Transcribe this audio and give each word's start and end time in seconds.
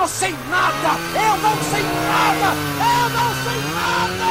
não 0.00 0.08
sei 0.08 0.34
nada! 0.48 0.98
Eu 1.14 1.36
não 1.42 1.56
sei 1.62 1.82
nada! 1.82 2.54
Eu 2.80 3.10
não 3.10 3.34
sei 3.44 3.60
nada! 3.74 4.30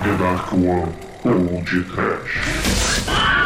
The 0.00 0.12
Dark 0.16 0.52
One 0.52 0.94
Old 1.24 1.84
Trash. 1.92 3.37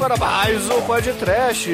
Agora 0.00 0.16
mais 0.16 0.70
um 0.70 0.80
podcast. 0.86 1.68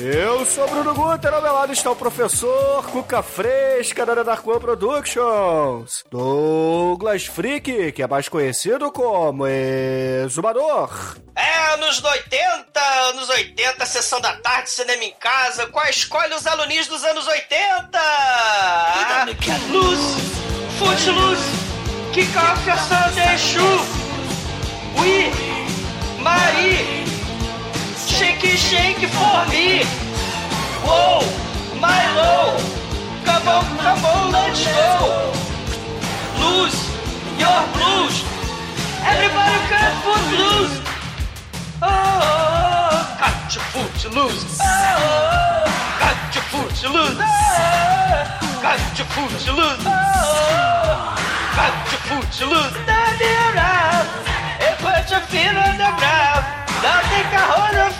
Eu 0.00 0.46
sou 0.46 0.66
Bruno 0.66 0.94
Guter, 0.94 1.34
ao 1.34 1.42
meu 1.42 1.52
lado 1.52 1.74
está 1.74 1.90
o 1.90 1.96
professor 1.96 2.82
Cuca 2.86 3.22
Fresca 3.22 4.06
da 4.06 4.22
Dark 4.22 4.46
One 4.46 4.58
Productions. 4.58 6.02
Douglas 6.10 7.26
Freak, 7.26 7.92
que 7.92 8.02
é 8.02 8.06
mais 8.06 8.30
conhecido 8.30 8.90
como 8.90 9.46
Exumador. 9.46 11.18
É, 11.36 11.74
anos 11.74 12.02
80, 12.02 12.80
anos 13.10 13.28
80, 13.28 13.84
sessão 13.84 14.22
da 14.22 14.32
tarde, 14.36 14.70
cinema 14.70 15.04
em 15.04 15.12
casa. 15.20 15.66
Qual 15.66 15.84
escolhe 15.86 16.32
os 16.34 16.46
alunis 16.46 16.86
dos 16.86 17.04
anos 17.04 17.26
80? 17.26 17.90
Ah, 17.94 19.26
luz, 19.68 20.00
Footloose, 20.78 21.44
Kick 22.14 22.32
Off 22.38 22.64
Sunday 22.88 23.36
Shoe, 23.36 23.80
We, 24.98 25.30
Marie, 26.22 27.05
Shake 28.16 28.56
Shake 28.56 29.04
for 29.12 29.44
Me, 29.52 29.84
Whoa, 30.84 31.20
Milo, 31.78 32.56
Come 33.26 33.48
on, 33.48 33.64
come 33.76 34.04
on, 34.04 34.32
let's 34.32 34.64
go, 34.64 35.32
Lose, 36.40 36.80
Your 37.36 37.60
Blues, 37.76 38.24
Everybody 39.04 39.58
can 39.68 39.92
put 40.02 40.24
loose. 40.40 40.80
Oh, 41.82 43.16
got 43.20 43.54
your 43.54 43.64
foot 43.70 44.14
lose. 44.16 44.58
Oh, 44.60 45.68
got 46.00 46.34
your 46.34 46.44
foot 46.50 46.74
to 46.80 46.88
lose. 46.88 47.18
Oh, 47.20 47.28
got 48.62 48.98
your 48.98 49.06
foot 49.12 49.30
lose. 49.30 49.84
Oh, 49.84 51.14
got 51.54 51.74
your 51.92 52.02
foot 52.08 52.32
lose. 52.50 52.72
Turn 52.88 53.20
it 53.20 53.36
around 53.54 54.08
and 54.64 54.74
put 54.80 55.10
your 55.10 55.20
feet 55.28 55.54
on 55.54 55.76
the 55.76 55.90
ground. 56.00 56.15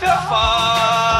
Now 0.07 0.13
take 0.13 0.31
a 0.31 0.35
hold 0.35 1.16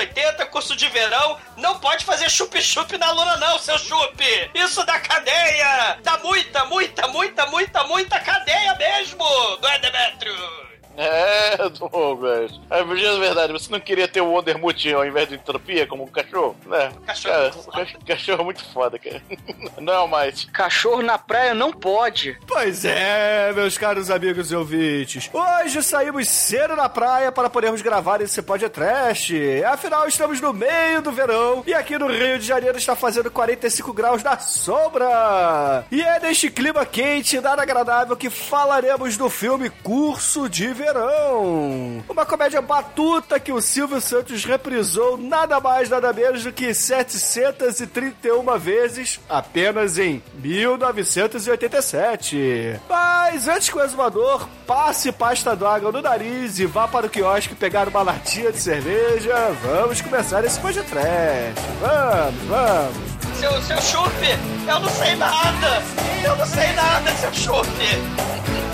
80, 0.00 0.46
curso 0.46 0.76
de 0.76 0.88
verão. 0.88 1.38
Não 1.56 1.78
pode 1.78 2.04
fazer 2.04 2.30
chup-chup 2.30 2.96
na 2.98 3.10
luna 3.12 3.36
não, 3.36 3.58
seu 3.58 3.78
chupe. 3.78 4.50
Isso 4.54 4.84
dá 4.84 4.98
cadeia. 4.98 5.98
Dá 6.02 6.18
muita, 6.18 6.64
muita, 6.64 7.06
muita, 7.08 7.46
muita, 7.46 7.84
muita 7.84 8.20
cadeia 8.20 8.74
mesmo. 8.76 9.24
Não 9.60 9.68
é, 9.68 9.78
Demetrio? 9.78 10.69
É, 11.00 11.56
Douglas. 11.70 12.60
É 12.68 12.84
de 12.84 13.18
verdade, 13.20 13.52
você 13.52 13.70
não 13.72 13.80
queria 13.80 14.06
ter 14.06 14.20
o 14.20 14.32
Wondermut 14.32 14.92
ao 14.92 15.06
invés 15.06 15.28
de 15.28 15.34
entropia 15.36 15.86
como 15.86 16.02
um 16.02 16.06
cachorro? 16.06 16.54
Né? 16.66 16.92
Cachorro 17.06 17.32
Cara, 17.32 17.44
é 17.46 17.50
muito 17.52 17.64
foda. 17.64 17.86
ca- 17.86 17.98
cachorro 18.06 18.40
é 18.40 18.44
muito 18.44 18.64
foda, 18.72 18.98
cara. 18.98 19.22
Não 19.80 19.92
é 19.94 19.98
o 20.00 20.08
mais. 20.08 20.44
Cachorro 20.46 21.00
na 21.02 21.16
praia 21.16 21.54
não 21.54 21.72
pode. 21.72 22.38
Pois 22.46 22.84
é, 22.84 23.50
meus 23.54 23.78
caros 23.78 24.10
amigos 24.10 24.50
e 24.52 24.56
ouvintes. 24.56 25.30
Hoje 25.32 25.82
saímos 25.82 26.28
cedo 26.28 26.76
na 26.76 26.88
praia 26.88 27.32
para 27.32 27.48
podermos 27.48 27.80
gravar 27.80 28.20
esse 28.20 28.42
podcast. 28.42 29.34
Afinal, 29.64 30.06
estamos 30.06 30.40
no 30.40 30.52
meio 30.52 31.00
do 31.00 31.12
verão 31.12 31.62
e 31.66 31.72
aqui 31.72 31.96
no 31.98 32.08
Rio 32.08 32.38
de 32.38 32.44
Janeiro 32.46 32.76
está 32.76 32.94
fazendo 32.94 33.30
45 33.30 33.92
graus 33.94 34.22
na 34.22 34.38
sombra. 34.38 35.84
E 35.90 36.02
é 36.02 36.20
neste 36.20 36.50
clima 36.50 36.84
quente 36.84 37.36
e 37.36 37.40
nada 37.40 37.62
agradável 37.62 38.16
que 38.16 38.28
falaremos 38.28 39.16
do 39.16 39.30
filme 39.30 39.70
Curso 39.70 40.48
de 40.48 40.72
Verão. 40.80 42.02
Uma 42.08 42.24
comédia 42.24 42.62
batuta 42.62 43.38
que 43.38 43.52
o 43.52 43.60
Silvio 43.60 44.00
Santos 44.00 44.46
reprisou 44.46 45.18
nada 45.18 45.60
mais, 45.60 45.90
nada 45.90 46.10
menos 46.10 46.42
do 46.42 46.50
que 46.52 46.72
731 46.72 48.58
vezes 48.58 49.20
apenas 49.28 49.98
em 49.98 50.22
1987. 50.36 52.80
Mas 52.88 53.46
antes 53.46 53.68
que 53.68 53.76
o 53.76 53.82
exumador 53.82 54.48
passe 54.66 55.12
pasta 55.12 55.54
d'água 55.54 55.92
no 55.92 56.00
nariz 56.00 56.58
e 56.58 56.64
vá 56.64 56.88
para 56.88 57.06
o 57.06 57.10
quiosque 57.10 57.54
pegar 57.54 57.86
uma 57.86 58.00
latinha 58.00 58.50
de 58.50 58.58
cerveja, 58.58 59.34
vamos 59.62 60.00
começar 60.00 60.42
esse 60.46 60.58
podcast. 60.58 61.60
Vamos, 61.80 62.40
vamos. 62.48 62.96
Seu, 63.38 63.52
seu 63.62 63.80
chupe, 63.82 64.30
eu 64.66 64.80
não 64.80 64.88
sei 64.88 65.14
nada. 65.16 65.82
Eu 66.24 66.34
não 66.36 66.46
sei 66.46 66.72
nada, 66.72 67.10
seu 67.12 67.34
chupe. 67.34 68.69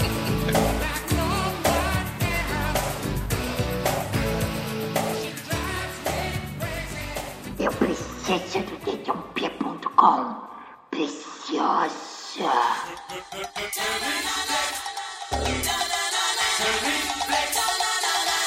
Eu 7.59 7.73
preciso 7.73 8.61
do 8.65 8.77
dedãop.com. 8.85 10.47
Preciosa. 10.91 11.97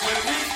Bom, 0.03 0.48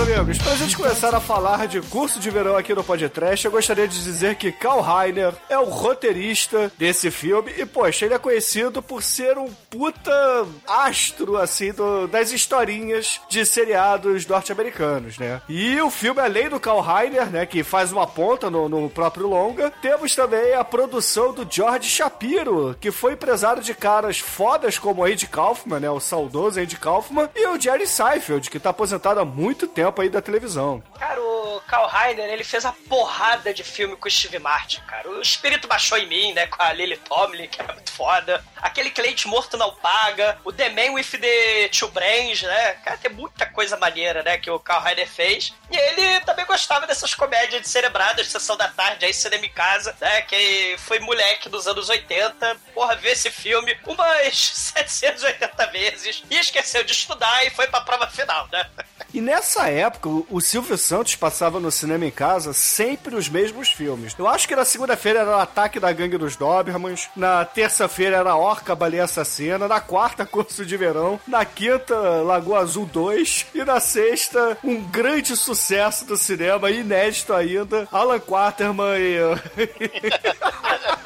amigos, 0.00 0.38
pra 0.38 0.56
gente 0.56 0.76
começar 0.76 1.14
a 1.14 1.20
falar 1.20 1.68
de 1.68 1.80
curso 1.82 2.18
de 2.18 2.30
verão 2.30 2.56
aqui 2.56 2.74
no 2.74 2.82
Podcast, 2.82 3.44
eu 3.44 3.50
gostaria 3.52 3.86
de 3.86 4.02
dizer 4.02 4.34
que 4.36 4.50
Karl 4.50 4.80
Reiner 4.80 5.32
é 5.48 5.58
o 5.58 5.64
roteirista 5.64 6.72
desse 6.78 7.10
filme 7.10 7.52
e, 7.56 7.66
poxa, 7.66 8.06
ele 8.06 8.14
é 8.14 8.18
conhecido 8.18 8.82
por 8.82 9.02
ser 9.02 9.36
um 9.36 9.48
puta 9.68 10.46
astro, 10.66 11.36
assim, 11.36 11.70
do- 11.72 12.06
das 12.08 12.32
historinhas 12.32 13.20
de 13.28 13.44
seriados 13.44 14.26
norte-americanos, 14.26 15.18
né? 15.18 15.42
E 15.48 15.78
o 15.82 15.90
filme, 15.90 16.20
além 16.20 16.48
do 16.48 16.58
Karl 16.58 16.80
Reiner, 16.80 17.26
né, 17.26 17.44
que 17.44 17.62
faz 17.62 17.92
uma 17.92 18.06
ponta 18.06 18.48
no, 18.48 18.68
no 18.68 18.88
próprio 18.88 19.26
longa, 19.28 19.70
temos 19.82 20.14
também 20.14 20.54
a 20.54 20.64
produção 20.64 21.32
do 21.34 21.46
George 21.48 21.88
Shapiro, 21.88 22.74
que 22.80 22.90
foi 22.90 23.12
empresário 23.12 23.62
de 23.62 23.74
caras 23.74 24.18
fodas 24.18 24.78
como 24.78 25.04
Andy 25.04 25.26
Kaufman, 25.26 25.78
né, 25.80 25.90
o 25.90 26.00
saudoso 26.00 26.58
Andy 26.58 26.76
Kaufman, 26.76 27.28
e 27.36 27.46
o 27.48 27.60
Jerry 27.60 27.86
Seinfeld, 27.86 28.48
que 28.50 28.58
tá 28.58 28.70
aposentado 28.70 29.20
há 29.20 29.24
muito 29.26 29.66
tempo 29.66 29.89
aí 29.98 30.08
da 30.08 30.20
televisão. 30.20 30.82
Cara, 30.98 31.20
o 31.20 31.60
Karl 31.66 31.86
Reiner, 31.88 32.28
ele 32.28 32.44
fez 32.44 32.64
a 32.64 32.72
porrada 32.72 33.52
de 33.54 33.64
filme 33.64 33.96
com 33.96 34.08
o 34.08 34.10
Steve 34.10 34.38
Martin, 34.38 34.80
cara. 34.82 35.08
O 35.08 35.20
espírito 35.20 35.66
baixou 35.68 35.96
em 35.98 36.06
mim, 36.06 36.32
né, 36.32 36.46
com 36.46 36.62
a 36.62 36.72
Lily 36.72 36.96
Tomlin, 36.98 37.48
que 37.48 37.60
era 37.60 37.72
muito 37.72 37.90
foda. 37.92 38.44
Aquele 38.60 38.90
cliente 38.90 39.26
morto 39.28 39.56
não 39.56 39.74
paga. 39.76 40.38
O 40.44 40.52
The 40.52 40.68
Man 40.70 40.92
with 40.92 41.04
the 41.20 41.68
Two 41.68 41.88
Brains, 41.88 42.42
né? 42.42 42.72
Cara, 42.84 42.96
tem 42.98 43.10
muita 43.12 43.46
coisa 43.46 43.76
maneira, 43.76 44.22
né, 44.22 44.38
que 44.38 44.50
o 44.50 44.58
Karl 44.60 44.82
Reiner 44.82 45.08
fez. 45.08 45.54
E 45.70 45.76
ele 45.76 46.20
também 46.20 46.44
gostava 46.46 46.86
dessas 46.86 47.14
comédias 47.14 47.62
de 47.62 47.68
cerebradas, 47.68 48.28
Sessão 48.28 48.56
da 48.56 48.68
Tarde, 48.68 49.04
aí 49.06 49.14
Cinema 49.14 49.46
em 49.46 49.50
Casa, 49.52 49.96
né, 50.00 50.22
que 50.22 50.76
foi 50.78 50.98
moleque 51.00 51.48
dos 51.48 51.66
anos 51.66 51.88
80. 51.88 52.56
Porra, 52.74 52.96
viu 52.96 53.10
esse 53.12 53.30
filme 53.30 53.76
umas 53.86 54.34
780 54.38 55.66
vezes. 55.66 56.22
E 56.30 56.36
esqueceu 56.38 56.84
de 56.84 56.92
estudar 56.92 57.46
e 57.46 57.50
foi 57.50 57.66
pra 57.68 57.80
prova 57.80 58.06
final, 58.08 58.48
né? 58.52 58.68
E 59.12 59.20
nessa 59.20 59.68
época, 59.68 59.79
o- 60.04 60.26
o 60.30 60.40
Silvio 60.40 60.76
Santos 60.76 61.14
passava 61.16 61.60
no 61.60 61.70
cinema 61.70 62.04
em 62.06 62.10
casa 62.10 62.52
sempre 62.52 63.14
os 63.14 63.28
mesmos 63.28 63.70
filmes. 63.70 64.14
Eu 64.18 64.26
acho 64.28 64.46
que 64.48 64.56
na 64.56 64.64
segunda-feira 64.64 65.20
era 65.20 65.30
o 65.36 65.38
Ataque 65.40 65.78
da 65.80 65.92
Gangue 65.92 66.18
dos 66.18 66.36
Dobermans, 66.36 67.08
na 67.16 67.44
terça-feira 67.44 68.16
era 68.16 68.34
Orca 68.36 68.74
Baleia 68.74 69.04
Assassina, 69.04 69.66
na 69.68 69.80
quarta 69.80 70.24
Curso 70.26 70.64
de 70.66 70.76
Verão, 70.76 71.20
na 71.26 71.44
quinta 71.44 71.94
Lagoa 72.22 72.60
Azul 72.60 72.86
2 72.86 73.46
e 73.54 73.64
na 73.64 73.80
sexta 73.80 74.56
um 74.64 74.80
grande 74.82 75.36
sucesso 75.36 76.04
do 76.04 76.16
cinema, 76.16 76.70
inédito 76.70 77.32
ainda, 77.32 77.86
Alan 77.92 78.18
Quaterman 78.20 78.98
e... 78.98 79.18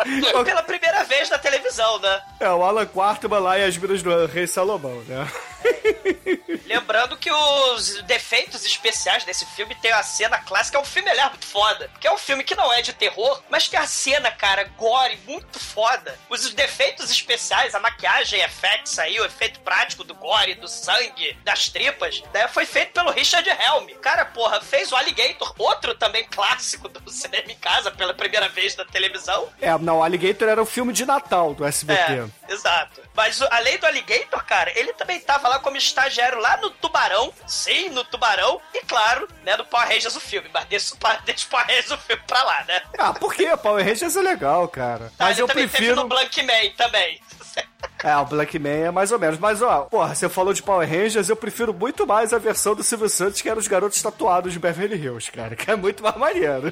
Pela 0.44 0.62
primeira 0.62 1.05
vez 1.05 1.31
na 1.31 1.38
televisão, 1.38 1.99
né? 1.99 2.23
É, 2.41 2.50
o 2.50 2.62
Alan 2.62 2.87
Quarterman 2.87 3.41
lá 3.41 3.59
e 3.59 3.65
as 3.65 3.77
Minas 3.77 4.03
do 4.03 4.27
Rei 4.27 4.47
Salomão, 4.47 5.03
né? 5.09 5.27
Lembrando 6.67 7.17
que 7.17 7.31
os 7.32 8.03
defeitos 8.03 8.64
especiais 8.65 9.25
desse 9.25 9.47
filme 9.47 9.75
tem 9.75 9.93
a 9.93 10.03
cena 10.03 10.39
clássica, 10.39 10.79
é 10.79 10.81
um 10.81 10.85
filme 10.85 11.11
aliás 11.11 11.31
muito 11.31 11.47
foda. 11.47 11.91
Que 12.01 12.07
é 12.07 12.13
um 12.13 12.19
filme 12.19 12.45
que 12.45 12.55
não 12.55 12.73
é 12.73 12.83
de 12.83 12.93
terror, 12.93 13.43
mas 13.51 13.69
tem 13.69 13.79
a 13.79 13.87
cena, 13.87 14.31
cara, 14.31 14.65
gore, 14.77 15.19
muito 15.27 15.59
foda. 15.59 16.19
Os 16.29 16.53
defeitos 16.53 17.11
especiais, 17.11 17.75
a 17.75 17.81
maquiagem, 17.81 18.41
effects 18.41 18.99
aí, 18.99 19.19
o 19.21 19.25
efeito 19.25 19.61
prático 19.61 20.05
do 20.05 20.15
gore, 20.15 20.55
do 20.55 20.69
sangue, 20.69 21.37
das 21.45 21.69
tripas, 21.69 22.23
né, 22.33 22.49
foi 22.49 22.67
feito 22.67 22.93
pelo 22.93 23.11
Richard 23.11 23.49
Helm. 23.49 23.89
Cara, 24.01 24.25
porra, 24.25 24.61
fez 24.61 24.93
o 24.93 24.97
Alligator, 24.97 25.55
outro 25.59 25.95
também 25.95 26.25
clássico 26.25 26.89
do 26.89 27.01
cinema 27.11 27.51
em 27.51 27.57
casa, 27.57 27.91
pela 27.91 28.15
primeira 28.15 28.49
vez 28.49 28.77
na 28.77 28.85
televisão. 28.85 29.49
É, 29.61 29.77
não, 29.79 30.03
Alligator 30.03 30.49
era 30.49 30.63
o 30.63 30.67
filme 30.67 30.93
de 30.93 31.05
Natal 31.05 31.55
do 31.55 31.65
SBT. 31.65 32.13
É, 32.49 32.53
exato. 32.53 33.03
Mas 33.15 33.41
além 33.43 33.79
do 33.79 33.87
Alligator, 33.87 34.45
cara, 34.45 34.77
ele 34.79 34.93
também 34.95 35.21
tava 35.21 35.49
lá 35.49 35.59
como 35.61 35.77
estagiário 35.77 36.39
lá 36.41 36.57
no 36.57 36.71
Tubarão. 36.71 37.33
Sim, 37.47 37.91
no 37.91 38.03
Tubarão. 38.05 38.61
E 38.75 38.81
claro, 38.81 39.29
né, 39.45 39.57
no 39.57 39.65
Power 39.65 39.87
Rangers 39.89 40.17
o 40.17 40.21
filme. 40.21 40.51
Mas 40.53 40.65
deixa 40.67 40.95
deixa 41.25 41.47
o 41.47 41.49
Power 41.49 41.67
Rangers 41.67 41.91
o 41.93 41.99
filme 41.99 42.23
pra 42.27 42.43
lá, 42.43 42.65
né? 42.65 42.83
Ah, 42.99 43.13
por 43.15 43.33
quê? 43.35 43.57
Power 43.57 43.85
Rangers 43.85 44.17
é 44.17 44.21
legal, 44.21 44.67
cara. 44.69 45.13
Tá, 45.17 45.27
Mas 45.27 45.39
ele 45.39 45.43
eu 45.43 45.47
também 45.49 45.65
teve 45.69 45.77
prefiro. 45.77 45.97
no 46.03 46.09
Blank 46.09 46.43
Man 46.43 46.71
também. 46.77 47.21
É, 48.05 48.15
o 48.19 48.25
Black 48.27 48.59
Man 48.59 48.69
é 48.69 48.91
mais 48.91 49.11
ou 49.12 49.19
menos. 49.19 49.39
Mas, 49.39 49.62
ó, 49.62 49.83
porra, 49.87 50.15
você 50.15 50.29
falou 50.29 50.53
de 50.53 50.62
Power 50.62 50.87
Rangers, 50.89 51.29
eu 51.31 51.37
prefiro 51.37 51.73
muito 51.73 52.06
mais 52.06 52.35
a 52.35 52.39
versão 52.39 52.75
do 52.75 52.83
Silvio 52.85 53.09
Santos, 53.09 53.41
que 53.41 53.49
era 53.49 53.59
os 53.59 53.67
garotos 53.67 54.01
tatuados 54.03 54.53
de 54.53 54.59
Beverly 54.59 54.97
Hills, 55.03 55.33
cara, 55.33 55.56
que 55.56 55.71
é 55.71 55.75
muito 55.75 56.03
mais 56.03 56.17
maneiro. 56.17 56.71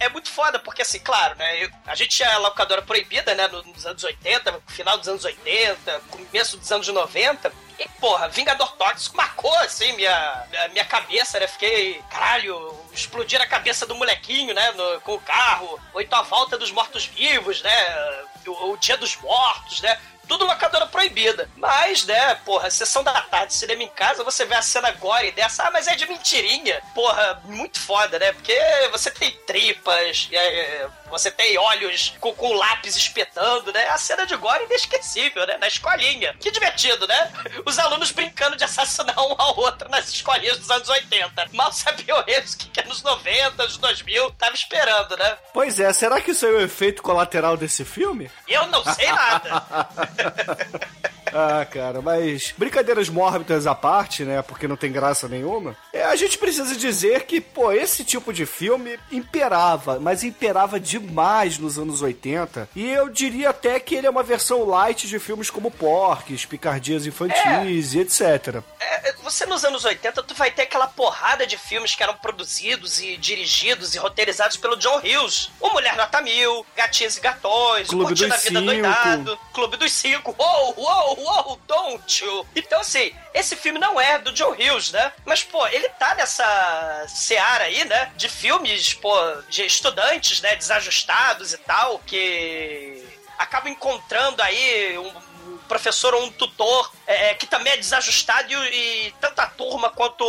É 0.00 0.08
muito 0.08 0.30
foda, 0.30 0.58
porque 0.58 0.82
assim, 0.82 0.98
claro, 0.98 1.36
né? 1.36 1.68
a 1.86 1.94
gente 1.94 2.16
tinha 2.16 2.28
a 2.34 2.38
locadora 2.38 2.82
proibida, 2.82 3.34
né? 3.34 3.46
no- 3.48 3.62
Nos 3.62 3.86
anos 3.86 4.02
80, 4.02 4.60
final 4.66 4.98
dos 4.98 5.06
anos 5.08 5.24
80, 5.24 6.00
começo 6.10 6.56
dos 6.56 6.70
anos 6.72 6.88
90. 6.88 7.52
E, 7.78 7.88
porra, 8.00 8.28
Vingador 8.28 8.72
Tóxico 8.76 9.16
marcou, 9.16 9.54
assim, 9.60 9.92
minha, 9.92 10.44
minha 10.72 10.84
cabeça, 10.84 11.38
né? 11.38 11.46
Fiquei, 11.46 12.02
caralho, 12.10 12.74
explodir 12.92 13.40
a 13.40 13.46
cabeça 13.46 13.86
do 13.86 13.94
molequinho, 13.94 14.52
né? 14.52 14.72
no- 14.72 15.00
com 15.02 15.14
o 15.14 15.20
carro. 15.20 15.78
Ou 15.94 16.00
então 16.00 16.18
a 16.18 16.22
volta 16.22 16.58
dos 16.58 16.72
mortos-vivos, 16.72 17.62
né? 17.62 18.24
O, 18.48 18.72
o 18.72 18.76
dia 18.76 18.96
dos 18.96 19.16
mortos, 19.16 19.80
né? 19.80 20.00
Tudo 20.28 20.46
locadora 20.46 20.86
proibida. 20.86 21.48
Mas, 21.56 22.04
né, 22.04 22.34
porra, 22.44 22.70
sessão 22.70 23.02
da 23.02 23.20
tarde, 23.22 23.54
cinema 23.54 23.82
em 23.82 23.88
casa, 23.88 24.22
você 24.22 24.44
vê 24.44 24.54
a 24.54 24.62
cena 24.62 24.90
gore 24.92 25.32
dessa, 25.32 25.64
ah, 25.64 25.70
mas 25.70 25.88
é 25.88 25.96
de 25.96 26.06
mentirinha. 26.06 26.80
Porra, 26.94 27.40
muito 27.44 27.80
foda, 27.80 28.18
né? 28.18 28.32
Porque 28.32 28.56
você 28.92 29.10
tem 29.10 29.30
tripas, 29.46 30.28
é, 30.32 30.86
você 31.10 31.30
tem 31.30 31.56
olhos 31.58 32.14
com, 32.20 32.32
com 32.34 32.52
lápis 32.52 32.96
espetando, 32.96 33.72
né? 33.72 33.88
A 33.88 33.98
cena 33.98 34.26
de 34.26 34.36
gore 34.36 34.62
é 34.62 34.66
inesquecível, 34.66 35.46
né? 35.46 35.56
Na 35.58 35.66
escolinha. 35.66 36.34
Que 36.38 36.50
divertido, 36.50 37.06
né? 37.06 37.32
Os 37.64 37.78
alunos 37.78 38.10
brincando 38.10 38.56
de 38.56 38.64
assassinar 38.64 39.18
um 39.18 39.34
ao 39.38 39.58
outro 39.58 39.88
nas 39.88 40.08
escolinhas 40.08 40.58
dos 40.58 40.70
anos 40.70 40.88
80. 40.88 41.48
Mal 41.52 41.72
sabiam 41.72 42.22
eles 42.26 42.54
que, 42.54 42.68
que 42.68 42.88
nos 42.88 43.02
90, 43.02 43.62
nos 43.62 43.76
2000, 43.78 44.30
tava 44.32 44.54
esperando, 44.54 45.16
né? 45.16 45.38
pois 45.52 45.80
é, 45.80 45.92
será 45.92 46.20
que 46.20 46.30
isso 46.32 46.46
é 46.46 46.50
o 46.50 46.60
efeito 46.60 47.02
colateral 47.02 47.56
desse 47.56 47.84
filme? 47.84 48.30
Eu 48.46 48.66
não 48.66 48.84
sei 48.84 49.10
nada. 49.10 49.88
Ah, 51.32 51.64
cara, 51.64 52.00
mas 52.00 52.54
brincadeiras 52.56 53.08
mórbidas 53.08 53.66
à 53.66 53.74
parte, 53.74 54.24
né? 54.24 54.42
Porque 54.42 54.68
não 54.68 54.76
tem 54.76 54.90
graça 54.90 55.28
nenhuma. 55.28 55.76
É, 55.92 56.04
a 56.04 56.16
gente 56.16 56.38
precisa 56.38 56.74
dizer 56.74 57.24
que, 57.24 57.40
pô, 57.40 57.70
esse 57.72 58.04
tipo 58.04 58.32
de 58.32 58.46
filme 58.46 58.98
imperava, 59.10 59.98
mas 60.00 60.22
imperava 60.22 60.80
demais 60.80 61.58
nos 61.58 61.78
anos 61.78 62.02
80. 62.02 62.70
E 62.74 62.88
eu 62.88 63.08
diria 63.08 63.50
até 63.50 63.78
que 63.78 63.94
ele 63.94 64.06
é 64.06 64.10
uma 64.10 64.22
versão 64.22 64.64
light 64.64 65.06
de 65.06 65.18
filmes 65.18 65.50
como 65.50 65.70
Porques, 65.70 66.44
Picardias 66.44 67.06
Infantis 67.06 67.94
e 67.94 68.00
etc. 68.00 68.62
É, 68.80 69.12
você 69.22 69.44
nos 69.44 69.64
anos 69.64 69.84
80, 69.84 70.22
tu 70.22 70.34
vai 70.34 70.50
ter 70.50 70.62
aquela 70.62 70.86
porrada 70.86 71.46
de 71.46 71.58
filmes 71.58 71.94
que 71.94 72.02
eram 72.02 72.14
produzidos 72.14 73.00
e 73.00 73.16
dirigidos 73.16 73.94
e 73.94 73.98
roteirizados 73.98 74.56
pelo 74.56 74.76
John 74.76 74.98
Hughes. 74.98 75.50
O 75.60 75.68
Mulher 75.70 75.96
Nota 75.96 76.20
Mil, 76.22 76.64
Gatinhos 76.74 77.16
e 77.16 77.20
Gatões, 77.20 77.88
Clube 77.88 78.06
Curtindo 78.06 78.34
a 78.34 78.36
Vida 78.38 78.60
Cinco. 78.60 78.64
Doidado, 78.64 79.38
Clube 79.52 79.76
dos 79.76 79.92
Cinco, 79.92 80.07
uou, 80.16 80.74
uou, 80.76 81.20
uou, 81.20 81.60
don't 81.66 82.24
you? 82.24 82.46
Então, 82.54 82.80
assim, 82.80 83.12
esse 83.34 83.56
filme 83.56 83.78
não 83.78 84.00
é 84.00 84.18
do 84.18 84.32
John 84.32 84.52
Hughes, 84.52 84.92
né? 84.92 85.12
Mas, 85.24 85.42
pô, 85.42 85.66
ele 85.68 85.88
tá 85.90 86.14
nessa 86.14 87.04
seara 87.08 87.64
aí, 87.64 87.84
né? 87.84 88.12
De 88.16 88.28
filmes, 88.28 88.94
pô, 88.94 89.14
de 89.48 89.64
estudantes, 89.64 90.40
né? 90.40 90.56
Desajustados 90.56 91.52
e 91.52 91.58
tal, 91.58 91.98
que 92.00 93.04
acabam 93.38 93.72
encontrando 93.72 94.42
aí 94.42 94.98
um 94.98 95.27
professor 95.68 96.14
ou 96.14 96.24
um 96.24 96.30
tutor 96.32 96.90
é, 97.06 97.34
que 97.34 97.46
também 97.46 97.72
é 97.72 97.76
desajustado 97.76 98.52
e, 98.52 99.08
e 99.08 99.14
tanto 99.20 99.38
a 99.40 99.46
turma 99.46 99.90
quanto 99.90 100.24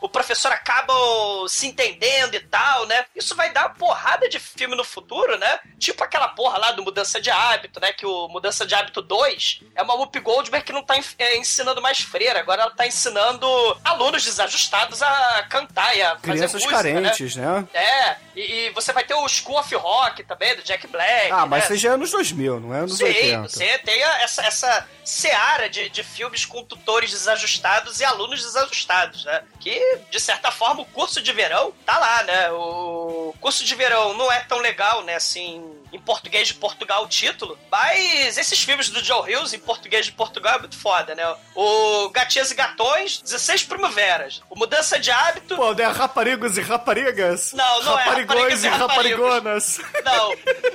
o 0.00 0.08
professor 0.08 0.50
acabam 0.52 1.46
se 1.48 1.66
entendendo 1.66 2.34
e 2.34 2.40
tal, 2.40 2.86
né? 2.86 3.04
Isso 3.14 3.34
vai 3.36 3.52
dar 3.52 3.66
uma 3.66 3.74
porrada 3.74 4.28
de 4.28 4.38
filme 4.38 4.74
no 4.74 4.84
futuro, 4.84 5.38
né? 5.38 5.60
Tipo 5.78 6.02
aquela 6.04 6.28
porra 6.28 6.58
lá 6.58 6.72
do 6.72 6.82
Mudança 6.82 7.20
de 7.20 7.30
Hábito, 7.30 7.80
né? 7.80 7.92
Que 7.92 8.04
o 8.06 8.28
Mudança 8.28 8.66
de 8.66 8.74
Hábito 8.74 9.00
2 9.00 9.60
é 9.74 9.82
uma 9.82 9.94
Whoopi 9.94 10.20
Goldberg 10.20 10.64
que 10.66 10.72
não 10.72 10.82
tá 10.82 10.94
é, 11.18 11.36
ensinando 11.36 11.80
mais 11.80 12.00
freira, 12.00 12.40
agora 12.40 12.62
ela 12.62 12.70
tá 12.70 12.86
ensinando 12.86 13.46
alunos 13.84 14.24
desajustados 14.24 15.02
a 15.02 15.46
cantar 15.48 15.96
e 15.96 16.02
a 16.02 16.10
fazer 16.16 16.22
Crianças 16.32 16.62
música, 16.64 16.82
né? 16.82 16.92
carentes, 16.94 17.36
né? 17.36 17.68
É, 17.74 18.16
e, 18.34 18.40
e 18.40 18.70
você 18.70 18.92
vai 18.92 19.04
ter 19.04 19.14
o 19.14 19.28
School 19.28 19.58
of 19.58 19.74
Rock 19.74 20.22
também, 20.24 20.56
do 20.56 20.62
Jack 20.62 20.86
Black. 20.86 21.30
Ah, 21.30 21.46
mas 21.46 21.68
né? 21.68 21.76
já 21.76 21.90
é 21.90 21.92
anos 21.92 22.10
2000, 22.10 22.60
não 22.60 22.74
é 22.74 22.78
anos 22.80 22.96
Sim, 22.96 23.04
80. 23.04 23.48
você 23.48 23.78
tem 23.78 24.02
a- 24.02 24.22
essa, 24.22 24.42
essa 24.62 24.86
seara 25.04 25.68
de, 25.68 25.88
de 25.88 26.02
filmes 26.02 26.44
com 26.44 26.62
tutores 26.62 27.10
desajustados 27.10 28.00
e 28.00 28.04
alunos 28.04 28.42
desajustados, 28.42 29.24
né? 29.24 29.42
Que, 29.58 29.98
de 30.10 30.20
certa 30.20 30.50
forma, 30.50 30.82
o 30.82 30.86
curso 30.86 31.20
de 31.20 31.32
verão 31.32 31.72
tá 31.84 31.98
lá, 31.98 32.22
né? 32.22 32.52
O 32.52 33.34
curso 33.40 33.64
de 33.64 33.74
verão 33.74 34.14
não 34.14 34.30
é 34.30 34.40
tão 34.40 34.58
legal, 34.58 35.02
né? 35.02 35.16
Assim, 35.16 35.81
em 35.92 35.98
português 36.00 36.48
de 36.48 36.54
Portugal 36.54 37.04
o 37.04 37.08
título, 37.08 37.58
mas 37.70 38.38
esses 38.38 38.62
filmes 38.62 38.88
do 38.88 39.04
Joe 39.04 39.30
Hills 39.30 39.54
em 39.54 39.58
português 39.58 40.06
de 40.06 40.12
Portugal 40.12 40.56
é 40.56 40.58
muito 40.58 40.76
foda, 40.78 41.14
né? 41.14 41.22
O 41.54 42.08
Gatinhas 42.10 42.50
e 42.50 42.54
Gatões, 42.54 43.20
16 43.20 43.64
Primaveras. 43.64 44.42
O 44.48 44.58
Mudança 44.58 44.98
de 44.98 45.10
Hábito, 45.10 45.56
Pô, 45.56 45.72
é 45.72 45.86
raparigas 45.86 46.56
e 46.56 46.60
raparigas? 46.62 47.52
Não, 47.52 47.82
não 47.82 47.98
é 47.98 48.04
Raparigões 48.04 48.64
e 48.64 48.66
e 48.66 48.70
raparigonas. 48.70 49.80
Não, 50.04 50.30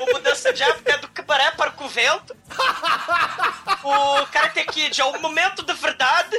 o 0.05 0.13
Mudança 0.13 0.53
de 0.53 0.63
Hábito 0.63 0.89
é 0.91 0.97
do 0.97 1.07
cabaré 1.09 1.51
para 1.51 1.69
o 1.69 1.73
convento. 1.73 2.35
O 3.83 4.25
Karate 4.27 4.63
Kid 4.65 4.99
é 4.99 5.05
o 5.05 5.19
momento 5.19 5.63
da 5.63 5.73
verdade. 5.73 6.37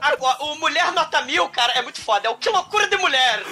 Agora, 0.00 0.42
o 0.44 0.54
Mulher 0.56 0.92
Nota 0.92 1.22
Mil, 1.22 1.48
cara, 1.48 1.72
é 1.74 1.82
muito 1.82 2.00
foda. 2.00 2.26
É 2.26 2.30
o 2.30 2.36
Que 2.36 2.48
Loucura 2.48 2.86
de 2.88 2.96
Mulher. 2.96 3.42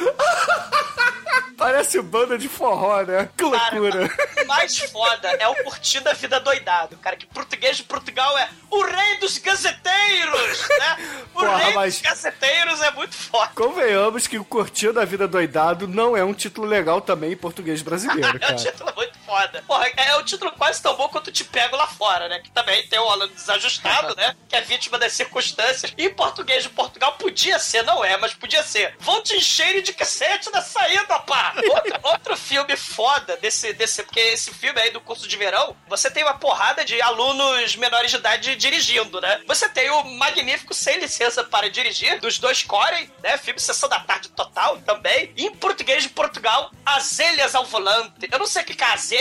Parece 1.57 2.01
banda 2.03 2.37
de 2.37 2.49
forró, 2.49 3.03
né? 3.03 3.29
Que 3.37 3.51
Cara, 3.51 3.79
loucura. 3.79 4.11
o 4.43 4.47
mais 4.47 4.77
foda 4.79 5.29
é 5.29 5.49
o 5.49 5.55
Curtindo 5.65 6.09
a 6.09 6.13
Vida 6.13 6.39
Doidado, 6.39 6.97
cara. 6.99 7.17
Que 7.17 7.27
português 7.27 7.77
de 7.79 7.83
Portugal 7.85 8.37
é 8.39 8.49
o 8.71 8.83
rei 8.85 9.19
dos 9.19 9.39
gazeteiros, 9.39 10.69
né? 10.69 10.97
O 11.35 11.41
Porra, 11.41 11.57
rei 11.57 11.75
mas- 11.75 11.95
dos 11.95 12.03
gazeteiros 12.03 12.81
é 12.83 12.91
muito 12.93 13.15
foda. 13.15 13.51
Convenhamos 13.55 14.27
que 14.27 14.39
o 14.39 14.45
Curtindo 14.45 15.01
a 15.01 15.05
Vida 15.05 15.27
Doidado 15.27 15.89
não 15.89 16.17
é 16.17 16.23
um 16.25 16.35
título 16.35 16.67
legal 16.67 17.01
também 17.01 17.33
em 17.33 17.37
português 17.37 17.83
brasileiro, 17.83 18.29
É 18.37 18.37
um 18.37 18.39
cara. 18.41 18.55
título 18.57 18.93
muito 18.95 19.19
foda. 19.27 19.63
Porra, 19.67 19.89
é 19.97 20.17
um 20.17 20.23
título 20.23 20.53
quase 20.53 20.81
tão 20.81 20.95
bom 20.95 21.09
quanto 21.09 21.33
Te 21.33 21.45
Pego 21.45 21.77
Lá 21.77 21.89
Fora, 21.89 22.29
né? 22.29 22.39
Que 22.39 22.51
também 22.51 22.87
tem 22.87 22.99
o 22.99 23.09
Alan 23.09 23.29
desajustado, 23.29 24.15
né? 24.17 24.35
Que 24.49 24.57
é 24.57 24.61
vítima 24.61 24.99
das 24.99 25.13
circunstâncias. 25.13 25.93
E 25.99 26.05
em 26.05 26.15
português 26.15 26.63
de 26.63 26.71
Portugal 26.71 27.15
podia 27.15 27.59
ser, 27.59 27.83
não 27.83 28.05
é, 28.05 28.17
mas 28.17 28.33
podia 28.33 28.63
ser. 28.63 28.95
Vão 29.01 29.23
te 29.23 29.35
encher 29.35 29.83
de 29.83 29.93
cacete 29.93 30.51
na 30.51 30.63
saída, 30.63 31.19
pá! 31.21 31.55
Outro, 31.69 32.01
outro 32.05 32.37
filme 32.37 32.77
foda 32.77 33.37
desse, 33.37 33.73
desse. 33.73 34.03
Porque 34.05 34.21
esse 34.21 34.55
filme 34.55 34.81
aí 34.81 34.91
do 34.91 35.01
curso 35.01 35.27
de 35.27 35.37
verão, 35.37 35.77
você 35.89 36.11
tem 36.11 36.23
uma 36.23 36.39
porrada 36.39 36.85
de 36.85 37.01
alunos 37.03 37.75
menores 37.77 38.11
de 38.11 38.17
idade 38.17 38.57
dirigindo, 38.57 39.21
né? 39.21 39.41
Você 39.47 39.69
tem 39.69 39.91
o 39.91 40.05
magnífico 40.05 40.73
Sem 40.73 41.01
Licença 41.01 41.43
para 41.43 41.69
Dirigir, 41.69 42.21
dos 42.21 42.39
dois 42.39 42.63
Corey, 42.63 43.11
né? 43.23 43.37
Filme 43.37 43.59
Sessão 43.59 43.89
da 43.89 44.01
Tarde 44.01 44.29
Total 44.29 44.79
também. 44.79 45.33
E 45.37 45.47
em 45.47 45.55
português 45.55 46.03
de 46.03 46.09
Portugal, 46.11 46.71
Azelhas 46.85 47.55
ao 47.55 47.65
Volante. 47.65 48.29
Eu 48.31 48.39
não 48.39 48.47
sei 48.47 48.63
o 48.63 48.65
que 48.65 48.83
é 48.83 48.87
azelha, 48.87 49.16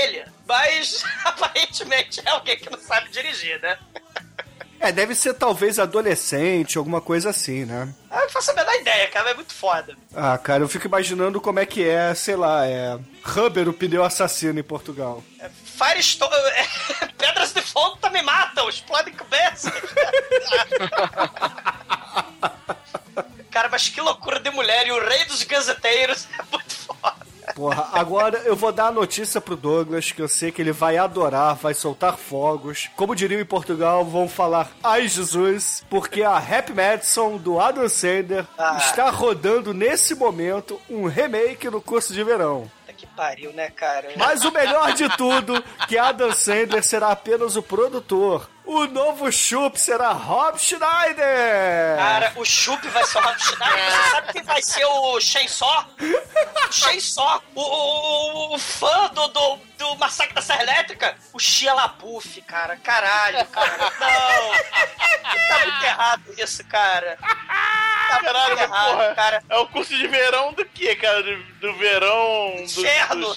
mas 0.47 1.03
aparentemente 1.25 2.21
é 2.25 2.29
alguém 2.29 2.57
que 2.57 2.69
não 2.69 2.79
sabe 2.79 3.09
dirigir, 3.09 3.59
né? 3.61 3.77
É, 4.79 4.91
deve 4.91 5.15
ser 5.15 5.33
talvez 5.33 5.79
adolescente, 5.79 6.77
alguma 6.77 6.99
coisa 7.01 7.29
assim, 7.29 7.65
né? 7.65 7.93
Eu 8.11 8.19
não 8.21 8.29
faço 8.29 8.51
a 8.51 8.53
menor 8.53 8.75
ideia, 8.75 9.07
cara, 9.07 9.31
é 9.31 9.33
muito 9.33 9.53
foda. 9.53 9.95
Ah, 10.13 10.37
cara, 10.37 10.63
eu 10.63 10.67
fico 10.67 10.85
imaginando 10.85 11.41
como 11.41 11.59
é 11.59 11.65
que 11.65 11.87
é, 11.87 12.13
sei 12.13 12.35
lá, 12.35 12.67
é. 12.67 12.99
Rubber, 13.23 13.69
o 13.69 13.73
pneu 13.73 14.03
assassino 14.03 14.59
em 14.59 14.63
Portugal. 14.63 15.23
Firestone. 15.63 16.31
Pedras 17.17 17.53
de 17.53 17.61
fogo 17.61 17.97
também 17.97 18.21
matam, 18.21 18.69
explodem 18.69 19.13
cabeça. 19.13 19.71
Cara, 23.49 23.69
mas 23.69 23.87
que 23.87 24.01
loucura 24.01 24.39
de 24.39 24.49
mulher 24.51 24.85
e 24.85 24.91
o 24.91 25.07
rei 25.07 25.23
dos 25.25 25.41
gazeteiros 25.43 26.27
é 26.37 26.43
muito 26.51 26.75
foda. 26.75 27.25
Porra, 27.55 27.87
agora 27.93 28.37
eu 28.39 28.55
vou 28.55 28.71
dar 28.73 28.87
a 28.87 28.91
notícia 28.91 29.39
pro 29.39 29.55
Douglas, 29.55 30.11
que 30.11 30.21
eu 30.21 30.27
sei 30.27 30.51
que 30.51 30.61
ele 30.61 30.73
vai 30.73 30.97
adorar, 30.97 31.55
vai 31.55 31.73
soltar 31.73 32.17
fogos. 32.17 32.89
Como 32.97 33.15
diriam 33.15 33.39
em 33.39 33.45
Portugal, 33.45 34.03
vão 34.03 34.27
falar 34.27 34.69
Ai 34.83 35.07
Jesus, 35.07 35.83
porque 35.89 36.21
a 36.21 36.35
Happy 36.37 36.73
Madison 36.73 37.37
do 37.37 37.57
Adam 37.59 37.87
Sandler 37.87 38.45
Ah. 38.57 38.75
está 38.77 39.09
rodando 39.09 39.73
nesse 39.73 40.13
momento 40.15 40.79
um 40.89 41.05
remake 41.07 41.69
no 41.69 41.81
curso 41.81 42.13
de 42.13 42.23
verão. 42.23 42.69
Que 42.97 43.05
pariu, 43.07 43.51
né, 43.51 43.69
cara? 43.69 44.07
Mas 44.15 44.45
o 44.45 44.51
melhor 44.51 44.93
de 44.93 45.09
tudo, 45.17 45.61
que 45.87 45.97
Adam 45.97 46.31
Sandler 46.31 46.81
será 46.81 47.09
apenas 47.11 47.57
o 47.57 47.61
produtor. 47.61 48.49
O 48.65 48.87
novo 48.87 49.31
Chup 49.31 49.79
será 49.79 50.11
Rob 50.11 50.57
Schneider! 50.57 51.97
Cara, 51.97 52.33
o 52.35 52.43
Chup 52.43 52.87
vai 52.89 53.03
ser 53.05 53.19
o 53.19 53.21
Rob 53.21 53.39
Schneider. 53.39 53.91
Você 53.91 54.09
sabe 54.09 54.33
quem 54.33 54.41
vai 54.43 54.61
ser 54.61 54.85
o 54.85 55.19
Chainsaw? 55.21 55.87
O 56.67 56.71
Chainsaw. 56.71 57.43
O, 57.53 57.61
o, 57.61 58.55
o 58.55 58.59
fã 58.59 59.07
do, 59.13 59.27
do, 59.27 59.59
do 59.77 59.95
Massacre 59.97 60.33
da 60.33 60.41
Serra 60.41 60.63
Elétrica. 60.63 61.15
O 61.31 61.39
Shia 61.39 61.73
LaBeouf, 61.75 62.41
cara. 62.41 62.75
Caralho, 62.77 63.45
cara. 63.47 63.77
Não. 63.99 65.47
Tá 65.47 65.59
muito 65.65 65.85
errado 65.85 66.23
isso, 66.37 66.65
cara. 66.65 67.17
Tá 67.21 68.19
Caralho, 68.23 68.59
errado, 68.59 68.91
porra, 68.91 69.15
cara. 69.15 69.43
é 69.47 69.57
o 69.57 69.67
curso 69.67 69.95
de 69.95 70.07
verão 70.07 70.53
do 70.53 70.65
quê, 70.65 70.95
cara? 70.95 71.21
Do, 71.21 71.43
do 71.59 71.73
verão... 71.77 72.55
Do, 72.55 72.61
Inferno. 72.63 73.35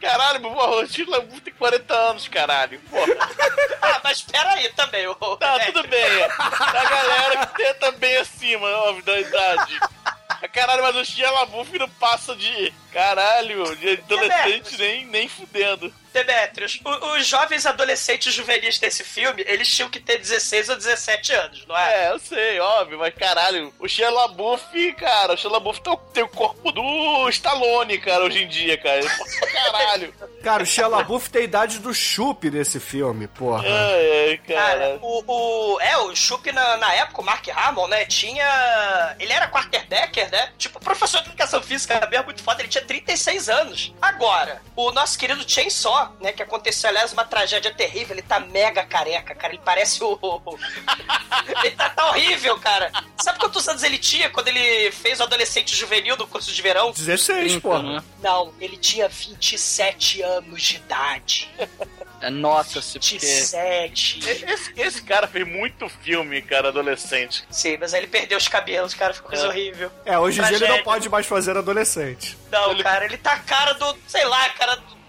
Caralho, 0.00 0.40
porra, 0.40 0.76
o 0.76 1.40
tem 1.40 1.52
40 1.52 1.94
anos, 1.94 2.28
caralho. 2.28 2.80
Porra. 2.90 3.06
Ah, 3.82 3.98
mas 4.04 4.20
peraí 4.20 4.68
também. 4.74 5.06
O... 5.08 5.14
Tá, 5.38 5.58
tudo 5.60 5.88
bem. 5.88 6.22
A 6.38 6.84
galera 6.84 7.46
que 7.46 7.56
tenta 7.56 7.90
bem 7.92 8.18
acima, 8.18 8.68
óbvio, 8.68 9.02
da 9.02 9.18
idade. 9.18 9.80
Caralho, 10.52 10.82
mas 10.82 10.96
o 10.96 11.04
Shia 11.04 11.30
LaBeouf 11.30 11.78
não 11.78 11.88
passa 11.88 12.36
de... 12.36 12.72
Caralho, 12.92 13.74
de 13.76 13.92
adolescente 13.92 14.76
nem, 14.78 15.06
nem 15.06 15.28
fudendo. 15.28 15.92
Demetrius, 16.12 16.80
o- 16.84 17.16
os 17.16 17.26
jovens 17.26 17.66
adolescentes 17.66 18.32
juvenis 18.34 18.78
desse 18.78 19.02
filme, 19.04 19.44
eles 19.46 19.68
tinham 19.68 19.88
que 19.90 20.00
ter 20.00 20.18
16 20.18 20.68
ou 20.68 20.76
17 20.76 21.32
anos, 21.32 21.66
não 21.66 21.76
é? 21.76 22.06
É, 22.06 22.10
eu 22.12 22.18
sei, 22.18 22.60
óbvio, 22.60 22.98
mas 22.98 23.14
caralho, 23.14 23.72
o 23.78 23.88
Shia 23.88 24.10
LaBeouf, 24.10 24.92
cara, 24.94 25.34
o 25.34 25.36
Shia 25.36 25.50
LaBeouf 25.50 25.80
tem, 26.12 26.22
o- 26.22 26.28
corpo 26.28 26.70
do 26.72 27.28
Stallone, 27.28 27.98
cara, 27.98 28.24
hoje 28.24 28.42
em 28.44 28.48
dia, 28.48 28.76
cara. 28.78 29.00
Caralho. 29.50 30.14
Cara, 30.42 30.62
o 30.62 30.66
Shia 30.66 30.86
LaBeouf 30.88 31.28
tem 31.30 31.42
a 31.42 31.44
idade 31.44 31.78
do 31.80 31.92
Chup 31.92 32.50
nesse 32.50 32.80
filme, 32.80 33.26
porra. 33.28 33.62
Ai, 33.66 34.28
ai, 34.30 34.40
Cara, 34.46 34.78
cara. 34.78 34.98
o, 35.02 35.24
o. 35.74 35.80
É, 35.80 35.96
o 35.98 36.14
Chup 36.16 36.50
na, 36.52 36.76
na 36.78 36.94
época, 36.94 37.20
o 37.20 37.24
Mark 37.24 37.46
Hamill, 37.54 37.88
né? 37.88 38.04
Tinha. 38.06 39.16
Ele 39.18 39.32
era 39.32 39.48
quarterbacker, 39.48 40.30
né? 40.30 40.50
Tipo, 40.58 40.80
professor 40.80 41.20
de 41.22 41.28
educação 41.28 41.62
física 41.62 42.06
mesmo, 42.10 42.24
muito 42.26 42.42
foda, 42.42 42.62
ele 42.62 42.68
tinha 42.68 42.84
36 42.84 43.48
anos. 43.48 43.92
Agora, 44.00 44.62
o 44.74 44.90
nosso 44.92 45.18
querido 45.18 45.44
Chainsaw, 45.48 45.99
né? 46.20 46.32
Que 46.32 46.42
aconteceu, 46.42 46.88
aliás, 46.90 47.12
uma 47.12 47.24
tragédia 47.24 47.72
terrível, 47.74 48.14
ele 48.14 48.22
tá 48.22 48.38
mega 48.40 48.84
careca, 48.84 49.34
cara. 49.34 49.52
Ele 49.54 49.62
parece 49.64 50.02
o. 50.02 50.18
ele 51.64 51.70
tá, 51.76 51.90
tá 51.90 52.08
horrível, 52.08 52.58
cara. 52.58 52.90
Sabe 53.22 53.38
quantos 53.38 53.66
anos 53.68 53.82
ele 53.82 53.98
tinha 53.98 54.30
quando 54.30 54.48
ele 54.48 54.90
fez 54.92 55.20
o 55.20 55.22
adolescente 55.24 55.74
juvenil 55.74 56.16
do 56.16 56.26
curso 56.26 56.52
de 56.52 56.62
verão? 56.62 56.92
16, 56.92 57.58
porra. 57.58 57.82
né? 57.82 58.02
Não, 58.22 58.52
ele 58.60 58.76
tinha 58.76 59.08
27 59.08 60.22
anos 60.22 60.62
de 60.62 60.76
idade. 60.76 61.50
É, 62.22 62.28
Nota-se, 62.28 62.98
porque 62.98 63.18
27. 63.18 64.20
Esse, 64.28 64.72
esse 64.76 65.02
cara 65.02 65.26
fez 65.26 65.46
muito 65.48 65.88
filme, 65.88 66.42
cara, 66.42 66.68
adolescente. 66.68 67.44
Sim, 67.50 67.78
mas 67.80 67.94
aí 67.94 68.00
ele 68.00 68.06
perdeu 68.08 68.36
os 68.36 68.46
cabelos, 68.46 68.92
cara, 68.92 69.14
ficou 69.14 69.30
coisa 69.30 69.46
É. 69.46 69.48
horrível. 69.48 69.90
É, 70.04 70.18
hoje 70.18 70.40
em 70.40 70.44
dia 70.44 70.56
ele 70.56 70.68
não 70.68 70.82
pode 70.82 71.08
mais 71.08 71.24
fazer 71.26 71.56
adolescente. 71.56 72.36
Não, 72.50 72.72
Ele- 72.72 72.82
cara, 72.82 73.04
ele 73.06 73.16
tá 73.16 73.32
a 73.32 73.38
cara 73.38 73.72
do, 73.72 73.96
sei 74.06 74.24
lá, 74.26 74.48
cara 74.50 74.76
do, 74.76 74.99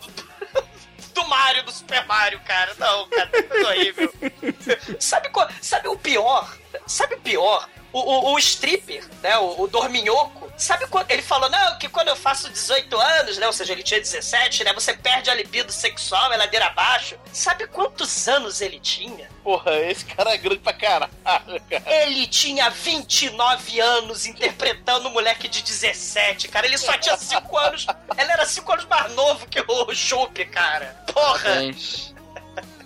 do 1.23 1.29
Mario, 1.29 1.63
do 1.63 1.71
Super 1.71 2.05
Mario, 2.05 2.39
cara. 2.41 2.73
Não, 2.77 3.07
cara, 3.09 3.29
coisa 3.43 3.67
horrível. 3.69 4.13
sabe, 4.99 5.29
qual- 5.29 5.49
sabe 5.61 5.87
o 5.87 5.97
pior? 5.97 6.57
Sabe 6.87 7.15
o 7.15 7.19
pior? 7.19 7.67
O, 7.93 7.99
o, 7.99 8.33
o 8.33 8.39
stripper, 8.39 9.03
né, 9.21 9.37
o, 9.37 9.63
o 9.63 9.67
dorminhoco, 9.67 10.51
sabe 10.57 10.87
quando 10.87 11.11
ele 11.11 11.21
falou, 11.21 11.49
não, 11.49 11.77
que 11.77 11.89
quando 11.89 12.07
eu 12.07 12.15
faço 12.15 12.49
18 12.49 12.97
anos, 12.97 13.37
né, 13.37 13.47
ou 13.47 13.53
seja, 13.53 13.73
ele 13.73 13.83
tinha 13.83 13.99
17, 13.99 14.63
né, 14.63 14.73
você 14.73 14.93
perde 14.93 15.29
a 15.29 15.33
libido 15.33 15.71
sexual, 15.71 16.31
é 16.31 16.37
ladeira 16.37 16.67
abaixo. 16.67 17.17
Sabe 17.33 17.67
quantos 17.67 18.27
anos 18.27 18.61
ele 18.61 18.79
tinha? 18.79 19.29
Porra, 19.43 19.75
esse 19.79 20.05
cara 20.05 20.33
é 20.33 20.37
grande 20.37 20.59
pra 20.59 20.73
caralho, 20.73 21.11
cara. 21.25 21.83
Ele 21.85 22.27
tinha 22.27 22.69
29 22.69 23.79
anos 23.79 24.25
interpretando 24.25 25.09
um 25.09 25.11
moleque 25.11 25.47
de 25.47 25.61
17, 25.63 26.47
cara. 26.47 26.67
Ele 26.67 26.77
só 26.77 26.97
tinha 26.97 27.17
5 27.17 27.57
anos. 27.57 27.87
Ele 28.17 28.31
era 28.31 28.45
5 28.45 28.71
anos 28.71 28.85
mais 28.85 29.11
novo 29.13 29.47
que 29.47 29.59
o 29.59 29.95
Chup, 29.95 30.45
cara. 30.45 31.03
Porra, 31.11 31.61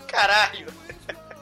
caralho. 0.08 0.85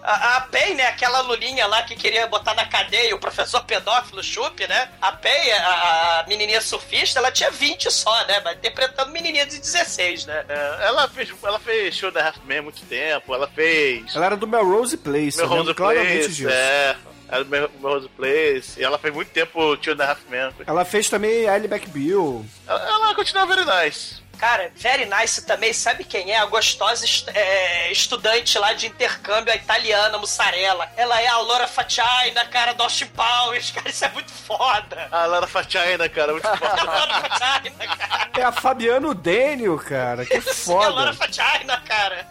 A, 0.04 0.38
a 0.38 0.42
Pen, 0.42 0.76
né? 0.76 0.86
Aquela 0.88 1.22
lulinha 1.22 1.66
lá 1.66 1.82
que 1.84 1.96
queria 1.96 2.28
botar 2.28 2.54
na 2.54 2.66
cadeia 2.66 3.16
o 3.16 3.20
professor 3.20 3.64
pedófilo 3.64 4.22
Chup, 4.22 4.68
né? 4.68 4.90
A 5.02 5.14
Pen, 5.14 5.52
a, 5.54 6.20
a 6.20 6.26
menininha 6.28 6.60
surfista, 6.60 7.20
ela 7.20 7.32
tinha 7.32 7.50
20 7.50 7.90
só, 7.90 8.26
né? 8.28 8.42
Mas 8.44 8.58
interpretando 8.58 9.12
menininha 9.12 9.46
de 9.46 9.58
16, 9.60 10.26
né? 10.26 10.46
É, 10.50 10.88
ela 10.88 11.08
fez, 11.08 11.30
ela 11.42 11.60
fez 11.60 11.96
show 11.96 12.12
da 12.12 12.28
Half 12.28 12.38
Man 12.48 12.60
há 12.60 12.62
muito 12.64 12.82
tempo, 12.86 13.34
ela 13.34 13.48
fez 13.48 14.14
Ela 14.16 14.26
era 14.26 14.36
do 14.38 14.46
Melrose 14.48 14.98
Place, 14.98 15.38
Meu 15.38 15.46
eu 15.46 15.50
lembro 15.50 15.64
Rose 15.66 15.74
claramente 15.76 16.18
Place, 16.20 16.34
disso. 16.36 16.50
é. 16.50 16.96
Ela 17.30 17.44
do 17.46 17.50
Meu 17.50 17.72
Rose 17.82 18.10
Place, 18.10 18.80
e 18.80 18.84
ela 18.84 19.00
fez 19.00 19.14
muito 19.14 19.30
tempo 19.32 19.76
Tio 19.78 19.96
da 19.96 20.10
Half 20.12 20.20
Man. 20.30 20.52
Ela 20.68 20.84
fez 20.86 21.08
também 21.10 21.46
Ellie 21.46 21.68
McBeal. 21.74 22.46
Ela, 22.68 22.80
ela 22.86 23.16
continua 23.16 23.46
very 23.46 23.64
nice. 23.66 24.22
Cara, 24.44 24.70
Very 24.76 25.06
Nice 25.06 25.42
também, 25.46 25.72
sabe 25.72 26.04
quem 26.04 26.30
é? 26.32 26.38
A 26.38 26.46
gostosa 26.46 27.06
est- 27.06 27.30
é, 27.34 27.90
estudante 27.94 28.60
lá 28.60 28.74
de 28.74 28.88
intercâmbio, 28.88 29.54
a 29.54 29.56
italiana, 29.56 30.18
mussarela. 30.18 30.92
Ela 30.98 31.22
é 31.22 31.28
a 31.28 31.38
Laura 31.38 31.66
Facina, 31.66 32.46
cara, 32.52 32.74
do 32.74 32.84
Austin 32.84 33.06
Powers. 33.08 33.72
Cara, 33.74 33.90
isso 33.90 34.04
é 34.04 34.10
muito 34.10 34.30
foda. 34.34 35.08
A 35.10 35.26
Lara 35.28 35.48
Fatina, 35.48 36.10
cara, 36.10 36.34
muito 36.34 36.46
A 36.46 36.58
foda. 36.58 36.84
Laura 36.84 37.14
Facina, 37.30 37.88
cara. 37.98 38.30
É 38.38 38.44
a 38.44 38.52
Fabiano 38.52 39.14
Daniel, 39.14 39.78
cara. 39.78 40.26
Que 40.26 40.34
É 40.36 40.40
a 40.40 40.90
Laura 40.90 41.14
foda. 41.14 41.26
Facina, 41.34 41.82
cara. 41.88 42.28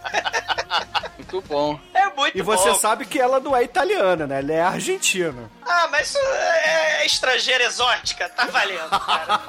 Muito 1.16 1.40
bom. 1.48 1.80
É 1.94 2.06
muito 2.10 2.36
E 2.36 2.42
você 2.42 2.68
bom. 2.70 2.74
sabe 2.74 3.06
que 3.06 3.18
ela 3.18 3.40
não 3.40 3.56
é 3.56 3.62
italiana, 3.62 4.26
né? 4.26 4.40
Ela 4.40 4.52
é 4.52 4.60
argentina. 4.60 5.50
Ah, 5.64 5.88
mas 5.90 6.08
isso 6.08 6.18
é 6.18 7.06
estrangeira 7.06 7.64
exótica, 7.64 8.28
tá 8.28 8.44
valendo, 8.46 8.90
cara. 9.00 9.40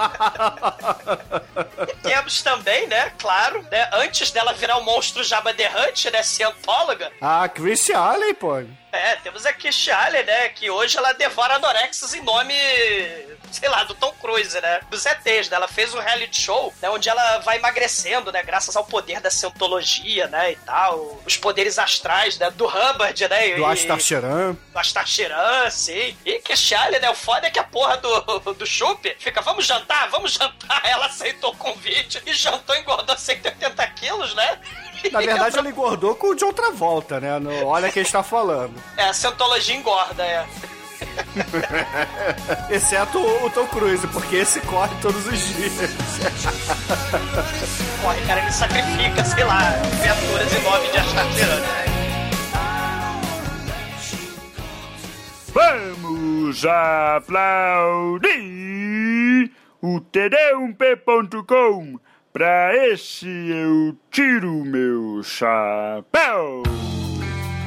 e 1.89 1.95
temos 2.07 2.41
também, 2.41 2.52
né, 2.87 3.11
claro, 3.17 3.61
né, 3.71 3.89
antes 3.93 4.31
dela 4.31 4.53
virar 4.53 4.77
o 4.77 4.83
monstro 4.83 5.23
Jabba 5.23 5.53
the 5.53 5.67
Hutt, 5.67 6.09
né, 6.11 6.23
cientóloga, 6.23 7.11
A 7.21 7.47
Chris 7.49 7.89
Allen, 7.89 8.33
pô. 8.35 8.63
É, 8.93 9.15
temos 9.15 9.43
a 9.43 9.51
Kish 9.51 9.89
Allen, 9.89 10.23
né? 10.23 10.49
Que 10.49 10.69
hoje 10.69 10.99
ela 10.99 11.13
devora 11.13 11.55
anorexes 11.55 12.13
em 12.13 12.21
nome, 12.21 12.53
sei 13.51 13.67
lá, 13.67 13.83
do 13.85 13.95
Tom 13.95 14.13
Cruise, 14.21 14.61
né? 14.61 14.81
Dos 14.87 15.03
ETs, 15.03 15.49
né? 15.49 15.55
Ela 15.55 15.67
fez 15.67 15.95
um 15.95 15.99
reality 15.99 16.39
show, 16.39 16.71
né? 16.79 16.91
Onde 16.91 17.09
ela 17.09 17.39
vai 17.39 17.57
emagrecendo, 17.57 18.31
né? 18.31 18.43
Graças 18.43 18.75
ao 18.75 18.85
poder 18.85 19.19
da 19.19 19.31
cientologia, 19.31 20.27
né? 20.27 20.51
E 20.51 20.55
tal. 20.57 21.19
Os 21.25 21.35
poderes 21.35 21.79
astrais, 21.79 22.37
né? 22.37 22.51
Do 22.51 22.67
Hubbard, 22.67 23.27
né? 23.27 23.55
Do 23.55 23.61
e, 23.61 23.65
Astar 23.65 23.99
Cheran. 23.99 24.55
do 24.71 24.77
Astacheran, 24.77 25.71
sim. 25.71 26.15
E 26.23 26.37
Kish 26.37 26.73
Allen, 26.73 26.99
né? 26.99 27.09
O 27.09 27.15
foda 27.15 27.47
é 27.47 27.49
que 27.49 27.57
a 27.57 27.63
porra 27.63 27.97
do, 27.97 28.53
do 28.53 28.65
Chup 28.65 29.15
fica, 29.17 29.41
vamos 29.41 29.65
jantar, 29.65 30.07
vamos 30.09 30.33
jantar. 30.33 30.81
Ela 30.85 31.07
aceitou 31.07 31.51
o 31.51 31.57
convite 31.57 32.21
e 32.27 32.33
jantou 32.33 32.75
engordou 32.75 33.17
180 33.17 33.87
quilos, 33.87 34.35
né? 34.35 34.59
Na 35.11 35.19
verdade, 35.19 35.57
ela 35.57 35.69
engordou 35.69 36.15
com 36.15 36.27
o 36.27 36.35
de 36.35 36.45
outra 36.45 36.71
volta, 36.71 37.19
né? 37.19 37.39
No 37.39 37.65
Olha 37.65 37.91
quem 37.91 38.03
está 38.03 38.21
falando. 38.21 38.82
É, 38.97 39.05
a 39.05 39.13
cientologia 39.13 39.75
engorda, 39.75 40.23
é. 40.23 40.45
Exceto 42.69 43.19
o 43.19 43.49
Tom 43.49 43.65
Cruise, 43.67 44.05
porque 44.07 44.37
esse 44.37 44.59
corre 44.61 44.95
todos 45.01 45.25
os 45.25 45.39
dias. 45.39 45.73
Corre, 48.01 48.21
cara, 48.27 48.41
ele 48.41 48.51
sacrifica, 48.51 49.23
sei 49.23 49.43
lá, 49.43 49.73
criaturas 50.01 50.53
em 50.53 50.61
nome 50.63 50.87
de 50.91 50.97
Astacheran, 50.97 51.59
né? 51.59 51.85
Vamos 55.53 56.65
aplaudir 56.65 58.31
o 59.81 59.99
td1p.com. 60.01 61.99
Pra 62.33 62.75
esse 62.87 63.27
eu 63.27 63.95
tiro 64.09 64.65
meu 64.65 65.21
chapéu. 65.23 66.63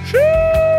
Xiii! 0.05 0.76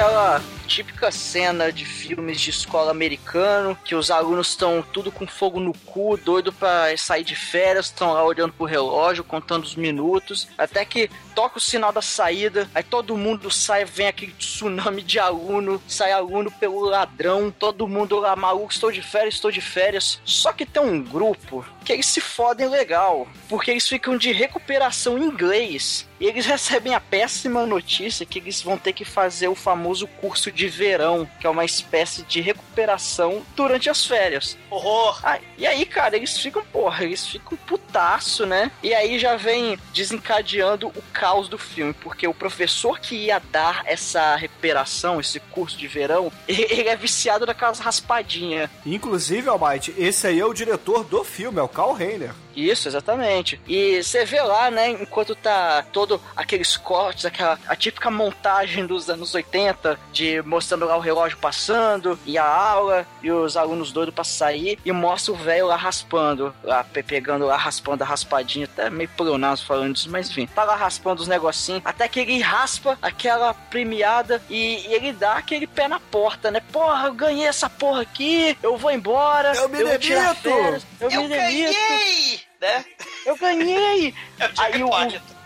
Aquela 0.00 0.40
típica 0.66 1.10
cena 1.10 1.70
de 1.70 1.84
filmes 1.84 2.40
de 2.40 2.48
escola 2.48 2.90
americano, 2.90 3.76
que 3.84 3.94
os 3.94 4.10
alunos 4.10 4.48
estão 4.48 4.82
tudo 4.82 5.12
com 5.12 5.26
fogo 5.26 5.60
no 5.60 5.74
cu, 5.84 6.16
doido 6.16 6.50
pra 6.54 6.96
sair 6.96 7.22
de 7.22 7.36
férias, 7.36 7.86
estão 7.86 8.14
lá 8.14 8.24
olhando 8.24 8.54
pro 8.54 8.64
relógio, 8.64 9.22
contando 9.22 9.64
os 9.64 9.76
minutos, 9.76 10.48
até 10.56 10.86
que 10.86 11.10
toca 11.40 11.56
o 11.56 11.60
sinal 11.60 11.90
da 11.90 12.02
saída, 12.02 12.68
aí 12.74 12.82
todo 12.82 13.16
mundo 13.16 13.50
sai, 13.50 13.86
vem 13.86 14.08
aquele 14.08 14.32
tsunami 14.32 15.00
de 15.00 15.18
aluno, 15.18 15.82
sai 15.88 16.12
aluno 16.12 16.50
pelo 16.50 16.80
ladrão, 16.80 17.50
todo 17.50 17.88
mundo 17.88 18.18
lá 18.18 18.36
maluco, 18.36 18.70
estou 18.70 18.92
de 18.92 19.00
férias, 19.00 19.36
estou 19.36 19.50
de 19.50 19.62
férias. 19.62 20.20
Só 20.22 20.52
que 20.52 20.66
tem 20.66 20.82
um 20.82 21.02
grupo 21.02 21.64
que 21.82 21.94
eles 21.94 22.06
se 22.06 22.20
fodem 22.20 22.68
legal, 22.68 23.26
porque 23.48 23.70
eles 23.70 23.88
ficam 23.88 24.18
de 24.18 24.32
recuperação 24.32 25.16
em 25.16 25.24
inglês. 25.24 26.06
E 26.20 26.26
eles 26.26 26.44
recebem 26.44 26.94
a 26.94 27.00
péssima 27.00 27.64
notícia 27.64 28.26
que 28.26 28.38
eles 28.38 28.60
vão 28.60 28.76
ter 28.76 28.92
que 28.92 29.06
fazer 29.06 29.48
o 29.48 29.54
famoso 29.54 30.06
curso 30.06 30.52
de 30.52 30.68
verão, 30.68 31.26
que 31.40 31.46
é 31.46 31.50
uma 31.50 31.64
espécie 31.64 32.22
de 32.24 32.42
recuperação 32.42 33.42
durante 33.56 33.88
as 33.88 34.04
férias. 34.04 34.58
Horror! 34.68 35.18
Ah, 35.24 35.38
e 35.56 35.66
aí, 35.66 35.86
cara, 35.86 36.16
eles 36.16 36.36
ficam, 36.36 36.62
porra, 36.66 37.04
eles 37.04 37.26
ficam 37.26 37.56
putaço, 37.56 38.44
né? 38.44 38.70
E 38.82 38.92
aí 38.92 39.18
já 39.18 39.36
vem 39.36 39.78
desencadeando 39.94 40.88
o 40.88 41.02
caos 41.10 41.29
do 41.48 41.58
filme, 41.58 41.92
porque 41.92 42.26
o 42.26 42.34
professor 42.34 42.98
que 42.98 43.14
ia 43.14 43.40
dar 43.50 43.82
essa 43.86 44.36
recuperação, 44.36 45.20
esse 45.20 45.40
curso 45.40 45.76
de 45.76 45.86
verão, 45.86 46.32
ele 46.48 46.88
é 46.88 46.96
viciado 46.96 47.46
daquelas 47.46 47.78
raspadinhas. 47.78 48.68
Inclusive, 48.84 49.48
Almighty, 49.48 49.94
esse 49.96 50.26
aí 50.26 50.40
é 50.40 50.44
o 50.44 50.52
diretor 50.52 51.04
do 51.04 51.24
filme, 51.24 51.58
é 51.58 51.62
o 51.62 51.68
Carl 51.68 51.92
Reiner. 51.92 52.32
Isso, 52.54 52.88
exatamente. 52.88 53.60
E 53.66 54.02
você 54.02 54.24
vê 54.24 54.40
lá, 54.42 54.70
né, 54.70 54.90
enquanto 54.90 55.34
tá 55.34 55.84
todo 55.92 56.20
aqueles 56.36 56.76
cortes, 56.76 57.24
aquela 57.24 57.58
a 57.66 57.76
típica 57.76 58.10
montagem 58.10 58.86
dos 58.86 59.08
anos 59.08 59.34
80, 59.34 59.98
de 60.12 60.42
mostrando 60.42 60.84
lá 60.86 60.96
o 60.96 61.00
relógio 61.00 61.38
passando, 61.38 62.18
e 62.26 62.36
a 62.38 62.44
aula, 62.44 63.06
e 63.22 63.30
os 63.30 63.56
alunos 63.56 63.92
doidos 63.92 64.14
pra 64.14 64.24
sair, 64.24 64.78
e 64.84 64.92
mostra 64.92 65.32
o 65.32 65.36
velho 65.36 65.66
lá 65.66 65.76
raspando, 65.76 66.54
lá 66.62 66.82
pe- 66.84 67.02
pegando 67.02 67.46
lá, 67.46 67.56
raspando 67.56 68.02
a 68.02 68.06
raspadinha, 68.06 68.64
até 68.66 68.90
meio 68.90 69.08
pleonasmo 69.16 69.66
falando 69.66 69.94
disso, 69.94 70.10
mas 70.10 70.28
enfim, 70.30 70.46
tá 70.46 70.64
lá 70.64 70.74
raspando 70.76 71.22
os 71.22 71.28
negocinhos, 71.28 71.82
até 71.84 72.08
que 72.08 72.20
ele 72.20 72.40
raspa 72.40 72.98
aquela 73.00 73.52
premiada 73.54 74.42
e, 74.48 74.86
e 74.88 74.94
ele 74.94 75.12
dá 75.12 75.34
aquele 75.34 75.66
pé 75.66 75.88
na 75.88 76.00
porta, 76.00 76.50
né? 76.50 76.60
Porra, 76.72 77.06
eu 77.08 77.14
ganhei 77.14 77.46
essa 77.46 77.68
porra 77.70 78.02
aqui, 78.02 78.56
eu 78.62 78.76
vou 78.76 78.90
embora, 78.90 79.52
Eu 79.54 79.68
me 79.68 79.78
tirar 79.98 80.34
demito. 80.34 80.40
férias, 80.42 80.86
eu, 81.00 81.10
Eu 81.10 81.22
me 81.22 81.28
demito. 81.28 81.72
ganhei! 81.72 82.40
Né? 82.60 82.84
Eu 83.24 83.36
ganhei! 83.36 84.14
É 84.38 84.46
o 84.46 84.50
Aí 84.58 84.82
o, 84.84 84.90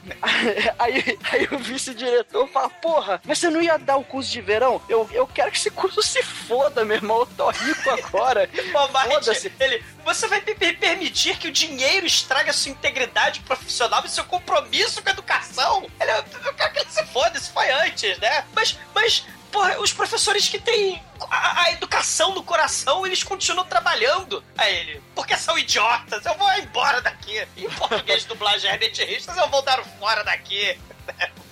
aí, 0.78 1.18
aí 1.32 1.48
o 1.50 1.58
vice-diretor 1.58 2.46
fala, 2.48 2.68
porra, 2.68 3.22
mas 3.24 3.38
você 3.38 3.48
não 3.48 3.62
ia 3.62 3.78
dar 3.78 3.96
o 3.96 4.04
curso 4.04 4.30
de 4.30 4.40
verão? 4.40 4.82
Eu, 4.88 5.08
eu 5.12 5.26
quero 5.26 5.50
que 5.50 5.56
esse 5.56 5.70
curso 5.70 6.02
se 6.02 6.22
foda, 6.22 6.84
meu 6.84 6.96
irmão, 6.96 7.20
eu 7.20 7.26
tô 7.26 7.48
rico 7.50 7.90
agora. 7.90 8.48
Foda-se. 9.08 9.52
ele, 9.60 9.82
você 10.04 10.26
vai 10.28 10.40
me 10.42 10.54
per- 10.54 10.78
permitir 10.78 11.38
que 11.38 11.48
o 11.48 11.52
dinheiro 11.52 12.04
estrague 12.06 12.50
a 12.50 12.52
sua 12.52 12.72
integridade 12.72 13.40
profissional 13.40 14.02
e 14.04 14.10
seu 14.10 14.24
compromisso 14.24 15.02
com 15.02 15.08
a 15.08 15.12
educação? 15.12 15.86
Ele, 16.00 16.10
eu 16.44 16.54
quero 16.54 16.72
que 16.72 16.80
ele 16.80 16.90
se 16.90 17.04
foda, 17.06 17.38
isso 17.38 17.52
foi 17.52 17.70
antes, 17.70 18.18
né? 18.18 18.44
Mas, 18.54 18.78
mas, 18.94 19.24
porra, 19.50 19.78
os 19.80 19.92
professores 19.92 20.48
que 20.48 20.58
têm 20.58 21.02
a, 21.30 21.62
a 21.62 21.72
educação 21.72 22.34
no 22.34 22.42
coração, 22.42 23.06
eles 23.06 23.22
continuam 23.22 23.66
trabalhando. 23.66 24.44
A 24.58 24.68
ele, 24.68 25.00
porque 25.24 25.36
são 25.36 25.58
idiotas, 25.58 26.24
eu 26.24 26.34
vou 26.34 26.52
embora 26.58 27.00
daqui. 27.00 27.46
Em 27.56 27.68
português, 27.70 28.24
dublagem 28.26 28.70
Herbert 28.70 28.94
Richards, 28.94 29.36
eu 29.36 29.48
vou 29.48 29.62
dar 29.62 29.82
fora 29.98 30.22
daqui. 30.22 30.78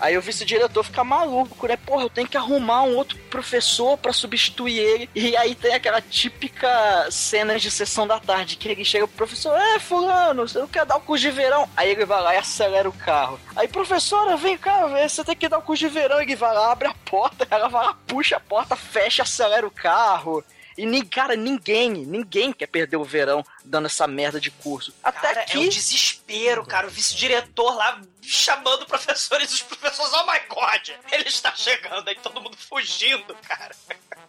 Aí 0.00 0.16
o 0.16 0.22
vice-diretor 0.22 0.82
fica 0.82 1.04
maluco, 1.04 1.66
né? 1.66 1.76
Porra, 1.76 2.04
eu 2.04 2.08
tenho 2.08 2.26
que 2.26 2.38
arrumar 2.38 2.84
um 2.84 2.96
outro 2.96 3.18
professor 3.28 3.98
pra 3.98 4.14
substituir 4.14 4.78
ele. 4.78 5.10
E 5.14 5.36
aí 5.36 5.54
tem 5.54 5.74
aquela 5.74 6.00
típica 6.00 7.06
cena 7.10 7.58
de 7.58 7.70
sessão 7.70 8.06
da 8.06 8.18
tarde, 8.18 8.56
que 8.56 8.66
ele 8.66 8.82
chega 8.82 9.06
pro 9.06 9.16
professor, 9.18 9.58
é, 9.58 9.78
fulano, 9.78 10.48
você 10.48 10.58
não 10.58 10.68
quer 10.68 10.86
dar 10.86 10.96
o 10.96 11.00
curso 11.00 11.20
de 11.20 11.30
verão? 11.30 11.68
Aí 11.76 11.90
ele 11.90 12.06
vai 12.06 12.22
lá 12.22 12.34
e 12.34 12.38
acelera 12.38 12.88
o 12.88 12.92
carro. 12.92 13.38
Aí, 13.54 13.68
professora, 13.68 14.38
vem 14.38 14.56
cá, 14.56 14.86
você 14.86 15.22
tem 15.22 15.36
que 15.36 15.48
dar 15.48 15.58
o 15.58 15.62
curso 15.62 15.86
de 15.86 15.92
verão. 15.92 16.18
Ele 16.18 16.34
vai 16.34 16.54
lá, 16.54 16.72
abre 16.72 16.88
a 16.88 16.94
porta, 17.04 17.46
ela 17.50 17.68
vai 17.68 17.84
lá, 17.84 17.94
puxa 18.06 18.36
a 18.36 18.40
porta, 18.40 18.74
fecha, 18.74 19.22
acelera 19.22 19.66
o 19.66 19.70
carro. 19.70 20.42
E, 20.78 20.86
nem, 20.86 21.04
cara, 21.04 21.34
ninguém, 21.34 21.90
ninguém 21.90 22.52
quer 22.52 22.68
perder 22.68 22.96
o 22.96 23.04
verão 23.04 23.44
dando 23.64 23.86
essa 23.86 24.06
merda 24.06 24.40
de 24.40 24.48
curso. 24.48 24.94
Até 25.02 25.34
Cara, 25.34 25.44
que... 25.44 25.56
é 25.56 25.60
um 25.60 25.68
desespero, 25.68 26.64
cara. 26.64 26.86
O 26.86 26.90
vice-diretor 26.90 27.74
lá 27.74 28.00
chamando 28.22 28.86
professores 28.86 29.50
e 29.50 29.54
os 29.54 29.62
professores, 29.62 30.12
oh 30.12 30.26
my 30.26 30.40
god, 30.48 30.88
ele 31.12 31.28
está 31.28 31.54
chegando, 31.54 32.08
aí 32.08 32.16
todo 32.16 32.40
mundo 32.40 32.56
fugindo, 32.56 33.34
cara. 33.46 33.74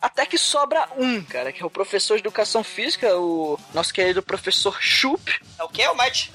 Até 0.02 0.26
que 0.26 0.38
sobra 0.38 0.88
um, 0.98 1.22
cara, 1.24 1.52
que 1.52 1.62
é 1.62 1.66
o 1.66 1.70
professor 1.70 2.16
de 2.16 2.22
educação 2.22 2.64
física, 2.64 3.16
o 3.18 3.60
nosso 3.74 3.94
querido 3.94 4.24
professor 4.24 4.78
Chup. 4.82 5.40
É 5.58 5.64
o 5.64 5.68
que, 5.68 5.86
o 5.88 5.96
Mate? 5.96 6.32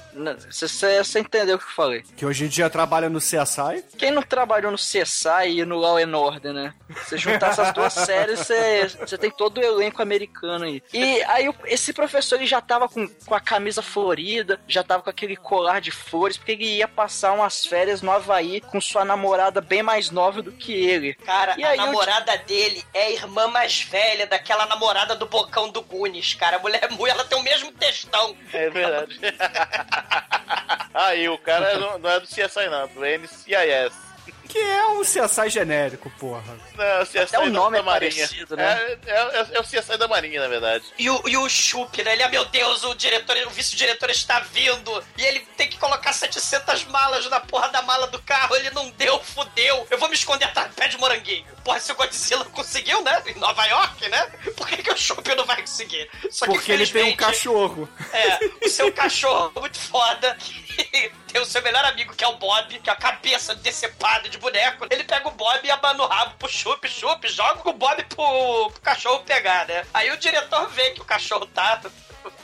Você 0.49 1.19
entendeu 1.19 1.55
o 1.55 1.59
que 1.59 1.65
eu 1.65 1.71
falei. 1.71 2.03
Que 2.15 2.25
hoje 2.25 2.45
em 2.45 2.47
dia 2.47 2.69
trabalha 2.69 3.09
no 3.09 3.19
CSI. 3.19 3.83
Quem 3.97 4.11
não 4.11 4.21
trabalhou 4.21 4.71
no 4.71 4.77
CSI 4.77 5.59
e 5.59 5.65
no 5.65 5.77
Law 5.77 5.97
and 5.97 6.15
Order, 6.15 6.53
né? 6.53 6.73
Você 6.89 7.17
juntar 7.17 7.49
essas 7.49 7.73
duas 7.73 7.91
séries, 7.93 8.47
você 8.95 9.17
tem 9.17 9.31
todo 9.31 9.57
o 9.57 9.63
elenco 9.63 10.01
americano 10.01 10.65
aí. 10.65 10.81
E 10.93 11.21
aí 11.23 11.53
esse 11.65 11.91
professor 11.91 12.35
ele 12.35 12.45
já 12.45 12.61
tava 12.61 12.87
com, 12.87 13.07
com 13.07 13.35
a 13.35 13.41
camisa 13.41 13.81
florida, 13.81 14.59
já 14.67 14.83
tava 14.83 15.03
com 15.03 15.09
aquele 15.09 15.35
colar 15.35 15.81
de 15.81 15.91
flores, 15.91 16.37
porque 16.37 16.53
ele 16.53 16.77
ia 16.77 16.87
passar 16.87 17.33
umas 17.55 17.65
férias 17.65 18.01
no 18.01 18.11
Havaí 18.11 18.59
com 18.59 18.81
sua 18.81 19.05
namorada 19.05 19.61
bem 19.61 19.81
mais 19.81 20.11
nova 20.11 20.41
do 20.41 20.51
que 20.51 20.73
ele. 20.73 21.13
Cara, 21.15 21.55
E 21.57 21.63
a 21.63 21.69
aí 21.69 21.77
eu 21.77 21.85
namorada 21.85 22.37
dele 22.39 22.83
é 22.93 23.03
a 23.03 23.11
irmã 23.11 23.47
mais 23.47 23.81
velha 23.81 24.27
daquela 24.27 24.65
namorada 24.65 25.15
do 25.15 25.25
bocão 25.25 25.69
do 25.69 25.81
Gunis, 25.81 26.33
cara. 26.33 26.57
A 26.57 26.59
mulher 26.59 26.89
mulher, 26.91 27.13
ela 27.13 27.23
tem 27.23 27.37
o 27.37 27.43
mesmo 27.43 27.71
textão. 27.71 28.35
É 28.51 28.69
verdade. 28.69 29.19
Aí, 30.93 31.27
o 31.27 31.37
cara 31.37 31.77
não, 31.77 31.99
não 31.99 32.09
é 32.09 32.19
do 32.21 32.25
CSI, 32.27 32.69
não, 32.69 32.83
é 32.83 32.87
do 32.87 33.01
NCIS. 33.05 34.04
Que 34.47 34.59
é 34.59 34.87
um 34.87 35.01
CSI 35.01 35.49
genérico, 35.49 36.09
porra. 36.19 36.57
Não, 36.75 36.83
é 36.83 37.01
o 37.01 37.05
CSI 37.05 37.19
Até 37.19 37.39
o 37.39 37.49
nome 37.49 37.77
da 37.77 37.79
é 37.79 37.85
Marinha. 37.85 38.27
parecido, 38.27 38.55
né? 38.55 38.97
É, 39.05 39.11
é, 39.11 39.47
é 39.53 39.59
o 39.59 39.63
CSI 39.63 39.97
da 39.97 40.07
Marinha, 40.07 40.39
na 40.41 40.47
verdade. 40.47 40.85
E 40.97 41.09
o, 41.09 41.21
e 41.27 41.37
o 41.37 41.49
Chup, 41.49 42.03
né? 42.03 42.13
Ele, 42.13 42.23
ah, 42.23 42.29
meu 42.29 42.45
Deus, 42.45 42.83
o 42.83 42.93
diretor, 42.93 43.35
o 43.47 43.49
vice-diretor 43.49 44.09
está 44.09 44.39
vindo. 44.39 45.03
E 45.17 45.23
ele 45.23 45.39
tem 45.57 45.67
que 45.67 45.77
colocar 45.77 46.13
700 46.13 46.85
malas 46.85 47.29
na 47.29 47.39
porra 47.39 47.69
da 47.69 47.81
mala 47.81 48.07
do 48.07 48.21
carro. 48.21 48.55
Ele 48.55 48.69
não 48.71 48.89
deu, 48.91 49.19
fudeu. 49.23 49.87
Eu 49.89 49.97
vou 49.97 50.09
me 50.09 50.15
esconder 50.15 50.45
atrás 50.45 50.69
do 50.69 50.75
pé 50.75 50.87
de 50.87 50.97
moranguinho. 50.97 51.45
Porra, 51.63 51.79
se 51.79 51.91
o 51.91 51.95
Godzilla 51.95 52.45
conseguiu, 52.45 53.01
né? 53.03 53.21
Em 53.25 53.39
Nova 53.39 53.65
York, 53.65 54.07
né? 54.09 54.27
Por 54.55 54.67
que, 54.67 54.83
que 54.83 54.91
o 54.91 54.97
Chup 54.97 55.27
não 55.35 55.45
vai 55.45 55.61
conseguir? 55.61 56.09
Só 56.29 56.45
que, 56.45 56.51
Porque 56.51 56.71
ele 56.71 56.85
tem 56.87 57.11
um 57.11 57.15
cachorro. 57.15 57.89
É, 58.13 58.65
o 58.65 58.69
seu 58.69 58.91
cachorro 58.91 59.51
muito 59.59 59.79
foda. 59.79 60.35
que 60.39 60.64
Tem 61.31 61.41
o 61.41 61.45
seu 61.45 61.61
melhor 61.61 61.83
amigo, 61.85 62.15
que 62.15 62.23
é 62.23 62.27
o 62.27 62.37
Bob, 62.37 62.79
que 62.79 62.89
é 62.89 62.93
a 62.93 62.95
cabeça 62.95 63.55
decepada 63.55 64.29
de 64.29 64.37
boneco. 64.37 64.85
Ele 64.89 65.03
pega 65.03 65.27
o 65.27 65.31
Bob 65.31 65.59
e 65.63 65.71
abana 65.71 66.03
o 66.03 66.07
rabo 66.07 66.35
pro 66.37 66.49
chup, 66.49 66.87
chup, 66.87 67.27
joga 67.27 67.69
o 67.69 67.73
Bob 67.73 68.03
pro, 68.05 68.71
pro 68.71 68.81
cachorro 68.81 69.23
pegar, 69.23 69.67
né? 69.67 69.85
Aí 69.93 70.11
o 70.11 70.17
diretor 70.17 70.67
vê 70.69 70.91
que 70.91 71.01
o 71.01 71.05
cachorro 71.05 71.45
tá 71.47 71.81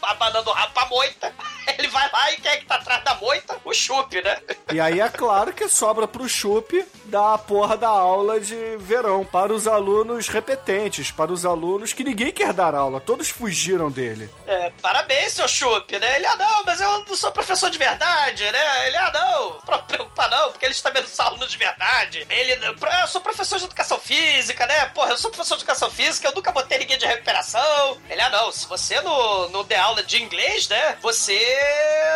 abanando 0.02 0.50
o 0.50 0.54
rabo 0.54 0.74
pra 0.74 0.86
moita. 0.86 1.34
Ele 1.78 1.88
vai 1.88 2.10
lá 2.12 2.32
e 2.32 2.38
quem 2.38 2.52
é 2.52 2.58
que 2.58 2.66
tá 2.66 2.76
atrás 2.76 3.04
da 3.04 3.16
moita? 3.16 3.60
O 3.64 3.74
chup, 3.74 4.22
né? 4.22 4.42
E 4.72 4.80
aí 4.80 5.00
é 5.00 5.10
claro 5.10 5.54
que 5.54 5.68
sobra 5.68 6.08
pro 6.08 6.28
Chup 6.28 6.86
da 7.06 7.38
porra 7.38 7.76
da 7.76 7.90
aula 7.90 8.40
de 8.40 8.78
verão 8.78 9.26
para 9.26 9.54
os 9.54 9.68
alunos 9.68 10.30
repetentes, 10.30 11.12
para 11.12 11.32
os 11.32 11.46
alunos 11.46 11.94
que 11.94 12.04
ninguém 12.04 12.32
quer 12.32 12.54
dar 12.54 12.74
aula, 12.74 13.02
todos 13.02 13.30
fugiram 13.30 13.92
dele. 13.92 14.30
É, 14.48 14.72
parabéns, 14.82 15.34
seu 15.34 15.48
chup, 15.48 16.00
né? 16.00 16.16
Ele, 16.16 16.26
ah, 16.26 16.36
não, 16.38 16.64
mas 16.64 16.80
eu 16.80 17.06
não 17.06 17.16
sou 17.16 17.32
professor 17.32 17.70
de 17.70 17.78
verdade, 17.78 18.50
né? 18.50 18.88
Ele, 18.88 18.98
ah, 18.98 19.12
não, 19.14 19.60
não 19.68 19.84
preocupa 19.86 20.28
não, 20.30 20.52
porque 20.52 20.66
eles 20.66 20.82
também 20.82 21.02
não 21.02 21.10
são 21.10 21.28
alunos 21.28 21.52
de 21.52 21.58
verdade. 21.58 22.26
Ele, 22.30 22.54
eu 23.02 23.08
sou 23.08 23.20
professor 23.20 23.60
de 23.60 23.66
educação 23.66 24.00
física, 24.00 24.66
né? 24.66 24.86
Porra, 24.88 25.12
eu 25.12 25.18
sou 25.18 25.32
professor 25.32 25.56
de 25.56 25.64
educação 25.64 25.92
física, 25.92 26.28
eu 26.28 26.36
nunca 26.36 26.52
botei 26.52 26.80
ninguém 26.80 26.98
de 26.98 27.06
recuperação. 27.06 27.98
Ele, 28.10 28.22
ah, 28.22 28.30
não, 28.30 28.52
se 28.52 28.66
você 28.68 29.02
não, 29.02 29.50
não 29.50 29.66
der 29.72 29.80
aula 29.80 30.04
de 30.04 30.22
inglês, 30.22 30.68
né? 30.68 30.98
Você 31.02 31.40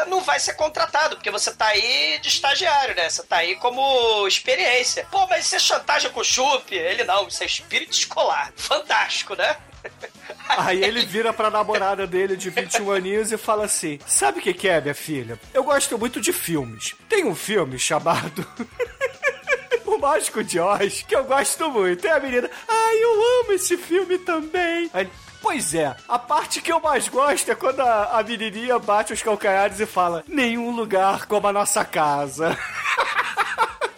não 0.08 0.20
vai 0.20 0.38
ser 0.41 0.56
contratado, 0.56 1.15
porque 1.15 1.32
você 1.32 1.54
tá 1.54 1.68
aí 1.68 2.20
de 2.22 2.28
estagiário, 2.28 2.94
né? 2.94 3.10
Você 3.10 3.24
tá 3.24 3.38
aí 3.38 3.56
como 3.56 4.28
experiência. 4.28 5.08
Pô, 5.10 5.26
mas 5.28 5.46
isso 5.46 5.56
é 5.56 5.60
chantagem 5.60 6.12
com 6.12 6.20
o 6.20 6.24
chup? 6.24 6.76
Ele, 6.76 7.06
não, 7.06 7.30
isso 7.30 7.41
é 7.41 7.46
espírito 7.46 7.94
escolar. 7.94 8.52
Fantástico, 8.58 9.36
né? 9.36 9.56
Aí 10.50 10.84
ele 10.84 11.06
vira 11.06 11.32
pra 11.32 11.52
namorada 11.52 12.08
dele 12.08 12.36
de 12.36 12.50
21 12.50 12.91
aninhos 12.91 13.32
e 13.32 13.38
fala 13.38 13.65
assim: 13.65 14.00
Sabe 14.08 14.39
o 14.39 14.41
que, 14.41 14.68
é, 14.68 14.82
minha 14.82 14.96
filha? 14.96 15.39
Eu 15.54 15.63
gosto 15.63 15.96
muito 15.98 16.20
de 16.20 16.34
filmes. 16.34 16.96
Tem 17.08 17.24
um 17.24 17.36
filme 17.36 17.78
chamado. 17.80 18.46
O 19.86 20.00
Mágico 20.00 20.44
de 20.44 20.60
Oz, 20.60 21.04
que 21.04 21.15
eu 21.15 21.24
gosto 21.24 21.70
muito. 21.70 22.06
E 22.06 22.10
a 22.10 22.20
menina, 22.20 22.50
ai, 22.68 22.96
eu 22.98 23.41
amo 23.41 23.54
esse 23.54 23.78
filme 23.78 24.18
também. 24.18 24.89
Aí, 24.91 25.08
Pois 25.45 25.75
é, 25.75 25.95
a 26.10 26.17
parte 26.17 26.60
que 26.60 26.71
eu 26.71 26.79
mais 26.79 27.08
gosto 27.08 27.51
é 27.51 27.53
quando 27.53 27.79
a, 27.79 28.17
a 28.17 28.23
menininha 28.23 28.79
bate 28.79 29.13
os 29.13 29.21
calcanhares 29.21 29.79
e 29.79 29.86
fala: 29.86 30.23
Nenhum 30.27 30.71
lugar 30.71 31.27
como 31.27 31.47
a 31.47 31.53
nossa 31.53 31.86
casa. 31.86 32.58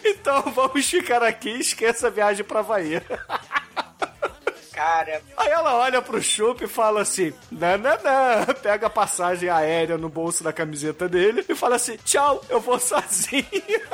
Então 0.04 0.42
vamos 0.52 0.88
ficar 0.88 1.22
aqui 1.22 1.50
e 1.50 1.60
esqueça 1.60 2.06
a 2.06 2.10
viagem 2.10 2.44
pra 2.44 2.60
Havaí. 2.60 3.00
Cara, 4.72 5.20
Aí 5.36 5.48
ela 5.48 5.74
olha 5.74 6.00
pro 6.00 6.22
Chup 6.22 6.62
e 6.62 6.68
fala 6.68 7.02
assim: 7.02 7.32
nananã, 7.50 8.46
pega 8.62 8.86
a 8.86 8.90
passagem 8.90 9.48
aérea 9.48 9.98
no 9.98 10.08
bolso 10.08 10.44
da 10.44 10.52
camiseta 10.52 11.08
dele 11.08 11.44
e 11.48 11.54
fala 11.54 11.76
assim: 11.76 11.96
tchau, 12.04 12.44
eu 12.48 12.60
vou 12.60 12.78
sozinho. 12.78 13.44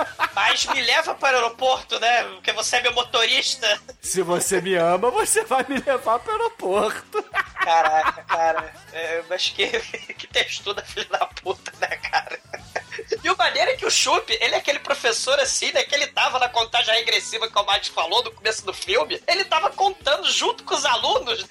mas 0.46 0.66
me 0.66 0.82
leva 0.82 1.14
para 1.14 1.36
o 1.36 1.40
aeroporto, 1.40 1.98
né? 1.98 2.24
Porque 2.24 2.52
você 2.52 2.76
é 2.76 2.82
meu 2.82 2.92
motorista. 2.92 3.80
Se 4.02 4.20
você 4.20 4.60
me 4.60 4.74
ama, 4.74 5.10
você 5.10 5.42
vai 5.44 5.64
me 5.66 5.78
levar 5.78 6.18
pro 6.18 6.32
aeroporto. 6.32 7.22
Caraca, 7.62 8.22
cara. 8.24 8.74
É, 8.92 9.22
mas 9.28 9.48
que, 9.48 9.66
que 10.18 10.26
textura 10.26 10.84
filho 10.84 11.08
da 11.08 11.26
puta, 11.26 11.72
né, 11.80 11.96
cara? 11.96 12.38
E 13.22 13.30
o 13.30 13.36
maneiro 13.36 13.70
é 13.70 13.74
que 13.74 13.86
o 13.86 13.90
Chup, 13.90 14.30
ele 14.40 14.54
é 14.54 14.58
aquele 14.58 14.78
professor 14.78 15.38
assim, 15.40 15.72
né? 15.72 15.82
Que 15.82 15.94
ele 15.94 16.06
tava 16.08 16.38
na 16.38 16.48
contagem 16.48 16.94
regressiva 16.94 17.48
que 17.48 17.58
o 17.58 17.64
Mate 17.64 17.90
falou 17.90 18.22
no 18.22 18.30
começo 18.30 18.64
do 18.66 18.72
filme. 18.74 19.20
Ele 19.26 19.44
tava 19.44 19.70
contando 19.70 20.30
junto 20.30 20.62
com 20.62 20.74
os 20.74 20.84
alunos 20.84 21.44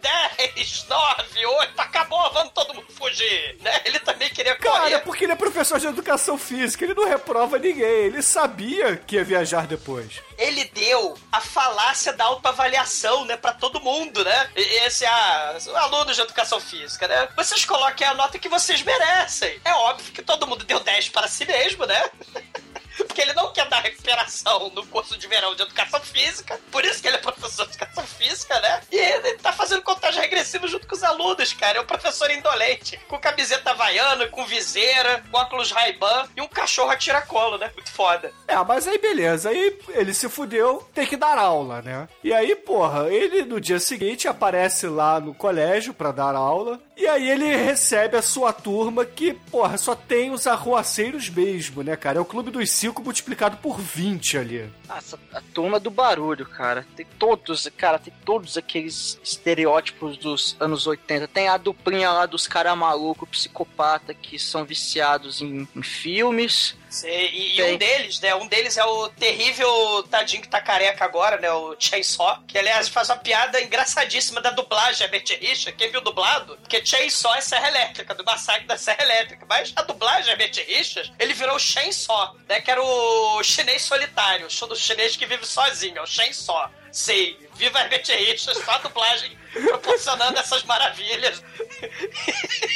10, 0.00 0.86
9, 0.88 1.46
8, 1.46 1.72
acabou, 1.80 2.32
vamos 2.32 2.52
todo 2.52 2.74
mundo 2.74 2.86
fugir. 2.92 3.56
Né? 3.60 3.80
Ele 3.84 3.98
também 4.00 4.28
queria 4.30 4.56
Cara, 4.56 4.80
correr. 4.80 4.94
é 4.94 4.98
porque 4.98 5.24
ele 5.24 5.32
é 5.32 5.36
professor 5.36 5.78
de 5.78 5.86
educação 5.86 6.36
física, 6.36 6.84
ele 6.84 6.94
não 6.94 7.08
reprova 7.08 7.58
ninguém, 7.58 8.07
ele 8.08 8.22
sabia 8.22 8.96
que 8.96 9.16
ia 9.16 9.24
viajar 9.24 9.66
depois. 9.66 10.20
ele 10.36 10.64
deu 10.74 11.16
a 11.30 11.40
falácia 11.40 12.12
da 12.12 12.24
autoavaliação, 12.24 13.24
né, 13.24 13.36
pra 13.36 13.52
todo 13.52 13.80
mundo, 13.80 14.24
né? 14.24 14.50
Esse, 14.56 15.04
ah, 15.04 15.56
alunos 15.76 16.16
de 16.16 16.22
educação 16.22 16.60
física, 16.60 17.06
né? 17.06 17.28
Vocês 17.36 17.64
coloquem 17.64 18.06
a 18.06 18.14
nota 18.14 18.38
que 18.38 18.48
vocês 18.48 18.82
merecem. 18.82 19.60
É 19.64 19.72
óbvio 19.72 20.12
que 20.12 20.22
todo 20.22 20.46
mundo 20.46 20.64
deu 20.64 20.80
10 20.80 21.08
para 21.10 21.28
si 21.28 21.44
mesmo, 21.44 21.84
né? 21.86 22.02
Porque 23.04 23.20
ele 23.20 23.32
não 23.32 23.52
quer 23.52 23.68
dar 23.68 23.80
recuperação 23.80 24.70
no 24.70 24.86
curso 24.86 25.16
de 25.16 25.26
verão 25.26 25.54
de 25.54 25.62
educação 25.62 26.00
física, 26.00 26.58
por 26.70 26.84
isso 26.84 27.00
que 27.00 27.08
ele 27.08 27.16
é 27.16 27.20
professor 27.20 27.66
de 27.66 27.74
educação 27.74 28.04
física, 28.06 28.58
né? 28.60 28.80
E 28.90 28.96
ele 28.96 29.34
tá 29.38 29.52
fazendo 29.52 29.82
contagem 29.82 30.20
regressiva 30.20 30.66
junto 30.66 30.86
com 30.86 30.94
os 30.94 31.02
alunos, 31.02 31.52
cara. 31.52 31.78
É 31.78 31.80
um 31.80 31.86
professor 31.86 32.30
indolente, 32.30 32.98
com 33.08 33.18
camiseta 33.18 33.70
havaiana, 33.70 34.26
com 34.28 34.44
viseira, 34.44 35.22
com 35.30 35.38
óculos 35.38 35.70
Ray-Ban 35.70 36.28
e 36.36 36.40
um 36.40 36.48
cachorro 36.48 36.90
a 36.90 36.96
tiracolo, 36.96 37.58
né? 37.58 37.70
Muito 37.74 37.90
foda. 37.90 38.32
É, 38.46 38.56
mas 38.64 38.86
aí 38.86 38.98
beleza, 38.98 39.50
aí 39.50 39.78
ele 39.90 40.14
se 40.14 40.28
fudeu, 40.28 40.88
tem 40.94 41.06
que 41.06 41.16
dar 41.16 41.38
aula, 41.38 41.82
né? 41.82 42.08
E 42.22 42.32
aí, 42.32 42.54
porra, 42.54 43.08
ele 43.12 43.42
no 43.42 43.60
dia 43.60 43.78
seguinte 43.78 44.28
aparece 44.28 44.86
lá 44.86 45.20
no 45.20 45.34
colégio 45.34 45.94
pra 45.94 46.12
dar 46.12 46.34
aula, 46.34 46.80
e 46.98 47.06
aí 47.06 47.30
ele 47.30 47.54
recebe 47.54 48.16
a 48.16 48.22
sua 48.22 48.52
turma 48.52 49.04
que, 49.04 49.32
porra, 49.32 49.78
só 49.78 49.94
tem 49.94 50.32
os 50.32 50.48
arruaceiros 50.48 51.30
mesmo, 51.30 51.84
né, 51.84 51.94
cara? 51.94 52.18
É 52.18 52.20
o 52.20 52.24
clube 52.24 52.50
dos 52.50 52.68
cinco 52.72 53.04
multiplicado 53.04 53.56
por 53.58 53.80
20 53.80 54.36
ali. 54.36 54.68
Nossa, 54.88 55.16
a 55.32 55.40
turma 55.54 55.78
do 55.78 55.92
barulho, 55.92 56.44
cara. 56.44 56.84
Tem 56.96 57.06
todos, 57.16 57.70
cara, 57.76 58.00
tem 58.00 58.12
todos 58.24 58.56
aqueles 58.56 59.16
estereótipos 59.22 60.16
dos 60.16 60.56
anos 60.58 60.88
80. 60.88 61.28
Tem 61.28 61.48
a 61.48 61.56
duplinha 61.56 62.10
lá 62.10 62.26
dos 62.26 62.48
caras 62.48 62.76
malucos, 62.76 63.28
psicopata, 63.28 64.12
que 64.12 64.36
são 64.36 64.64
viciados 64.64 65.40
em, 65.40 65.68
em 65.76 65.82
filmes. 65.82 66.76
E, 67.04 67.56
e 67.58 67.62
um 67.62 67.76
deles, 67.76 68.20
né? 68.20 68.34
Um 68.34 68.46
deles 68.46 68.76
é 68.76 68.84
o 68.84 69.08
terrível 69.10 70.02
tadinho 70.10 70.42
que 70.42 70.48
tá 70.48 70.60
careca 70.60 71.04
agora, 71.04 71.38
né? 71.38 71.50
O 71.50 71.76
Chainsaw. 71.78 72.42
Que, 72.46 72.58
aliás, 72.58 72.88
faz 72.88 73.08
uma 73.10 73.16
piada 73.16 73.60
engraçadíssima 73.60 74.40
da 74.40 74.50
dublagem, 74.50 75.06
a 75.06 75.10
Bert 75.10 75.28
Richard. 75.40 75.72
Quem 75.76 75.90
viu 75.90 76.00
dublado? 76.00 76.56
Porque 76.58 76.84
Chainsaw 76.84 77.34
é 77.34 77.40
Serra 77.40 77.68
Elétrica, 77.68 78.14
do 78.14 78.24
massacre 78.24 78.66
da 78.66 78.78
Serra 78.78 79.02
Elétrica. 79.02 79.46
Mas 79.48 79.72
a 79.76 79.82
dublagem, 79.82 80.32
a 80.32 80.36
Bert 80.36 80.56
Richard, 80.66 81.12
ele 81.18 81.34
virou 81.34 81.56
o 81.56 81.60
Chainsaw, 81.60 82.36
né? 82.48 82.60
Que 82.60 82.70
era 82.70 82.82
o 82.82 83.42
chinês 83.42 83.82
solitário. 83.82 84.46
O 84.46 84.76
chinês 84.76 85.16
que 85.16 85.26
vive 85.26 85.46
sozinho. 85.46 85.98
É 85.98 86.02
o 86.02 86.06
Chainsaw. 86.06 86.70
Sei, 86.90 87.38
viva 87.54 87.80
a 87.80 87.84
Bert 87.84 88.08
Richard, 88.08 88.58
só 88.64 88.70
a 88.72 88.78
dublagem 88.78 89.36
proporcionando 89.62 90.38
essas 90.38 90.62
maravilhas. 90.64 91.42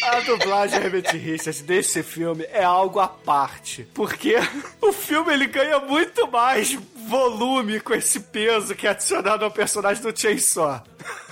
A 0.05 0.21
dublagem 0.21 0.79
Herbert 0.79 1.13
Richards 1.13 1.61
desse 1.63 2.03
filme 2.03 2.45
é 2.51 2.65
algo 2.65 3.01
à 3.01 3.09
parte. 3.09 3.85
Porque 3.95 4.37
o 4.81 4.93
filme 4.93 5.33
ele 5.33 5.47
ganha 5.47 5.79
muito 5.79 6.27
mais 6.29 6.73
volume 7.07 7.81
com 7.81 7.95
esse 7.95 8.21
peso 8.21 8.75
que 8.75 8.87
é 8.87 8.91
adicionado 8.91 9.45
ao 9.45 9.51
personagem 9.51 10.03
do 10.03 10.19
Chainsaw. 10.19 10.83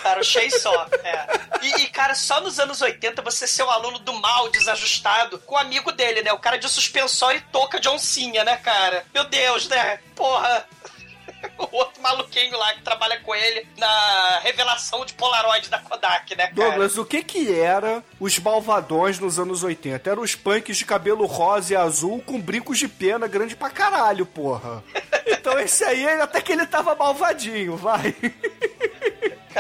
Cara, 0.03 0.21
o 0.21 0.25
Chainsaw, 0.25 0.87
é. 1.05 1.27
E, 1.63 1.83
e, 1.83 1.87
cara, 1.89 2.15
só 2.15 2.41
nos 2.41 2.59
anos 2.59 2.81
80 2.81 3.23
você 3.23 3.47
ser 3.47 3.63
um 3.63 3.71
aluno 3.71 3.99
do 3.99 4.13
mal, 4.15 4.49
desajustado, 4.49 5.39
com 5.41 5.55
o 5.55 5.59
amigo 5.59 5.93
dele, 5.93 6.23
né? 6.23 6.33
O 6.33 6.39
cara 6.39 6.59
de 6.59 6.69
suspensório 6.69 7.39
e 7.39 7.53
touca 7.53 7.79
de 7.79 7.89
oncinha, 7.89 8.43
né, 8.45 8.57
cara? 8.57 9.05
Meu 9.15 9.25
Deus, 9.25 9.69
né? 9.69 10.01
Porra. 10.15 10.67
O 11.59 11.77
outro 11.77 12.03
maluquinho 12.03 12.57
lá 12.57 12.73
que 12.75 12.83
trabalha 12.83 13.21
com 13.21 13.35
ele 13.35 13.67
na 13.77 14.41
revelação 14.43 15.05
de 15.05 15.13
Polaroid 15.13 15.69
da 15.69 15.79
Kodak, 15.79 16.35
né, 16.35 16.49
cara? 16.49 16.55
Douglas, 16.55 16.97
o 16.99 17.05
que 17.05 17.23
que 17.23 17.53
era 17.53 18.03
os 18.19 18.39
malvadões 18.39 19.19
nos 19.19 19.39
anos 19.39 19.63
80? 19.63 20.11
Eram 20.11 20.23
os 20.23 20.35
punks 20.35 20.77
de 20.77 20.85
cabelo 20.85 21.27
rosa 21.27 21.75
e 21.75 21.77
azul 21.77 22.21
com 22.23 22.41
brincos 22.41 22.79
de 22.79 22.89
pena 22.89 23.27
grande 23.27 23.55
pra 23.55 23.71
caralho, 23.71 24.25
porra. 24.27 24.83
Então 25.27 25.59
esse 25.59 25.85
aí, 25.85 26.07
até 26.07 26.41
que 26.41 26.53
ele 26.53 26.67
tava 26.67 26.95
malvadinho, 26.95 27.77
vai. 27.77 28.15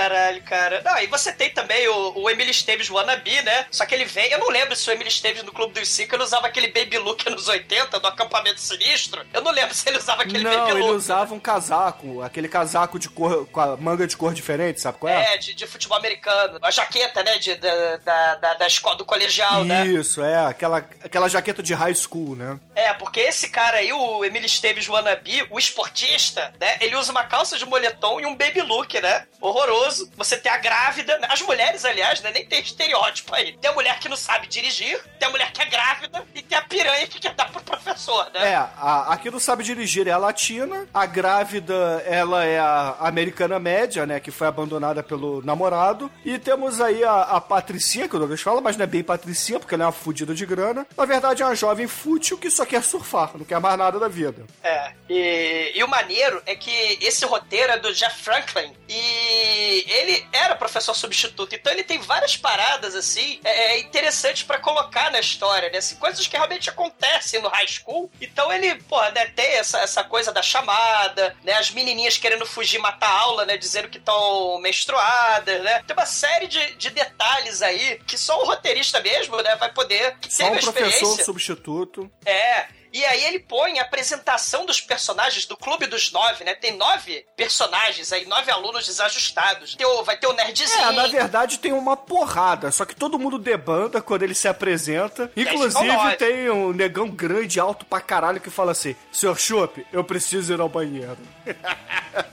Caralho, 0.00 0.42
cara. 0.42 0.80
Não, 0.82 0.98
e 0.98 1.06
você 1.06 1.30
tem 1.32 1.50
também 1.50 1.86
o, 1.88 2.18
o 2.20 2.30
Emily 2.30 2.50
Esteves 2.50 2.88
Wannabe, 2.88 3.42
né? 3.42 3.66
Só 3.70 3.84
que 3.84 3.94
ele 3.94 4.06
vem. 4.06 4.30
Eu 4.30 4.38
não 4.38 4.48
lembro 4.48 4.74
se 4.74 4.88
o 4.88 4.92
Emily 4.92 5.08
Esteves 5.08 5.42
no 5.42 5.52
Clube 5.52 5.74
dos 5.78 5.88
Cinco 5.88 6.14
ele 6.14 6.22
usava 6.22 6.46
aquele 6.46 6.68
baby 6.68 6.96
look 6.98 7.28
nos 7.28 7.48
80 7.48 8.00
do 8.00 8.06
acampamento 8.06 8.60
sinistro. 8.60 9.24
Eu 9.32 9.42
não 9.42 9.52
lembro 9.52 9.74
se 9.74 9.86
ele 9.88 9.98
usava 9.98 10.22
aquele 10.22 10.42
Não, 10.42 10.50
baby 10.50 10.70
ele 10.70 10.80
look. 10.80 10.94
usava 10.94 11.34
um 11.34 11.40
casaco, 11.40 12.22
aquele 12.22 12.48
casaco 12.48 12.98
de 12.98 13.08
cor, 13.10 13.46
com 13.46 13.60
a 13.60 13.76
manga 13.76 14.06
de 14.06 14.16
cor 14.16 14.32
diferente, 14.32 14.80
sabe 14.80 14.98
qual 14.98 15.12
é? 15.12 15.34
É, 15.34 15.36
de, 15.36 15.54
de 15.54 15.66
futebol 15.66 15.98
americano. 15.98 16.58
A 16.62 16.70
jaqueta, 16.70 17.22
né? 17.22 17.36
De, 17.38 17.54
da, 17.56 17.96
da, 17.98 18.34
da, 18.36 18.54
da 18.54 18.66
escola 18.66 18.96
do 18.96 19.04
colegial, 19.04 19.64
né? 19.64 19.86
Isso, 19.86 20.22
é, 20.22 20.46
aquela, 20.46 20.78
aquela 21.04 21.28
jaqueta 21.28 21.62
de 21.62 21.74
high 21.74 21.94
school, 21.94 22.34
né? 22.36 22.58
É, 22.74 22.94
porque 22.94 23.20
esse 23.20 23.50
cara 23.50 23.78
aí, 23.78 23.92
o 23.92 24.24
Emily 24.24 24.46
Esteves 24.46 24.88
Wannabe, 24.88 25.46
o 25.50 25.58
esportista, 25.58 26.52
né? 26.58 26.78
Ele 26.80 26.96
usa 26.96 27.10
uma 27.10 27.24
calça 27.24 27.58
de 27.58 27.66
moletom 27.66 28.18
e 28.20 28.26
um 28.26 28.34
baby 28.36 28.62
look, 28.62 28.98
né? 29.00 29.26
Horroroso. 29.40 29.89
Você 30.16 30.36
tem 30.36 30.50
a 30.50 30.58
grávida. 30.58 31.18
As 31.28 31.42
mulheres, 31.42 31.84
aliás, 31.84 32.20
né? 32.20 32.30
Nem 32.32 32.46
tem 32.46 32.60
estereótipo 32.60 33.34
aí. 33.34 33.56
Tem 33.58 33.70
a 33.70 33.74
mulher 33.74 33.98
que 33.98 34.08
não 34.08 34.16
sabe 34.16 34.46
dirigir, 34.46 35.00
tem 35.18 35.28
a 35.28 35.30
mulher 35.30 35.52
que 35.52 35.62
é 35.62 35.66
grávida 35.66 36.24
e 36.34 36.42
tem 36.42 36.56
a 36.56 36.62
piranha 36.62 37.06
que 37.06 37.18
quer 37.18 37.34
dar 37.34 37.50
pro 37.50 37.62
professor, 37.62 38.30
né? 38.32 38.52
É, 38.52 38.54
a, 38.56 39.12
a 39.12 39.16
que 39.16 39.30
não 39.30 39.40
sabe 39.40 39.64
dirigir 39.64 40.06
é 40.06 40.10
a 40.10 40.18
latina, 40.18 40.86
a 40.92 41.06
grávida, 41.06 42.02
ela 42.06 42.44
é 42.44 42.58
a 42.58 42.96
americana 43.00 43.58
média, 43.58 44.06
né, 44.06 44.20
que 44.20 44.30
foi 44.30 44.46
abandonada 44.46 45.02
pelo 45.02 45.42
namorado, 45.42 46.10
e 46.24 46.38
temos 46.38 46.80
aí 46.80 47.04
a, 47.04 47.22
a 47.22 47.40
Patricinha, 47.40 48.08
que 48.08 48.16
o 48.16 48.18
Douglas 48.18 48.40
fala, 48.40 48.60
mas 48.60 48.76
não 48.76 48.84
é 48.84 48.86
bem 48.86 49.02
Patricinha, 49.02 49.58
porque 49.58 49.74
ela 49.74 49.84
é 49.84 49.86
uma 49.86 49.92
fudida 49.92 50.34
de 50.34 50.46
grana. 50.46 50.86
Na 50.96 51.04
verdade, 51.04 51.42
é 51.42 51.46
uma 51.46 51.54
jovem 51.54 51.86
fútil 51.86 52.38
que 52.38 52.50
só 52.50 52.64
quer 52.64 52.82
surfar, 52.82 53.32
não 53.34 53.44
quer 53.44 53.60
mais 53.60 53.78
nada 53.78 53.98
da 53.98 54.08
vida. 54.08 54.44
É. 54.62 54.92
E, 55.08 55.72
e 55.74 55.84
o 55.84 55.88
maneiro 55.88 56.42
é 56.46 56.54
que 56.54 56.98
esse 57.00 57.24
roteiro 57.24 57.72
é 57.72 57.78
do 57.78 57.92
Jeff 57.92 58.22
Franklin. 58.22 58.72
E 58.88 59.69
ele 59.86 60.26
era 60.32 60.54
professor 60.56 60.94
substituto. 60.94 61.54
Então 61.54 61.72
ele 61.72 61.84
tem 61.84 61.98
várias 61.98 62.36
paradas, 62.36 62.94
assim, 62.94 63.40
é, 63.44 63.72
é, 63.72 63.80
interessantes 63.80 64.42
pra 64.42 64.58
colocar 64.58 65.10
na 65.10 65.20
história, 65.20 65.70
né? 65.70 65.78
Assim, 65.78 65.96
coisas 65.96 66.26
que 66.26 66.36
realmente 66.36 66.68
acontecem 66.70 67.40
no 67.40 67.48
high 67.48 67.68
school. 67.68 68.10
Então 68.20 68.52
ele, 68.52 68.74
pô, 68.82 69.00
né, 69.10 69.26
tem 69.26 69.52
essa, 69.54 69.78
essa 69.78 70.04
coisa 70.04 70.32
da 70.32 70.42
chamada, 70.42 71.36
né? 71.42 71.54
As 71.54 71.70
menininhas 71.70 72.16
querendo 72.16 72.46
fugir 72.46 72.78
matar 72.78 73.08
a 73.08 73.20
aula, 73.20 73.46
né? 73.46 73.56
Dizendo 73.56 73.88
que 73.88 73.98
estão 73.98 74.58
menstruadas, 74.60 75.62
né? 75.62 75.82
Tem 75.86 75.96
uma 75.96 76.06
série 76.06 76.46
de, 76.46 76.74
de 76.76 76.90
detalhes 76.90 77.62
aí 77.62 78.00
que 78.06 78.16
só 78.18 78.40
o 78.42 78.46
roteirista 78.46 79.00
mesmo, 79.00 79.36
né? 79.42 79.56
Vai 79.56 79.72
poder. 79.72 80.16
Que 80.20 80.32
Só 80.32 80.44
um 80.44 80.46
a 80.48 80.50
professor 80.58 80.86
experiência. 80.86 81.24
substituto. 81.24 82.10
É. 82.24 82.79
E 82.92 83.04
aí 83.04 83.24
ele 83.24 83.38
põe 83.38 83.78
a 83.78 83.82
apresentação 83.82 84.66
dos 84.66 84.80
personagens 84.80 85.46
do 85.46 85.56
Clube 85.56 85.86
dos 85.86 86.10
Nove, 86.12 86.44
né? 86.44 86.54
Tem 86.54 86.76
nove 86.76 87.24
personagens 87.36 88.12
aí, 88.12 88.26
nove 88.26 88.50
alunos 88.50 88.86
desajustados. 88.86 89.74
Tem 89.76 89.86
o- 89.86 90.02
vai 90.04 90.16
ter 90.16 90.26
o 90.26 90.32
nerdzinho. 90.32 90.70
É, 90.80 90.92
na 90.92 91.06
verdade 91.06 91.58
tem 91.58 91.72
uma 91.72 91.96
porrada, 91.96 92.70
só 92.70 92.84
que 92.84 92.94
todo 92.96 93.18
mundo 93.18 93.38
debanda 93.38 94.00
quando 94.02 94.22
ele 94.22 94.34
se 94.34 94.48
apresenta. 94.48 95.30
Inclusive 95.36 96.16
tem 96.18 96.50
um 96.50 96.72
negão 96.72 97.08
grande, 97.08 97.60
alto 97.60 97.84
pra 97.84 98.00
caralho, 98.00 98.40
que 98.40 98.50
fala 98.50 98.72
assim: 98.72 98.96
Senhor 99.12 99.38
Chopp, 99.38 99.86
eu 99.92 100.02
preciso 100.04 100.52
ir 100.52 100.60
ao 100.60 100.68
banheiro. 100.68 101.18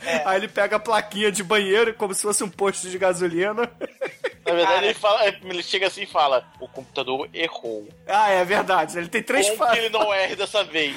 É. 0.07 0.23
Aí 0.25 0.37
ele 0.37 0.47
pega 0.47 0.77
a 0.77 0.79
plaquinha 0.79 1.29
de 1.31 1.43
banheiro 1.43 1.93
como 1.93 2.13
se 2.13 2.21
fosse 2.21 2.41
um 2.43 2.49
posto 2.49 2.89
de 2.89 2.97
gasolina. 2.97 3.69
Na 4.47 4.53
verdade, 4.53 4.85
ele, 4.85 4.93
fala, 4.93 5.27
ele 5.27 5.63
chega 5.63 5.87
assim 5.87 6.03
e 6.03 6.07
fala: 6.07 6.47
o 6.59 6.67
computador 6.67 7.29
errou. 7.33 7.87
Ah, 8.07 8.29
é 8.29 8.45
verdade. 8.45 8.97
Ele 8.97 9.09
tem 9.09 9.21
três 9.21 9.47
fases. 9.49 9.77
ele 9.77 9.89
não 9.89 10.13
erre 10.13 10.35
dessa 10.35 10.63
vez? 10.63 10.95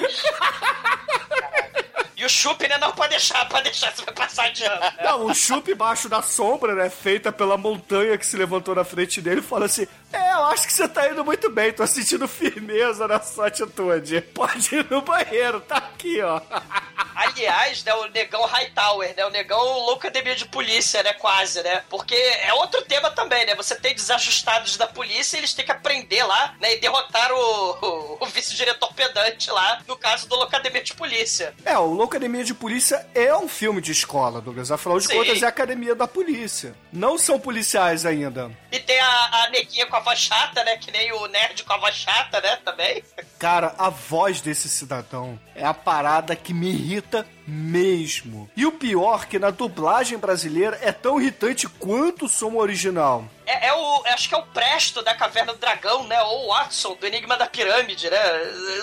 E 2.21 2.25
o 2.25 2.29
Chup, 2.29 2.67
né? 2.67 2.77
Não, 2.77 2.91
pode 2.91 3.09
deixar, 3.09 3.49
pode 3.49 3.63
deixar, 3.63 3.91
você 3.91 4.05
vai 4.05 4.13
passar 4.13 4.51
de 4.51 4.63
ano. 4.63 4.79
Não, 5.03 5.25
o 5.25 5.33
chup 5.33 5.71
embaixo 5.71 6.07
da 6.07 6.21
sombra, 6.21 6.75
né? 6.75 6.87
Feita 6.87 7.31
pela 7.31 7.57
montanha 7.57 8.15
que 8.15 8.23
se 8.23 8.37
levantou 8.37 8.75
na 8.75 8.83
frente 8.83 9.19
dele, 9.19 9.41
fala 9.41 9.65
assim: 9.65 9.87
É, 10.13 10.31
eu 10.33 10.43
acho 10.45 10.67
que 10.67 10.73
você 10.73 10.87
tá 10.87 11.09
indo 11.09 11.23
muito 11.23 11.49
bem, 11.49 11.71
tô 11.71 11.85
sentindo 11.87 12.27
firmeza 12.27 13.07
na 13.07 13.19
sua 13.21 13.47
atitude. 13.47 14.21
Pode 14.21 14.75
ir 14.75 14.87
no 14.89 15.01
banheiro, 15.01 15.61
tá 15.61 15.77
aqui, 15.77 16.21
ó. 16.21 16.41
aliás, 17.15 17.83
né, 17.83 17.93
o 17.93 18.07
negão 18.07 18.45
Hightower, 18.45 19.13
né? 19.15 19.25
O 19.25 19.29
negão 19.29 19.61
loucademia 19.85 20.35
de 20.35 20.45
polícia, 20.45 21.03
né? 21.03 21.13
Quase, 21.13 21.61
né? 21.61 21.83
Porque 21.89 22.15
é 22.15 22.53
outro 22.53 22.81
tema 22.83 23.11
também, 23.11 23.45
né? 23.45 23.55
Você 23.55 23.75
tem 23.75 23.93
desajustados 23.93 24.77
da 24.77 24.87
polícia 24.87 25.37
e 25.37 25.39
eles 25.39 25.53
têm 25.53 25.65
que 25.65 25.71
aprender 25.71 26.23
lá, 26.23 26.55
né? 26.59 26.75
E 26.75 26.79
derrotar 26.79 27.31
o, 27.31 27.71
o, 27.81 28.17
o 28.21 28.25
vice-diretor 28.27 28.93
pedante 28.93 29.49
lá, 29.51 29.81
no 29.87 29.95
caso 29.95 30.27
do 30.27 30.35
Loucademia 30.35 30.83
de 30.83 30.93
Polícia. 30.93 31.53
É, 31.65 31.77
o 31.77 31.85
Loucademia 31.85 32.43
de 32.43 32.53
Polícia 32.53 33.05
é 33.13 33.35
um 33.35 33.47
filme 33.47 33.81
de 33.81 33.91
escola, 33.91 34.41
Douglas. 34.41 34.71
Afinal 34.71 34.99
de 34.99 35.07
Sim. 35.07 35.17
contas, 35.17 35.41
é 35.41 35.45
a 35.45 35.49
academia 35.49 35.95
da 35.95 36.07
polícia. 36.07 36.75
Não 36.91 37.17
são 37.17 37.39
policiais 37.39 38.05
ainda. 38.05 38.51
E 38.71 38.79
tem 38.79 38.99
a, 38.99 39.43
a 39.43 39.49
neguinha 39.49 39.85
com 39.85 39.95
a 39.95 40.00
voz 40.01 40.19
chata, 40.19 40.63
né? 40.63 40.77
Que 40.77 40.91
nem 40.91 41.11
o 41.13 41.27
nerd 41.27 41.63
com 41.63 41.73
a 41.73 41.77
voz 41.77 41.95
chata, 41.95 42.41
né? 42.41 42.57
Também. 42.57 43.03
Cara, 43.39 43.73
a 43.77 43.89
voz 43.89 44.41
desse 44.41 44.69
cidadão 44.69 45.39
é 45.55 45.65
a 45.65 45.73
parada 45.73 46.35
que 46.35 46.53
me 46.53 46.69
irrita 46.69 47.27
mesmo. 47.51 48.49
E 48.55 48.65
o 48.65 48.71
pior 48.71 49.25
que 49.25 49.37
na 49.37 49.49
dublagem 49.49 50.17
brasileira 50.17 50.79
é 50.81 50.91
tão 50.91 51.19
irritante 51.19 51.67
quanto 51.67 52.25
o 52.25 52.29
som 52.29 52.55
original. 52.55 53.25
É, 53.45 53.67
é 53.67 53.73
o. 53.73 54.03
Acho 54.05 54.29
que 54.29 54.35
é 54.35 54.37
o 54.37 54.43
Presto 54.43 55.01
da 55.01 55.13
Caverna 55.13 55.51
do 55.51 55.59
Dragão, 55.59 56.07
né? 56.07 56.21
Ou 56.21 56.45
o 56.45 56.47
Watson 56.53 56.95
do 56.95 57.05
Enigma 57.05 57.35
da 57.35 57.45
Pirâmide, 57.45 58.09
né? 58.09 58.17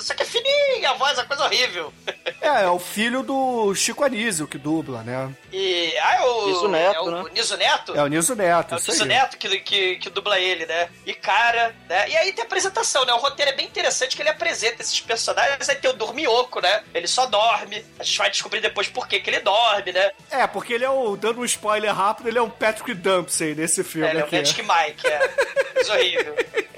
Só 0.02 0.14
que 0.14 0.22
é 0.22 0.26
fininha 0.26 0.90
a 0.90 0.94
voz, 0.94 1.18
é 1.18 1.24
coisa 1.24 1.44
horrível. 1.44 1.92
É, 2.40 2.62
é 2.62 2.70
o 2.70 2.78
filho 2.78 3.24
do 3.24 3.74
Chico 3.74 4.04
Anísio 4.04 4.46
que 4.46 4.59
dubla, 4.59 5.02
né? 5.02 5.35
E. 5.52 5.92
Ah, 6.00 6.14
é 6.16 6.20
o. 6.24 6.46
Niso 6.46 6.68
Neto, 6.68 6.94
é 6.94 7.00
o 7.00 7.11
né? 7.11 7.31
Niso 7.35 7.57
Neto? 7.57 7.96
É 7.96 8.02
o 8.02 8.07
Nilson 8.07 8.35
Neto, 8.37 8.74
É 8.74 8.76
o 8.76 8.81
Niso 8.81 9.02
aí. 9.02 9.09
Neto 9.09 9.37
que, 9.37 9.61
que, 9.61 9.96
que 9.96 10.11
dubla 10.11 10.38
ele, 10.38 10.64
né? 10.64 10.88
E 11.04 11.14
cara, 11.14 11.74
né? 11.88 12.09
E 12.09 12.16
aí 12.16 12.33
tem 12.33 12.44
a 12.44 12.46
apresentação, 12.46 13.04
né? 13.04 13.12
O 13.12 13.18
roteiro 13.18 13.50
é 13.50 13.54
bem 13.54 13.66
interessante 13.66 14.14
que 14.14 14.22
ele 14.22 14.28
apresenta 14.28 14.83
esses 14.83 15.00
personagens. 15.00 15.68
Aí 15.68 15.76
tem 15.76 15.90
o 15.90 15.94
Dormioco, 15.94 16.61
né? 16.61 16.85
Ele 16.94 17.09
só 17.09 17.26
dorme. 17.26 17.85
A 17.98 18.04
gente 18.04 18.18
vai 18.18 18.31
descobrir 18.31 18.58
depois 18.61 18.88
por 18.88 19.07
que, 19.07 19.21
que 19.21 19.31
ele 19.31 19.40
dorme, 19.40 19.92
né? 19.92 20.11
É, 20.31 20.47
porque 20.47 20.73
ele 20.73 20.85
é 20.85 20.90
o, 20.90 21.16
dando 21.16 21.40
um 21.40 21.44
spoiler 21.44 21.94
rápido, 21.94 22.29
ele 22.29 22.38
é 22.38 22.42
o 22.42 22.51
Patrick 22.51 22.94
Dempsey 22.94 23.55
nesse 23.55 23.85
filme 23.85 24.07
É, 24.07 24.11
ele 24.11 24.21
é 24.21 24.25
o. 24.25 24.33
Magic 24.33 24.62
Mike, 24.62 25.07
é. 25.07 25.29
Coisa 25.75 25.92
horrível. 25.94 26.35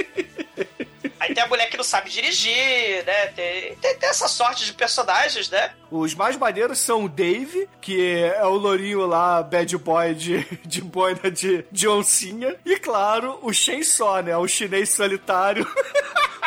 Aí 1.21 1.35
tem 1.35 1.45
a 1.45 1.47
mulher 1.47 1.69
que 1.69 1.77
não 1.77 1.85
sabe 1.85 2.09
dirigir, 2.09 3.05
né? 3.05 3.27
Tem, 3.37 3.75
tem, 3.77 3.95
tem 3.95 4.09
essa 4.09 4.27
sorte 4.27 4.65
de 4.65 4.73
personagens, 4.73 5.51
né? 5.51 5.71
Os 5.91 6.15
mais 6.15 6.35
maneiros 6.35 6.81
são 6.81 7.05
o 7.05 7.09
Dave, 7.11 7.69
que 7.79 8.23
é 8.23 8.43
o 8.43 8.55
lourinho 8.55 9.07
lá, 9.07 9.43
bad 9.43 9.77
boy 9.77 10.15
de, 10.15 10.47
de 10.65 10.81
boina 10.81 11.31
de, 11.31 11.67
de 11.71 11.87
oncinha. 11.87 12.57
E 12.65 12.79
claro, 12.79 13.39
o 13.43 13.53
Shen 13.53 13.83
Só, 13.83 14.23
né? 14.23 14.35
O 14.35 14.49
chinês 14.49 14.89
solitário. 14.89 15.67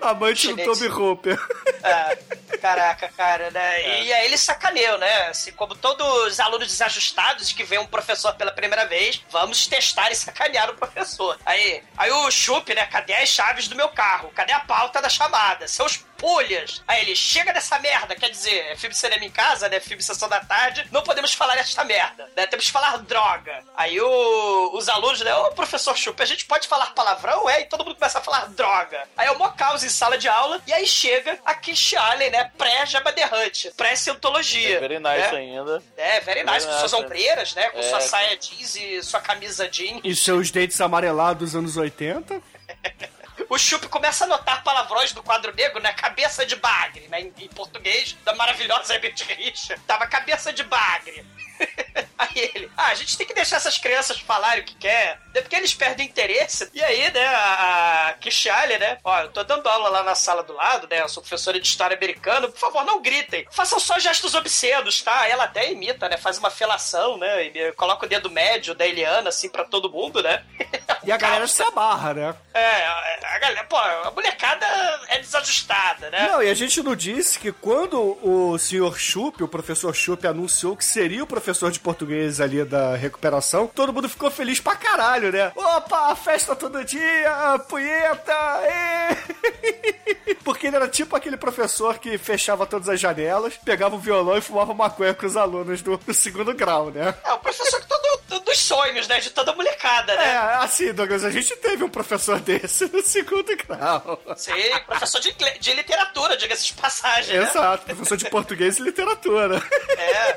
Amante 0.00 0.48
do 0.48 0.50
Chinês. 0.50 0.66
Toby 0.66 0.88
Hooper. 0.88 1.38
Ah, 1.82 2.16
caraca, 2.60 3.08
cara, 3.16 3.50
né? 3.50 4.02
E 4.02 4.12
aí 4.12 4.26
ele 4.26 4.36
sacaneou, 4.36 4.98
né? 4.98 5.28
Assim, 5.28 5.52
como 5.52 5.74
todos 5.74 6.06
os 6.26 6.40
alunos 6.40 6.68
desajustados 6.68 7.52
que 7.52 7.64
vê 7.64 7.78
um 7.78 7.86
professor 7.86 8.34
pela 8.34 8.52
primeira 8.52 8.86
vez, 8.86 9.24
vamos 9.30 9.66
testar 9.66 10.10
e 10.10 10.14
sacanear 10.14 10.70
o 10.70 10.74
professor. 10.74 11.38
Aí, 11.44 11.82
aí 11.96 12.10
o 12.10 12.30
Chup, 12.30 12.74
né? 12.74 12.86
Cadê 12.86 13.14
as 13.14 13.28
chaves 13.28 13.68
do 13.68 13.76
meu 13.76 13.88
carro? 13.88 14.30
Cadê 14.34 14.52
a 14.52 14.60
pauta 14.60 15.00
da 15.00 15.08
chamada? 15.08 15.66
Seus 15.68 16.04
pulhas! 16.20 16.82
Aí 16.86 17.02
ele, 17.02 17.16
chega 17.16 17.52
dessa 17.52 17.78
merda, 17.78 18.14
quer 18.14 18.30
dizer, 18.30 18.66
é 18.70 18.76
filme 18.76 18.92
de 18.94 19.00
cinema 19.00 19.24
em 19.24 19.30
casa, 19.30 19.68
né? 19.68 19.80
Filme 19.80 19.96
de 19.98 20.04
sessão 20.04 20.28
da 20.28 20.40
tarde, 20.40 20.86
não 20.92 21.02
podemos 21.02 21.32
falar 21.32 21.56
esta 21.56 21.82
merda, 21.84 22.30
né? 22.36 22.46
Temos 22.46 22.66
que 22.66 22.72
falar 22.72 22.98
droga. 22.98 23.64
Aí 23.76 24.00
o- 24.00 24.70
os 24.76 24.88
alunos, 24.88 25.20
né? 25.22 25.34
Ô, 25.34 25.50
professor 25.52 25.96
Chup, 25.96 26.22
a 26.22 26.26
gente 26.26 26.44
pode 26.44 26.68
falar 26.68 26.94
palavrão? 26.94 27.48
É, 27.48 27.62
e 27.62 27.64
todo 27.64 27.84
mundo 27.84 27.94
começa 27.96 28.18
a 28.18 28.22
falar 28.22 28.46
droga. 28.48 29.02
Aí 29.16 29.26
é 29.26 29.30
o 29.32 29.38
mó 29.38 29.48
caos 29.50 29.82
em 29.82 29.88
sala 29.88 30.18
de 30.18 30.28
aula, 30.28 30.60
e 30.66 30.72
aí 30.72 30.86
chega 30.86 31.38
a 31.44 31.54
Kish 31.54 31.94
Allen, 31.94 32.30
né? 32.30 32.50
Pré-Jabba 32.58 33.12
the 33.12 33.24
Hutt, 33.26 33.72
pré-cientologia. 33.76 34.78
Very 34.80 34.98
nice 34.98 35.32
né? 35.32 35.38
ainda. 35.38 35.82
É, 35.96 36.20
very 36.20 36.42
nice, 36.44 36.66
com 36.66 36.72
Very 36.72 36.78
suas 36.80 36.92
nice. 36.92 37.04
ombreiras, 37.04 37.54
né? 37.54 37.70
Com 37.70 37.78
É. 37.78 37.82
sua 37.82 38.00
saia 38.00 38.36
jeans 38.36 38.76
e 38.76 39.02
sua 39.02 39.20
camisa 39.20 39.68
jeans. 39.68 40.00
E 40.04 40.14
seus 40.14 40.50
dentes 40.50 40.80
amarelados 40.80 41.40
dos 41.52 41.56
anos 41.56 41.76
80. 41.76 42.40
O 43.50 43.58
Chup 43.58 43.88
começa 43.88 44.24
a 44.24 44.28
notar 44.28 44.62
palavrões 44.62 45.12
do 45.12 45.24
quadro 45.24 45.52
negro, 45.52 45.82
né? 45.82 45.92
Cabeça 45.92 46.46
de 46.46 46.54
bagre, 46.54 47.08
né? 47.08 47.20
Em, 47.20 47.34
em 47.36 47.48
português, 47.48 48.16
da 48.24 48.32
maravilhosa 48.36 48.94
Herbert 48.94 49.16
Richard. 49.36 49.82
Tava 49.88 50.06
cabeça 50.06 50.52
de 50.52 50.62
bagre. 50.62 51.26
Aí 52.20 52.50
ele, 52.54 52.70
ah, 52.76 52.88
a 52.88 52.94
gente 52.94 53.16
tem 53.16 53.26
que 53.26 53.32
deixar 53.32 53.56
essas 53.56 53.78
crianças 53.78 54.20
falarem 54.20 54.62
o 54.62 54.66
que 54.66 54.74
quer, 54.74 55.18
né? 55.34 55.40
porque 55.40 55.56
eles 55.56 55.72
perdem 55.72 56.06
interesse. 56.06 56.68
E 56.74 56.82
aí, 56.82 57.10
né, 57.10 57.26
a, 57.26 58.08
a 58.08 58.12
Kishali, 58.14 58.78
né, 58.78 58.98
ó, 59.02 59.20
eu 59.20 59.30
tô 59.30 59.42
dando 59.42 59.66
aula 59.66 59.88
lá 59.88 60.02
na 60.02 60.14
sala 60.14 60.42
do 60.42 60.52
lado, 60.52 60.86
né, 60.90 61.00
eu 61.00 61.08
sou 61.08 61.22
professora 61.22 61.58
de 61.58 61.66
história 61.66 61.96
americana, 61.96 62.46
por 62.46 62.58
favor, 62.58 62.84
não 62.84 63.00
gritem, 63.00 63.46
façam 63.50 63.80
só 63.80 63.98
gestos 63.98 64.34
obscenos, 64.34 65.00
tá? 65.00 65.26
Ela 65.28 65.44
até 65.44 65.72
imita, 65.72 66.10
né, 66.10 66.18
faz 66.18 66.36
uma 66.36 66.50
felação, 66.50 67.16
né, 67.16 67.44
e 67.44 67.72
coloca 67.72 68.04
o 68.04 68.08
dedo 68.08 68.30
médio 68.30 68.74
da 68.74 68.86
Eliana, 68.86 69.30
assim, 69.30 69.48
pra 69.48 69.64
todo 69.64 69.90
mundo, 69.90 70.22
né. 70.22 70.44
E 71.02 71.10
a 71.10 71.16
galera 71.16 71.46
se 71.46 71.62
amarra, 71.62 72.12
né? 72.12 72.34
É, 72.52 72.86
a 73.24 73.38
galera, 73.38 73.64
pô, 73.64 73.76
a 73.76 74.10
molecada 74.10 74.66
é 75.08 75.18
desajustada, 75.18 76.10
né? 76.10 76.28
Não, 76.30 76.42
e 76.42 76.50
a 76.50 76.54
gente 76.54 76.82
não 76.82 76.94
disse 76.94 77.38
que 77.38 77.50
quando 77.50 78.18
o 78.22 78.58
senhor 78.58 78.98
Chup, 78.98 79.42
o 79.42 79.48
professor 79.48 79.94
Chup, 79.94 80.26
anunciou 80.26 80.76
que 80.76 80.84
seria 80.84 81.24
o 81.24 81.26
professor 81.26 81.49
de 81.52 81.80
português 81.80 82.40
ali 82.40 82.64
da 82.64 82.94
recuperação, 82.96 83.66
todo 83.66 83.92
mundo 83.92 84.08
ficou 84.08 84.30
feliz 84.30 84.60
pra 84.60 84.76
caralho, 84.76 85.32
né? 85.32 85.52
Opa, 85.54 86.14
festa 86.16 86.54
todo 86.56 86.84
dia, 86.84 87.58
punheta, 87.68 88.32
ê! 88.64 90.34
Porque 90.44 90.66
ele 90.66 90.76
era 90.76 90.88
tipo 90.88 91.14
aquele 91.16 91.36
professor 91.36 91.98
que 91.98 92.16
fechava 92.18 92.66
todas 92.66 92.88
as 92.88 93.00
janelas, 93.00 93.56
pegava 93.64 93.94
o 93.96 93.98
violão 93.98 94.36
e 94.36 94.40
fumava 94.40 94.72
maconha 94.74 95.12
com 95.14 95.26
os 95.26 95.36
alunos 95.36 95.82
do, 95.82 95.96
do 95.96 96.14
segundo 96.14 96.54
grau, 96.54 96.90
né? 96.90 97.14
É 97.24 97.32
o 97.32 97.38
professor 97.38 97.80
que 97.80 97.86
todo, 97.86 98.20
do- 98.28 98.40
dos 98.40 98.58
sonhos, 98.58 99.06
né? 99.08 99.20
De 99.20 99.30
toda 99.30 99.52
molecada, 99.54 100.12
É, 100.12 100.16
né? 100.16 100.36
assim, 100.60 100.92
Douglas, 100.92 101.24
a 101.24 101.30
gente 101.30 101.54
teve 101.56 101.84
um 101.84 101.88
professor 101.88 102.38
desse 102.40 102.86
no 102.86 103.02
segundo 103.02 103.54
grau. 103.56 104.20
Sim, 104.36 104.52
professor 104.86 105.20
de, 105.20 105.32
de 105.60 105.72
literatura, 105.74 106.36
diga-se 106.36 106.66
de 106.66 106.72
passagem, 106.74 107.36
né? 107.38 107.44
Exato, 107.44 107.84
professor 107.86 108.16
de 108.16 108.28
português 108.30 108.78
e 108.78 108.82
literatura. 108.82 109.62
É. 109.96 110.36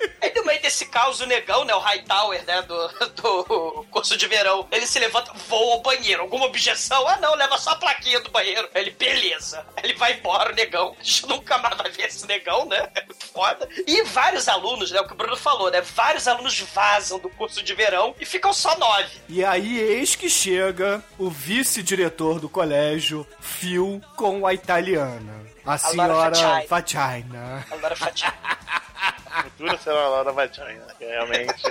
Aí 0.21 0.31
no 0.35 0.45
meio 0.45 0.61
desse 0.61 0.85
caos, 0.85 1.19
o 1.19 1.25
negão, 1.25 1.65
né? 1.65 1.73
O 1.73 1.79
Hightower, 1.79 2.43
né? 2.45 2.61
Do, 2.63 2.87
do 3.09 3.85
curso 3.89 4.17
de 4.17 4.27
verão. 4.27 4.67
Ele 4.71 4.85
se 4.85 4.99
levanta, 4.99 5.31
voa 5.47 5.75
ao 5.75 5.81
banheiro. 5.81 6.21
Alguma 6.21 6.45
objeção? 6.45 7.07
Ah, 7.07 7.17
não, 7.17 7.35
leva 7.35 7.57
só 7.57 7.71
a 7.71 7.75
plaquinha 7.75 8.19
do 8.19 8.29
banheiro. 8.29 8.67
Ele, 8.73 8.91
beleza. 8.91 9.65
Ele 9.83 9.93
vai 9.95 10.13
embora, 10.13 10.51
o 10.51 10.55
negão. 10.55 10.95
A 10.99 11.03
gente 11.03 11.27
nunca 11.27 11.57
mais 11.57 11.77
vai 11.77 11.89
ver 11.89 12.05
esse 12.05 12.25
negão, 12.27 12.65
né? 12.65 12.89
É 12.95 13.03
muito 13.05 13.25
foda. 13.27 13.67
E 13.87 14.03
vários 14.03 14.47
alunos, 14.47 14.91
né? 14.91 14.99
O 15.01 15.07
que 15.07 15.13
o 15.13 15.17
Bruno 15.17 15.37
falou, 15.37 15.71
né? 15.71 15.81
Vários 15.81 16.27
alunos 16.27 16.59
vazam 16.59 17.19
do 17.19 17.29
curso 17.29 17.63
de 17.63 17.73
verão 17.73 18.15
e 18.19 18.25
ficam 18.25 18.53
só 18.53 18.77
nove. 18.77 19.21
E 19.27 19.43
aí, 19.43 19.79
eis 19.79 20.15
que 20.15 20.29
chega 20.29 21.03
o 21.17 21.29
vice-diretor 21.29 22.39
do 22.39 22.49
colégio, 22.49 23.27
Phil, 23.39 24.01
com 24.15 24.45
a 24.45 24.53
italiana. 24.53 25.41
A 25.65 25.77
senhora 25.77 26.35
Facina. 26.35 26.65
Vagina. 26.67 27.65
Agora 27.71 27.95
fatia. 27.95 28.33
Futura 29.61 29.77
será 29.77 30.01
a 30.05 30.09
Laura 30.09 30.31
Vagina, 30.31 30.87
realmente. 30.99 31.63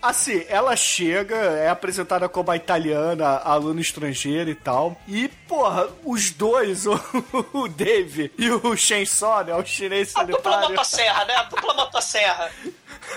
Assim, 0.00 0.46
ela 0.48 0.74
chega, 0.76 1.36
é 1.36 1.68
apresentada 1.68 2.28
como 2.28 2.50
a 2.50 2.56
italiana, 2.56 3.38
aluna 3.44 3.80
estrangeira 3.80 4.48
e 4.48 4.54
tal. 4.54 4.98
E, 5.06 5.28
porra, 5.46 5.88
os 6.04 6.30
dois, 6.30 6.86
o, 6.88 6.94
o 7.52 7.68
Dave 7.68 8.32
e 8.38 8.50
o 8.50 8.76
Shen 8.76 9.04
Só, 9.04 9.42
né? 9.42 9.54
O 9.54 9.64
chinês 9.64 10.14
A 10.16 10.22
dupla 10.22 10.42
solitário. 10.42 10.68
motosserra, 10.70 11.24
né? 11.26 11.34
A 11.34 11.42
dupla 11.44 11.74
motosserra. 11.74 12.50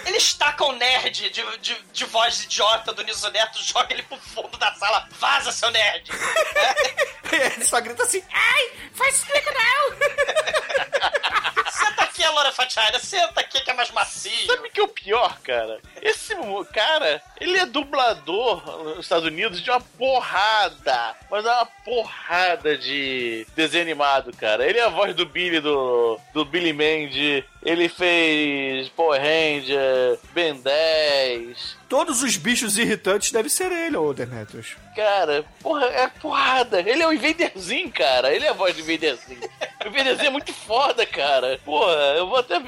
Eles 0.05 0.33
tacam 0.33 0.69
o 0.69 0.73
nerd 0.73 1.29
de, 1.29 1.57
de, 1.59 1.77
de 1.93 2.05
voz 2.05 2.43
idiota 2.43 2.93
do 2.93 3.03
Niso 3.03 3.29
Neto, 3.29 3.63
joga 3.63 3.93
ele 3.93 4.03
pro 4.03 4.17
fundo 4.17 4.57
da 4.57 4.73
sala. 4.73 5.07
Vaza, 5.19 5.51
seu 5.51 5.69
nerd! 5.71 6.11
Ele 7.31 7.63
só 7.63 7.79
grita 7.79 8.03
assim, 8.03 8.21
ai, 8.33 8.71
faz 8.93 9.15
isso 9.15 9.25
comigo 9.25 9.49
não. 9.53 9.95
Senta 11.71 12.10
aqui, 12.21 12.35
Laura 12.35 12.51
Fatiara, 12.51 12.99
senta 12.99 13.41
aqui 13.41 13.61
que 13.61 13.71
é 13.71 13.73
mais 13.73 13.91
macio. 13.91 14.45
Sabe 14.45 14.67
o 14.67 14.71
que 14.71 14.79
é 14.79 14.83
o 14.83 14.87
pior, 14.87 15.39
cara? 15.41 15.79
Esse 16.01 16.35
cara, 16.71 17.21
ele 17.39 17.57
é 17.57 17.65
dublador 17.65 18.63
nos 18.83 18.99
Estados 18.99 19.25
Unidos 19.25 19.61
de 19.61 19.69
uma 19.69 19.81
porrada. 19.81 21.15
Mas 21.29 21.45
é 21.45 21.49
uma 21.49 21.65
porrada 21.65 22.77
de 22.77 23.45
desenho 23.55 23.83
animado, 23.83 24.35
cara. 24.35 24.65
Ele 24.65 24.79
é 24.79 24.83
a 24.83 24.89
voz 24.89 25.15
do 25.15 25.25
Billy, 25.25 25.59
do, 25.59 26.19
do 26.33 26.45
Billy 26.45 26.73
Mandy. 26.73 27.43
Ele 27.63 27.87
fez 27.87 28.89
Power 28.89 29.21
Ranger, 29.21 30.19
Ben 30.33 30.55
10. 30.55 31.77
Todos 31.87 32.23
os 32.23 32.35
bichos 32.37 32.77
irritantes 32.77 33.31
devem 33.31 33.49
ser 33.49 33.71
ele, 33.71 33.97
ô 33.97 34.13
Demetrius. 34.13 34.75
Cara, 34.95 35.45
porra, 35.61 35.85
é 35.85 36.07
porrada. 36.07 36.79
Ele 36.79 37.03
é 37.03 37.07
o 37.07 37.13
Invaderzinho, 37.13 37.91
cara. 37.91 38.33
Ele 38.33 38.45
é 38.45 38.49
a 38.49 38.53
voz 38.53 38.75
do 38.75 38.81
Invaderzinho. 38.81 39.41
O 39.85 39.87
Invaderzinho 39.89 40.27
é 40.27 40.31
muito 40.31 40.51
foda, 40.53 41.05
cara. 41.05 41.59
Porra, 41.63 41.93
eu 42.17 42.27
vou 42.27 42.37
até 42.37 42.59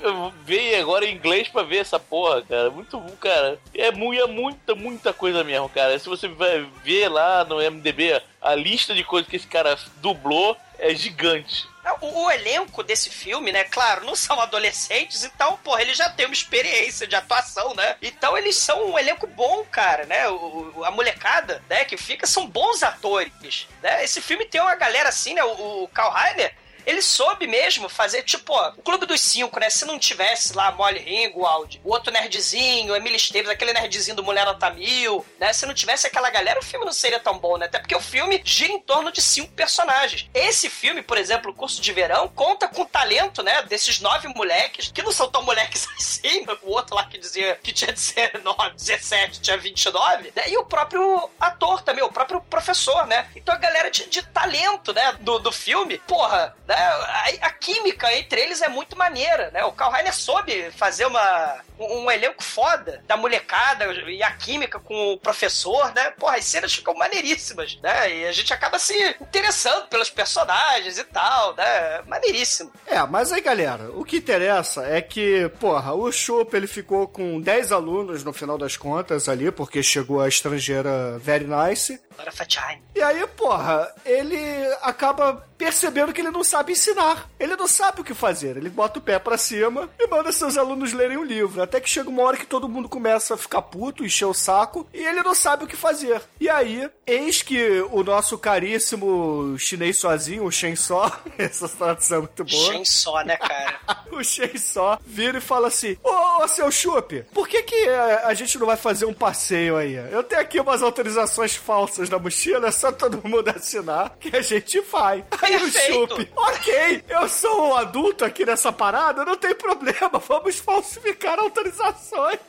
ver 0.45 0.75
agora 0.75 1.06
em 1.06 1.15
inglês 1.15 1.47
pra 1.47 1.63
ver 1.63 1.77
essa 1.77 1.99
porra, 1.99 2.43
cara. 2.43 2.69
Muito 2.69 2.99
bom, 2.99 3.15
cara. 3.19 3.60
É, 3.73 3.88
é 3.88 4.27
muita, 4.27 4.75
muita 4.75 5.12
coisa 5.12 5.43
mesmo, 5.43 5.69
cara. 5.69 5.97
Se 5.97 6.08
você 6.08 6.27
vai 6.27 6.67
ver 6.84 7.08
lá 7.10 7.43
no 7.43 7.58
MDB 7.58 8.21
a 8.41 8.53
lista 8.53 8.93
de 8.93 9.03
coisas 9.03 9.29
que 9.29 9.38
esse 9.38 9.47
cara 9.47 9.75
dublou, 10.01 10.56
é 10.77 10.93
gigante. 10.93 11.65
O, 12.02 12.24
o 12.26 12.32
elenco 12.32 12.82
desse 12.84 13.10
filme, 13.10 13.52
né, 13.52 13.63
claro, 13.65 14.06
não 14.06 14.15
são 14.15 14.39
adolescentes, 14.39 15.24
então, 15.24 15.58
porra, 15.58 15.82
eles 15.82 15.98
já 15.98 16.10
têm 16.10 16.26
uma 16.26 16.34
experiência 16.34 17.06
de 17.06 17.15
atuação, 17.15 17.74
né? 17.74 17.96
Então 18.02 18.38
eles 18.38 18.56
são 18.56 18.91
um 18.91 18.98
elenco 19.00 19.28
bom, 19.28 19.65
cara, 19.65 20.06
né? 20.06 20.28
O- 20.30 20.84
a 20.86 20.91
molecada, 20.91 21.62
né, 21.69 21.84
que 21.86 21.98
fica, 21.98 22.26
são 22.26 22.48
bons 22.48 22.84
atores, 22.84 23.67
né? 23.82 24.04
Esse 24.04 24.22
filme 24.22 24.46
tem 24.46 24.62
uma 24.62 24.76
galera 24.76 25.10
assim, 25.10 25.34
né? 25.34 25.43
O, 25.43 25.84
o 25.84 25.88
Karl 25.89 26.12
Reiner, 26.12 26.56
ele 26.86 27.02
soube 27.02 27.48
mesmo 27.48 27.88
fazer, 27.89 28.24
tipo, 28.24 28.54
ó, 28.54 28.74
o 28.78 28.82
Clube 28.82 29.06
dos 29.06 29.22
Cinco, 29.22 29.60
né? 29.60 29.69
Se 29.69 29.86
não 29.86 29.98
tivesse 29.98 30.56
lá 30.56 30.72
Molly 30.72 31.00
Ringwald, 31.00 31.82
o 31.84 31.91
outro 31.91 32.12
nerdzinho, 32.12 32.96
Emily 32.96 33.15
Esteves, 33.15 33.50
aquele 33.50 33.74
nerdzinho 33.74 34.15
do 34.15 34.24
Mulher 34.24 34.46
Nota 34.46 34.69
Mil, 34.69 35.26
né? 35.39 35.54
Se 35.54 35.65
não 35.65 35.74
tivesse 35.74 36.08
aquela 36.08 36.30
galera, 36.30 36.60
o 36.60 36.63
filme 36.63 36.86
não 36.86 36.93
seria 36.93 37.19
tão 37.19 37.38
bom, 37.38 37.58
né? 37.58 37.65
Até 37.65 37.80
porque 37.80 37.96
o 37.96 38.02
filme 38.02 38.41
gira 38.43 38.74
em 38.74 38.80
torno 38.80 39.12
de 39.12 39.22
cinco 39.22 39.52
personagens. 39.54 40.30
Esse 40.34 40.69
filme, 40.69 41.02
por 41.02 41.17
exemplo, 41.17 41.52
o 41.52 41.54
Curso 41.54 41.82
de 41.82 41.93
Verão, 41.93 42.28
conta 42.30 42.67
com 42.67 42.82
o 42.82 42.86
talento, 42.86 43.41
né? 43.41 43.62
Desses 43.63 44.00
nove 44.00 44.28
moleques, 44.30 44.91
que 44.91 45.02
não 45.02 45.12
são 45.12 45.30
tão 45.30 45.43
moleques 45.43 45.88
assim, 45.98 46.46
o 46.63 46.72
outro 46.72 46.96
lá 46.96 47.06
que 47.06 47.17
dizia 47.17 47.58
que 47.62 47.72
tinha 47.72 47.91
19, 47.91 48.76
17, 48.76 49.41
tinha 49.41 49.58
29, 49.58 50.34
né? 50.36 50.43
E 50.50 50.58
o 50.58 50.65
próprio 50.65 51.30
ator 51.39 51.82
também, 51.82 52.04
o 52.04 52.12
próprio 52.12 52.41
professor, 52.41 53.06
né? 53.08 53.30
Então 53.36 53.54
a 53.54 53.58
galera 53.58 53.89
de, 53.89 54.08
de 54.10 54.22
talento, 54.24 54.93
né? 54.93 55.17
Do, 55.19 55.39
do 55.39 55.52
filme, 55.52 55.98
porra, 56.00 56.56
né? 56.67 56.72
A, 56.73 57.47
a 57.47 57.51
química 57.51 58.12
entre 58.13 58.41
eles 58.41 58.62
é 58.62 58.69
muito 58.69 58.97
maneira, 58.97 59.51
né? 59.51 59.63
O 59.63 59.71
Karl 59.71 59.91
Reiner 59.91 60.13
soube 60.13 60.71
fazer 60.71 61.05
uma, 61.05 61.55
um, 61.79 62.03
um 62.03 62.12
elenco 62.12 62.43
foda 62.43 63.03
da 63.07 63.17
molecada 63.17 63.86
e 64.09 64.21
a 64.23 64.31
química 64.31 64.79
com 64.79 65.13
o 65.13 65.17
professor, 65.17 65.93
né? 65.93 66.12
Porra, 66.12 66.38
as 66.38 66.45
cenas 66.45 66.73
ficam 66.73 66.93
maneiríssimas, 66.93 67.77
né? 67.81 68.15
E 68.15 68.25
a 68.25 68.31
gente 68.31 68.53
acaba 68.53 68.79
se 68.79 68.93
interessando 69.21 69.88
pelos 69.88 70.09
personagens 70.09 70.97
e 70.97 71.03
tal, 71.03 71.55
né? 71.55 72.01
Maneiríssimo. 72.07 72.71
É, 72.86 73.01
mas 73.03 73.31
aí, 73.31 73.41
galera, 73.41 73.91
o 73.93 74.03
que 74.03 74.17
interessa 74.17 74.86
é 74.86 75.01
que, 75.01 75.49
porra, 75.59 75.93
o 75.93 76.12
Chup 76.12 76.55
ele 76.55 76.67
ficou 76.67 77.07
com 77.07 77.39
10 77.39 77.71
alunos 77.71 78.23
no 78.23 78.33
final 78.33 78.57
das 78.57 78.77
contas 78.77 79.27
ali, 79.27 79.51
porque 79.51 79.81
chegou 79.81 80.21
a 80.21 80.27
estrangeira 80.27 81.17
Very 81.19 81.45
Nice. 81.45 81.99
Fatine. 82.32 82.82
E 82.95 83.02
aí, 83.02 83.26
porra, 83.28 83.91
ele 84.06 84.38
acaba 84.82 85.45
percebendo 85.58 86.12
que 86.12 86.19
ele 86.19 86.32
não 86.32 86.43
sabe 86.43 86.73
ensinar. 86.73 87.30
Ele 87.39 87.56
não 87.56 87.67
sabe 87.67 88.02
o 88.02 88.04
que 88.04 88.13
fazer. 88.13 88.58
Ele 88.58 88.69
bota 88.69 88.99
o 88.99 89.02
pé 89.02 89.17
pra 89.17 89.38
cima 89.38 89.89
e 89.97 90.08
manda 90.08 90.32
seus 90.32 90.58
alunos 90.58 90.91
lerem 90.91 91.17
o 91.17 91.23
livro. 91.23 91.62
Até 91.62 91.80
que 91.80 91.89
chega 91.89 92.10
uma 92.10 92.23
hora 92.23 92.36
que 92.36 92.45
todo 92.45 92.67
mundo 92.67 92.89
começa 92.89 93.36
a 93.36 93.38
ficar 93.38 93.62
puto, 93.62 94.04
encher 94.04 94.26
o 94.26 94.34
saco, 94.34 94.88
e 94.93 94.97
ele 94.97 95.23
não 95.23 95.34
sabe 95.34 95.63
o 95.63 95.67
que 95.67 95.78
fazer. 95.78 96.21
E 96.39 96.49
aí, 96.49 96.89
eis 97.08 97.41
que 97.41 97.82
o 97.91 98.04
nosso 98.04 98.38
caríssimo 98.38 99.56
chinês 99.58 99.97
sozinho, 99.97 100.43
o 100.43 100.52
Shen 100.52 100.76
Só, 100.76 101.10
essa 101.38 101.69
tradução 101.69 102.17
é 102.17 102.21
muito 102.21 102.43
boa. 102.43 102.73
Shen 102.73 102.86
só, 102.86 103.23
né, 103.23 103.38
cara? 103.38 103.80
O 104.13 104.23
Shen 104.23 104.56
só 104.58 104.99
vira 105.04 105.39
e 105.39 105.41
fala 105.41 105.69
assim: 105.69 105.97
Ô, 106.04 106.43
ô, 106.43 106.47
seu 106.47 106.71
Chup, 106.71 107.23
por 107.34 107.47
que, 107.47 107.63
que 107.63 107.76
eh, 107.76 108.21
a 108.23 108.34
gente 108.36 108.60
não 108.60 108.67
vai 108.67 108.78
fazer 108.78 109.06
um 109.06 109.13
passeio 109.13 109.76
aí? 109.76 109.95
Eu 110.12 110.23
tenho 110.23 110.39
aqui 110.39 110.60
umas 110.60 110.84
autorizações 110.84 111.56
falsas 111.56 112.03
na 112.10 112.20
mochila, 112.20 112.68
é 112.68 112.72
só 112.72 112.92
todo 112.92 113.22
mundo 113.28 113.50
assinar 113.50 114.12
que 114.20 114.36
a 114.36 114.42
gente 114.42 114.80
vai. 114.82 115.24
Aí 115.42 115.56
o. 115.58 115.72
Chup, 115.72 116.32
ok, 116.36 117.04
eu 117.10 117.28
sou 117.30 117.70
um 117.70 117.76
adulto 117.76 118.24
aqui 118.26 118.46
nessa 118.46 118.72
parada, 118.72 119.26
não 119.26 119.36
tem 119.36 119.54
problema, 119.56 120.20
vamos 120.28 120.60
falsificar 120.60 121.39
autorizações. 121.39 122.39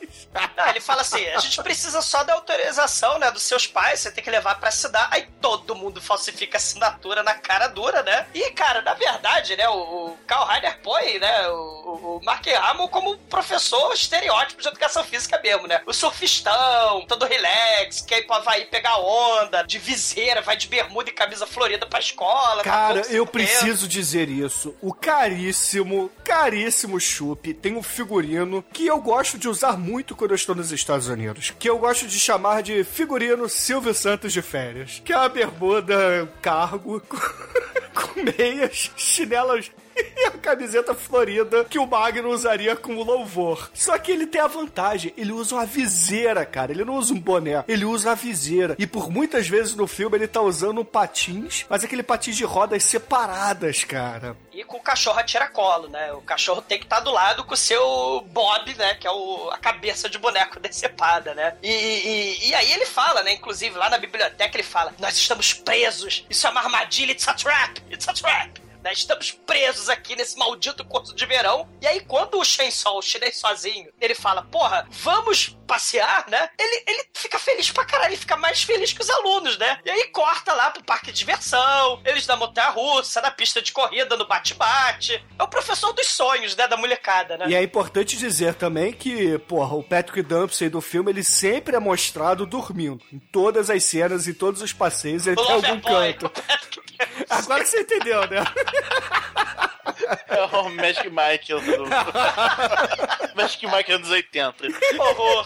Não, 0.55 0.67
ele 0.69 0.79
fala 0.79 1.01
assim: 1.01 1.25
a 1.27 1.39
gente 1.39 1.61
precisa 1.63 2.01
só 2.01 2.23
da 2.23 2.33
autorização, 2.33 3.17
né, 3.19 3.31
dos 3.31 3.43
seus 3.43 3.67
pais, 3.67 3.99
você 4.01 4.11
tem 4.11 4.23
que 4.23 4.29
levar 4.29 4.59
pra 4.59 4.69
assinar. 4.69 5.07
Aí 5.11 5.27
todo 5.41 5.75
mundo 5.75 6.01
falsifica 6.01 6.57
a 6.57 6.59
assinatura 6.59 7.23
na 7.23 7.33
cara 7.35 7.67
dura, 7.67 8.01
né? 8.03 8.27
E, 8.33 8.51
cara, 8.51 8.81
na 8.81 8.93
verdade, 8.93 9.55
né, 9.55 9.67
o, 9.69 9.75
o 10.11 10.17
Karl 10.27 10.45
Reiner 10.47 10.79
põe, 10.81 11.19
né, 11.19 11.47
o, 11.49 12.19
o- 12.19 12.21
Mark 12.23 12.45
Hamill 12.47 12.87
como 12.89 13.17
professor 13.17 13.93
estereótipo 13.93 14.61
de 14.61 14.67
educação 14.67 15.03
física 15.03 15.39
mesmo, 15.43 15.67
né? 15.67 15.81
O 15.85 15.93
surfistão, 15.93 17.05
todo 17.07 17.25
relax, 17.25 18.01
quer 18.01 18.19
ir 18.19 18.23
pro 18.23 18.35
Havaí 18.35 18.65
pegar 18.65 18.97
onda, 18.97 19.44
de 19.67 19.79
viseira, 19.79 20.41
vai 20.41 20.57
de 20.57 20.67
bermuda 20.67 21.09
e 21.09 21.13
camisa 21.13 21.45
florida 21.45 21.85
pra 21.85 21.99
escola. 21.99 22.63
tá 22.63 22.63
Cara, 22.63 23.01
todo 23.01 23.13
eu 23.13 23.25
preciso 23.25 23.87
dizer 23.87 24.29
isso. 24.29 24.75
O 24.81 24.93
caríssimo, 24.93 26.11
caríssimo 26.23 26.99
Chup 26.99 27.53
tem 27.53 27.75
um 27.75 27.83
figurino 27.83 28.63
que 28.73 28.87
eu 28.87 28.99
gosto 28.99 29.37
de 29.37 29.47
usar 29.47 29.77
muito 29.77 30.15
quando 30.15 30.31
eu 30.31 30.35
estou 30.35 30.55
nos 30.55 30.71
Estados 30.71 31.07
Unidos. 31.07 31.53
Que 31.57 31.69
eu 31.69 31.77
gosto 31.77 32.07
de 32.07 32.19
chamar 32.19 32.63
de 32.63 32.83
figurino 32.83 33.47
Silvio 33.49 33.93
Santos 33.93 34.33
de 34.33 34.41
férias. 34.41 35.01
Que 35.03 35.13
é 35.13 35.17
uma 35.17 35.29
bermuda 35.29 36.31
cargo 36.41 37.01
com 37.93 38.21
meias, 38.37 38.91
chinelas 38.95 39.71
e 40.17 40.25
a 40.25 40.31
camiseta 40.31 40.93
florida 40.93 41.63
que 41.65 41.79
o 41.79 41.85
Magno 41.87 42.29
usaria 42.29 42.75
com 42.75 43.01
louvor. 43.01 43.69
Só 43.73 43.97
que 43.97 44.11
ele 44.11 44.27
tem 44.27 44.41
a 44.41 44.47
vantagem, 44.47 45.13
ele 45.17 45.31
usa 45.31 45.55
uma 45.55 45.65
viseira, 45.65 46.45
cara. 46.45 46.71
Ele 46.71 46.83
não 46.85 46.95
usa 46.95 47.13
um 47.13 47.19
boné, 47.19 47.63
ele 47.67 47.85
usa 47.85 48.11
a 48.11 48.15
viseira. 48.15 48.75
E 48.77 48.85
por 48.85 49.09
muitas 49.09 49.47
vezes 49.47 49.75
no 49.75 49.87
filme 49.87 50.17
ele 50.17 50.27
tá 50.27 50.41
usando 50.41 50.83
patins, 50.83 51.65
mas 51.69 51.83
aquele 51.83 52.03
patins 52.03 52.35
de 52.35 52.43
rodas 52.43 52.83
separadas, 52.83 53.83
cara. 53.83 54.35
E 54.53 54.63
com 54.63 54.77
o 54.77 54.81
cachorro 54.81 55.19
a 55.19 55.23
tiracolo, 55.23 55.87
né? 55.89 56.11
O 56.13 56.21
cachorro 56.21 56.61
tem 56.61 56.77
que 56.79 56.85
estar 56.85 56.99
do 57.01 57.11
lado 57.11 57.43
com 57.43 57.53
o 57.53 57.57
seu 57.57 58.21
Bob, 58.31 58.73
né? 58.75 58.95
Que 58.95 59.07
é 59.07 59.11
o, 59.11 59.49
a 59.51 59.57
cabeça 59.57 60.09
de 60.09 60.17
boneco 60.17 60.59
decepada, 60.61 61.33
né? 61.33 61.55
E, 61.61 61.69
e- 61.69 62.49
e 62.49 62.55
aí 62.55 62.71
ele 62.71 62.85
fala, 62.85 63.23
né? 63.23 63.33
Inclusive 63.33 63.77
lá 63.77 63.89
na 63.89 63.97
biblioteca 63.97 64.55
ele 64.55 64.63
fala: 64.63 64.93
Nós 64.99 65.15
estamos 65.15 65.53
presos, 65.53 66.25
isso 66.29 66.47
é 66.47 66.49
uma 66.49 66.61
armadilha, 66.61 67.11
it's 67.11 67.27
a 67.27 67.33
trap, 67.33 67.81
it's 67.91 68.07
a 68.07 68.13
trap. 68.13 68.64
Né? 68.85 68.93
Estamos 68.93 69.31
presos 69.31 69.89
aqui 69.89 70.15
nesse 70.15 70.37
maldito 70.37 70.85
curso 70.85 71.15
de 71.15 71.25
verão. 71.25 71.67
E 71.81 71.87
aí, 71.87 72.01
quando 72.01 72.37
o 72.37 72.45
Shen 72.45 72.69
Sol, 72.69 72.99
o 72.99 73.01
chinês 73.01 73.37
sozinho, 73.37 73.91
ele 73.99 74.13
fala, 74.13 74.43
porra, 74.43 74.87
vamos 74.91 75.57
passear, 75.65 76.25
né? 76.29 76.49
Ele, 76.57 76.83
ele 76.87 77.03
fica 77.13 77.37
feliz 77.37 77.71
pra 77.71 77.85
caralho, 77.85 78.09
ele 78.09 78.17
fica 78.17 78.37
mais 78.37 78.63
feliz 78.63 78.93
que 78.93 79.01
os 79.01 79.09
alunos, 79.09 79.57
né? 79.57 79.79
E 79.85 79.89
aí 79.89 80.07
corta 80.07 80.53
lá 80.53 80.71
pro 80.71 80.83
parque 80.83 81.11
de 81.11 81.17
diversão, 81.17 82.01
eles 82.05 82.27
na 82.27 82.35
montanha-russa, 82.35 83.21
na 83.21 83.31
pista 83.31 83.61
de 83.61 83.71
corrida, 83.71 84.15
no 84.15 84.27
bate-bate. 84.27 85.23
É 85.37 85.43
o 85.43 85.47
professor 85.47 85.91
dos 85.93 86.07
sonhos, 86.07 86.55
né, 86.55 86.67
da 86.67 86.77
molecada, 86.77 87.37
né? 87.37 87.45
E 87.49 87.55
é 87.55 87.63
importante 87.63 88.17
dizer 88.17 88.55
também 88.55 88.93
que, 88.93 89.37
porra, 89.39 89.75
o 89.75 89.83
Patrick 89.83 90.21
Dempsey 90.21 90.69
do 90.69 90.81
filme, 90.81 91.11
ele 91.11 91.23
sempre 91.23 91.75
é 91.75 91.79
mostrado 91.79 92.45
dormindo. 92.45 93.03
Em 93.11 93.19
todas 93.19 93.69
as 93.69 93.83
cenas, 93.83 94.27
em 94.27 94.33
todos 94.33 94.61
os 94.61 94.73
passeios, 94.73 95.27
ele 95.27 95.35
tem 95.35 95.51
algum 95.51 95.75
Loverboy, 95.75 96.13
canto. 96.13 96.31
Agora 97.29 97.63
que 97.63 97.69
você 97.69 97.81
entendeu, 97.81 98.21
né? 98.29 98.43
É 100.27 100.43
o 100.57 100.69
Magic 100.69 101.09
Mike. 101.09 101.53
Do... 101.53 101.85
Magic 103.35 103.65
Mike 103.65 103.91
anos 103.91 104.09
80. 104.09 104.67
horror. 104.97 105.45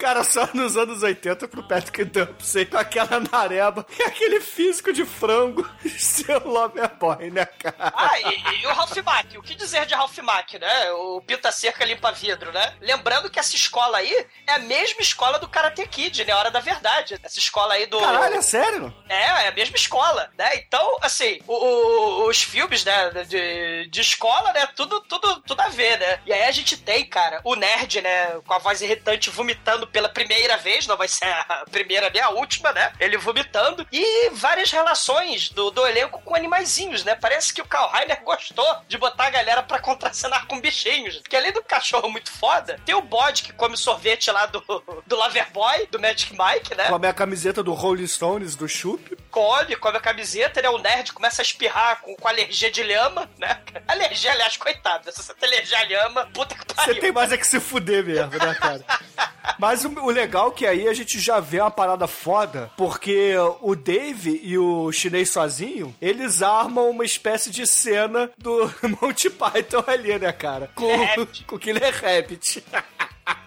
Cara, 0.00 0.24
só 0.24 0.48
nos 0.54 0.76
anos 0.78 1.02
80 1.02 1.46
pro 1.46 1.62
Patrick 1.62 2.04
Dempsey, 2.04 2.64
com 2.64 2.78
aquela 2.78 3.20
nareba 3.20 3.86
e 3.98 4.02
aquele 4.02 4.40
físico 4.40 4.92
de 4.94 5.04
frango, 5.04 5.68
seu 5.98 6.40
Loverboy, 6.48 7.30
né, 7.30 7.44
cara? 7.44 7.74
Ah, 7.78 8.18
e, 8.18 8.62
e 8.62 8.66
o 8.66 8.72
Ralph 8.72 8.96
Mack, 9.04 9.36
o 9.36 9.42
que 9.42 9.54
dizer 9.54 9.84
de 9.84 9.94
Ralph 9.94 10.16
Mack, 10.18 10.58
né? 10.58 10.90
O 10.92 11.20
Pinta 11.20 11.52
Cerca 11.52 11.84
Limpa 11.84 12.12
Vidro, 12.12 12.50
né? 12.50 12.74
Lembrando 12.80 13.28
que 13.28 13.38
essa 13.38 13.54
escola 13.54 13.98
aí 13.98 14.26
é 14.46 14.52
a 14.54 14.58
mesma 14.58 15.02
escola 15.02 15.38
do 15.38 15.46
Karate 15.48 15.86
Kid, 15.86 16.24
né? 16.24 16.34
Hora 16.34 16.50
da 16.50 16.60
Verdade. 16.60 17.18
Essa 17.22 17.38
escola 17.38 17.74
aí 17.74 17.84
do... 17.86 17.98
Caralho, 18.00 18.36
é 18.36 18.42
sério? 18.42 18.94
É, 19.06 19.22
é 19.44 19.48
a 19.48 19.52
mesma 19.52 19.76
escola, 19.76 20.30
né? 20.38 20.50
Então, 20.56 20.96
assim, 21.02 21.40
o- 21.46 21.52
o- 21.54 22.28
os 22.28 22.42
filmes, 22.42 22.84
né, 22.86 23.10
de, 23.28 23.86
de 23.90 24.00
escola, 24.00 24.50
né, 24.54 24.66
tudo, 24.74 25.00
tudo, 25.02 25.40
tudo 25.42 25.60
a 25.60 25.68
ver, 25.68 25.98
né? 25.98 26.20
E 26.24 26.32
aí 26.32 26.44
a 26.44 26.50
gente 26.52 26.76
tem, 26.78 27.04
cara, 27.04 27.40
o 27.44 27.54
nerd, 27.54 28.00
né, 28.00 28.40
com 28.46 28.54
a 28.54 28.58
voz 28.58 28.80
irritante 28.80 29.28
vomitando 29.28 29.89
pela 29.90 30.08
primeira 30.08 30.56
vez, 30.56 30.86
não 30.86 30.96
vai 30.96 31.08
ser 31.08 31.26
a 31.26 31.64
primeira 31.70 32.10
nem 32.10 32.22
a 32.22 32.30
última, 32.30 32.72
né? 32.72 32.92
Ele 32.98 33.16
vomitando. 33.16 33.86
E 33.92 34.30
várias 34.30 34.70
relações 34.70 35.50
do, 35.50 35.70
do 35.70 35.86
elenco 35.86 36.20
com 36.22 36.34
animaizinhos, 36.34 37.04
né? 37.04 37.14
Parece 37.14 37.52
que 37.52 37.62
o 37.62 37.66
Karl 37.66 37.90
gostou 38.24 38.66
de 38.88 38.98
botar 38.98 39.26
a 39.26 39.30
galera 39.30 39.62
pra 39.62 39.78
contracenar 39.78 40.46
com 40.46 40.60
bichinhos. 40.60 41.18
Porque 41.18 41.36
além 41.36 41.52
do 41.52 41.62
cachorro 41.62 42.08
muito 42.08 42.30
foda, 42.30 42.80
tem 42.84 42.94
o 42.94 43.02
bode 43.02 43.42
que 43.42 43.52
come 43.52 43.76
sorvete 43.76 44.30
lá 44.30 44.46
do, 44.46 44.60
do 45.06 45.16
Loverboy, 45.16 45.86
do 45.90 46.00
Magic 46.00 46.32
Mike, 46.32 46.74
né? 46.74 46.86
Com 46.86 46.94
a 46.94 46.98
minha 46.98 47.14
camiseta 47.14 47.62
do 47.62 47.72
Rolling 47.72 48.06
Stones, 48.06 48.54
do 48.54 48.68
Chup. 48.68 49.16
Come, 49.30 49.76
come 49.76 49.96
a 49.96 50.00
camiseta, 50.00 50.60
né? 50.60 50.68
O 50.68 50.78
nerd 50.78 51.12
começa 51.12 51.40
a 51.40 51.44
espirrar 51.44 52.00
com, 52.02 52.14
com 52.16 52.28
alergia 52.28 52.70
de 52.70 52.82
lhama, 52.82 53.28
né? 53.38 53.60
Alergia, 53.86 54.32
aliás, 54.32 54.56
coitado. 54.56 55.10
Se 55.12 55.22
você 55.22 55.34
tem 55.34 55.48
alergia 55.48 55.78
a 55.78 55.84
lhama, 55.84 56.26
puta 56.32 56.54
que 56.54 56.60
Você 56.68 56.74
pariu. 56.74 57.00
tem 57.00 57.12
mais 57.12 57.32
é 57.32 57.36
que 57.36 57.46
se 57.46 57.60
fuder 57.60 58.04
mesmo, 58.04 58.30
né, 58.30 58.54
cara? 58.54 58.84
Mas 59.58 59.84
o, 59.84 59.88
o 59.88 60.10
legal 60.10 60.48
é 60.48 60.52
que 60.52 60.66
aí 60.66 60.88
a 60.88 60.94
gente 60.94 61.18
já 61.18 61.40
vê 61.40 61.60
uma 61.60 61.70
parada 61.70 62.06
foda, 62.06 62.70
porque 62.76 63.34
o 63.60 63.74
Dave 63.74 64.40
e 64.42 64.56
o 64.56 64.90
chinês 64.92 65.30
sozinho, 65.30 65.94
eles 66.00 66.42
armam 66.42 66.88
uma 66.88 67.04
espécie 67.04 67.50
de 67.50 67.66
cena 67.66 68.30
do 68.38 68.72
Monty 69.00 69.28
Python 69.28 69.84
ali, 69.86 70.18
né, 70.18 70.32
cara? 70.32 70.70
Com, 70.74 71.04
Rabbit. 71.04 71.44
com 71.44 71.56
o 71.56 71.58
Killer 71.58 71.94
Rabbit. 72.02 72.62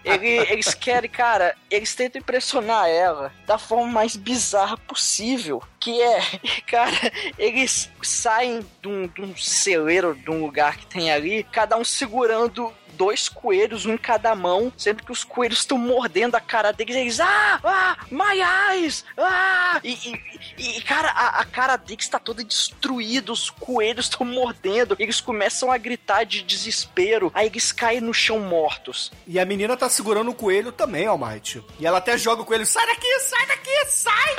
Ele- 0.03 0.37
eles 0.51 0.73
querem, 0.73 1.09
cara, 1.09 1.55
eles 1.71 1.95
tentam 1.95 2.19
impressionar 2.19 2.87
ela 2.89 3.31
da 3.45 3.57
forma 3.57 3.87
mais 3.87 4.15
bizarra 4.15 4.77
possível. 4.77 5.63
Que 5.79 6.01
é, 6.01 6.19
cara, 6.67 6.91
eles 7.37 7.89
saem 8.01 8.65
de 8.81 8.87
um, 8.87 9.07
de 9.07 9.21
um 9.21 9.35
celeiro, 9.35 10.13
de 10.15 10.29
um 10.29 10.41
lugar 10.41 10.77
que 10.77 10.85
tem 10.85 11.11
ali, 11.11 11.43
cada 11.51 11.77
um 11.77 11.83
segurando 11.83 12.73
dois 12.93 13.27
coelhos, 13.29 13.85
um 13.85 13.93
em 13.93 13.97
cada 13.97 14.33
mão, 14.35 14.71
sendo 14.77 15.03
que 15.03 15.11
os 15.11 15.23
coelhos 15.23 15.59
estão 15.59 15.77
mordendo 15.77 16.35
a 16.35 16.39
cara 16.41 16.71
deles. 16.71 16.95
Eles, 16.95 17.19
ah, 17.19 17.59
ah, 17.63 17.97
my 18.09 18.39
eyes, 18.71 19.03
ah! 19.17 19.79
E, 19.83 19.91
e- 19.93 20.77
e, 20.77 20.81
cara, 20.81 21.09
a, 21.09 21.39
a 21.39 21.45
cara 21.45 21.75
deles 21.77 22.05
está 22.05 22.19
toda 22.19 22.43
destruída, 22.43 23.31
os 23.31 23.49
coelhos 23.49 24.05
estão 24.05 24.25
mordendo. 24.25 24.95
Eles 24.99 25.19
começam 25.21 25.71
a 25.71 25.77
gritar 25.77 26.23
de 26.25 26.41
desespero, 26.43 27.31
aí 27.33 27.47
eles 27.47 27.71
caem 27.71 28.01
no 28.01 28.13
chão 28.13 28.39
mortos. 28.39 29.11
E 29.27 29.39
a 29.39 29.45
menina 29.45 29.75
tá 29.77 29.89
segurando 29.89 30.31
o 30.31 30.35
coelho 30.35 30.71
também, 30.71 31.07
Almighty. 31.07 31.63
E 31.79 31.85
ela 31.87 31.97
até 31.99 32.17
joga 32.17 32.41
o 32.41 32.45
coelho, 32.45 32.65
sai 32.65 32.85
daqui, 32.85 33.19
sai 33.19 33.45
daqui, 33.47 33.85
sai! 33.87 34.35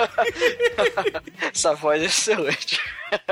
Essa 1.53 1.75
voz 1.75 2.03
é 2.03 2.07
excelente. 2.07 2.81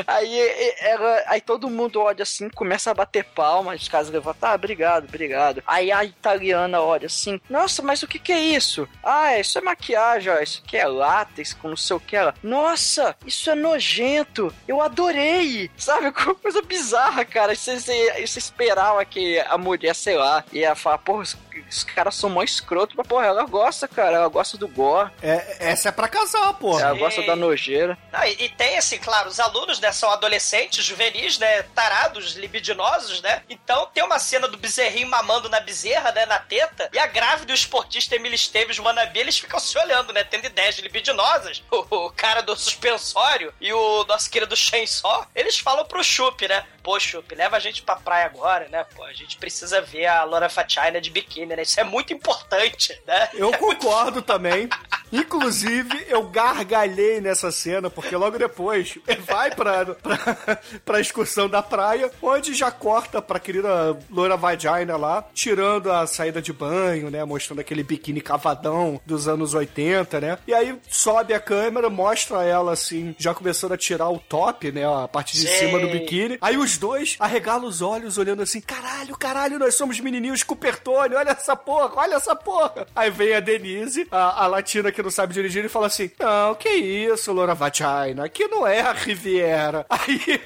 Aí, 0.07 0.75
ela, 0.81 1.23
aí 1.27 1.41
todo 1.41 1.69
mundo 1.69 2.01
olha 2.01 2.23
assim, 2.23 2.49
começa 2.51 2.91
a 2.91 2.95
bater 2.95 3.25
palma, 3.25 3.75
os 3.75 3.89
caras 3.89 4.09
levantam, 4.11 4.51
ah, 4.51 4.55
obrigado, 4.55 5.05
obrigado. 5.13 5.63
Aí 5.67 5.93
a 5.93 6.05
italiana 6.05 6.81
olha 6.81 7.07
assim, 7.07 7.41
nossa, 7.49 7.83
mas 7.83 8.03
o 8.03 8.09
que 8.09 8.19
que 8.19 8.33
é 8.33 8.41
isso? 8.41 8.89
Ah, 9.03 9.39
isso 9.39 9.59
é 9.59 9.61
maquiagem, 9.61 10.33
ó, 10.33 10.39
isso 10.41 10.63
aqui 10.65 10.77
é 10.77 10.87
látex, 10.87 11.53
com 11.53 11.69
não 11.69 11.77
sei 11.77 11.97
o 11.97 12.01
que. 12.01 12.17
Ela, 12.17 12.35
nossa, 12.43 13.17
isso 13.27 13.51
é 13.51 13.55
nojento, 13.55 14.53
eu 14.67 14.81
adorei, 14.81 15.71
sabe? 15.77 16.11
Coisa 16.43 16.63
bizarra, 16.63 17.25
cara. 17.25 17.55
Você, 17.55 17.79
você, 17.79 18.27
você 18.27 18.39
esperava 18.39 19.05
que 19.05 19.39
a 19.41 19.59
mulher, 19.59 19.95
sei 19.95 20.17
lá, 20.17 20.45
ia 20.53 20.75
falar, 20.75 20.99
porra, 20.99 21.25
os, 21.61 21.85
caras 21.85 22.15
são 22.15 22.31
mó 22.31 22.43
escroto, 22.43 22.95
mas 22.97 23.07
porra, 23.07 23.27
ela 23.27 23.45
gosta, 23.45 23.87
cara, 23.89 24.17
ela 24.17 24.29
gosta 24.29 24.57
do 24.57 24.69
gore, 24.69 25.11
É, 25.23 25.57
essa 25.71 25.89
é 25.89 25.93
pra 25.93 26.09
casar, 26.09 26.53
porra. 26.55 26.83
ela 26.83 26.99
gosta 26.99 27.23
da 27.23 27.37
nojeira. 27.37 27.97
Não, 28.13 28.25
e, 28.25 28.45
e 28.45 28.49
tem 28.51 28.77
assim, 28.79 28.99
claro, 28.99 29.29
os 29.29 29.39
alunos, 29.41 29.81
né, 29.81 29.93
são 29.93 30.11
adolescentes, 30.11 30.85
juvenis, 30.85 31.39
né, 31.39 31.63
tarados, 31.75 32.35
libidinosos, 32.35 33.21
né? 33.23 33.43
Então 33.49 33.87
tem 33.93 34.03
uma 34.05 34.19
cena 34.19 34.49
do 34.49 34.57
bezerrinho 34.57 35.09
mamando 35.09 35.49
na 35.49 35.61
bezerra, 35.61 36.13
né, 36.13 36.27
na 36.27 36.39
teta, 36.39 36.89
e 36.93 36.99
a 36.99 37.07
grávida 37.07 37.53
e 37.53 37.55
o 37.55 37.57
esportista 37.57 38.17
Emily 38.17 38.35
Esteves 38.35 38.79
Wannabe, 38.79 39.19
eles 39.19 39.39
ficam 39.39 39.59
se 39.61 39.77
olhando, 39.79 40.13
né, 40.13 40.25
tendo 40.25 40.47
ideias 40.47 40.79
libidinosas. 40.79 41.63
O, 41.71 42.07
o 42.07 42.11
cara 42.13 42.43
do 42.43 42.55
suspensório 42.57 43.53
e 43.61 43.73
o 43.73 44.05
nosso 44.05 44.31
querido 44.31 44.55
Chainsaw, 44.57 45.27
eles 45.35 45.59
falam 45.59 45.85
pro 45.85 46.03
Chup, 46.05 46.47
né? 46.47 46.65
Pô, 46.83 46.99
Chup, 46.99 47.35
leva 47.35 47.57
a 47.57 47.61
gente 47.61 47.83
pra 47.83 47.97
praia 47.97 48.27
agora, 48.27 48.69
né? 48.69 48.85
Pô, 48.95 49.05
a 49.05 49.13
gente 49.13 49.37
precisa 49.37 49.81
ver 49.81 50.07
a 50.07 50.25
Laura 50.25 50.49
Fachina 50.49 51.01
de 51.01 51.11
biquíni, 51.11 51.42
né? 51.47 51.63
Isso 51.63 51.81
é 51.81 51.85
muito 51.85 52.13
importante, 52.13 52.99
né? 53.07 53.29
Eu 53.35 53.53
concordo 53.53 54.23
também. 54.23 54.69
Inclusive, 55.13 56.07
eu 56.09 56.23
gargalhei 56.25 57.21
nessa 57.21 57.53
cena, 57.53 57.91
porque 57.91 58.17
logo 58.17 58.39
depois 58.39 58.99
vai 59.29 59.51
pra, 59.55 59.85
pra, 59.85 60.59
pra 60.83 61.01
excursão 61.01 61.49
da 61.51 61.63
praia, 61.63 62.11
onde 62.23 62.55
já 62.55 62.71
corta 62.71 63.21
pra 63.21 63.39
querida 63.39 63.95
loira 64.11 64.39
vagina 64.39 64.97
lá, 64.97 65.23
tirando 65.35 65.93
a 65.93 66.07
saída 66.07 66.41
de 66.41 66.51
banho, 66.51 67.11
né? 67.11 67.23
Mostrando 67.25 67.61
aquele 67.61 67.83
biquíni 67.83 68.23
cavadão 68.23 68.99
dos 69.05 69.29
anos 69.29 69.53
80, 69.53 70.21
né? 70.21 70.39
E 70.47 70.55
aí 70.55 70.79
sobe 70.89 71.35
a 71.35 71.41
câmera, 71.41 71.91
mostra 71.91 72.43
ela 72.45 72.73
assim, 72.73 73.15
já 73.19 73.35
começando 73.35 73.73
a 73.73 73.77
tirar 73.77 74.09
o 74.09 74.19
top, 74.19 74.73
né? 74.73 74.83
A 74.87 75.07
parte 75.07 75.37
de 75.37 75.47
Sim. 75.47 75.59
cima 75.59 75.79
do 75.79 75.89
biquíni. 75.89 76.39
Aí 76.41 76.57
os 76.57 76.79
dois 76.79 77.17
arregalam 77.21 77.69
os 77.69 77.83
olhos, 77.83 78.17
olhando 78.17 78.43
assim: 78.43 78.63
caralho, 78.63 79.15
caralho, 79.19 79.59
nós 79.59 79.75
somos 79.75 80.01
menininhos 80.01 80.43
Cupertone, 80.43 81.15
olha 81.15 81.32
essa 81.41 81.57
porra, 81.57 81.91
olha 81.97 82.15
essa 82.17 82.35
porra. 82.37 82.87
Aí 82.95 83.11
vem 83.11 83.35
a 83.35 83.41
Denise, 83.41 84.07
a, 84.11 84.45
a 84.45 84.47
latina 84.47 84.91
que 84.93 85.03
não 85.03 85.11
sabe 85.11 85.35
dirigir, 85.35 85.65
e 85.65 85.69
fala 85.69 85.87
assim: 85.87 86.11
não, 86.19 86.55
que 86.55 86.69
isso, 86.69 87.33
Laura 87.33 87.55
Vagina, 87.55 88.25
aqui 88.25 88.47
não 88.49 88.67
é 88.67 88.81
a 88.81 88.93
Riviera. 88.93 89.85
Aí 89.91 90.43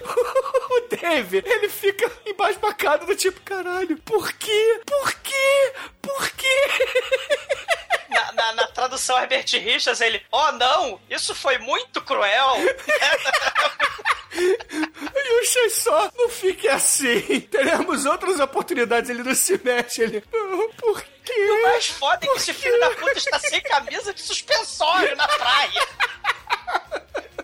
o 0.70 0.88
Dave, 0.96 1.42
ele 1.46 1.68
fica 1.68 2.10
embasbacado 2.26 3.06
do 3.06 3.14
tipo: 3.16 3.40
caralho, 3.42 3.96
por 3.98 4.32
quê? 4.32 4.80
Por 4.86 5.12
quê? 5.20 5.72
Por 6.02 6.30
quê? 6.30 6.46
Na, 8.08 8.32
na- 8.32 8.52
na 8.54 8.66
tradução 8.68 9.18
Herbert 9.18 9.44
Richards, 9.52 10.00
ele, 10.00 10.22
oh 10.32 10.52
não, 10.52 10.98
isso 11.10 11.34
foi 11.34 11.58
muito 11.58 12.00
cruel. 12.00 12.54
E 15.28 15.66
o 15.66 15.70
só 15.70 16.10
não 16.16 16.28
fique 16.28 16.68
assim. 16.68 17.40
Teremos 17.40 18.04
outras 18.06 18.38
oportunidades. 18.40 19.10
Ele 19.10 19.22
não 19.22 19.34
se 19.34 19.60
mexe. 19.62 20.02
Ele. 20.02 20.22
"Não, 20.32 20.70
por 20.72 21.02
quê? 21.24 21.50
O 21.50 21.62
mais 21.62 21.86
foda 21.88 22.18
é 22.24 22.28
que 22.28 22.36
esse 22.36 22.52
filho 22.54 22.78
da 22.80 22.90
puta 22.90 23.18
está 23.18 23.38
sem 23.38 23.60
camisa 23.62 24.12
de 24.14 24.20
suspensório 24.22 25.16
na 25.16 25.26
praia. 25.26 25.88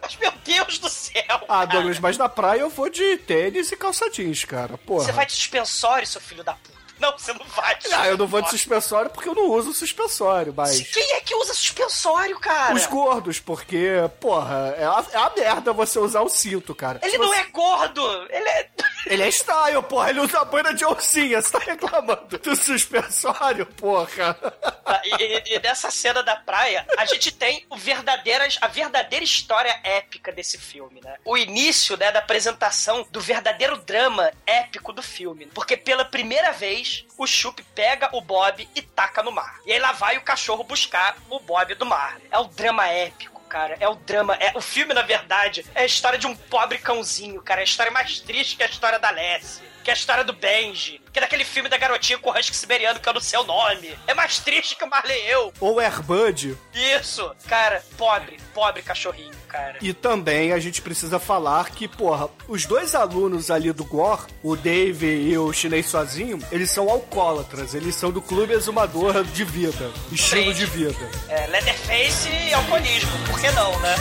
Mas, 0.01 0.17
meu 0.17 0.33
Deus 0.45 0.79
do 0.79 0.89
céu. 0.89 1.45
Ah. 1.49 1.65
Douglas, 1.65 1.99
mas 1.99 2.19
na 2.19 2.29
praia 2.29 2.61
eu 2.61 2.69
vou 2.71 2.89
de 2.89 3.17
tênis 3.19 3.71
e 3.71 3.77
calça 3.77 4.11
jeans, 4.11 4.45
cara. 4.45 4.77
Porra. 4.79 5.05
Você 5.05 5.13
vai 5.13 5.27
de 5.27 5.33
suspensório, 5.33 6.07
seu 6.07 6.21
filho 6.21 6.43
da 6.45 6.55
puta. 6.55 6.82
Não, 7.03 7.13
você 7.19 7.33
não 7.33 7.45
vai. 7.47 7.77
Ah, 7.93 8.07
eu 8.07 8.17
não 8.17 8.27
vou 8.27 8.41
de 8.41 8.49
suspensório. 8.49 9.11
porque 9.11 9.29
eu 9.29 9.35
não 9.35 9.51
uso 9.51 9.73
suspensório, 9.75 10.55
mas. 10.57 10.81
Quem 10.93 11.13
é 11.15 11.21
que 11.21 11.35
usa 11.35 11.53
suspensório, 11.53 12.39
cara? 12.39 12.75
Os 12.75 12.87
gordos, 12.87 13.41
porque, 13.41 13.89
porra, 14.21 14.75
é 14.79 14.85
a, 14.85 15.05
é 15.13 15.17
a 15.17 15.33
merda 15.37 15.73
você 15.73 15.99
usar 15.99 16.21
o 16.23 16.29
cinto, 16.29 16.75
cara. 16.75 17.01
Ele 17.03 17.11
Se 17.11 17.19
não 17.19 17.27
você- 17.29 17.41
é 17.41 17.45
gordo. 17.47 18.27
Ele 18.31 18.49
é... 18.49 18.69
Ele 19.07 19.23
é 19.25 19.29
style, 19.29 19.83
porra. 19.83 20.11
Ele 20.11 20.21
usa 20.21 20.45
boina 20.45 20.73
de 20.73 20.85
oncinha. 20.85 21.43
Você 21.43 21.51
tá 21.51 21.59
reclamando 21.59 22.39
do 22.39 22.55
suspensório, 22.57 23.67
porra. 23.67 24.35
Tá, 24.35 25.03
E, 25.05 25.11
e- 25.23 25.57
e 25.57 25.61
nessa 25.61 25.91
cena 25.91 26.23
da 26.23 26.37
praia, 26.37 26.87
a 26.97 27.05
gente 27.05 27.33
tem 27.33 27.67
o 27.69 27.77
verdadeiras, 27.77 28.59
a 28.61 28.69
verdadeira 28.69 29.25
história 29.25 29.77
épica 29.83 30.31
desse 30.31 30.57
filme, 30.57 31.01
né? 31.03 31.17
O 31.25 31.37
início, 31.37 31.97
né, 31.97 32.13
da 32.13 32.21
apresentação 32.21 33.05
do 33.11 33.21
verdadeiro 33.21 33.77
drama 33.79 34.31
épico 34.47 34.93
do 34.93 35.03
filme. 35.03 35.47
Porque 35.47 35.77
pela 35.77 36.05
primeira 36.05 36.53
vez, 36.53 36.92
o 37.17 37.27
Chup 37.27 37.63
pega 37.75 38.11
o 38.13 38.21
Bob 38.21 38.69
e 38.75 38.83
taca 38.83 39.23
no 39.23 39.33
mar. 39.33 39.61
E 39.67 39.73
aí 39.73 39.79
lá 39.79 39.93
vai 39.93 40.17
o 40.17 40.23
cachorro 40.23 40.65
buscar 40.65 41.17
o 41.29 41.39
Bob 41.39 41.75
do 41.75 41.87
mar. 41.87 42.19
É 42.31 42.39
o 42.39 42.45
drama 42.45 42.89
épico. 42.89 43.41
Cara, 43.49 43.77
é 43.79 43.87
o 43.87 43.95
drama. 43.95 44.35
É, 44.37 44.57
o 44.57 44.63
filme, 44.63 44.95
na 44.95 45.03
verdade, 45.03 45.67
é 45.75 45.83
a 45.83 45.87
história 45.87 46.19
de 46.19 46.27
um 46.27 46.35
pobre 46.35 46.79
cãozinho, 46.79 47.43
cara. 47.43 47.61
É 47.61 47.63
a 47.63 47.65
história 47.65 47.93
mais 47.93 48.19
triste 48.19 48.57
que 48.57 48.63
a 48.63 48.67
história 48.67 48.99
da 48.99 49.11
Lessie. 49.11 49.63
Que 49.83 49.91
é 49.91 49.93
a 49.93 49.97
história 49.97 50.25
do 50.25 50.33
Benji. 50.33 51.01
Que 51.13 51.19
é 51.19 51.23
daquele 51.23 51.45
filme 51.45 51.69
da 51.69 51.77
garotinha 51.77 52.19
com 52.19 52.31
o 52.31 52.39
husky 52.39 52.57
siberiano 52.57 53.01
que 53.01 53.09
eu 53.09 53.13
não 53.13 53.21
sei 53.21 53.39
o 53.39 53.45
nome. 53.45 53.97
É 54.07 54.15
mais 54.15 54.39
triste 54.39 54.77
que 54.77 54.85
o 54.85 54.89
Marley 54.89 55.21
eu. 55.29 55.53
Ou 55.61 55.79
Airbud. 55.79 56.57
Isso. 56.75 57.31
Cara, 57.47 57.83
pobre, 57.99 58.39
pobre 58.55 58.83
cachorrinho, 58.83 59.35
cara. 59.49 59.77
E 59.83 59.93
também 59.93 60.53
a 60.53 60.59
gente 60.59 60.81
precisa 60.81 61.19
falar 61.19 61.71
que, 61.71 61.87
porra, 61.87 62.29
os 62.49 62.65
dois 62.65 62.95
alunos 62.95 63.51
ali 63.51 63.73
do 63.73 63.85
Gore, 63.85 64.23
o 64.43 64.57
Dave 64.57 65.07
e 65.07 65.37
o 65.37 65.53
chinês 65.53 65.87
sozinho, 65.87 66.39
eles 66.51 66.71
são 66.71 66.89
alcoólatras. 66.89 67.75
Eles 67.75 67.95
são 67.95 68.11
do 68.11 68.23
clube 68.23 68.55
exumador 68.55 69.23
de 69.25 69.45
vida. 69.45 69.91
Estilo 70.11 70.55
de 70.55 70.67
vida. 70.67 71.11
É, 71.29 71.47
Leatherface 71.49 72.29
e 72.29 72.55
alcoolismo. 72.55 73.11
Por 73.27 73.41
que 73.41 73.51
não, 73.51 73.79
né? 73.81 73.95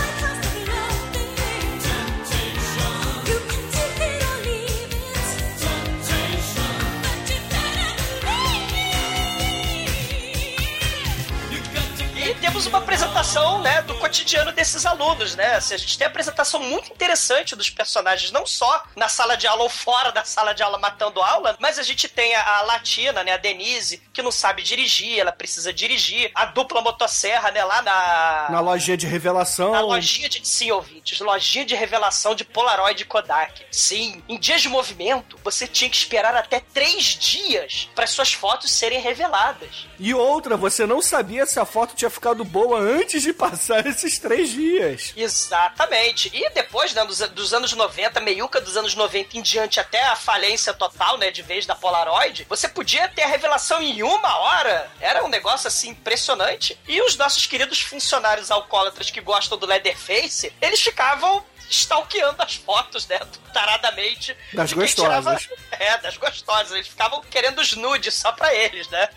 Temos 12.42 12.66
uma 12.66 12.80
apresentação, 12.80 13.60
né, 13.62 13.84
do 13.84 13.94
cotidiano 14.00 14.52
desses 14.52 14.84
alunos, 14.84 15.36
né? 15.36 15.56
Assim, 15.56 15.76
a 15.76 15.78
gente 15.78 15.96
tem 15.96 16.08
a 16.08 16.10
apresentação 16.10 16.60
muito 16.60 16.92
interessante 16.92 17.56
dos 17.56 17.70
personagens, 17.70 18.32
não 18.32 18.48
só 18.48 18.84
na 18.96 19.08
sala 19.08 19.38
de 19.38 19.46
aula 19.46 19.62
ou 19.62 19.70
fora 19.70 20.12
da 20.12 20.26
sala 20.26 20.52
de 20.52 20.64
aula 20.64 20.80
matando 20.80 21.22
aula, 21.22 21.56
mas 21.60 21.78
a 21.78 21.84
gente 21.84 22.10
tem 22.10 22.34
a, 22.34 22.58
a 22.58 22.62
Latina, 22.64 23.24
né, 23.24 23.34
a 23.34 23.38
Denise, 23.38 24.02
que 24.12 24.24
não 24.24 24.32
sabe 24.32 24.64
dirigir, 24.64 25.20
ela 25.20 25.32
precisa 25.32 25.72
dirigir, 25.72 26.32
a 26.34 26.46
dupla 26.46 26.82
motosserra, 26.82 27.52
né, 27.52 27.64
lá 27.64 27.84
na... 27.84 28.48
Na 28.50 28.60
lojinha 28.60 28.98
de 28.98 29.06
revelação. 29.06 29.72
Na 29.72 29.82
lojinha 29.82 30.28
de. 30.28 30.42
Sim, 30.48 30.72
ouvintes. 30.72 31.20
Lojinha 31.20 31.64
de 31.64 31.76
revelação 31.76 32.34
de 32.34 32.44
Polaroid 32.44 33.04
e 33.04 33.06
Kodak. 33.06 33.64
Sim. 33.72 34.24
Em 34.28 34.40
dias 34.40 34.64
de 34.64 34.68
movimento, 34.68 35.38
você 35.44 35.68
tinha 35.68 35.90
que 35.90 35.96
esperar 35.96 36.36
até 36.36 36.60
três 36.60 37.04
dias 37.04 37.88
para 37.94 38.08
suas 38.08 38.34
fotos 38.34 38.72
serem 38.72 39.00
reveladas. 39.00 39.88
E 40.00 40.12
outra, 40.14 40.58
você 40.58 40.88
não 40.88 41.02
sabia 41.02 41.46
se 41.46 41.60
a 41.60 41.66
foto 41.66 41.96
tinha 41.96 42.10
ficado 42.10 42.31
boa 42.36 42.80
antes 42.80 43.22
de 43.22 43.34
passar 43.34 43.86
esses 43.88 44.18
três 44.18 44.50
dias. 44.50 45.14
Exatamente. 45.16 46.30
E 46.34 46.50
depois, 46.52 46.94
né, 46.94 47.06
dos, 47.06 47.20
dos 47.30 47.54
anos 47.54 47.74
90, 47.74 48.20
meiuca 48.22 48.60
dos 48.62 48.78
anos 48.78 48.96
90 48.96 49.38
em 49.38 49.42
diante, 49.42 49.80
até 49.80 50.02
a 50.04 50.16
falência 50.16 50.74
total, 50.74 51.18
né, 51.18 51.32
de 51.32 51.42
vez 51.42 51.66
da 51.66 51.76
Polaroid, 51.76 52.46
você 52.50 52.68
podia 52.68 53.08
ter 53.08 53.24
a 53.24 53.28
revelação 53.28 53.82
em 53.82 54.04
uma 54.04 54.38
hora. 54.38 54.90
Era 55.00 55.24
um 55.24 55.28
negócio, 55.28 55.68
assim, 55.68 55.90
impressionante. 55.90 56.78
E 56.88 57.02
os 57.02 57.16
nossos 57.16 57.46
queridos 57.46 57.82
funcionários 57.82 58.52
alcoólatras 58.52 59.10
que 59.10 59.22
gostam 59.22 59.58
do 59.58 59.66
Leatherface, 59.66 60.52
eles 60.62 60.82
ficavam 60.82 61.44
stalkeando 61.70 62.42
as 62.44 62.56
fotos, 62.56 63.08
né, 63.08 63.20
taradamente. 63.54 64.36
Das 64.54 64.74
gostosas. 64.74 65.48
É, 65.72 65.98
das 65.98 66.18
gostosas. 66.18 66.72
Eles 66.72 66.88
ficavam 66.88 67.22
querendo 67.22 67.60
os 67.60 67.74
nudes 67.74 68.14
só 68.14 68.32
pra 68.32 68.54
eles, 68.54 68.88
né? 68.90 69.10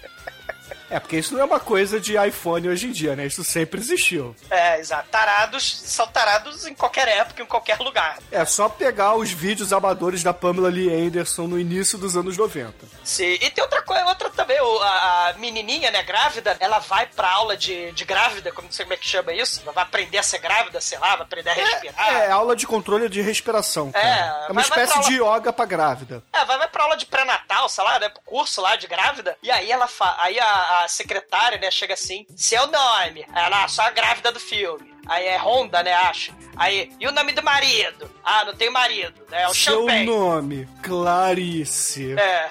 É, 0.90 1.00
porque 1.00 1.16
isso 1.16 1.32
não 1.34 1.40
é 1.40 1.44
uma 1.44 1.58
coisa 1.60 1.98
de 1.98 2.16
iPhone 2.16 2.68
hoje 2.68 2.86
em 2.86 2.92
dia, 2.92 3.16
né? 3.16 3.26
Isso 3.26 3.42
sempre 3.42 3.80
existiu. 3.80 4.34
É, 4.50 4.78
exato. 4.78 5.08
Tarados 5.10 5.80
são 5.84 6.06
tarados 6.06 6.66
em 6.66 6.74
qualquer 6.74 7.08
época, 7.08 7.42
em 7.42 7.46
qualquer 7.46 7.78
lugar. 7.78 8.18
É 8.30 8.44
só 8.44 8.68
pegar 8.68 9.14
os 9.14 9.30
vídeos 9.30 9.72
amadores 9.72 10.22
da 10.22 10.32
Pamela 10.34 10.68
Lee 10.68 10.88
Anderson 11.06 11.46
no 11.46 11.58
início 11.58 11.96
dos 11.98 12.16
anos 12.16 12.36
90. 12.36 12.72
Sim. 13.02 13.38
E 13.40 13.50
tem 13.50 13.62
outra 13.62 13.82
coisa, 13.82 14.04
outra 14.06 14.30
também, 14.30 14.58
a, 14.58 15.28
a 15.28 15.32
menininha, 15.38 15.90
né, 15.90 16.02
grávida, 16.02 16.56
ela 16.60 16.78
vai 16.78 17.06
pra 17.06 17.30
aula 17.30 17.56
de, 17.56 17.90
de 17.92 18.04
grávida, 18.04 18.52
como, 18.52 18.66
não 18.68 18.72
sei 18.72 18.84
como 18.84 18.94
é 18.94 18.96
que 18.96 19.06
chama 19.08 19.32
isso, 19.32 19.60
ela 19.62 19.72
vai 19.72 19.84
aprender 19.84 20.18
a 20.18 20.22
ser 20.22 20.38
grávida, 20.38 20.80
sei 20.80 20.98
lá, 20.98 21.16
vai 21.16 21.22
aprender 21.22 21.50
a 21.50 21.54
respirar. 21.54 22.08
É, 22.14 22.30
aula 22.30 22.54
de 22.54 22.66
controle 22.66 23.08
de 23.08 23.20
respiração. 23.22 23.90
Cara. 23.92 24.06
É, 24.06 24.18
É, 24.48 24.52
uma 24.52 24.62
vai- 24.62 24.68
vai 24.70 24.84
espécie 24.84 24.92
pra 24.92 25.02
de 25.02 25.14
yoga 25.20 25.52
pra 25.52 25.64
grávida. 25.64 26.22
É, 26.32 26.44
vai, 26.44 26.58
vai 26.58 26.68
pra 26.68 26.84
aula 26.84 26.96
de 26.96 27.06
pré-natal, 27.06 27.68
sei 27.68 27.84
lá, 27.84 27.98
né? 27.98 28.08
Pro 28.08 28.22
curso 28.22 28.60
lá 28.60 28.76
de 28.76 28.86
grávida. 28.86 29.36
E 29.42 29.50
aí 29.50 29.70
ela 29.70 29.86
fa... 29.88 30.16
aí 30.20 30.38
a, 30.38 30.46
a 30.82 30.88
secretária, 30.88 31.58
né, 31.58 31.70
chega 31.70 31.94
assim, 31.94 32.26
seu 32.36 32.66
nome. 32.66 33.24
Ela, 33.34 33.64
ah, 33.64 33.68
sou 33.68 33.84
a 33.84 33.90
grávida 33.90 34.32
do 34.32 34.40
filme. 34.40 34.92
Aí 35.06 35.26
é 35.26 35.36
Honda, 35.36 35.82
né, 35.82 35.92
acho. 35.92 36.32
Aí, 36.56 36.90
e 36.98 37.06
o 37.06 37.12
nome 37.12 37.32
do 37.32 37.42
marido? 37.42 38.10
Ah, 38.24 38.44
não 38.44 38.54
tem 38.54 38.70
marido, 38.70 39.20
né? 39.30 39.42
É 39.42 39.48
o 39.48 39.54
Seu 39.54 39.80
Champagne. 39.80 40.06
nome, 40.06 40.68
Clarice. 40.82 42.18
É. 42.18 42.48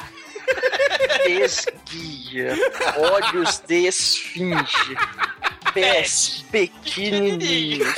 Desguia. 1.26 2.54
Olhos 2.98 3.60
de 3.60 3.88
esfinge. 3.88 4.96
Pés 5.74 6.46
pequenininhos. 6.52 7.94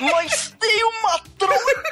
Mas 0.00 0.54
tem 0.58 0.84
uma 0.84 1.18
tronha. 1.38 1.82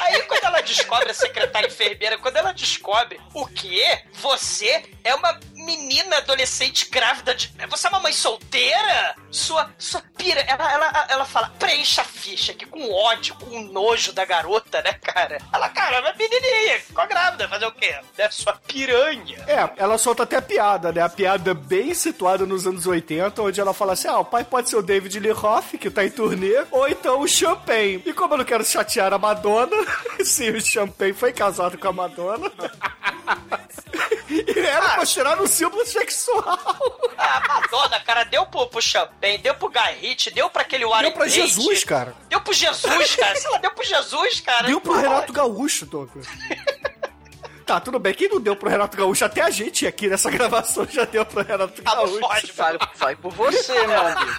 Aí 0.00 0.22
quando 0.22 0.44
ela 0.44 0.60
descobre, 0.62 1.10
a 1.10 1.14
secretária 1.14 1.68
enfermeira, 1.68 2.18
quando 2.18 2.36
ela 2.36 2.52
descobre 2.52 3.20
o 3.34 3.46
quê? 3.46 4.02
Você 4.14 4.84
é 5.04 5.14
uma 5.14 5.38
menina 5.68 6.16
adolescente 6.16 6.88
grávida 6.88 7.34
de. 7.34 7.52
Você 7.68 7.86
é 7.86 7.90
uma 7.90 8.00
mãe 8.00 8.12
solteira? 8.12 9.14
Sua. 9.30 9.70
Sua 9.76 10.02
pira. 10.16 10.40
Ela, 10.40 10.72
ela, 10.72 11.06
ela 11.10 11.24
fala, 11.26 11.52
preencha 11.58 12.00
a 12.00 12.04
ficha 12.04 12.52
aqui 12.52 12.64
com 12.64 12.90
ódio, 12.90 13.34
com 13.34 13.60
nojo 13.64 14.12
da 14.12 14.24
garota, 14.24 14.80
né, 14.80 14.94
cara? 14.94 15.38
Ela, 15.52 15.68
cara, 15.68 15.96
é 15.96 16.00
uma 16.00 16.14
menininha, 16.14 16.80
ficou 16.80 17.06
grávida, 17.06 17.48
fazer 17.48 17.66
o 17.66 17.72
quê? 17.72 17.94
É 18.16 18.30
sua 18.30 18.54
piranha. 18.54 19.44
É, 19.46 19.70
ela 19.76 19.98
solta 19.98 20.22
até 20.22 20.40
piada, 20.40 20.90
né? 20.90 21.02
A 21.02 21.08
piada 21.08 21.52
bem 21.52 21.92
situada 21.94 22.46
nos 22.46 22.66
anos 22.66 22.86
80, 22.86 23.42
onde 23.42 23.60
ela 23.60 23.74
fala 23.74 23.92
assim: 23.92 24.08
ah, 24.08 24.20
o 24.20 24.24
pai 24.24 24.44
pode 24.44 24.70
ser 24.70 24.76
o 24.76 24.82
David 24.82 25.20
Lee 25.20 25.32
Roth, 25.32 25.76
que 25.78 25.90
tá 25.90 26.04
em 26.04 26.10
turnê, 26.10 26.64
ou 26.70 26.88
então 26.88 27.20
o 27.20 27.28
Champagne. 27.28 28.02
E 28.06 28.12
como 28.12 28.34
eu 28.34 28.38
não 28.38 28.44
quero 28.44 28.64
chatear 28.64 29.12
a 29.12 29.18
Madonna, 29.18 29.76
sim, 30.24 30.50
o 30.50 30.60
Champagne 30.60 31.12
foi 31.12 31.32
casado 31.32 31.76
com 31.76 31.88
a 31.88 31.92
Madonna. 31.92 32.50
e 34.28 34.58
era 34.58 34.96
considerado 34.96 35.42
um 35.42 35.46
símbolo 35.58 35.84
sexual. 35.86 36.58
Ah, 37.20 37.42
Madonna, 37.48 37.98
cara, 38.00 38.22
deu 38.24 38.46
pro, 38.46 38.68
pro 38.68 38.80
Champagne, 38.80 39.38
deu 39.38 39.52
pro 39.56 39.68
Guy 39.68 39.92
Ritchie, 40.00 40.30
deu 40.30 40.48
pra 40.48 40.62
aquele 40.62 40.84
Warren 40.86 41.10
Deu 41.10 41.12
pra 41.18 41.26
Jesus, 41.26 41.82
cara. 41.82 42.14
Deu 42.28 42.40
pro 42.40 42.52
Jesus, 42.54 43.16
cara. 43.16 43.34
Sei 43.34 43.50
lá, 43.50 43.58
deu 43.58 43.70
pro 43.72 43.84
Jesus, 43.84 44.40
cara. 44.40 44.66
Deu 44.68 44.80
pro 44.80 44.92
Renato 44.94 45.32
Gaúcho, 45.32 45.84
Douglas. 45.84 46.26
Tá, 47.66 47.80
tudo 47.80 47.98
bem. 47.98 48.14
Quem 48.14 48.28
não 48.28 48.40
deu 48.40 48.54
pro 48.54 48.70
Renato 48.70 48.96
Gaúcho? 48.96 49.24
Até 49.24 49.42
a 49.42 49.50
gente 49.50 49.84
aqui 49.84 50.06
nessa 50.08 50.30
gravação 50.30 50.86
já 50.88 51.04
deu 51.04 51.26
pro 51.26 51.42
Renato 51.42 51.82
Ah, 51.84 51.96
Gaúcho. 51.96 52.20
pode, 52.20 52.52
Vai, 52.52 52.78
vai 52.96 53.16
por 53.16 53.32
você, 53.32 53.86
meu 53.86 54.00
amigo. 54.00 54.32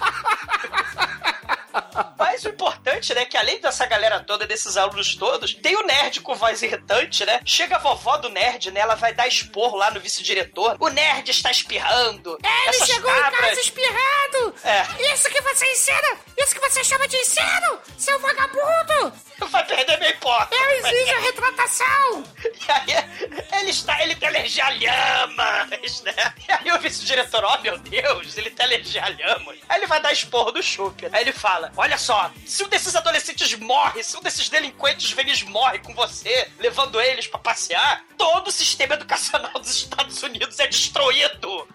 Mas 2.18 2.44
o 2.44 2.48
importante, 2.48 3.14
né, 3.14 3.24
que 3.24 3.36
além 3.36 3.60
dessa 3.60 3.86
galera 3.86 4.20
toda, 4.20 4.46
desses 4.46 4.76
alunos 4.76 5.14
todos, 5.14 5.54
tem 5.54 5.76
o 5.76 5.82
nerd 5.86 6.20
com 6.20 6.34
voz 6.34 6.62
irritante, 6.62 7.24
né? 7.24 7.40
Chega 7.44 7.76
a 7.76 7.78
vovó 7.78 8.16
do 8.18 8.28
nerd, 8.28 8.70
né? 8.70 8.80
Ela 8.80 8.94
vai 8.94 9.12
dar 9.12 9.26
esporro 9.26 9.76
lá 9.76 9.90
no 9.90 10.00
vice-diretor. 10.00 10.76
O 10.80 10.88
nerd 10.88 11.30
está 11.30 11.50
espirrando. 11.50 12.38
Ele 12.42 12.68
Essas 12.68 12.88
chegou 12.88 13.10
cabras... 13.10 13.40
em 13.40 13.48
casa 13.48 13.60
espirrado! 13.60 14.54
É. 14.64 15.12
Isso 15.12 15.28
que 15.28 15.40
você 15.40 15.66
ensina! 15.66 16.16
Isso 16.36 16.54
que 16.54 16.60
você 16.60 16.84
chama 16.84 17.06
de 17.08 17.16
ensino! 17.16 17.78
Seu 17.98 18.18
vagabundo! 18.20 19.12
Vai 19.50 19.66
perder 19.66 19.98
minha 19.98 20.10
hipótese. 20.10 20.62
Eu 20.62 20.70
exijo 20.70 21.14
a 21.14 21.20
retratação! 21.20 22.24
E 22.70 22.72
aí, 22.92 23.60
ele 23.60 23.70
está, 23.70 24.00
ele 24.02 24.14
tem 24.14 24.28
alergia 24.28 24.64
a 24.64 24.70
lhamas, 24.70 26.02
né? 26.02 26.12
E 26.48 26.52
aí 26.52 26.72
o 26.72 26.78
vice-diretor, 26.78 27.42
ó 27.44 27.58
meu 27.60 27.78
Deus, 27.78 28.36
ele 28.36 28.50
tem 28.50 28.64
alergia 28.64 29.04
a 29.04 29.08
lhamas. 29.08 29.58
Aí 29.68 29.78
ele 29.78 29.86
vai 29.86 30.00
dar 30.00 30.12
esporro 30.12 30.52
do 30.52 30.62
Chup. 30.62 31.08
Aí 31.12 31.22
ele 31.22 31.32
fala: 31.32 31.59
Olha 31.76 31.98
só, 31.98 32.32
se 32.46 32.62
um 32.64 32.68
desses 32.68 32.94
adolescentes 32.94 33.52
morre, 33.58 34.02
se 34.02 34.16
um 34.16 34.20
desses 34.20 34.48
delinquentes 34.48 35.12
velhos 35.12 35.42
morre 35.42 35.78
com 35.78 35.94
você, 35.94 36.48
levando 36.58 37.00
eles 37.00 37.26
pra 37.26 37.38
passear, 37.38 38.04
todo 38.16 38.48
o 38.48 38.52
sistema 38.52 38.94
educacional 38.94 39.52
dos 39.54 39.74
Estados 39.76 40.22
Unidos 40.22 40.58
é 40.58 40.66
destruído. 40.66 41.68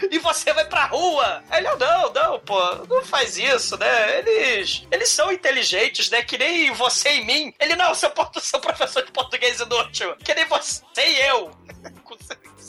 e 0.10 0.18
você 0.18 0.52
vai 0.52 0.64
pra 0.64 0.86
rua. 0.86 1.42
Ele, 1.52 1.68
não, 1.76 2.12
não, 2.12 2.40
pô, 2.40 2.60
não 2.88 3.04
faz 3.04 3.36
isso, 3.36 3.76
né? 3.76 4.18
Eles, 4.18 4.86
eles 4.90 5.08
são 5.08 5.32
inteligentes, 5.32 6.10
né? 6.10 6.22
Que 6.22 6.38
nem 6.38 6.72
você 6.72 7.16
e 7.16 7.24
mim. 7.24 7.54
Ele, 7.58 7.76
não, 7.76 7.94
seu, 7.94 8.12
seu 8.40 8.60
professor 8.60 9.04
de 9.04 9.12
português 9.12 9.60
inútil. 9.60 10.16
Que 10.16 10.34
nem 10.34 10.44
você 10.46 10.82
e 10.96 11.20
eu. 11.28 11.50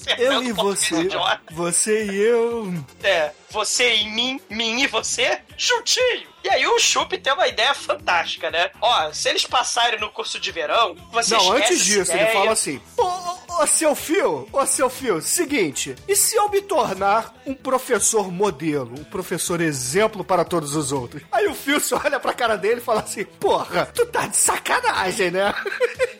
Cer- 0.02 0.20
Eu 0.20 0.42
e 0.44 0.52
você, 0.52 1.08
você 1.52 2.06
e 2.06 2.18
eu. 2.18 2.74
É, 3.04 3.32
você 3.50 3.96
e 3.96 4.10
mim, 4.10 4.40
mim 4.50 4.82
e 4.82 4.88
você, 4.88 5.40
juntinho. 5.58 6.30
E 6.44 6.50
aí 6.50 6.66
o 6.66 6.80
Chup 6.80 7.16
tem 7.20 7.32
uma 7.34 7.48
ideia 7.48 7.74
fantástica, 7.76 8.50
né? 8.50 8.72
Ó, 8.82 9.12
se 9.14 9.30
eles 9.30 9.46
passarem 9.46 10.00
no 10.00 10.10
curso 10.10 10.40
de 10.40 10.52
verão, 10.52 10.96
você 11.12 11.36
Não, 11.36 11.52
antes 11.52 11.86
disso, 11.86 12.12
ele 12.12 12.22
ideia. 12.22 12.34
fala 12.34 12.52
assim: 12.54 12.82
Ô, 12.98 13.04
ô, 13.04 13.62
ô, 13.64 13.68
seu 13.68 13.94
fio, 13.94 14.50
ô, 14.52 14.66
seu 14.66 14.90
fio, 14.90 15.22
seguinte, 15.22 15.96
e 16.08 16.16
se 16.16 16.36
eu 16.36 16.50
me 16.50 16.62
tornar 16.62 17.36
um 17.46 17.54
professor 17.54 18.32
modelo, 18.32 18.92
um 19.00 19.04
professor 19.04 19.62
exemplo 19.62 20.24
para 20.24 20.44
todos 20.44 20.76
os 20.76 20.92
outros? 20.92 21.22
Aí 21.32 21.46
o 21.48 21.54
fio 21.54 21.80
se 21.80 21.94
olha 21.94 22.20
pra 22.20 22.34
cara 22.34 22.56
dele 22.58 22.80
e 22.82 22.84
fala 22.84 23.02
assim: 23.02 23.24
Porra, 23.24 23.86
tu 23.94 24.04
tá 24.08 24.26
de 24.26 24.36
sacanagem, 24.38 25.30
né? 25.30 25.54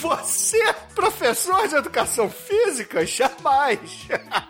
Você, 0.00 0.72
professor 0.94 1.66
de 1.66 1.74
educação 1.74 2.30
física? 2.30 3.04
Jamais! 3.04 4.06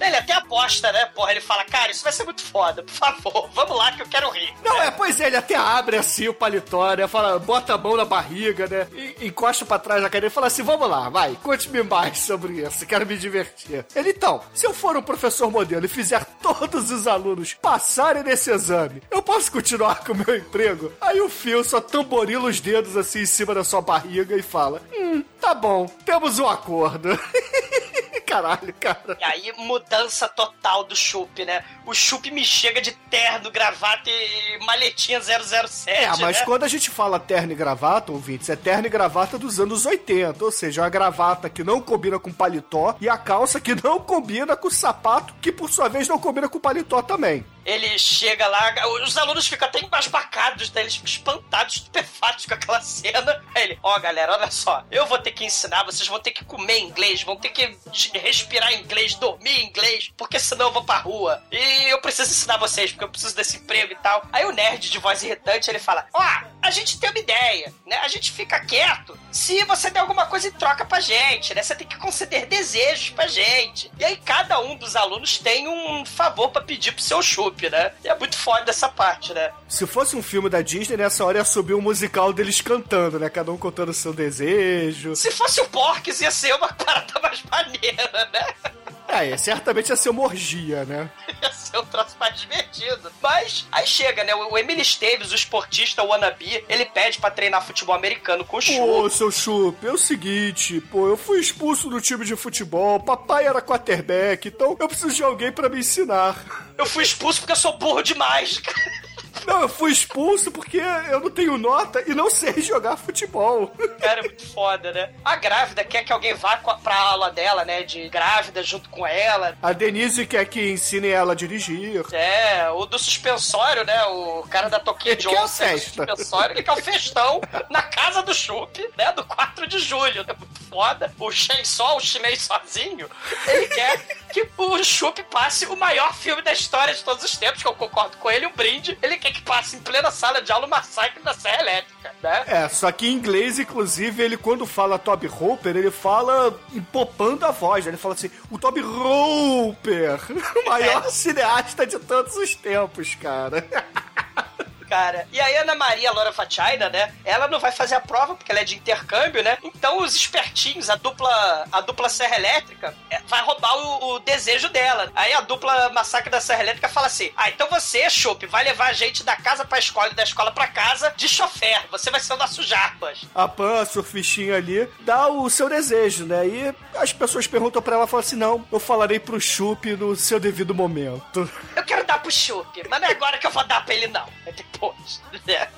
Ele 0.00 0.16
até 0.16 0.32
aposta, 0.34 0.92
né? 0.92 1.06
Porra, 1.06 1.32
ele 1.32 1.40
fala, 1.40 1.64
cara, 1.64 1.90
isso 1.90 2.02
vai 2.02 2.12
ser 2.12 2.24
muito 2.24 2.42
foda, 2.42 2.82
por 2.82 2.92
favor, 2.92 3.50
vamos 3.52 3.76
lá 3.76 3.92
que 3.92 4.02
eu 4.02 4.06
quero 4.06 4.30
rir. 4.30 4.52
Não, 4.64 4.82
é, 4.82 4.90
pois 4.90 5.20
é, 5.20 5.26
ele 5.26 5.36
até 5.36 5.54
abre 5.54 5.96
assim 5.96 6.28
o 6.28 6.34
paletó, 6.34 6.94
né? 6.94 7.06
Fala, 7.06 7.38
bota 7.38 7.74
a 7.74 7.78
mão 7.78 7.96
na 7.96 8.04
barriga, 8.04 8.66
né? 8.66 8.86
E, 8.94 9.26
encosta 9.26 9.64
pra 9.64 9.78
trás 9.78 10.02
da 10.02 10.08
cadeira 10.08 10.26
e 10.26 10.30
fala 10.30 10.46
assim: 10.46 10.62
vamos 10.62 10.88
lá, 10.88 11.08
vai, 11.08 11.36
conte-me 11.42 11.82
mais 11.82 12.18
sobre 12.18 12.62
isso, 12.62 12.86
quero 12.86 13.06
me 13.06 13.16
divertir. 13.16 13.84
Ele, 13.94 14.10
então, 14.10 14.42
se 14.54 14.66
eu 14.66 14.74
for 14.74 14.96
um 14.96 15.02
professor 15.02 15.50
modelo 15.50 15.86
e 15.86 15.88
fizer 15.88 16.24
todos 16.42 16.90
os 16.90 17.06
alunos 17.06 17.54
passarem 17.54 18.22
nesse 18.22 18.50
exame, 18.50 19.02
eu 19.10 19.22
posso 19.22 19.50
continuar 19.50 20.04
com 20.04 20.12
o 20.12 20.16
meu 20.16 20.36
emprego? 20.36 20.92
Aí 21.00 21.20
o 21.20 21.28
Phil 21.28 21.64
só 21.64 21.80
tamborila 21.80 22.48
os 22.48 22.60
dedos 22.60 22.96
assim 22.96 23.20
em 23.20 23.26
cima 23.26 23.54
da 23.54 23.64
sua 23.64 23.80
barriga 23.80 24.36
e 24.36 24.42
fala: 24.42 24.82
hum, 24.92 25.22
tá 25.40 25.54
bom, 25.54 25.86
temos 26.04 26.38
um 26.38 26.48
acordo. 26.48 27.18
Caralho, 28.26 28.74
cara. 28.80 29.16
E 29.20 29.24
aí, 29.24 29.52
mudança 29.56 30.28
total 30.28 30.82
do 30.82 30.96
Chup, 30.96 31.44
né? 31.44 31.64
O 31.86 31.94
Chup 31.94 32.28
me 32.30 32.44
chega 32.44 32.80
de 32.80 32.90
terno, 33.08 33.50
gravata 33.50 34.10
e 34.10 34.58
maletinha 34.64 35.20
007. 35.20 35.88
É, 35.88 36.08
mas 36.18 36.40
né? 36.40 36.44
quando 36.44 36.64
a 36.64 36.68
gente 36.68 36.90
fala 36.90 37.20
terno 37.20 37.52
e 37.52 37.54
gravata, 37.54 38.10
ouvintes, 38.10 38.50
é 38.50 38.56
terno 38.56 38.86
e 38.86 38.90
gravata 38.90 39.38
dos 39.38 39.60
anos 39.60 39.86
80. 39.86 40.44
Ou 40.44 40.50
seja, 40.50 40.84
a 40.84 40.88
gravata 40.88 41.48
que 41.48 41.62
não 41.62 41.80
combina 41.80 42.18
com 42.18 42.32
paletó 42.32 42.96
e 43.00 43.08
a 43.08 43.16
calça 43.16 43.60
que 43.60 43.80
não 43.80 44.00
combina 44.00 44.56
com 44.56 44.68
o 44.68 44.70
sapato, 44.70 45.34
que 45.40 45.52
por 45.52 45.70
sua 45.70 45.88
vez 45.88 46.08
não 46.08 46.18
combina 46.18 46.48
com 46.48 46.58
o 46.58 46.60
paletó 46.60 47.02
também. 47.02 47.46
Ele 47.64 47.98
chega 47.98 48.46
lá, 48.46 48.74
os 49.02 49.16
alunos 49.16 49.48
ficam 49.48 49.66
até 49.66 49.80
embasbacados, 49.80 50.70
né? 50.70 50.82
Eles 50.82 50.94
ficam 50.94 51.10
espantados, 51.10 51.76
estupefatos 51.76 52.46
com 52.46 52.54
aquela 52.54 52.80
cena. 52.80 53.42
Aí 53.56 53.64
ele, 53.64 53.78
ó, 53.82 53.98
galera, 53.98 54.34
olha 54.34 54.50
só, 54.52 54.84
eu 54.88 55.04
vou 55.06 55.18
ter 55.18 55.32
que 55.32 55.44
ensinar, 55.44 55.82
vocês 55.82 56.08
vão 56.08 56.20
ter 56.20 56.30
que 56.30 56.44
comer 56.44 56.78
inglês, 56.78 57.24
vão 57.24 57.36
ter 57.36 57.48
que 57.48 57.76
respirar 58.18 58.72
inglês, 58.74 59.14
dormir 59.14 59.64
inglês, 59.64 60.12
porque 60.16 60.38
senão 60.38 60.66
eu 60.66 60.72
vou 60.72 60.84
pra 60.84 60.98
rua. 60.98 61.42
E 61.50 61.90
eu 61.90 62.00
preciso 62.00 62.30
ensinar 62.30 62.56
vocês, 62.58 62.90
porque 62.92 63.04
eu 63.04 63.08
preciso 63.08 63.34
desse 63.34 63.56
emprego 63.58 63.92
e 63.92 63.96
tal. 63.96 64.26
Aí 64.32 64.44
o 64.44 64.52
nerd 64.52 64.90
de 64.90 64.98
voz 64.98 65.22
irritante, 65.22 65.70
ele 65.70 65.78
fala, 65.78 66.06
ó, 66.12 66.22
a 66.62 66.70
gente 66.70 66.98
tem 66.98 67.10
uma 67.10 67.18
ideia, 67.18 67.72
né? 67.86 67.96
A 67.98 68.08
gente 68.08 68.32
fica 68.32 68.58
quieto 68.60 69.16
se 69.36 69.62
você 69.64 69.90
der 69.90 70.00
alguma 70.00 70.26
coisa 70.26 70.48
em 70.48 70.52
troca 70.52 70.84
pra 70.84 70.98
gente, 70.98 71.54
né? 71.54 71.62
Você 71.62 71.74
tem 71.74 71.86
que 71.86 71.98
conceder 71.98 72.46
desejos 72.46 73.10
pra 73.10 73.26
gente. 73.26 73.90
E 73.98 74.04
aí 74.04 74.16
cada 74.16 74.58
um 74.60 74.76
dos 74.76 74.96
alunos 74.96 75.38
tem 75.38 75.68
um 75.68 76.04
favor 76.06 76.48
pra 76.50 76.62
pedir 76.62 76.92
pro 76.92 77.02
seu 77.02 77.22
chup, 77.22 77.68
né? 77.68 77.92
E 78.02 78.08
é 78.08 78.18
muito 78.18 78.36
foda 78.36 78.70
essa 78.70 78.88
parte, 78.88 79.34
né? 79.34 79.52
Se 79.68 79.86
fosse 79.86 80.16
um 80.16 80.22
filme 80.22 80.48
da 80.48 80.62
Disney, 80.62 80.96
nessa 80.96 81.24
hora 81.24 81.38
ia 81.38 81.44
subir 81.44 81.74
um 81.74 81.80
musical 81.80 82.32
deles 82.32 82.60
cantando, 82.60 83.18
né? 83.18 83.28
Cada 83.28 83.52
um 83.52 83.58
contando 83.58 83.90
o 83.90 83.94
seu 83.94 84.12
desejo. 84.12 85.14
Se 85.14 85.30
fosse 85.30 85.60
o 85.60 85.68
Porques, 85.68 86.20
ia 86.20 86.30
ser 86.30 86.54
uma 86.54 86.68
parada 86.72 87.20
mais 87.20 87.42
maneira, 87.44 88.05
né? 88.12 88.46
É, 89.08 89.36
certamente 89.36 89.88
ia 89.88 89.96
ser 89.96 90.10
uma 90.10 90.24
orgia, 90.24 90.84
né? 90.84 91.08
Ia 91.40 91.52
ser 91.52 91.78
um 91.78 91.86
troço 91.86 92.16
mais 92.18 92.38
divertido. 92.40 93.10
Mas 93.22 93.66
aí 93.70 93.86
chega, 93.86 94.24
né? 94.24 94.34
O 94.34 94.58
Emily 94.58 94.82
Esteves, 94.82 95.32
o 95.32 95.34
esportista 95.34 96.02
o 96.02 96.08
wannabe, 96.08 96.64
ele 96.68 96.84
pede 96.84 97.18
pra 97.18 97.30
treinar 97.30 97.64
futebol 97.64 97.94
americano 97.94 98.44
com 98.44 98.56
o 98.58 98.60
Chu. 98.60 98.76
Pô, 98.76 99.08
seu 99.08 99.30
Chup, 99.30 99.86
é 99.86 99.92
o 99.92 99.96
seguinte, 99.96 100.80
pô, 100.80 101.08
eu 101.08 101.16
fui 101.16 101.38
expulso 101.38 101.88
do 101.88 102.00
time 102.00 102.24
de 102.24 102.36
futebol, 102.36 103.00
papai 103.00 103.46
era 103.46 103.62
quarterback, 103.62 104.48
então 104.48 104.76
eu 104.78 104.88
preciso 104.88 105.14
de 105.14 105.22
alguém 105.22 105.52
pra 105.52 105.68
me 105.68 105.78
ensinar. 105.78 106.36
Eu 106.76 106.84
fui 106.84 107.04
expulso 107.04 107.40
porque 107.40 107.52
eu 107.52 107.56
sou 107.56 107.78
burro 107.78 108.02
demais, 108.02 108.58
cara. 108.58 109.05
Não, 109.46 109.62
eu 109.62 109.68
fui 109.68 109.90
expulso 109.92 110.50
porque 110.50 110.78
eu 111.10 111.20
não 111.20 111.30
tenho 111.30 111.58
nota 111.58 112.02
e 112.06 112.14
não 112.14 112.30
sei 112.30 112.60
jogar 112.62 112.96
futebol. 112.96 113.68
Cara, 114.00 114.20
é 114.20 114.22
muito 114.22 114.46
foda, 114.52 114.92
né? 114.92 115.12
A 115.24 115.36
grávida 115.36 115.84
quer 115.84 116.04
que 116.04 116.12
alguém 116.12 116.34
vá 116.34 116.56
pra 116.56 116.96
aula 116.96 117.30
dela, 117.30 117.64
né? 117.64 117.82
De 117.82 118.08
grávida 118.08 118.62
junto 118.62 118.88
com 118.88 119.06
ela. 119.06 119.56
A 119.62 119.72
Denise 119.72 120.26
quer 120.26 120.44
que 120.46 120.72
ensine 120.72 121.08
ela 121.08 121.32
a 121.32 121.36
dirigir. 121.36 122.02
É, 122.12 122.68
o 122.70 122.86
do 122.86 122.98
suspensório, 122.98 123.84
né? 123.84 124.04
O 124.06 124.42
cara 124.48 124.68
da 124.68 124.78
Toquinha 124.80 125.12
Ele 125.12 125.20
de 125.22 125.28
a 125.28 125.42
onça 125.42 125.64
do 125.64 125.70
festa. 125.70 126.04
suspensório, 126.06 126.54
ele 126.54 126.62
quer 126.62 126.72
o 126.72 126.76
festão 126.76 127.40
na 127.70 127.82
casa 127.82 128.22
do 128.22 128.34
Chup, 128.34 128.78
né? 128.96 129.12
Do 129.12 129.24
4 129.24 129.66
de 129.66 129.78
julho. 129.78 130.24
É 130.26 130.32
muito 130.34 130.60
foda. 130.68 131.12
O 131.18 131.30
Shen 131.30 131.64
Sol, 131.64 131.96
o 131.96 132.00
chinês 132.00 132.42
sozinho, 132.42 133.08
ele 133.46 133.66
quer 133.68 133.98
que 134.32 134.48
o 134.56 134.82
Chup 134.84 135.22
passe 135.24 135.66
o 135.66 135.76
maior 135.76 136.14
filme 136.14 136.42
da 136.42 136.52
história 136.52 136.94
de 136.94 137.02
todos 137.02 137.24
os 137.24 137.36
tempos, 137.36 137.62
que 137.62 137.68
eu 137.68 137.74
concordo 137.74 138.16
com 138.18 138.30
ele, 138.30 138.46
um 138.46 138.52
brinde. 138.52 138.98
Ele 139.02 139.16
quer 139.16 139.25
que 139.32 139.42
passe 139.42 139.76
em 139.76 139.80
plena 139.80 140.10
sala 140.10 140.42
de 140.42 140.50
aula 140.52 140.66
o 140.66 140.70
massacre 140.70 141.22
da 141.22 141.34
Serra 141.34 141.60
Elétrica, 141.62 142.14
né? 142.22 142.44
É, 142.46 142.68
só 142.68 142.90
que 142.92 143.06
em 143.06 143.12
inglês, 143.12 143.58
inclusive, 143.58 144.22
ele 144.22 144.36
quando 144.36 144.66
fala 144.66 144.98
Toby 144.98 145.26
Hooper, 145.28 145.76
ele 145.76 145.90
fala 145.90 146.58
empopando 146.72 147.44
a 147.44 147.50
voz. 147.50 147.84
né? 147.84 147.90
Ele 147.90 147.96
fala 147.96 148.14
assim, 148.14 148.30
o 148.50 148.58
Toby 148.58 148.80
Hooper, 148.80 150.20
o 150.64 150.68
maior 150.68 151.08
cineasta 151.10 151.86
de 151.86 151.98
todos 151.98 152.36
os 152.36 152.54
tempos, 152.54 153.14
cara. 153.14 153.66
cara. 154.88 155.26
E 155.32 155.40
aí 155.40 155.56
Ana 155.56 155.74
Maria 155.74 156.12
Laura 156.12 156.32
Fachaina, 156.32 156.88
né? 156.88 157.14
Ela 157.24 157.48
não 157.48 157.60
vai 157.60 157.72
fazer 157.72 157.94
a 157.94 158.00
prova 158.00 158.34
porque 158.34 158.50
ela 158.50 158.60
é 158.60 158.64
de 158.64 158.76
intercâmbio, 158.76 159.42
né? 159.42 159.58
Então 159.62 159.98
os 159.98 160.14
espertinhos, 160.14 160.88
a 160.88 160.96
dupla, 160.96 161.66
a 161.70 161.80
dupla 161.80 162.08
Serra 162.08 162.36
Elétrica, 162.36 162.94
é, 163.10 163.20
vai 163.26 163.42
roubar 163.42 163.76
o, 163.76 164.14
o 164.14 164.18
desejo 164.20 164.68
dela. 164.68 165.10
Aí 165.14 165.32
a 165.32 165.40
dupla 165.40 165.90
Massacre 165.90 166.30
da 166.30 166.40
Serra 166.40 166.62
Elétrica 166.62 166.88
fala 166.88 167.06
assim: 167.06 167.30
Ah, 167.36 167.48
então 167.48 167.68
você, 167.68 168.08
Chopp, 168.08 168.46
vai 168.46 168.64
levar 168.64 168.88
a 168.88 168.92
gente 168.92 169.22
da 169.22 169.36
casa 169.36 169.64
pra 169.64 169.78
escola 169.78 170.10
e 170.10 170.14
da 170.14 170.22
escola 170.22 170.50
pra 170.52 170.66
casa 170.66 171.12
de 171.16 171.28
chofer. 171.28 171.84
Você 171.90 172.10
vai 172.10 172.20
ser 172.20 172.34
o 172.34 172.36
nosso 172.36 172.62
Jarbas. 172.62 173.20
A 173.34 173.48
Pan, 173.48 173.80
a 173.80 173.86
surfistinha 173.86 174.56
ali, 174.56 174.88
dá 175.00 175.28
o 175.28 175.48
seu 175.50 175.68
desejo, 175.68 176.24
né? 176.24 176.46
E 176.46 176.74
as 176.98 177.12
pessoas 177.12 177.46
perguntam 177.46 177.80
pra 177.82 177.96
ela, 177.96 178.06
falam 178.06 178.24
assim, 178.24 178.36
não, 178.36 178.64
eu 178.72 178.78
falarei 178.80 179.18
pro 179.18 179.40
Chup 179.40 179.86
no 179.96 180.14
seu 180.16 180.38
devido 180.40 180.74
momento. 180.74 181.48
Eu 181.74 181.84
quero 181.84 182.04
dar 182.04 182.20
pro 182.20 182.30
Chopp, 182.30 182.82
mas 182.88 183.00
não 183.00 183.08
é 183.08 183.12
agora 183.12 183.38
que 183.38 183.46
eu 183.46 183.50
vou 183.50 183.64
dar 183.66 183.84
pra 183.84 183.94
ele, 183.94 184.08
não. 184.08 184.26
É 184.44 184.52
depois. 184.52 185.20
né? 185.46 185.68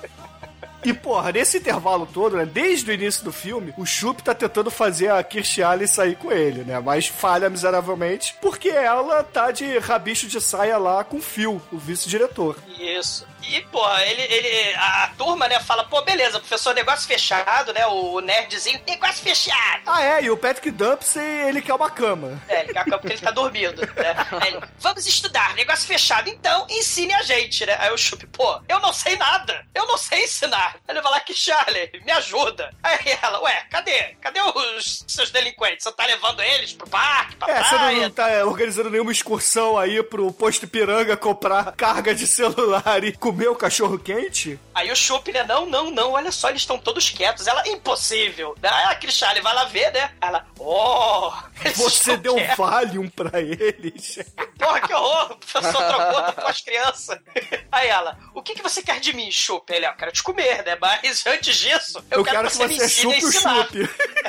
E, 0.83 0.93
porra, 0.93 1.31
nesse 1.33 1.57
intervalo 1.57 2.07
todo, 2.11 2.37
né, 2.37 2.45
desde 2.45 2.89
o 2.89 2.93
início 2.93 3.23
do 3.23 3.33
filme, 3.33 3.73
o 3.77 3.85
Chup 3.85 4.23
tá 4.23 4.33
tentando 4.33 4.71
fazer 4.71 5.11
a 5.11 5.21
Kirstie 5.21 5.61
Alley 5.61 5.87
sair 5.87 6.15
com 6.15 6.31
ele, 6.31 6.63
né? 6.63 6.79
Mas 6.79 7.07
falha 7.07 7.49
miseravelmente, 7.49 8.33
porque 8.41 8.69
ela 8.69 9.21
tá 9.23 9.51
de 9.51 9.77
rabicho 9.77 10.27
de 10.27 10.39
saia 10.39 10.77
lá 10.77 11.03
com 11.03 11.17
o 11.17 11.21
Phil, 11.21 11.61
o 11.71 11.77
vice-diretor. 11.77 12.55
Isso. 12.79 13.27
E, 13.47 13.61
pô, 13.71 13.83
ele, 13.99 14.21
ele, 14.21 14.73
a, 14.75 15.03
a 15.03 15.07
turma, 15.09 15.47
né, 15.47 15.59
fala, 15.59 15.83
pô, 15.85 16.01
beleza, 16.01 16.39
professor, 16.39 16.73
negócio 16.75 17.07
fechado, 17.07 17.73
né, 17.73 17.85
o 17.87 18.19
nerdzinho, 18.19 18.79
negócio 18.87 19.23
fechado. 19.23 19.81
Ah, 19.87 20.03
é, 20.03 20.23
e 20.23 20.29
o 20.29 20.37
Patrick 20.37 20.69
Dumpsey, 20.71 21.23
ele 21.47 21.61
quer 21.61 21.73
uma 21.73 21.89
cama. 21.89 22.39
É, 22.47 22.61
ele 22.61 22.73
quer 22.73 22.79
a 22.79 22.83
cama 22.85 22.99
porque 22.99 23.13
ele 23.13 23.21
tá 23.21 23.31
dormindo, 23.31 23.81
né? 23.81 24.15
Ele, 24.45 24.59
vamos 24.79 25.05
estudar, 25.07 25.55
negócio 25.55 25.87
fechado, 25.87 26.29
então 26.29 26.67
ensine 26.69 27.13
a 27.15 27.23
gente, 27.23 27.65
né? 27.65 27.75
Aí 27.79 27.91
o 27.91 27.97
Chup, 27.97 28.25
pô, 28.27 28.61
eu 28.67 28.79
não 28.79 28.93
sei 28.93 29.15
nada, 29.15 29.65
eu 29.73 29.87
não 29.87 29.97
sei 29.97 30.23
ensinar. 30.25 30.75
Aí 30.87 30.93
ele 30.95 31.01
vai 31.01 31.11
lá 31.11 31.19
que 31.19 31.33
Charlie, 31.33 31.89
me 32.05 32.11
ajuda. 32.11 32.71
Aí 32.83 33.17
ela, 33.21 33.41
ué, 33.41 33.63
cadê? 33.71 34.15
Cadê 34.21 34.39
os 34.41 35.03
seus 35.07 35.31
delinquentes? 35.31 35.83
Você 35.83 35.91
tá 35.91 36.05
levando 36.05 36.41
eles 36.41 36.73
pro 36.73 36.87
parque, 36.89 37.35
pra 37.35 37.51
É, 37.51 37.63
você 37.63 37.71
não, 37.71 37.79
praia? 37.79 38.01
não 38.01 38.09
tá 38.11 38.29
é, 38.29 38.43
organizando 38.43 38.89
nenhuma 38.89 39.11
excursão 39.11 39.77
aí 39.77 40.01
pro 40.03 40.31
posto 40.31 40.67
Piranga 40.67 41.17
comprar 41.17 41.71
carga 41.75 42.13
de 42.13 42.27
celular 42.27 43.03
e 43.03 43.11
comer 43.29 43.47
o 43.47 43.55
cachorro 43.55 43.99
quente? 43.99 44.59
Aí 44.73 44.91
o 44.91 44.95
Chup, 44.95 45.31
né? 45.31 45.43
Não, 45.43 45.67
não, 45.67 45.91
não, 45.91 46.13
olha 46.13 46.31
só, 46.31 46.49
eles 46.49 46.63
estão 46.63 46.79
todos 46.79 47.09
quietos. 47.09 47.45
Ela, 47.45 47.67
impossível. 47.67 48.55
Aí 48.63 48.85
a 48.85 48.95
Cristiane 48.95 49.39
vai 49.39 49.53
lá 49.53 49.65
ver, 49.65 49.93
né? 49.93 50.11
Ela, 50.19 50.47
oh, 50.57 51.31
Você 51.75 52.17
deu 52.17 52.33
quietos. 52.35 52.57
Valium 52.57 53.07
pra 53.09 53.39
eles. 53.39 54.19
Porra, 54.57 54.81
que 54.81 54.93
horror! 54.93 55.37
O 55.49 55.51
professor 55.51 55.83
trocou 55.83 56.33
com 56.33 56.47
as 56.47 56.61
crianças. 56.61 57.19
Aí 57.71 57.87
ela, 57.87 58.17
o 58.35 58.41
que, 58.41 58.53
que 58.53 58.61
você 58.61 58.81
quer 58.83 58.99
de 58.99 59.15
mim, 59.15 59.31
Chup? 59.31 59.71
Ele, 59.73 59.85
"Ah, 59.85 59.89
eu 59.89 59.95
quero 59.95 60.11
te 60.11 60.21
comer, 60.21 60.63
né? 60.63 60.77
Mas 60.79 61.25
antes 61.25 61.55
disso, 61.57 62.03
eu, 62.11 62.19
Eu 62.19 62.23
quero 62.23 62.47
que 62.47 62.55
você 62.55 62.67
me 62.67 62.75
você 62.75 62.85
ensine 62.85 63.13
a 63.13 63.17
ensinar. 63.17 63.67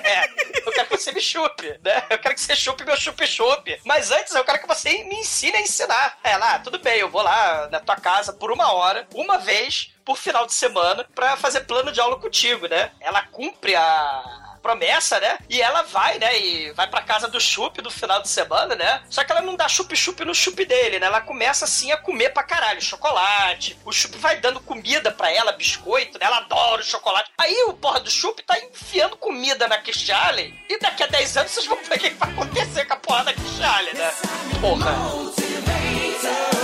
É, 0.03 0.24
eu 0.66 0.72
quero 0.72 0.88
que 0.88 0.96
você 0.96 1.12
me 1.12 1.20
chupe, 1.20 1.78
né? 1.84 2.03
Eu 2.09 2.18
quero 2.18 2.34
que 2.34 2.40
você 2.40 2.57
chupe 2.57 2.84
meu 2.84 2.96
chupe-chupe. 2.96 3.80
Mas 3.84 4.11
antes, 4.11 4.34
eu 4.34 4.44
quero 4.44 4.61
que 4.61 4.66
você 4.66 5.05
me 5.05 5.16
ensine 5.16 5.57
a 5.59 5.61
ensinar. 5.61 6.18
Ela, 6.24 6.55
ah, 6.55 6.59
tudo 6.59 6.78
bem, 6.78 6.98
eu 6.98 7.11
vou 7.11 7.22
lá 7.22 7.68
na 7.70 7.80
tua 7.80 7.96
casa 7.96 8.32
por 8.32 8.51
uma 8.51 8.72
hora, 8.72 8.89
uma 9.14 9.38
vez 9.38 9.93
por 10.05 10.16
final 10.16 10.47
de 10.47 10.55
semana, 10.55 11.07
pra 11.14 11.36
fazer 11.36 11.61
plano 11.61 11.93
de 11.93 12.01
aula 12.01 12.18
contigo, 12.18 12.66
né? 12.66 12.91
Ela 13.01 13.22
cumpre 13.22 13.76
a 13.76 14.51
promessa, 14.61 15.18
né? 15.20 15.38
E 15.49 15.61
ela 15.61 15.82
vai, 15.82 16.18
né? 16.18 16.38
E 16.38 16.72
vai 16.72 16.86
pra 16.86 17.03
casa 17.03 17.28
do 17.28 17.41
chup 17.41 17.80
no 17.82 17.91
final 17.91 18.20
de 18.22 18.28
semana, 18.28 18.74
né? 18.74 19.03
Só 19.09 19.24
que 19.24 19.32
ela 19.32 19.41
não 19.41 19.57
dá 19.57 19.68
chup-chup 19.68 20.24
no 20.24 20.34
chup 20.34 20.64
dele, 20.64 20.99
né? 20.99 21.07
Ela 21.07 21.20
começa 21.20 21.64
assim 21.64 21.91
a 21.93 21.97
comer 21.97 22.30
pra 22.30 22.43
caralho 22.43 22.80
chocolate. 22.80 23.78
O 23.84 23.93
chup 23.93 24.16
vai 24.18 24.41
dando 24.41 24.61
comida 24.61 25.11
pra 25.11 25.32
ela, 25.32 25.53
biscoito, 25.53 26.18
né? 26.18 26.26
Ela 26.26 26.38
adora 26.38 26.82
o 26.82 26.84
chocolate. 26.84 27.30
Aí 27.38 27.64
o 27.68 27.74
porra 27.74 28.01
do 28.01 28.11
chup 28.11 28.43
tá 28.43 28.59
enfiando 28.59 29.16
comida 29.16 29.66
na 29.66 29.78
Kirstie. 29.78 30.11
E 30.68 30.78
daqui 30.78 31.03
a 31.03 31.07
10 31.07 31.36
anos 31.36 31.53
vocês 31.53 31.66
vão 31.66 31.82
ver 31.84 31.97
o 31.97 31.99
que 31.99 32.11
vai 32.11 32.30
acontecer 32.30 32.84
com 32.84 32.95
a 32.95 32.97
porra 32.97 33.24
da 33.24 33.32
Kirstie 33.32 33.95
né? 33.95 34.12
Porra. 34.61 36.59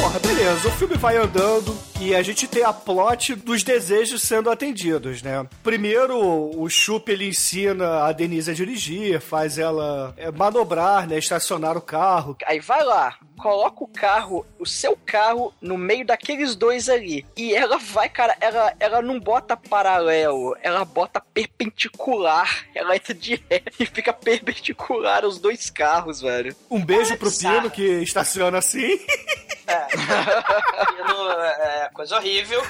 Porra, 0.00 0.18
beleza, 0.18 0.66
o 0.66 0.72
filme 0.72 0.96
vai 0.96 1.18
andando 1.18 1.76
e 2.00 2.14
a 2.14 2.22
gente 2.22 2.48
tem 2.48 2.64
a 2.64 2.72
plot 2.72 3.34
dos 3.34 3.62
desejos 3.62 4.22
sendo 4.22 4.50
atendidos, 4.50 5.20
né? 5.20 5.46
Primeiro, 5.62 6.18
o 6.18 6.68
Chup 6.70 7.10
ele 7.12 7.28
ensina 7.28 8.04
a 8.04 8.12
Denise 8.12 8.50
a 8.50 8.54
dirigir, 8.54 9.20
faz 9.20 9.58
ela 9.58 10.14
é, 10.16 10.30
manobrar, 10.30 11.06
né? 11.06 11.18
Estacionar 11.18 11.76
o 11.76 11.82
carro. 11.82 12.34
Aí 12.46 12.60
vai 12.60 12.82
lá, 12.82 13.18
coloca 13.36 13.84
o 13.84 13.88
carro, 13.88 14.46
o 14.58 14.64
seu 14.64 14.96
carro, 14.96 15.52
no 15.60 15.76
meio 15.76 16.06
daqueles 16.06 16.56
dois 16.56 16.88
ali. 16.88 17.26
E 17.36 17.54
ela 17.54 17.76
vai, 17.76 18.08
cara, 18.08 18.34
ela, 18.40 18.72
ela 18.80 19.02
não 19.02 19.20
bota 19.20 19.54
paralelo, 19.54 20.56
ela 20.62 20.82
bota 20.82 21.20
perpendicular. 21.20 22.64
Ela 22.74 22.96
entra 22.96 23.12
de 23.12 23.34
ré 23.50 23.62
e 23.78 23.84
fica 23.84 24.14
perpendicular 24.14 25.26
os 25.26 25.38
dois 25.38 25.68
carros, 25.68 26.22
velho. 26.22 26.56
Um 26.70 26.82
beijo 26.82 27.16
pro. 27.18 27.30
Pino 27.30 27.70
que 27.70 27.82
estaciona 28.02 28.58
assim. 28.58 28.98
Aquilo 29.74 31.30
é 31.32 31.90
coisa 31.92 32.16
horrível. 32.16 32.62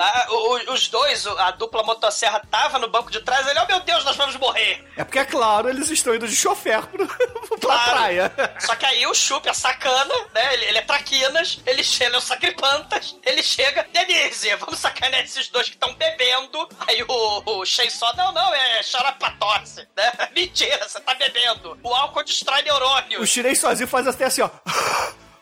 Ah, 0.00 0.26
os 0.70 0.88
dois, 0.88 1.26
a 1.26 1.50
dupla 1.50 1.82
motosserra 1.82 2.40
tava 2.50 2.78
no 2.78 2.88
banco 2.88 3.10
de 3.10 3.20
trás, 3.20 3.46
ele, 3.46 3.58
oh 3.60 3.66
meu 3.66 3.80
Deus, 3.80 4.02
nós 4.04 4.16
vamos 4.16 4.36
morrer. 4.36 4.82
É 4.96 5.04
porque, 5.04 5.18
é 5.18 5.24
claro, 5.24 5.68
eles 5.68 5.90
estão 5.90 6.14
indo 6.14 6.26
de 6.26 6.34
chofer 6.34 6.82
pro, 6.86 7.06
pra 7.58 7.58
Claro. 7.60 7.90
praia. 7.90 8.32
Só 8.58 8.74
que 8.74 8.86
aí 8.86 9.06
o 9.06 9.12
Chup 9.14 9.46
é 9.46 9.52
sacana, 9.52 10.14
né? 10.32 10.54
Ele, 10.54 10.64
ele 10.64 10.78
é 10.78 10.82
traquinas, 10.82 11.60
ele 11.66 11.84
chega, 11.84 12.14
é 12.14 12.18
o 12.18 12.22
sacripantas, 12.22 13.16
ele 13.22 13.42
chega, 13.42 13.86
Denise, 13.92 14.54
vamos 14.56 14.78
sacanear 14.78 15.24
esses 15.24 15.48
dois 15.50 15.68
que 15.68 15.74
estão 15.74 15.92
bebendo. 15.94 16.68
Aí 16.88 17.02
o, 17.06 17.42
o 17.60 17.66
só, 17.66 18.14
não, 18.16 18.32
não, 18.32 18.54
é 18.54 18.82
xarapatosse, 18.82 19.86
né? 19.94 20.10
Mentira, 20.34 20.88
você 20.88 21.00
tá 21.00 21.12
bebendo. 21.14 21.78
O 21.82 21.94
álcool 21.94 22.24
destrói 22.24 22.62
neurônios. 22.62 23.20
O 23.20 23.26
chinês 23.26 23.58
sozinho 23.60 23.86
faz 23.88 24.06
até 24.06 24.24
assim, 24.24 24.40
ó. 24.40 24.48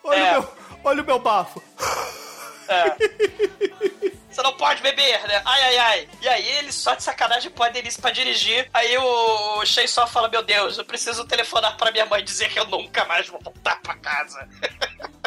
Olha, 0.04 0.18
É. 0.18 0.38
o, 0.38 0.42
meu, 0.42 0.52
olha 0.84 1.02
o 1.02 1.06
meu 1.06 1.18
bafo. 1.18 1.62
Você 4.30 4.42
não 4.42 4.52
pode 4.56 4.80
beber, 4.80 5.20
né? 5.26 5.42
Ai, 5.44 5.62
ai, 5.62 5.78
ai. 5.78 6.08
E 6.22 6.28
aí 6.28 6.48
ele 6.58 6.72
só 6.72 6.94
de 6.94 7.02
sacanagem 7.02 7.50
põe 7.50 7.68
a 7.68 7.72
Denise 7.72 8.00
pra 8.00 8.10
dirigir. 8.12 8.70
Aí 8.72 8.96
o, 8.96 9.58
o 9.58 9.66
só 9.66 10.06
fala, 10.06 10.28
meu 10.28 10.42
Deus, 10.42 10.78
eu 10.78 10.84
preciso 10.84 11.24
telefonar 11.26 11.76
pra 11.76 11.90
minha 11.90 12.06
mãe 12.06 12.22
dizer 12.24 12.48
que 12.48 12.58
eu 12.58 12.66
nunca 12.66 13.04
mais 13.06 13.26
vou 13.28 13.40
voltar 13.42 13.80
pra 13.82 13.96
casa. 13.96 14.48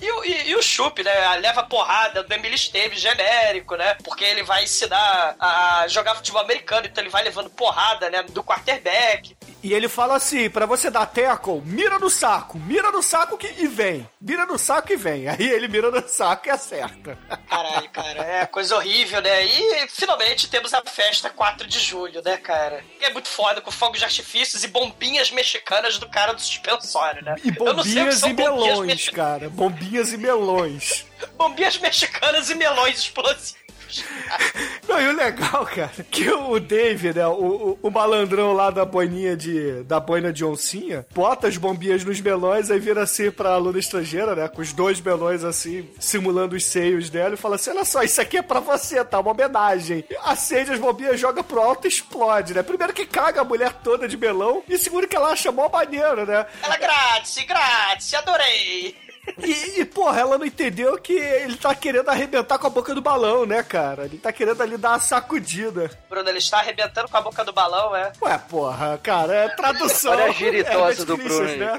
E 0.00 0.10
o, 0.10 0.24
e, 0.24 0.50
e 0.50 0.56
o 0.56 0.62
Chup, 0.62 1.02
né? 1.02 1.36
Leva 1.40 1.62
porrada 1.62 2.22
do 2.22 2.32
Emily 2.34 2.54
Esteves, 2.54 3.00
genérico, 3.00 3.76
né? 3.76 3.94
Porque 4.04 4.24
ele 4.24 4.42
vai 4.42 4.64
ensinar 4.64 5.34
a 5.40 5.86
jogar 5.88 6.14
futebol 6.16 6.42
americano, 6.42 6.86
então 6.86 7.02
ele 7.02 7.10
vai 7.10 7.24
levando 7.24 7.48
porrada, 7.50 8.10
né? 8.10 8.22
Do 8.22 8.42
quarterback. 8.44 9.34
E 9.62 9.72
ele 9.72 9.88
fala 9.88 10.14
assim, 10.16 10.48
pra 10.50 10.66
você 10.66 10.90
dar 10.90 11.06
tackle, 11.06 11.60
mira 11.64 11.98
no 11.98 12.08
saco, 12.10 12.58
mira 12.58 12.92
no 12.92 13.02
saco 13.02 13.36
que, 13.38 13.46
e 13.58 13.66
vem. 13.66 14.08
Mira 14.20 14.44
no 14.46 14.58
saco 14.58 14.92
e 14.92 14.96
vem. 14.96 15.28
Aí 15.28 15.42
ele 15.50 15.66
mira 15.66 15.90
no 15.90 16.06
saco 16.06 16.46
e 16.46 16.50
acerta. 16.50 17.18
Caralho, 17.48 17.88
cara, 17.90 18.22
É, 18.22 18.46
coisa 18.46 18.76
horrível, 18.76 19.20
né? 19.22 19.44
E 19.44 19.88
finalmente 19.88 20.48
temos 20.48 20.72
a 20.74 20.82
festa 20.84 21.30
4 21.30 21.66
de 21.66 21.80
julho, 21.80 22.22
né, 22.22 22.36
cara? 22.36 22.84
É 23.00 23.10
muito 23.12 23.28
foda, 23.28 23.60
com 23.60 23.70
fogos 23.70 23.98
de 23.98 24.04
artifícios 24.04 24.62
e 24.62 24.68
bombinhas 24.68 25.30
mexicanas 25.30 25.98
do 25.98 26.08
cara 26.08 26.32
do 26.34 26.40
suspensório, 26.40 27.24
né? 27.24 27.34
E 27.42 27.50
bombinhas 27.50 28.22
e 28.22 28.32
bombinhas 28.34 28.36
melões, 28.68 28.86
mexi- 28.86 29.10
cara. 29.10 29.48
Bombinhas 29.48 29.85
e 29.94 30.16
melões. 30.16 31.06
Bombinhas 31.36 31.78
mexicanas 31.78 32.50
e 32.50 32.54
melões 32.54 32.98
explosivos. 32.98 33.66
Não, 34.88 35.00
e 35.00 35.08
o 35.08 35.16
legal, 35.16 35.64
cara, 35.66 35.90
que 36.10 36.28
o 36.30 36.58
Dave, 36.58 37.12
né, 37.12 37.26
o, 37.26 37.32
o, 37.32 37.78
o 37.82 37.90
malandrão 37.90 38.52
lá 38.52 38.70
da 38.70 38.84
boininha 38.84 39.36
de. 39.36 39.82
da 39.84 40.00
boina 40.00 40.32
de 40.32 40.44
oncinha, 40.44 41.06
bota 41.14 41.46
as 41.46 41.56
bombinhas 41.56 42.04
nos 42.04 42.20
melões, 42.20 42.70
aí 42.70 42.78
vira 42.78 43.02
assim 43.02 43.30
pra 43.30 43.50
aluna 43.50 43.78
estrangeira, 43.78 44.34
né, 44.34 44.48
com 44.48 44.60
os 44.60 44.72
dois 44.72 45.00
melões 45.00 45.44
assim, 45.44 45.88
simulando 45.98 46.56
os 46.56 46.64
seios 46.64 47.10
dela, 47.10 47.34
e 47.34 47.38
fala 47.38 47.56
assim: 47.56 47.70
olha 47.70 47.84
só, 47.84 48.02
isso 48.02 48.20
aqui 48.20 48.38
é 48.38 48.42
pra 48.42 48.60
você, 48.60 49.04
tá? 49.04 49.20
Uma 49.20 49.32
homenagem. 49.32 50.04
Acende 50.22 50.72
as 50.72 50.78
bombinhas, 50.78 51.20
joga 51.20 51.42
pro 51.42 51.60
alto 51.60 51.86
e 51.86 51.88
explode, 51.88 52.54
né? 52.54 52.62
Primeiro 52.62 52.92
que 52.92 53.06
caga 53.06 53.40
a 53.40 53.44
mulher 53.44 53.72
toda 53.84 54.08
de 54.08 54.16
melão, 54.16 54.62
e 54.68 54.78
segundo 54.78 55.08
que 55.08 55.16
ela 55.16 55.30
acha 55.30 55.52
mó 55.52 55.68
maneiro, 55.68 56.26
né? 56.26 56.46
Ela, 56.62 56.76
grátis, 56.76 57.44
grátis, 57.44 58.14
adorei. 58.14 59.05
E, 59.38 59.80
e, 59.80 59.84
porra, 59.84 60.20
ela 60.20 60.38
não 60.38 60.46
entendeu 60.46 60.96
que 60.98 61.12
ele 61.12 61.56
tá 61.56 61.74
querendo 61.74 62.08
arrebentar 62.08 62.58
com 62.58 62.66
a 62.66 62.70
boca 62.70 62.94
do 62.94 63.02
balão, 63.02 63.44
né, 63.44 63.62
cara? 63.62 64.04
Ele 64.04 64.18
tá 64.18 64.32
querendo 64.32 64.62
ali 64.62 64.76
dar 64.76 64.90
uma 64.90 65.00
sacudida. 65.00 65.90
Bruno, 66.08 66.28
ele 66.28 66.38
está 66.38 66.58
arrebentando 66.58 67.08
com 67.08 67.16
a 67.16 67.20
boca 67.20 67.44
do 67.44 67.52
balão, 67.52 67.94
é? 67.94 68.12
Ué, 68.22 68.38
porra, 68.48 68.98
cara, 69.02 69.34
é 69.34 69.48
tradução. 69.50 70.12
Olha 70.12 70.26
a 70.26 70.32
giritosa 70.32 71.02
É, 71.02 71.04
do 71.04 71.16
Bruno, 71.16 71.56
né? 71.56 71.72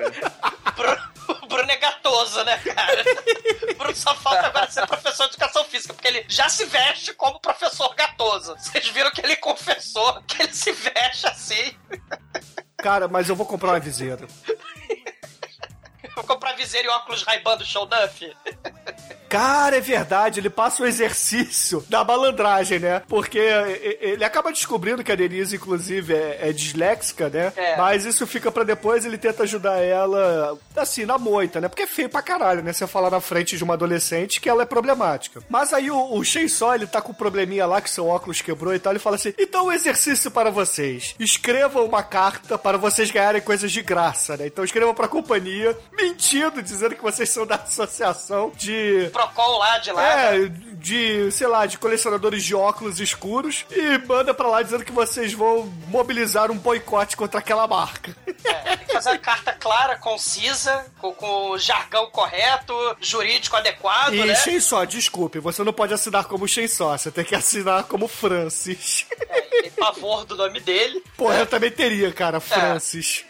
Bruno, 0.76 1.02
o 1.44 1.48
Bruno 1.48 1.72
é 1.72 1.78
gatoso, 1.78 2.44
né, 2.44 2.58
cara? 2.58 3.04
O 3.72 3.76
Bruno 3.76 3.96
só 3.96 4.14
falta 4.16 4.48
agora 4.48 4.70
ser 4.70 4.86
professor 4.86 5.24
de 5.28 5.34
educação 5.36 5.64
física, 5.66 5.94
porque 5.94 6.08
ele 6.08 6.26
já 6.28 6.50
se 6.50 6.66
veste 6.66 7.14
como 7.14 7.40
professor 7.40 7.94
gatoso. 7.96 8.56
Vocês 8.58 8.88
viram 8.90 9.10
que 9.12 9.22
ele 9.22 9.36
confessou 9.38 10.22
que 10.28 10.44
ele 10.44 10.54
se 10.54 10.72
veste 10.74 11.28
assim. 11.28 11.76
Cara, 12.78 13.08
mas 13.08 13.28
eu 13.30 13.36
vou 13.36 13.46
comprar 13.46 13.70
uma 13.72 13.80
viseira. 13.80 14.28
Vou 16.18 16.24
comprar 16.24 16.54
viseira 16.54 16.88
e 16.88 16.90
óculos 16.90 17.22
Ray-Ban 17.22 17.58
do 17.58 17.64
Show 17.64 17.86
Duff. 17.86 18.36
Cara, 19.30 19.78
é 19.78 19.82
verdade, 19.82 20.40
ele 20.40 20.50
passa 20.50 20.84
o 20.84 20.86
exercício 20.86 21.84
da 21.90 22.04
malandragem, 22.04 22.80
né? 22.80 23.02
Porque 23.08 23.40
ele 24.02 24.24
acaba 24.24 24.52
descobrindo 24.52 25.04
que 25.04 25.12
a 25.12 25.16
Denise, 25.16 25.56
inclusive, 25.56 26.14
é, 26.14 26.50
é 26.50 26.54
disléxica, 26.54 27.30
né? 27.30 27.52
É. 27.56 27.78
Mas 27.78 28.06
isso 28.06 28.26
fica 28.26 28.52
pra 28.52 28.64
depois, 28.64 29.06
ele 29.06 29.18
tenta 29.18 29.44
ajudar 29.44 29.78
ela, 29.78 30.58
assim, 30.76 31.06
na 31.06 31.18
moita, 31.18 31.60
né? 31.60 31.68
Porque 31.68 31.84
é 31.84 31.88
feio 31.88 32.10
pra 32.10 32.22
caralho, 32.22 32.64
né? 32.64 32.74
Você 32.74 32.88
falar 32.88 33.10
na 33.10 33.20
frente 33.20 33.58
de 33.58 33.64
uma 33.64 33.74
adolescente 33.74 34.40
que 34.40 34.50
ela 34.50 34.64
é 34.64 34.66
problemática. 34.66 35.42
Mas 35.50 35.74
aí 35.74 35.92
o, 35.92 36.14
o 36.14 36.24
Só, 36.26 36.76
ele 36.76 36.88
tá 36.88 37.02
com 37.02 37.12
um 37.12 37.16
probleminha 37.16 37.66
lá, 37.66 37.82
que 37.82 37.90
seu 37.90 38.08
óculos 38.08 38.42
quebrou 38.42 38.74
e 38.74 38.80
tal, 38.80 38.94
ele 38.94 39.00
fala 39.00 39.16
assim, 39.16 39.34
então 39.38 39.66
o 39.66 39.72
exercício 39.72 40.32
para 40.32 40.50
vocês. 40.50 41.16
Escrevam 41.20 41.86
uma 41.86 42.04
carta 42.04 42.58
para 42.58 42.78
vocês 42.78 43.12
ganharem 43.12 43.42
coisas 43.42 43.72
de 43.72 43.82
graça, 43.82 44.38
né? 44.38 44.48
Então 44.48 44.64
escrevam 44.64 44.94
pra 44.94 45.08
companhia, 45.08 45.78
mentindo, 45.94 46.62
dizendo 46.62 46.96
que 46.96 47.04
vocês 47.04 47.30
são 47.30 47.46
da 47.46 47.56
associação 47.56 48.52
de... 48.56 49.10
Procon 49.18 49.58
lá 49.58 49.78
de 49.80 49.92
lá. 49.92 50.02
né? 50.02 50.38
É, 50.46 50.68
de, 50.78 51.32
sei 51.32 51.48
lá, 51.48 51.66
de 51.66 51.78
colecionadores 51.78 52.44
de 52.44 52.54
óculos 52.56 53.00
escuros 53.00 53.66
e 53.72 53.98
manda 54.08 54.34
pra 54.34 54.48
lá 54.48 54.62
dizendo 54.62 54.86
que 54.86 54.92
vocês 54.92 55.34
vão 55.34 55.66
mobilizar 55.88 56.52
um 56.52 56.58
boicote 56.58 57.18
contra 57.18 57.40
aquela 57.40 57.68
marca. 57.68 58.16
É, 58.46 58.78
tem 58.78 58.86
que 58.86 58.94
fazer 58.94 59.10
uma 59.10 59.18
carta 59.18 59.52
clara, 59.54 59.98
concisa, 59.98 60.86
com, 61.00 61.12
com 61.14 61.50
o 61.52 61.58
jargão 61.58 62.06
correto, 62.12 62.74
jurídico 63.02 63.56
adequado, 63.56 64.14
E 64.14 64.24
né? 64.24 64.36
Chainsaw, 64.36 64.86
desculpe, 64.86 65.40
você 65.40 65.64
não 65.64 65.74
pode 65.74 65.94
assinar 65.94 66.26
como 66.26 66.48
Chainsaw, 66.48 66.98
você 66.98 67.12
tem 67.12 67.26
que 67.26 67.36
assinar 67.36 67.84
como 67.86 68.08
Francis. 68.08 69.06
É, 69.30 69.42
tem 69.64 69.72
pavor 69.72 70.26
do 70.26 70.36
nome 70.38 70.60
dele. 70.60 71.04
Porra, 71.18 71.40
eu 71.40 71.48
também 71.48 71.72
teria, 71.72 72.12
cara, 72.14 72.40
Francis. 72.40 73.26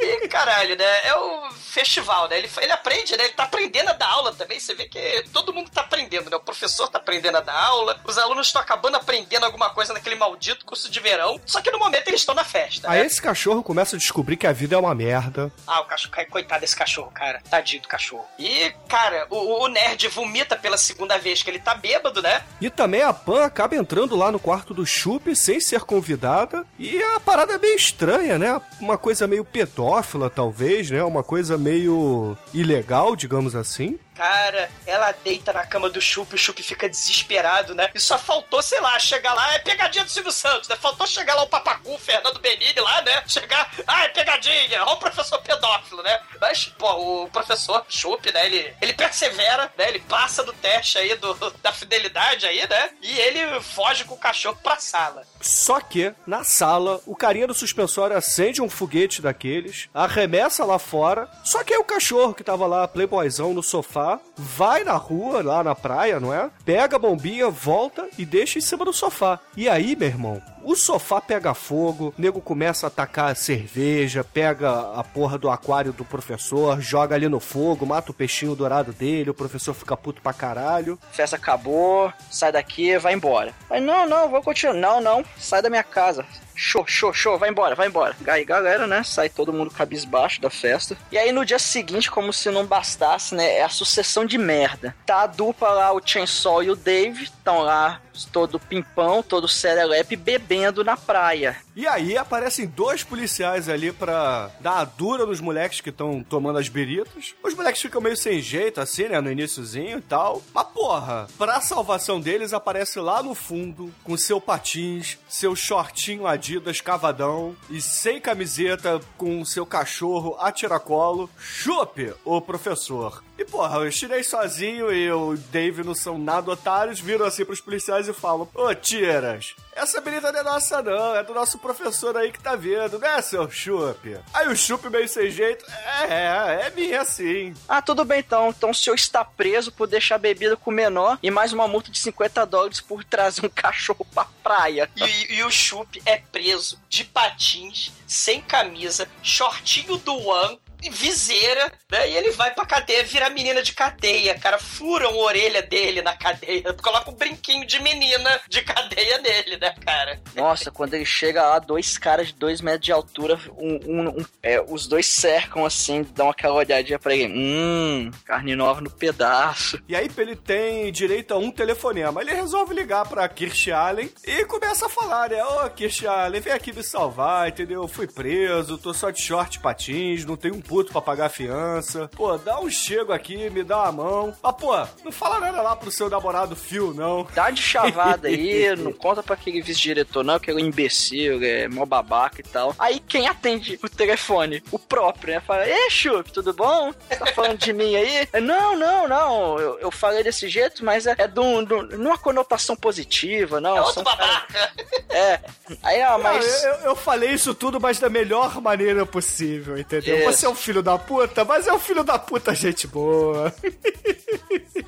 E 0.00 0.28
caralho, 0.28 0.76
né? 0.76 1.00
É 1.04 1.14
o 1.14 1.50
festival, 1.52 2.28
né? 2.28 2.38
Ele, 2.38 2.50
ele 2.60 2.72
aprende, 2.72 3.16
né? 3.16 3.24
Ele 3.24 3.34
tá 3.34 3.44
aprendendo 3.44 3.90
a 3.90 3.92
dar 3.92 4.08
aula 4.08 4.34
também. 4.34 4.58
Você 4.58 4.74
vê 4.74 4.88
que 4.88 5.24
todo 5.32 5.52
mundo 5.52 5.70
tá 5.70 5.82
aprendendo, 5.82 6.30
né? 6.30 6.36
O 6.36 6.40
professor 6.40 6.88
tá 6.88 6.98
aprendendo 6.98 7.36
a 7.36 7.40
dar 7.40 7.54
aula, 7.54 8.00
os 8.04 8.18
alunos 8.18 8.46
estão 8.46 8.60
acabando 8.60 8.96
aprendendo 8.96 9.44
alguma 9.44 9.70
coisa 9.70 9.92
naquele 9.92 10.16
maldito 10.16 10.64
curso 10.64 10.90
de 10.90 11.00
verão. 11.00 11.40
Só 11.46 11.60
que 11.60 11.70
no 11.70 11.78
momento 11.78 12.08
eles 12.08 12.20
estão 12.20 12.34
na 12.34 12.44
festa. 12.44 12.90
Aí 12.90 13.00
né? 13.00 13.06
esse 13.06 13.20
cachorro 13.20 13.62
começa 13.62 13.96
a 13.96 13.98
descobrir 13.98 14.36
que 14.36 14.46
a 14.46 14.52
vida 14.52 14.74
é 14.74 14.78
uma 14.78 14.94
merda. 14.94 15.52
Ah, 15.66 15.80
o 15.80 15.84
cachorro, 15.84 16.12
coitado 16.30 16.60
desse 16.60 16.76
cachorro, 16.76 17.10
cara. 17.10 17.42
Tadinho 17.50 17.82
do 17.82 17.88
cachorro. 17.88 18.26
E, 18.38 18.72
cara, 18.88 19.26
o, 19.30 19.64
o 19.64 19.68
nerd 19.68 20.08
vomita 20.08 20.56
pela 20.56 20.76
segunda 20.76 21.18
vez 21.18 21.42
que 21.42 21.50
ele 21.50 21.58
tá 21.58 21.74
bêbado, 21.74 22.22
né? 22.22 22.44
E 22.60 22.70
também 22.70 23.02
a 23.02 23.12
Pan 23.12 23.44
acaba 23.44 23.76
entrando 23.76 24.16
lá 24.16 24.32
no 24.32 24.38
quarto 24.38 24.74
do 24.74 24.86
Chup 24.86 25.34
sem 25.36 25.60
ser 25.60 25.82
convidada. 25.82 26.66
E 26.78 27.02
a 27.02 27.20
parada 27.20 27.54
é 27.54 27.58
meio 27.58 27.76
estranha, 27.76 28.38
né? 28.38 28.60
Uma 28.80 28.98
coisa 28.98 29.26
meio 29.26 29.44
pedófila, 29.44 29.89
talvez, 30.30 30.90
né? 30.90 31.02
Uma 31.02 31.22
coisa 31.22 31.58
meio 31.58 32.36
ilegal, 32.54 33.16
digamos 33.16 33.56
assim. 33.56 33.98
Cara, 34.20 34.70
ela 34.86 35.12
deita 35.12 35.50
na 35.50 35.64
cama 35.64 35.88
do 35.88 35.98
Chup, 35.98 36.34
o 36.34 36.38
Chup 36.38 36.62
fica 36.62 36.86
desesperado, 36.86 37.74
né? 37.74 37.88
E 37.94 37.98
só 37.98 38.18
faltou, 38.18 38.60
sei 38.60 38.78
lá, 38.78 38.98
chegar 38.98 39.32
lá, 39.32 39.54
é 39.54 39.58
pegadinha 39.60 40.04
do 40.04 40.10
Silvio 40.10 40.30
Santos, 40.30 40.68
né? 40.68 40.76
Faltou 40.76 41.06
chegar 41.06 41.34
lá 41.34 41.44
o 41.44 41.48
Papacu, 41.48 41.94
o 41.94 41.98
Fernando 41.98 42.38
Benini 42.38 42.78
lá, 42.80 43.00
né? 43.00 43.22
Chegar, 43.26 43.72
ah, 43.86 44.04
é 44.04 44.08
pegadinha, 44.08 44.84
ó 44.84 44.92
o 44.92 44.96
professor 44.98 45.40
pedófilo, 45.40 46.02
né? 46.02 46.20
Mas, 46.38 46.66
pô, 46.66 47.22
o 47.22 47.30
professor 47.30 47.82
Chup, 47.88 48.30
né? 48.30 48.44
Ele, 48.44 48.74
ele 48.82 48.92
persevera, 48.92 49.72
né? 49.78 49.88
Ele 49.88 50.00
passa 50.00 50.44
do 50.44 50.52
teste 50.52 50.98
aí 50.98 51.16
do, 51.16 51.34
da 51.62 51.72
fidelidade 51.72 52.44
aí, 52.44 52.68
né? 52.68 52.90
E 53.00 53.18
ele 53.20 53.58
foge 53.62 54.04
com 54.04 54.16
o 54.16 54.18
cachorro 54.18 54.58
pra 54.62 54.76
sala. 54.76 55.22
Só 55.40 55.80
que, 55.80 56.12
na 56.26 56.44
sala, 56.44 57.00
o 57.06 57.16
carinha 57.16 57.46
do 57.46 57.54
suspensório 57.54 58.14
acende 58.14 58.60
um 58.60 58.68
foguete 58.68 59.22
daqueles, 59.22 59.88
arremessa 59.94 60.62
lá 60.62 60.78
fora. 60.78 61.26
Só 61.42 61.64
que 61.64 61.72
aí 61.72 61.80
o 61.80 61.84
cachorro 61.84 62.34
que 62.34 62.44
tava 62.44 62.66
lá, 62.66 62.86
playboyzão, 62.86 63.54
no 63.54 63.62
sofá, 63.62 64.09
vai 64.36 64.84
na 64.84 64.94
rua, 64.94 65.42
lá 65.42 65.62
na 65.62 65.74
praia, 65.74 66.18
não 66.18 66.32
é? 66.32 66.50
Pega 66.64 66.96
a 66.96 66.98
bombinha, 66.98 67.50
volta 67.50 68.08
e 68.18 68.24
deixa 68.24 68.58
em 68.58 68.62
cima 68.62 68.84
do 68.84 68.92
sofá. 68.92 69.38
E 69.56 69.68
aí, 69.68 69.94
meu 69.94 70.08
irmão, 70.08 70.42
o 70.62 70.76
sofá 70.76 71.20
pega 71.20 71.54
fogo, 71.54 72.14
o 72.16 72.20
nego 72.20 72.40
começa 72.40 72.86
a 72.86 72.88
atacar 72.88 73.30
a 73.30 73.34
cerveja, 73.34 74.24
pega 74.24 74.70
a 74.94 75.02
porra 75.02 75.38
do 75.38 75.50
aquário 75.50 75.92
do 75.92 76.04
professor, 76.04 76.80
joga 76.80 77.14
ali 77.14 77.28
no 77.28 77.40
fogo, 77.40 77.86
mata 77.86 78.10
o 78.10 78.14
peixinho 78.14 78.54
dourado 78.54 78.92
dele, 78.92 79.30
o 79.30 79.34
professor 79.34 79.74
fica 79.74 79.96
puto 79.96 80.20
pra 80.22 80.32
caralho. 80.32 80.98
Festa 81.12 81.36
acabou, 81.36 82.12
sai 82.30 82.52
daqui, 82.52 82.96
vai 82.98 83.14
embora. 83.14 83.52
Mas 83.68 83.82
não, 83.82 84.06
não, 84.06 84.28
vou 84.28 84.42
continuar. 84.42 84.74
Não, 84.74 85.00
não, 85.00 85.24
sai 85.38 85.62
da 85.62 85.70
minha 85.70 85.82
casa. 85.82 86.24
Show, 86.54 86.84
show, 86.86 87.12
show, 87.12 87.38
vai 87.38 87.48
embora, 87.48 87.74
vai 87.74 87.88
embora. 87.88 88.14
Aí 88.26 88.44
galera, 88.44 88.86
né? 88.86 89.02
Sai 89.02 89.30
todo 89.30 89.52
mundo 89.52 89.70
cabisbaixo 89.70 90.42
da 90.42 90.50
festa. 90.50 90.94
E 91.10 91.16
aí 91.16 91.32
no 91.32 91.44
dia 91.44 91.58
seguinte, 91.58 92.10
como 92.10 92.32
se 92.34 92.50
não 92.50 92.66
bastasse, 92.66 93.34
né? 93.34 93.54
É 93.54 93.62
a 93.62 93.68
sucessão 93.70 94.26
de 94.26 94.36
merda. 94.36 94.94
Tá 95.06 95.22
a 95.22 95.26
dupla 95.26 95.70
lá, 95.70 95.92
o 95.92 96.02
Chainsaw 96.04 96.62
e 96.62 96.70
o 96.70 96.76
Dave, 96.76 97.24
estão 97.24 97.60
lá 97.60 98.00
todo 98.26 98.60
pimpão, 98.60 99.22
todo 99.22 99.48
serelepe, 99.48 100.16
bebendo 100.16 100.49
na 100.82 100.96
praia. 100.96 101.56
E 101.80 101.88
aí 101.88 102.14
aparecem 102.14 102.66
dois 102.66 103.02
policiais 103.02 103.66
ali 103.66 103.90
pra 103.90 104.50
dar 104.60 104.80
a 104.80 104.84
dura 104.84 105.24
nos 105.24 105.40
moleques 105.40 105.80
que 105.80 105.88
estão 105.88 106.22
tomando 106.22 106.58
as 106.58 106.68
beritas. 106.68 107.34
Os 107.42 107.54
moleques 107.54 107.80
ficam 107.80 108.02
meio 108.02 108.18
sem 108.18 108.38
jeito, 108.38 108.82
assim, 108.82 109.04
né, 109.04 109.18
no 109.18 109.32
iníciozinho 109.32 109.96
e 109.96 110.02
tal. 110.02 110.42
Mas 110.52 110.66
porra, 110.74 111.26
pra 111.38 111.58
salvação 111.62 112.20
deles 112.20 112.52
aparece 112.52 113.00
lá 113.00 113.22
no 113.22 113.34
fundo, 113.34 113.90
com 114.04 114.14
seu 114.18 114.38
patins, 114.42 115.16
seu 115.26 115.56
shortinho 115.56 116.26
Adidas 116.26 116.82
cavadão 116.82 117.56
e 117.70 117.80
sem 117.80 118.20
camiseta, 118.20 119.00
com 119.16 119.42
seu 119.42 119.64
cachorro 119.64 120.36
a 120.38 120.52
tiracolo, 120.52 121.30
chupe 121.38 122.12
o 122.26 122.42
professor. 122.42 123.24
E 123.38 123.44
porra, 123.46 123.78
o 123.78 123.90
chinês 123.90 124.26
sozinho 124.26 124.92
e 124.92 125.10
o 125.10 125.34
Dave 125.50 125.82
não 125.82 125.94
são 125.94 126.18
nada 126.18 126.50
otários, 126.50 127.00
viram 127.00 127.24
assim 127.24 127.42
pros 127.42 127.58
policiais 127.58 128.06
e 128.06 128.12
falam: 128.12 128.46
Ô, 128.54 128.74
tiras, 128.74 129.54
essa 129.72 129.98
berita 129.98 130.30
não 130.30 130.40
é 130.40 130.42
nossa, 130.42 130.82
não, 130.82 131.16
é 131.16 131.24
do 131.24 131.32
nosso 131.32 131.58
professor 131.58 131.69
aí 132.16 132.32
que 132.32 132.40
tá 132.40 132.54
vendo, 132.54 132.98
né, 132.98 133.20
seu 133.22 133.50
chupe? 133.50 134.18
Aí 134.32 134.48
o 134.48 134.56
chupe 134.56 134.88
meio 134.88 135.08
sem 135.08 135.30
jeito, 135.30 135.64
é, 135.68 136.04
é, 136.04 136.66
é 136.66 136.70
minha 136.70 137.04
sim. 137.04 137.54
Ah, 137.68 137.80
tudo 137.82 138.04
bem 138.04 138.20
então. 138.20 138.50
Então 138.50 138.70
o 138.70 138.74
senhor 138.74 138.94
está 138.94 139.24
preso 139.24 139.72
por 139.72 139.86
deixar 139.86 140.18
bebida 140.18 140.56
com 140.56 140.70
o 140.70 140.74
menor 140.74 141.18
e 141.22 141.30
mais 141.30 141.52
uma 141.52 141.66
multa 141.66 141.90
de 141.90 141.98
50 141.98 142.44
dólares 142.46 142.80
por 142.80 143.04
trazer 143.04 143.44
um 143.44 143.48
cachorro 143.54 144.06
pra 144.14 144.26
praia. 144.42 144.90
E, 144.96 145.34
e 145.34 145.44
o 145.44 145.50
Chup 145.50 146.00
é 146.04 146.18
preso 146.18 146.78
de 146.88 147.04
patins, 147.04 147.92
sem 148.06 148.40
camisa, 148.40 149.08
shortinho 149.22 149.96
do 149.98 150.14
One, 150.14 150.59
viseira, 150.88 151.72
né? 151.90 152.08
E 152.10 152.16
ele 152.16 152.30
vai 152.30 152.54
pra 152.54 152.64
cadeia, 152.64 153.02
vira 153.04 153.28
menina 153.30 153.62
de 153.62 153.72
cadeia, 153.72 154.38
cara. 154.38 154.58
Furam 154.58 155.10
a 155.10 155.16
orelha 155.24 155.62
dele 155.62 156.00
na 156.02 156.16
cadeia. 156.16 156.72
Coloca 156.74 157.10
um 157.10 157.14
brinquinho 157.14 157.66
de 157.66 157.82
menina 157.82 158.40
de 158.48 158.62
cadeia 158.62 159.18
nele, 159.18 159.56
né, 159.58 159.74
cara? 159.84 160.20
Nossa, 160.34 160.70
quando 160.70 160.94
ele 160.94 161.04
chega 161.04 161.42
lá, 161.42 161.58
dois 161.58 161.98
caras 161.98 162.28
de 162.28 162.34
dois 162.34 162.60
metros 162.60 162.84
de 162.86 162.92
altura, 162.92 163.38
um, 163.58 163.78
um- 163.86 164.08
um- 164.20 164.24
é, 164.42 164.60
os 164.60 164.86
dois 164.86 165.06
cercam 165.06 165.64
assim, 165.64 166.02
dão 166.14 166.30
aquela 166.30 166.54
olhadinha 166.54 166.98
pra 166.98 167.14
ele. 167.14 167.32
Hum, 167.34 168.10
carne 168.24 168.54
nova 168.54 168.80
no 168.80 168.90
pedaço. 168.90 169.80
E 169.88 169.96
aí 169.96 170.08
ele 170.16 170.36
tem 170.36 170.92
direito 170.92 171.32
a 171.34 171.38
um 171.38 171.50
telefonema. 171.50 172.20
Ele 172.20 172.32
resolve 172.34 172.74
ligar 172.74 173.06
pra 173.08 173.28
Kirsch 173.28 173.68
Allen 173.72 174.10
e 174.24 174.44
começa 174.44 174.86
a 174.86 174.88
falar, 174.88 175.30
né? 175.30 175.42
Ô, 175.44 175.68
Kirsch 175.70 176.04
Allen, 176.06 176.40
vem 176.40 176.52
aqui 176.52 176.72
me 176.72 176.82
salvar, 176.82 177.48
entendeu? 177.48 177.82
Eu 177.82 177.88
fui 177.88 178.06
preso, 178.06 178.76
tô 178.78 178.92
só 178.92 179.10
de 179.10 179.20
short 179.22 179.58
patins, 179.60 180.24
não 180.24 180.36
tenho 180.36 180.54
um 180.54 180.60
puto 180.70 180.92
pra 180.92 181.00
pagar 181.02 181.26
a 181.26 181.28
fiança. 181.28 182.08
Pô, 182.16 182.38
dá 182.38 182.60
um 182.60 182.70
chego 182.70 183.12
aqui, 183.12 183.50
me 183.50 183.64
dá 183.64 183.78
uma 183.82 183.92
mão. 183.92 184.36
Ah, 184.40 184.52
pô, 184.52 184.70
não 185.04 185.10
fala 185.10 185.40
nada 185.40 185.60
lá 185.62 185.74
pro 185.74 185.90
seu 185.90 186.08
namorado 186.08 186.54
Phil, 186.54 186.94
não. 186.94 187.26
Dá 187.34 187.50
de 187.50 187.60
chavada 187.60 188.28
aí, 188.28 188.74
não 188.78 188.92
conta 188.92 189.20
pra 189.20 189.34
aquele 189.34 189.60
vice-diretor, 189.60 190.22
não, 190.22 190.38
que 190.38 190.48
ele 190.48 190.60
é 190.60 190.64
um 190.64 190.66
imbecil, 190.68 191.42
é 191.42 191.66
mó 191.66 191.84
babaca 191.84 192.40
e 192.40 192.44
tal. 192.44 192.72
Aí 192.78 193.00
quem 193.00 193.26
atende 193.26 193.80
o 193.82 193.88
telefone? 193.88 194.62
O 194.70 194.78
próprio, 194.78 195.34
né? 195.34 195.40
Fala, 195.44 195.66
Ê, 195.68 195.90
Chup, 195.90 196.30
tudo 196.32 196.52
bom? 196.52 196.92
Você 197.08 197.16
tá 197.16 197.26
falando 197.26 197.58
de 197.58 197.72
mim 197.72 197.96
aí? 197.96 198.28
É, 198.32 198.40
Não, 198.40 198.76
não, 198.76 199.08
não, 199.08 199.58
eu, 199.58 199.78
eu 199.80 199.90
falei 199.90 200.22
desse 200.22 200.48
jeito, 200.48 200.84
mas 200.84 201.04
é, 201.04 201.16
é 201.18 201.26
de 201.26 201.40
um- 201.40 201.64
de 201.64 201.74
um- 201.74 201.82
numa 201.82 202.16
conotação 202.16 202.76
positiva, 202.76 203.60
não. 203.60 203.76
É 203.76 203.80
outro 203.80 204.04
babaca. 204.04 204.72
É. 205.08 205.40
Aí, 205.82 206.00
ah, 206.02 206.16
mas. 206.16 206.62
Não, 206.62 206.68
eu, 206.70 206.74
eu 206.90 206.96
falei 206.96 207.30
isso 207.30 207.54
tudo, 207.54 207.80
mas 207.80 207.98
da 207.98 208.08
melhor 208.08 208.60
maneira 208.60 209.04
possível, 209.04 209.76
entendeu? 209.76 210.18
Isso. 210.18 210.24
Você 210.32 210.46
é 210.46 210.48
um 210.48 210.54
filho 210.60 210.82
da 210.82 210.96
puta, 210.98 211.44
mas 211.44 211.66
é 211.66 211.72
um 211.72 211.78
filho 211.78 212.04
da 212.04 212.18
puta 212.18 212.54
gente 212.54 212.86
boa. 212.86 213.52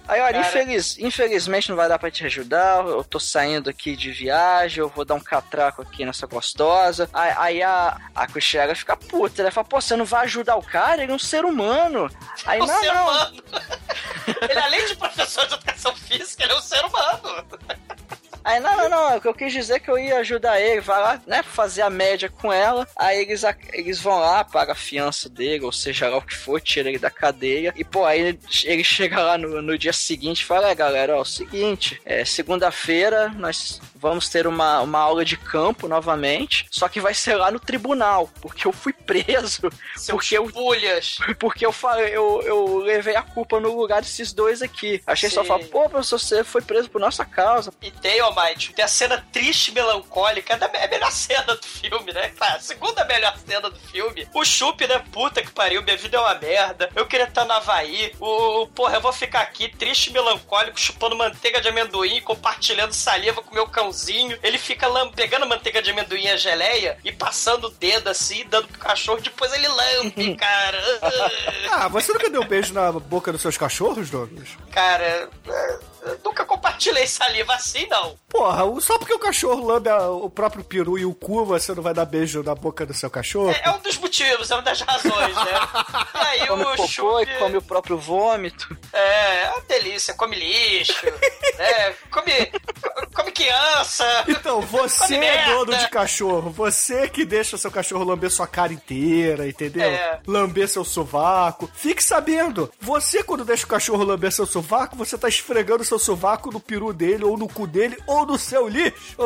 Aí, 0.07 0.21
olha, 0.21 0.41
infeliz- 0.41 0.99
infelizmente 0.99 1.69
não 1.69 1.77
vai 1.77 1.89
dar 1.89 1.99
pra 1.99 2.11
te 2.11 2.25
ajudar. 2.27 2.85
Eu 2.87 3.03
tô 3.05 3.19
saindo 3.19 3.71
aqui 3.71 3.97
de 3.97 4.11
viagem, 4.13 4.81
eu 4.81 4.89
vou 4.89 5.05
dar 5.05 5.15
um 5.15 5.21
catraco 5.21 5.83
aqui 5.83 6.05
nessa 6.05 6.27
gostosa. 6.27 7.09
Aí, 7.13 7.35
aí 7.37 7.63
a, 7.63 7.97
a 8.15 8.27
Cristiana 8.27 8.75
fica 8.75 8.97
puta, 8.97 9.43
né? 9.43 9.51
Fala, 9.51 9.67
pô, 9.67 9.81
você 9.81 9.97
não 9.97 10.05
vai 10.05 10.25
ajudar 10.25 10.57
o 10.57 10.63
cara? 10.63 11.03
Ele 11.03 11.13
é 11.13 11.15
um 11.15 11.19
ser 11.19 11.45
humano. 11.45 12.11
Aí, 12.45 12.61
É 12.61 12.63
um 12.65 12.67
não, 12.67 12.81
ser 12.81 12.93
não. 12.93 13.03
humano. 13.09 13.43
ele, 14.51 14.59
além 14.61 14.87
de 14.87 14.97
professor 14.97 15.47
de 15.47 15.55
educação 15.55 15.97
física, 15.97 16.45
ele 16.45 16.53
é 16.53 16.57
um 16.57 16.61
ser 16.63 16.85
humano. 16.85 17.45
Aí, 18.45 18.61
não, 18.61 18.77
não, 18.77 18.89
não. 18.89 19.21
Que 19.21 19.29
eu 19.29 19.35
quis 19.35 19.53
dizer 19.53 19.75
é 19.75 19.79
que 19.79 19.91
eu 19.91 19.99
ia 19.99 20.19
ajudar 20.19 20.61
ele, 20.61 20.81
vai 20.81 21.01
lá, 21.01 21.23
né, 21.27 21.43
fazer 21.43 21.83
a 21.83 21.91
média 21.91 22.29
com 22.29 22.53
ela. 22.53 22.87
Aí 22.97 23.21
eles, 23.21 23.43
eles 23.73 24.01
vão 24.01 24.19
lá, 24.19 24.45
pagam 24.45 24.73
a 24.73 24.77
fiança 24.77 25.29
dele, 25.29 25.65
ou 25.65 25.73
seja 25.73 26.09
lá 26.09 26.19
o 26.19 26.23
que 26.23 26.35
for, 26.35 26.61
tira 26.61 26.89
ele 26.89 26.99
da 26.99 27.11
cadeia. 27.11 27.73
E, 27.77 27.85
pô, 27.85 28.05
aí 28.05 28.21
ele, 28.21 28.41
ele 28.65 28.85
chega 28.85 29.23
lá 29.23 29.39
no, 29.39 29.63
no 29.63 29.79
dia 29.79 29.93
seguinte 29.93 30.41
e 30.41 30.45
fala: 30.45 30.71
É, 30.71 30.75
galera, 30.75 31.15
ó, 31.15 31.19
é 31.19 31.23
o 31.23 31.25
seguinte, 31.25 32.01
é 32.05 32.25
segunda-feira 32.25 33.29
nós 33.31 33.81
vamos 34.03 34.29
ter 34.29 34.49
uma, 34.49 34.81
uma 34.81 34.99
aula 34.99 35.25
de 35.25 35.37
campo 35.37 35.87
novamente, 35.87 36.67
só 36.71 36.89
que 36.89 37.01
vai 37.01 37.15
ser 37.15 37.37
lá 37.37 37.51
no 37.53 37.61
tribunal, 37.61 38.29
porque 38.41 38.67
eu 38.67 38.73
fui 38.73 38.93
preso, 38.93 39.71
Seus 39.97 40.11
porque 40.11 40.37
eu 40.37 40.47
pulhas. 40.51 41.19
porque 41.39 41.65
eu 41.65 41.73
falei, 41.73 42.09
eu, 42.15 42.43
eu 42.43 42.79
levei 42.79 43.15
a 43.15 43.23
culpa 43.23 43.61
no 43.61 43.75
lugar 43.77 44.03
desses 44.03 44.33
dois 44.33 44.61
aqui. 44.61 45.01
Achei 45.07 45.31
só 45.31 45.43
Sim. 45.43 45.49
falar, 45.49 45.65
pô, 45.67 45.89
professor, 45.89 46.19
você 46.19 46.43
foi 46.43 46.61
preso 46.63 46.91
por 46.91 47.01
nossa 47.01 47.25
causa. 47.25 47.73
E 47.81 47.91
tem, 47.93 48.21
ó, 48.23 48.33
Mike, 48.35 48.75
tem 48.75 48.85
a 48.85 48.89
cena 48.89 49.25
triste 49.33 49.69
e 49.69 49.75
melancólica, 49.75 50.57
da- 50.57 50.71
é 50.75 50.87
a 50.87 50.89
melhor 50.89 51.11
cena 51.13 51.55
do 51.55 51.65
filme, 51.65 52.13
né? 52.13 52.29
Tá, 52.37 52.55
a 52.55 52.61
segunda 52.61 53.05
melhor 53.05 53.37
cena 53.47 53.71
do 53.71 53.79
filme. 53.79 54.27
O 54.35 54.45
Chup, 54.45 54.85
né? 54.87 54.99
Puta 55.13 55.43
que 55.43 55.51
pariu, 55.53 55.83
minha 55.83 55.97
vida 55.97 56.17
é 56.17 56.21
uma 56.21 56.35
merda. 56.35 56.91
Eu 56.97 57.07
queria 57.07 57.27
estar 57.29 57.45
no 57.45 57.53
Havaí. 57.53 58.13
O, 58.19 58.67
porra, 58.75 58.97
eu 58.97 59.01
vou 59.01 59.13
ficar 59.13 59.43
aqui 59.43 59.69
triste 59.69 60.09
e 60.09 60.13
melancólico, 60.13 60.79
chupando 60.81 61.17
manteiga 61.17 61.61
de 61.61 61.69
amendoim, 61.69 62.21
compartilhando 62.23 62.93
saliva 62.93 63.43
com 63.43 63.55
meu 63.55 63.67
Ele 64.43 64.59
fica 64.59 64.89
pegando 65.15 65.45
a 65.45 65.47
manteiga 65.47 65.83
de 65.83 65.91
amendoim 65.91 66.25
e 66.25 66.31
a 66.31 66.37
geleia 66.37 66.99
e 67.05 67.13
passando 67.13 67.67
o 67.67 67.71
dedo 67.71 68.09
assim, 68.09 68.45
dando 68.49 68.69
pro 68.69 68.79
cachorro, 68.79 69.21
depois 69.21 69.53
ele 69.53 69.69
lambe, 69.69 70.35
cara. 70.37 70.83
Ah, 71.71 71.89
você 71.89 72.13
nunca 72.13 72.31
deu 72.31 72.43
um 72.43 72.47
beijo 72.47 72.73
na 72.73 72.93
boca 72.93 73.33
dos 73.33 73.43
seus 73.43 73.57
cachorros, 73.57 74.11
Douglas? 74.11 74.49
cara, 74.71 75.29
é, 75.49 75.79
eu 76.03 76.21
nunca 76.25 76.45
compartilhei 76.45 77.07
saliva 77.07 77.55
assim, 77.55 77.87
não. 77.89 78.17
Porra, 78.29 78.63
só 78.81 78.99
porque 78.99 79.15
o 79.15 79.19
cachorro 79.19 79.65
lambe 79.67 79.91
o 79.91 80.29
próprio 80.29 80.65
peru 80.65 80.99
e 80.99 81.05
o 81.05 81.15
cu, 81.15 81.45
você 81.45 81.75
não 81.75 81.83
vai 81.83 81.95
dar 81.95 82.05
beijo 82.05 82.43
na 82.43 82.55
boca 82.55 82.85
do 82.85 82.95
seu 82.95 83.09
cachorro? 83.11 83.51
É, 83.51 83.63
é 83.65 83.71
um 83.71 83.79
dos 83.81 83.97
motivos, 83.99 84.51
é 84.51 84.55
uma 84.55 84.63
das 84.63 84.81
razões, 84.81 85.35
né? 85.37 85.53
E 86.15 86.41
aí 86.43 86.47
Come 86.47 86.63
o 86.63 86.67
cocô 86.77 86.87
Chup... 86.89 87.23
e 87.31 87.39
come 87.39 87.57
o 87.59 87.63
próprio 87.63 87.99
vômito. 87.99 88.77
É, 88.93 89.45
é 89.45 89.51
uma 89.51 89.61
delícia, 89.63 90.15
come 90.15 90.35
lixo, 90.37 90.95
né? 91.59 91.95
Come, 92.11 92.33
come 93.15 93.33
criança. 93.33 94.25
Então, 94.29 94.61
você 94.63 95.15
Come 95.15 95.17
é 95.17 95.21
merda. 95.21 95.53
dono 95.55 95.77
de 95.77 95.89
cachorro. 95.89 96.51
Você 96.51 97.09
que 97.09 97.25
deixa 97.25 97.59
seu 97.59 97.71
cachorro 97.71 98.05
lamber 98.05 98.31
sua 98.31 98.47
cara 98.47 98.73
inteira, 98.73 99.47
entendeu? 99.47 99.91
É. 99.91 100.21
Lamber 100.27 100.69
seu 100.69 100.85
sovaco. 100.85 101.71
Fique 101.75 102.03
sabendo, 102.03 102.73
você 102.81 103.23
quando 103.23 103.45
deixa 103.45 103.65
o 103.65 103.69
cachorro 103.69 104.05
lamber 104.05 104.33
seu 104.33 104.47
sovaco, 104.47 104.97
você 104.97 105.19
tá 105.19 105.29
esfregando 105.29 105.85
seu 105.93 105.99
sovaco 105.99 106.51
no 106.51 106.61
peru 106.61 106.93
dele, 106.93 107.25
ou 107.25 107.37
no 107.37 107.49
cu 107.49 107.67
dele, 107.67 107.97
ou 108.07 108.25
no 108.25 108.39
seu 108.39 108.69
lixo. 108.69 109.17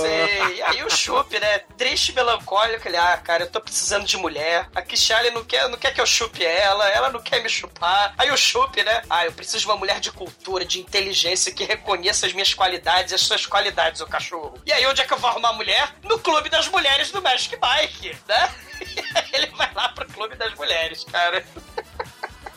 Sei. 0.00 0.56
E 0.56 0.62
aí 0.62 0.84
o 0.84 0.90
Chup, 0.90 1.38
né? 1.38 1.58
Triste 1.76 2.10
e 2.10 2.14
melancólico, 2.14 2.88
ele, 2.88 2.96
ah, 2.96 3.16
cara, 3.18 3.44
eu 3.44 3.50
tô 3.50 3.60
precisando 3.60 4.06
de 4.06 4.16
mulher. 4.16 4.68
A 4.74 4.80
Kishali 4.80 5.30
não 5.30 5.44
quer, 5.44 5.68
não 5.68 5.76
quer 5.76 5.92
que 5.92 6.00
eu 6.00 6.06
chupe 6.06 6.44
ela, 6.44 6.88
ela 6.88 7.10
não 7.10 7.20
quer 7.20 7.42
me 7.42 7.48
chupar. 7.48 8.14
Aí 8.16 8.30
o 8.30 8.36
Chup, 8.36 8.82
né? 8.82 9.02
Ah, 9.10 9.26
eu 9.26 9.32
preciso 9.32 9.60
de 9.60 9.66
uma 9.66 9.76
mulher 9.76 10.00
de 10.00 10.10
cultura, 10.10 10.64
de 10.64 10.80
inteligência, 10.80 11.52
que 11.52 11.64
reconheça 11.64 12.26
as 12.26 12.32
minhas 12.32 12.54
qualidades 12.54 13.12
e 13.12 13.14
as 13.14 13.22
suas 13.22 13.44
qualidades, 13.46 14.00
o 14.00 14.06
cachorro. 14.06 14.54
E 14.64 14.72
aí, 14.72 14.86
onde 14.86 15.02
é 15.02 15.04
que 15.04 15.12
eu 15.12 15.18
vou 15.18 15.28
arrumar 15.28 15.52
mulher? 15.52 15.94
No 16.04 16.18
Clube 16.18 16.48
das 16.48 16.68
Mulheres 16.68 17.10
do 17.10 17.20
Magic 17.20 17.56
Mike, 17.56 18.16
né? 18.28 18.54
E 18.82 19.18
aí 19.18 19.28
ele 19.32 19.46
vai 19.56 19.70
lá 19.74 19.90
pro 19.90 20.06
Clube 20.12 20.34
das 20.34 20.52
Mulheres, 20.54 21.04
cara. 21.04 21.44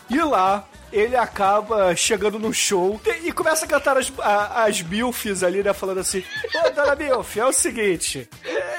E 0.10 0.20
lá, 0.22 0.68
ele 0.96 1.18
acaba 1.18 1.94
chegando 1.94 2.40
no 2.40 2.54
show 2.54 3.00
e 3.22 3.32
começa 3.32 3.66
a 3.66 3.68
cantar 3.68 3.98
as, 3.98 4.12
as 4.56 4.82
milfs 4.82 5.44
ali, 5.44 5.62
né? 5.62 5.74
Falando 5.74 6.00
assim: 6.00 6.24
Ô, 6.56 6.70
dona 6.70 6.96
Milf, 6.96 7.38
é 7.38 7.46
o 7.46 7.52
seguinte. 7.52 8.30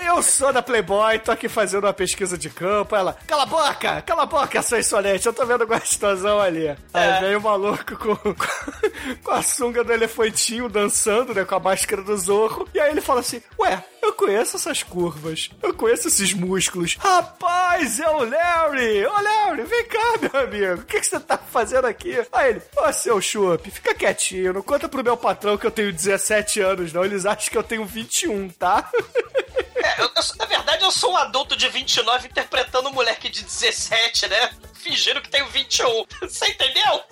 Eu 0.06 0.22
sou 0.22 0.52
da 0.52 0.62
Playboy, 0.62 1.18
tô 1.18 1.32
aqui 1.32 1.48
fazendo 1.48 1.82
uma 1.82 1.92
pesquisa 1.92 2.38
de 2.38 2.48
campo. 2.48 2.94
Ela, 2.94 3.16
cala 3.26 3.42
a 3.42 3.46
boca, 3.46 4.02
cala 4.02 4.22
a 4.22 4.26
boca, 4.26 4.62
sua 4.62 4.78
insolente, 4.78 5.26
eu 5.26 5.32
tô 5.32 5.44
vendo 5.44 5.66
gostosão 5.66 6.40
ali. 6.40 6.68
Aí 6.94 7.20
vem 7.20 7.34
o 7.34 7.40
maluco 7.40 7.96
com, 7.96 8.14
com, 8.14 8.34
com 9.24 9.30
a 9.32 9.42
sunga 9.42 9.82
do 9.82 9.92
elefantinho 9.92 10.68
dançando, 10.68 11.34
né? 11.34 11.44
Com 11.44 11.56
a 11.56 11.60
máscara 11.60 12.02
do 12.02 12.16
zorro. 12.16 12.68
E 12.72 12.78
aí 12.78 12.92
ele 12.92 13.00
fala 13.00 13.18
assim: 13.18 13.42
Ué, 13.58 13.82
eu 14.00 14.12
conheço 14.12 14.54
essas 14.56 14.84
curvas, 14.84 15.50
eu 15.60 15.74
conheço 15.74 16.06
esses 16.06 16.32
músculos. 16.32 16.96
Rapaz, 17.00 17.98
é 17.98 18.08
o 18.08 18.24
Larry! 18.24 19.04
Ô, 19.04 19.10
Larry, 19.20 19.64
vem 19.64 19.84
cá, 19.86 20.14
meu 20.22 20.40
amigo, 20.40 20.82
o 20.82 20.86
que, 20.86 21.00
que 21.00 21.06
você 21.06 21.18
tá 21.18 21.36
fazendo 21.36 21.86
aqui? 21.86 22.16
Aí 22.32 22.50
ele, 22.50 22.62
ô, 22.76 22.92
seu 22.92 23.20
chup, 23.20 23.68
fica 23.72 23.92
quietinho, 23.92 24.52
não 24.52 24.62
conta 24.62 24.88
pro 24.88 25.02
meu 25.02 25.16
patrão 25.16 25.58
que 25.58 25.66
eu 25.66 25.70
tenho 25.72 25.92
17 25.92 26.60
anos, 26.60 26.92
não. 26.92 27.04
Eles 27.04 27.26
acham 27.26 27.50
que 27.50 27.58
eu 27.58 27.64
tenho 27.64 27.84
21, 27.84 28.50
tá? 28.50 28.88
É, 29.86 30.00
eu- 30.02 30.10
eu 30.14 30.22
na 30.38 30.44
verdade, 30.46 30.84
eu 30.84 30.90
sou 30.90 31.12
um 31.12 31.16
adulto 31.16 31.56
de 31.56 31.68
29 31.68 32.28
interpretando 32.28 32.88
um 32.88 32.92
moleque 32.92 33.28
de 33.28 33.42
17, 33.44 34.26
né? 34.28 34.50
Fingindo 34.86 35.20
que 35.20 35.28
tenho 35.28 35.46
21. 35.46 36.06
Você 36.22 36.46
entendeu? 36.46 37.02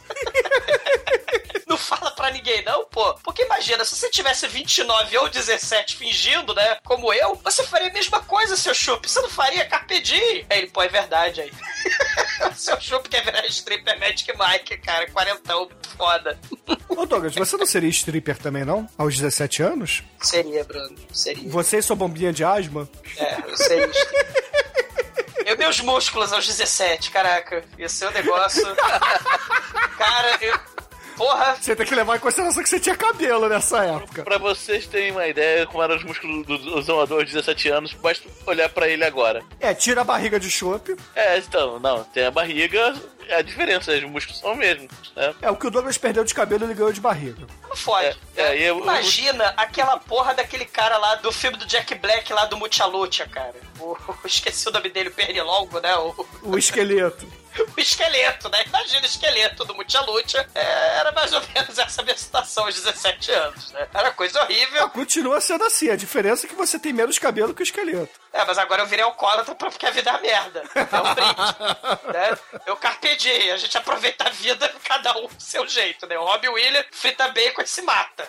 não 1.66 1.76
fala 1.76 2.12
pra 2.12 2.30
ninguém, 2.30 2.62
não, 2.62 2.84
pô. 2.84 3.14
Porque 3.14 3.42
imagina, 3.42 3.84
se 3.84 3.96
você 3.96 4.08
tivesse 4.10 4.46
29 4.46 5.18
ou 5.18 5.28
17 5.28 5.96
fingindo, 5.96 6.54
né? 6.54 6.76
Como 6.84 7.12
eu, 7.12 7.34
você 7.42 7.64
faria 7.64 7.88
a 7.88 7.92
mesma 7.92 8.20
coisa, 8.22 8.56
seu 8.56 8.72
chup. 8.72 9.10
Você 9.10 9.20
não 9.20 9.28
faria 9.28 9.66
carpe 9.66 10.00
diem. 10.00 10.46
Aí 10.48 10.58
ele, 10.58 10.66
pô, 10.68 10.82
é 10.82 10.88
verdade 10.88 11.40
aí. 11.40 11.52
seu 12.54 12.80
chup 12.80 13.08
quer 13.08 13.24
virar 13.24 13.44
stripper 13.46 13.98
Magic 13.98 14.32
Mike, 14.38 14.76
cara. 14.78 15.10
Quarentão, 15.10 15.68
foda. 15.96 16.38
Ô, 16.88 17.04
Douglas, 17.06 17.34
você 17.34 17.56
não 17.56 17.66
seria 17.66 17.90
stripper 17.90 18.38
também, 18.38 18.64
não? 18.64 18.88
Aos 18.96 19.16
17 19.16 19.62
anos? 19.64 20.04
Seria, 20.20 20.62
Bruno. 20.62 20.94
Seria. 21.12 21.50
Você 21.50 21.78
e 21.78 21.82
sua 21.82 21.96
bombinha 21.96 22.32
de 22.32 22.44
asma? 22.44 22.88
É, 23.16 23.50
eu 23.50 23.56
seria 23.56 23.86
stripper. 23.90 24.44
Eu, 25.44 25.58
meus 25.58 25.80
músculos 25.80 26.32
aos 26.32 26.46
17, 26.46 27.10
caraca. 27.10 27.64
Ia 27.78 27.88
ser 27.88 28.08
um 28.08 28.12
negócio. 28.12 28.64
Cara, 29.98 30.38
eu. 30.40 30.73
Porra, 31.16 31.56
Você 31.60 31.76
tem 31.76 31.86
que 31.86 31.94
levar 31.94 32.16
em 32.16 32.20
consideração 32.20 32.62
que 32.62 32.68
você 32.68 32.80
tinha 32.80 32.96
cabelo 32.96 33.48
nessa 33.48 33.84
época. 33.84 34.22
Pra 34.24 34.38
vocês 34.38 34.86
terem 34.86 35.12
uma 35.12 35.26
ideia 35.26 35.66
como 35.66 35.82
eram 35.82 35.96
os 35.96 36.02
músculos 36.04 36.44
do, 36.46 36.58
do 36.58 36.82
Zomador 36.82 37.24
de 37.24 37.32
17 37.32 37.68
anos, 37.68 37.92
basta 37.94 38.28
olhar 38.46 38.68
pra 38.68 38.88
ele 38.88 39.04
agora. 39.04 39.42
É, 39.60 39.72
tira 39.74 40.00
a 40.00 40.04
barriga 40.04 40.40
de 40.40 40.50
chope. 40.50 40.96
É, 41.14 41.38
então, 41.38 41.78
não, 41.78 42.02
tem 42.04 42.26
a 42.26 42.30
barriga, 42.30 42.94
a 43.30 43.42
diferença, 43.42 43.92
os 43.92 44.02
músculos 44.04 44.40
são 44.40 44.52
os 44.52 44.58
mesmos, 44.58 44.90
né? 45.14 45.34
É, 45.40 45.50
o 45.50 45.56
que 45.56 45.66
o 45.66 45.70
Douglas 45.70 45.96
perdeu 45.98 46.24
de 46.24 46.34
cabelo, 46.34 46.64
ele 46.64 46.74
ganhou 46.74 46.92
de 46.92 47.00
barriga. 47.00 47.46
não 47.68 47.76
fode. 47.76 48.06
É, 48.36 48.42
é, 48.42 48.58
e 48.58 48.64
eu- 48.64 48.78
Imagina 48.80 49.54
aquela 49.56 49.96
porra 49.98 50.34
daquele 50.34 50.64
cara 50.64 50.98
lá 50.98 51.14
do 51.16 51.30
filme 51.30 51.56
do 51.56 51.66
Jack 51.66 51.94
Black 51.94 52.32
lá 52.32 52.44
do 52.46 52.56
Mucha 52.56 52.86
Lucha, 52.86 53.26
cara. 53.28 53.54
O, 53.78 53.96
esqueci 54.26 54.68
o 54.68 54.72
nome 54.72 54.88
dele, 54.88 55.08
o 55.10 55.12
Pernilongo, 55.12 55.78
né? 55.80 55.94
O, 55.96 56.26
O 56.42 56.58
esqueleto. 56.58 57.26
o 57.76 57.80
esqueleto, 57.80 58.48
né? 58.48 58.62
Imagina 58.66 59.02
o 59.02 59.06
esqueleto 59.06 59.64
do 59.64 59.74
Mucha 59.74 60.00
Lucha. 60.02 60.48
É, 60.54 60.98
era 60.98 61.12
mais 61.12 61.32
ou 61.32 61.40
menos 61.54 61.78
essa 61.78 62.02
minha 62.02 62.16
situação 62.16 62.64
aos 62.64 62.74
17 62.74 63.30
anos, 63.32 63.70
né? 63.72 63.86
Era 63.94 64.10
coisa 64.12 64.42
horrível. 64.42 64.84
Ah, 64.84 64.90
continua 64.90 65.40
sendo 65.40 65.64
assim. 65.64 65.90
A 65.90 65.96
diferença 65.96 66.46
é 66.46 66.48
que 66.48 66.54
você 66.54 66.78
tem 66.78 66.92
menos 66.92 67.18
cabelo 67.18 67.54
que 67.54 67.62
o 67.62 67.64
esqueleto. 67.64 68.10
É, 68.32 68.44
mas 68.44 68.58
agora 68.58 68.82
eu 68.82 68.86
virei 68.86 69.04
alcoólatra 69.04 69.54
pra- 69.54 69.70
porque 69.70 69.86
a 69.86 69.90
vida 69.90 70.10
é 70.10 70.20
merda. 70.20 70.62
É 70.74 70.80
um 71.00 71.14
brinde. 71.14 72.12
né? 72.12 72.38
Eu 72.66 72.76
carpe 72.76 73.14
diem, 73.16 73.52
a 73.52 73.56
gente 73.56 73.76
aproveita 73.78 74.24
a 74.26 74.30
vida, 74.30 74.72
cada 74.84 75.16
um 75.18 75.26
do 75.28 75.42
seu 75.42 75.66
jeito, 75.68 76.06
né? 76.06 76.18
O 76.18 76.24
Robbie 76.24 76.48
Williams 76.48 76.86
frita 76.90 77.28
bacon 77.28 77.62
e 77.62 77.66
se 77.66 77.82
mata. 77.82 78.28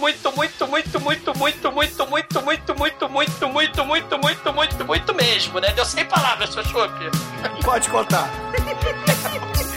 muito, 0.00 0.32
muito, 0.32 0.66
muito, 0.66 1.00
muito, 1.00 1.34
muito, 1.38 1.72
muito, 1.72 2.06
muito, 2.06 2.06
muito, 2.06 2.40
muito, 2.40 2.74
muito, 2.74 2.74
muito, 2.74 3.08
muito, 3.08 3.48
muito, 3.48 3.86
muito, 3.86 4.18
muito, 4.18 4.18
muito, 4.18 4.52
muito, 4.52 4.84
muito 4.86 5.14
mesmo, 5.14 5.60
né? 5.60 5.70
Deu 5.72 5.84
sem 5.84 6.04
palavras, 6.06 6.52
seu 6.52 6.64
Chup. 6.64 6.90
Pode 7.62 7.88
contar. 7.90 8.28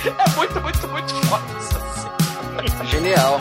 É 0.06 0.30
muito, 0.36 0.62
muito, 0.62 0.88
muito 0.88 1.14
foda 1.28 1.44
cena. 1.60 2.86
Genial. 2.86 3.40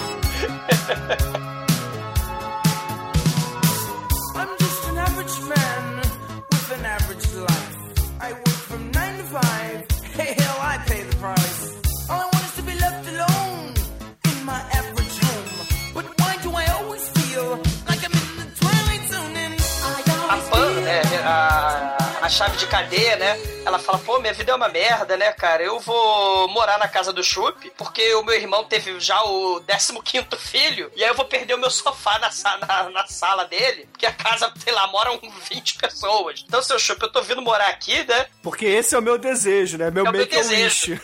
Chave 22.33 22.57
de 22.57 22.67
cadeia, 22.67 23.17
né, 23.17 23.39
ela 23.65 23.79
fala, 23.79 23.99
pô, 23.99 24.19
minha 24.19 24.33
vida 24.33 24.53
é 24.53 24.55
uma 24.55 24.69
merda, 24.69 25.17
né, 25.19 25.33
cara, 25.33 25.63
eu 25.63 25.79
vou 25.79 26.49
morar 26.49 26.79
na 26.79 26.89
casa 26.89 27.13
do 27.13 27.23
Chup, 27.23 27.71
porque 27.77 28.15
o 28.15 28.23
meu 28.25 28.35
irmão 28.35 28.65
teve 28.65 28.99
já 28.99 29.23
o 29.23 29.61
15º 29.61 30.37
filho, 30.39 30.91
e 30.97 31.05
aí 31.05 31.11
eu 31.11 31.15
vou 31.15 31.27
perder 31.27 31.55
o 31.55 31.59
meu 31.59 31.71
sofá 31.71 32.19
na, 32.19 32.31
na, 32.67 32.91
na 32.91 33.07
sala 33.07 33.45
dele, 33.45 33.87
porque 33.93 34.07
a 34.07 34.13
casa, 34.13 34.51
sei 34.65 34.73
lá, 34.73 34.87
moram 34.87 35.21
20 35.51 35.77
pessoas. 35.77 36.43
Então, 36.49 36.63
seu 36.63 36.79
Chup, 36.79 37.03
eu 37.03 37.13
tô 37.13 37.21
vindo 37.23 37.43
morar 37.43 37.69
aqui, 37.69 38.03
né, 38.05 38.27
Porque 38.43 38.65
esse 38.65 38.95
é 38.95 38.99
o 38.99 39.03
meu 39.03 39.19
desejo, 39.19 39.77
né? 39.77 39.91
Meu 39.91 40.07
É 40.07 40.09
o 40.09 40.13
meu 40.13 40.23
Make-A-Wish. 40.23 40.51
desejo. 40.91 41.01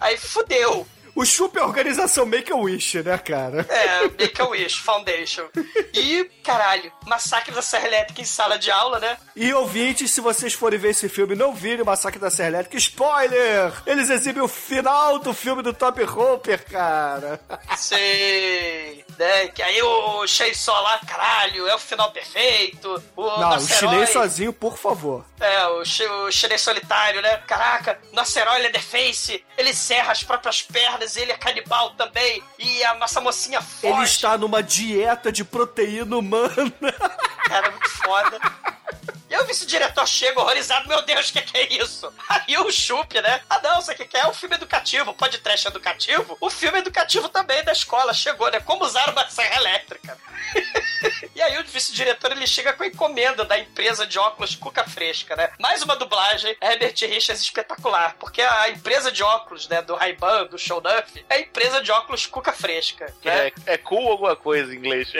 aí 0.00 0.16
fudeu. 0.18 0.86
O 1.14 1.24
Chup 1.24 1.56
é 1.56 1.60
a 1.60 1.66
organização 1.66 2.26
Make-A-Wish, 2.26 3.02
né, 3.02 3.16
cara? 3.18 3.64
É, 3.68 4.02
Make-A-Wish 4.08 4.80
Foundation. 4.80 5.48
E, 5.92 6.24
caralho, 6.42 6.92
massacre 7.06 7.54
da 7.54 7.62
Serra 7.62 7.86
Elétrica 7.86 8.20
em 8.20 8.24
sala 8.24 8.58
de 8.58 8.70
aula, 8.70 8.98
né? 8.98 9.16
E 9.36 9.52
ouvintes, 9.54 10.10
se 10.10 10.20
vocês 10.20 10.54
forem 10.54 10.78
ver 10.78 10.90
esse 10.90 11.08
filme 11.08 11.34
não 11.34 11.54
virem 11.54 11.82
o 11.82 11.86
Massacre 11.86 12.18
da 12.18 12.30
Serra 12.30 12.48
Elétrica, 12.48 12.76
spoiler! 12.76 13.72
Eles 13.86 14.10
exibem 14.10 14.42
o 14.42 14.48
final 14.48 15.18
do 15.18 15.32
filme 15.32 15.62
do 15.62 15.72
Top 15.72 16.02
Roper, 16.02 16.64
cara. 16.68 17.40
Sei, 17.76 19.04
né? 19.18 19.48
Que 19.48 19.62
aí 19.62 19.80
o 19.82 20.26
Chainsaw 20.26 20.82
lá, 20.82 20.98
caralho, 21.06 21.66
é 21.68 21.74
o 21.74 21.78
final 21.78 22.10
perfeito. 22.10 23.02
O 23.16 23.24
Não, 23.24 23.56
o 23.56 23.60
chinês 23.60 24.10
sozinho, 24.10 24.52
por 24.52 24.76
favor. 24.76 25.24
É, 25.40 25.66
o, 25.68 25.82
o 25.82 26.32
chinês 26.32 26.60
solitário, 26.60 27.20
né? 27.22 27.36
Caraca, 27.46 28.00
nosso 28.12 28.38
herói 28.38 28.58
Leatherface, 28.62 29.44
ele 29.56 29.72
serra 29.74 30.12
as 30.12 30.22
próprias 30.22 30.62
pernas, 30.62 31.03
ele 31.16 31.32
é 31.32 31.36
canibal 31.36 31.90
também. 31.90 32.42
E 32.58 32.82
a 32.84 32.94
nossa 32.94 33.20
mocinha 33.20 33.60
foge. 33.60 33.92
Ele 33.92 34.04
está 34.04 34.38
numa 34.38 34.62
dieta 34.62 35.30
de 35.30 35.44
proteína 35.44 36.16
humana. 36.16 36.72
Cara, 37.46 37.70
muito 37.70 37.88
foda. 37.90 38.40
E 39.34 39.36
eu 39.36 39.44
vi 39.44 39.50
esse 39.50 39.66
diretor 39.66 40.06
chega 40.06 40.40
horrorizado, 40.40 40.86
meu 40.86 41.02
Deus, 41.02 41.28
o 41.28 41.32
que, 41.32 41.42
que 41.42 41.56
é 41.56 41.82
isso? 41.82 42.08
Aí 42.28 42.54
o 42.56 42.70
Chup, 42.70 43.20
né? 43.20 43.40
Ah, 43.50 43.60
não, 43.60 43.82
você 43.82 43.92
que 43.92 44.04
quer? 44.04 44.18
É 44.18 44.28
um 44.28 44.32
filme 44.32 44.54
educativo, 44.54 45.12
pode 45.12 45.38
trash 45.38 45.66
educativo? 45.66 46.36
O 46.40 46.48
filme 46.48 46.78
educativo 46.78 47.28
também 47.28 47.64
da 47.64 47.72
escola 47.72 48.14
chegou, 48.14 48.48
né? 48.48 48.60
Como 48.60 48.84
usar 48.84 49.10
uma 49.10 49.28
serra 49.28 49.56
elétrica. 49.56 50.16
e 51.34 51.42
aí 51.42 51.58
o 51.58 51.64
vice-diretor 51.64 52.30
ele 52.30 52.46
chega 52.46 52.74
com 52.74 52.84
a 52.84 52.86
encomenda 52.86 53.44
da 53.44 53.58
empresa 53.58 54.06
de 54.06 54.20
óculos 54.20 54.54
Cuca 54.54 54.84
Fresca, 54.84 55.34
né? 55.34 55.50
Mais 55.58 55.82
uma 55.82 55.96
dublagem, 55.96 56.56
Herbert 56.62 56.94
Richards 57.00 57.42
espetacular, 57.42 58.14
porque 58.20 58.40
a 58.40 58.68
empresa 58.68 59.10
de 59.10 59.24
óculos, 59.24 59.66
né, 59.66 59.82
do 59.82 59.96
Ray-Ban, 59.96 60.46
do 60.46 60.56
Show 60.56 60.80
Duff, 60.80 61.26
é 61.28 61.34
a 61.34 61.40
empresa 61.40 61.82
de 61.82 61.90
óculos 61.90 62.24
Cuca 62.24 62.52
Fresca, 62.52 63.12
né? 63.24 63.48
É, 63.48 63.52
é 63.66 63.78
cool 63.78 64.12
alguma 64.12 64.36
coisa 64.36 64.72
em 64.72 64.78
inglês. 64.78 65.12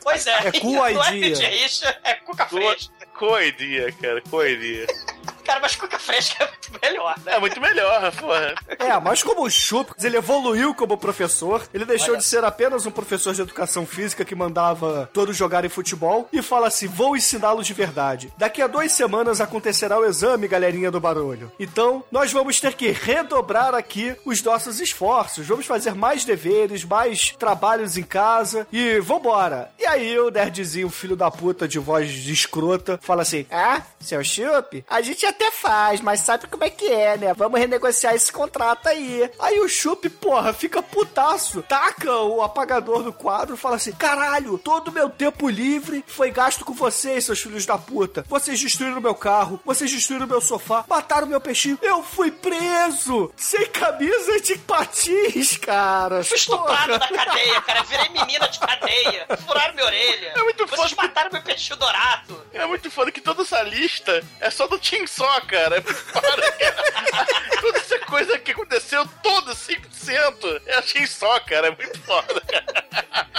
Pois 0.00 0.28
é, 0.28 0.46
É 0.46 0.60
cool 0.60 0.80
idea. 0.88 1.02
Herbert 1.02 1.50
Richards 1.50 1.98
é 2.04 2.14
Cuca 2.14 2.46
Fresca 2.46 2.95
coisa 3.18 3.92
cara, 4.00 4.20
coisa 4.22 4.86
Cara, 5.46 5.60
mas 5.60 5.76
Cuca 5.76 5.98
Fresca 5.98 6.42
é 6.42 6.48
muito 6.48 6.72
melhor, 6.82 7.14
né? 7.24 7.34
É 7.34 7.38
muito 7.38 7.60
melhor, 7.60 8.12
porra. 8.12 8.54
É, 8.80 8.98
mas 9.00 9.22
como 9.22 9.44
o 9.44 9.50
Chup, 9.50 9.92
ele 10.02 10.16
evoluiu 10.16 10.74
como 10.74 10.98
professor, 10.98 11.62
ele 11.72 11.84
deixou 11.84 12.14
Olha. 12.14 12.18
de 12.18 12.26
ser 12.26 12.44
apenas 12.44 12.84
um 12.84 12.90
professor 12.90 13.32
de 13.32 13.42
educação 13.42 13.86
física 13.86 14.24
que 14.24 14.34
mandava 14.34 15.08
todos 15.12 15.36
jogarem 15.36 15.70
futebol 15.70 16.28
e 16.32 16.42
fala 16.42 16.66
assim: 16.66 16.88
vou 16.88 17.16
ensiná-los 17.16 17.64
de 17.66 17.72
verdade. 17.72 18.32
Daqui 18.36 18.60
a 18.60 18.66
duas 18.66 18.90
semanas 18.90 19.40
acontecerá 19.40 19.98
o 19.98 20.04
exame, 20.04 20.48
galerinha 20.48 20.90
do 20.90 20.98
barulho. 20.98 21.52
Então, 21.60 22.02
nós 22.10 22.32
vamos 22.32 22.58
ter 22.58 22.74
que 22.74 22.90
redobrar 22.90 23.72
aqui 23.72 24.16
os 24.24 24.42
nossos 24.42 24.80
esforços. 24.80 25.46
Vamos 25.46 25.66
fazer 25.66 25.94
mais 25.94 26.24
deveres, 26.24 26.84
mais 26.84 27.30
trabalhos 27.38 27.96
em 27.96 28.02
casa 28.02 28.66
e 28.72 28.98
vambora. 28.98 29.70
E 29.78 29.86
aí 29.86 30.18
o 30.18 30.28
nerdzinho, 30.30 30.90
filho 30.90 31.14
da 31.14 31.30
puta 31.30 31.68
de 31.68 31.78
voz 31.78 32.10
escrota, 32.10 32.98
fala 33.00 33.22
assim: 33.22 33.46
Ah, 33.50 33.82
seu 34.00 34.24
Chup, 34.24 34.84
a 34.88 35.00
gente 35.00 35.24
até 35.36 35.50
faz, 35.50 36.00
mas 36.00 36.20
sabe 36.20 36.46
como 36.46 36.64
é 36.64 36.70
que 36.70 36.86
é, 36.90 37.16
né? 37.16 37.34
Vamos 37.34 37.60
renegociar 37.60 38.14
esse 38.14 38.32
contrato 38.32 38.88
aí. 38.88 39.30
Aí 39.38 39.60
o 39.60 39.68
Chup, 39.68 40.08
porra, 40.08 40.52
fica 40.52 40.82
putaço, 40.82 41.62
taca 41.62 42.10
o 42.22 42.42
apagador 42.42 43.02
do 43.02 43.12
quadro 43.12 43.54
e 43.54 43.58
fala 43.58 43.76
assim: 43.76 43.92
Caralho, 43.92 44.58
todo 44.58 44.90
meu 44.92 45.08
tempo 45.10 45.48
livre 45.48 46.02
foi 46.06 46.30
gasto 46.30 46.64
com 46.64 46.72
vocês, 46.72 47.24
seus 47.24 47.40
filhos 47.40 47.66
da 47.66 47.76
puta. 47.78 48.24
Vocês 48.28 48.60
destruíram 48.60 49.00
meu 49.00 49.14
carro, 49.14 49.60
vocês 49.64 49.90
destruíram 49.90 50.26
meu 50.26 50.40
sofá, 50.40 50.84
mataram 50.88 51.26
meu 51.26 51.40
peixinho. 51.40 51.78
Eu 51.82 52.02
fui 52.02 52.30
preso, 52.30 53.30
sem 53.36 53.66
camisa 53.66 54.40
de 54.40 54.56
patins, 54.58 55.56
cara. 55.58 56.24
Fui 56.24 56.36
estuprado 56.36 56.92
na 56.98 57.08
cadeia, 57.08 57.60
cara. 57.62 57.82
Virei 57.82 58.08
menina 58.08 58.48
de 58.48 58.58
cadeia. 58.58 59.26
Furaram 59.46 59.74
minha 59.74 59.86
orelha. 59.86 60.32
É 60.36 60.42
muito 60.42 60.66
Vocês 60.66 60.90
foda. 60.90 61.02
mataram 61.02 61.30
meu 61.32 61.42
peixinho 61.42 61.78
dourado. 61.78 62.45
É 62.56 62.66
muito 62.66 62.90
foda 62.90 63.12
que 63.12 63.20
toda 63.20 63.42
essa 63.42 63.62
lista 63.62 64.22
é 64.40 64.50
só 64.50 64.66
do 64.66 64.78
Team 64.78 65.06
só, 65.06 65.40
cara. 65.42 65.80
Foda, 65.84 66.52
cara. 66.52 67.76
Essa 67.76 67.85
coisa 68.06 68.38
que 68.38 68.52
aconteceu, 68.52 69.06
toda 69.22 69.54
100% 69.54 70.62
é 70.66 70.76
a 70.76 70.82
Team 70.82 71.06
só, 71.06 71.38
cara. 71.40 71.68
É 71.68 71.70
muito 71.70 71.98
foda. 72.00 72.42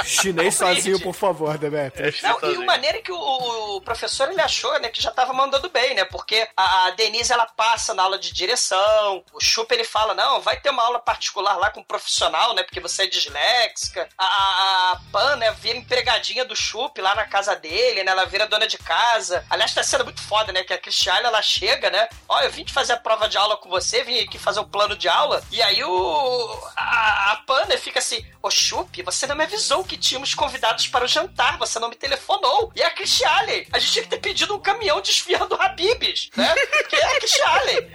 Chinês 0.05 0.55
sozinho, 0.55 0.99
por 1.01 1.13
favor, 1.13 1.57
Demetrio. 1.57 2.07
É 2.07 2.27
Não, 2.27 2.37
e 2.37 2.39
sozinho. 2.39 2.61
o 2.61 2.65
maneiro 2.65 2.97
é 2.97 3.01
que 3.01 3.11
o, 3.11 3.75
o 3.77 3.81
professor 3.81 4.29
ele 4.29 4.41
achou, 4.41 4.79
né, 4.79 4.89
que 4.89 5.01
já 5.01 5.11
tava 5.11 5.33
mandando 5.33 5.69
bem, 5.69 5.95
né? 5.95 6.05
Porque 6.05 6.47
a, 6.55 6.87
a 6.87 6.91
Denise 6.91 7.33
ela 7.33 7.45
passa 7.45 7.93
na 7.93 8.03
aula 8.03 8.19
de 8.19 8.31
direção, 8.31 9.23
o 9.33 9.39
Chupa 9.41 9.73
ele 9.73 9.83
fala: 9.83 10.13
não, 10.13 10.41
vai 10.41 10.59
ter 10.59 10.69
uma 10.69 10.83
aula 10.83 10.99
particular 10.99 11.57
lá 11.57 11.69
com 11.71 11.81
um 11.81 11.83
profissional, 11.83 12.53
né? 12.53 12.63
Porque 12.63 12.79
você 12.79 13.03
é 13.03 13.07
disléxica. 13.07 14.07
A, 14.17 14.25
a, 14.25 14.91
a 14.91 15.01
Pan, 15.11 15.35
né, 15.37 15.51
vira 15.59 15.77
empregadinha 15.77 16.45
do 16.45 16.55
Chup 16.55 16.99
lá 17.01 17.15
na 17.15 17.25
casa 17.25 17.55
dele, 17.55 18.03
né? 18.03 18.11
Ela 18.11 18.25
vira 18.25 18.47
dona 18.47 18.67
de 18.67 18.77
casa. 18.77 19.45
Aliás, 19.49 19.73
tá 19.73 19.83
sendo 19.83 20.03
muito 20.05 20.21
foda, 20.21 20.51
né? 20.51 20.63
Que 20.63 20.73
a 20.73 20.77
Cristiane 20.77 21.25
ela 21.25 21.41
chega, 21.41 21.89
né? 21.89 22.07
Ó, 22.27 22.39
eu 22.41 22.51
vim 22.51 22.63
te 22.63 22.73
fazer 22.73 22.93
a 22.93 22.97
prova 22.97 23.27
de 23.27 23.37
aula 23.37 23.57
com 23.57 23.69
você, 23.69 24.03
vim 24.03 24.19
aqui 24.19 24.37
fazer 24.37 24.56
fazer 24.57 24.59
um 24.59 24.63
plano 24.63 24.95
de 24.95 25.07
aula. 25.07 25.43
E 25.51 25.61
aí 25.61 25.83
o. 25.83 26.69
A, 26.75 27.31
a 27.31 27.35
Pana 27.45 27.77
fica 27.77 27.99
assim: 27.99 28.25
Ô 28.41 28.49
Chup, 28.49 29.01
você 29.03 29.27
não 29.27 29.35
me 29.35 29.43
avisou 29.43 29.83
que 29.83 29.97
tínhamos 29.97 30.33
convidados 30.33 30.87
para 30.87 31.05
o 31.05 31.07
jantar, 31.07 31.57
você 31.57 31.79
não 31.79 31.89
me 31.89 31.95
telefonou. 31.95 32.71
E 32.75 32.81
a 32.81 32.89
Cristiale, 32.91 33.67
a 33.71 33.79
gente 33.79 33.91
tinha 33.91 34.03
que 34.03 34.09
ter 34.09 34.19
pedido 34.19 34.55
um 34.55 34.59
caminhão 34.59 34.99
desfiando 35.01 35.55
Habibs, 35.59 36.29
né? 36.35 36.55
que 36.89 36.95
é 36.95 37.05
a 37.05 37.19
Cristiale. 37.19 37.91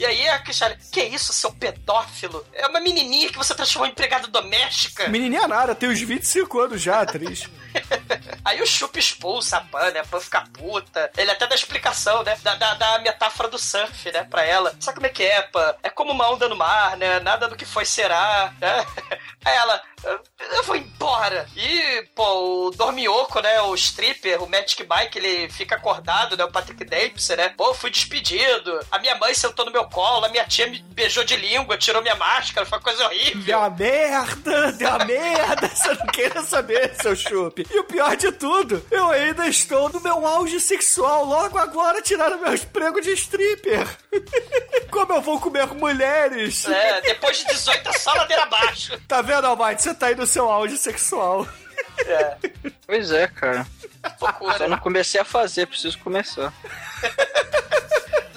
E 0.00 0.06
aí 0.06 0.26
a 0.30 0.38
Cristiane, 0.38 0.78
que 0.90 1.02
isso, 1.02 1.30
seu 1.30 1.52
pedófilo? 1.52 2.46
É 2.54 2.66
uma 2.66 2.80
menininha 2.80 3.28
que 3.28 3.36
você 3.36 3.54
transformou 3.54 3.86
em 3.86 3.90
empregada 3.90 4.26
doméstica. 4.28 5.06
Menininha 5.08 5.46
nada, 5.46 5.74
tem 5.74 5.90
uns 5.90 6.00
25 6.00 6.58
anos 6.58 6.80
já, 6.80 7.02
atriz. 7.02 7.46
Aí 8.42 8.60
o 8.62 8.66
Chup 8.66 8.98
expulsa 8.98 9.58
a 9.58 9.60
Pan, 9.60 9.90
né? 9.90 10.00
A 10.00 10.04
Pan 10.04 10.18
fica 10.18 10.40
puta. 10.54 11.10
Ele 11.18 11.30
até 11.30 11.46
dá 11.46 11.54
explicação, 11.54 12.22
né? 12.22 12.34
Da, 12.42 12.54
da, 12.54 12.74
da 12.74 12.98
metáfora 13.00 13.48
do 13.48 13.58
surf, 13.58 14.10
né? 14.10 14.24
Pra 14.24 14.42
ela. 14.42 14.74
Sabe 14.80 14.96
como 14.96 15.06
é 15.06 15.10
que 15.10 15.22
é, 15.22 15.42
Pan? 15.42 15.74
É 15.82 15.90
como 15.90 16.10
uma 16.12 16.28
onda 16.30 16.48
no 16.48 16.56
mar, 16.56 16.96
né? 16.96 17.20
Nada 17.20 17.46
do 17.46 17.54
que 17.54 17.66
foi 17.66 17.84
será, 17.84 18.52
né? 18.58 18.86
Aí 19.44 19.54
ela, 19.56 19.82
eu- 20.02 20.64
vou 20.64 20.76
embora. 20.76 21.46
E, 21.56 22.02
pô, 22.14 22.66
o 22.66 22.70
Dormioco, 22.70 23.40
né? 23.40 23.60
O 23.62 23.74
stripper, 23.74 24.42
o 24.42 24.48
Magic 24.48 24.82
Mike, 24.82 25.18
ele 25.18 25.48
fica 25.50 25.76
acordado, 25.76 26.36
né? 26.36 26.44
O 26.44 26.50
Patrick 26.50 26.84
Dempsey, 26.84 27.36
né? 27.36 27.50
Pô, 27.50 27.72
fui 27.74 27.90
despedido. 27.90 28.80
A 28.90 28.98
minha 28.98 29.14
mãe 29.16 29.32
sentou 29.34 29.64
no 29.64 29.70
meu 29.70 29.84
colo, 29.90 30.26
a 30.26 30.28
minha 30.28 30.44
tia 30.44 30.66
me 30.66 30.82
beijou 30.90 31.24
de 31.24 31.36
língua, 31.36 31.76
tirou 31.76 32.00
minha 32.02 32.14
máscara, 32.14 32.66
foi 32.66 32.78
uma 32.78 32.84
coisa 32.84 33.04
horrível. 33.04 33.42
Deu 33.42 33.58
uma 33.58 33.70
merda, 33.70 34.72
deu 34.72 34.88
uma 34.88 35.04
merda, 35.04 35.68
você 35.74 35.94
não 35.94 36.06
queira 36.06 36.42
saber, 36.42 36.94
seu 37.00 37.16
chup. 37.16 37.66
E 37.70 37.78
o 37.78 37.84
pior 37.84 38.16
de 38.16 38.32
tudo, 38.32 38.84
eu 38.90 39.10
ainda 39.10 39.46
estou 39.46 39.88
no 39.88 40.00
meu 40.00 40.26
auge 40.26 40.60
sexual, 40.60 41.24
logo 41.24 41.58
agora 41.58 42.00
tiraram 42.00 42.38
meu 42.38 42.54
emprego 42.54 43.00
de 43.00 43.12
stripper. 43.12 43.86
Como 44.90 45.12
eu 45.12 45.20
vou 45.20 45.40
comer 45.40 45.66
mulheres? 45.68 46.66
É, 46.66 47.00
depois 47.02 47.38
de 47.38 47.46
18 47.46 47.88
é 47.88 47.92
só 47.92 48.12
ladeira 48.14 48.42
abaixo. 48.44 48.98
Tá 49.06 49.22
vendo, 49.22 49.46
Almighty? 49.46 49.82
Você 49.82 49.94
tá 49.94 50.06
aí 50.06 50.14
no 50.14 50.26
seu 50.26 50.50
auge 50.50 50.76
sexual. 50.76 51.46
É, 52.06 52.36
Pois 52.86 53.12
é, 53.12 53.28
cara. 53.28 53.64
Só 54.18 54.68
não 54.68 54.78
comecei 54.78 55.20
a 55.20 55.24
fazer, 55.24 55.66
preciso 55.66 55.96
começar. 56.00 56.52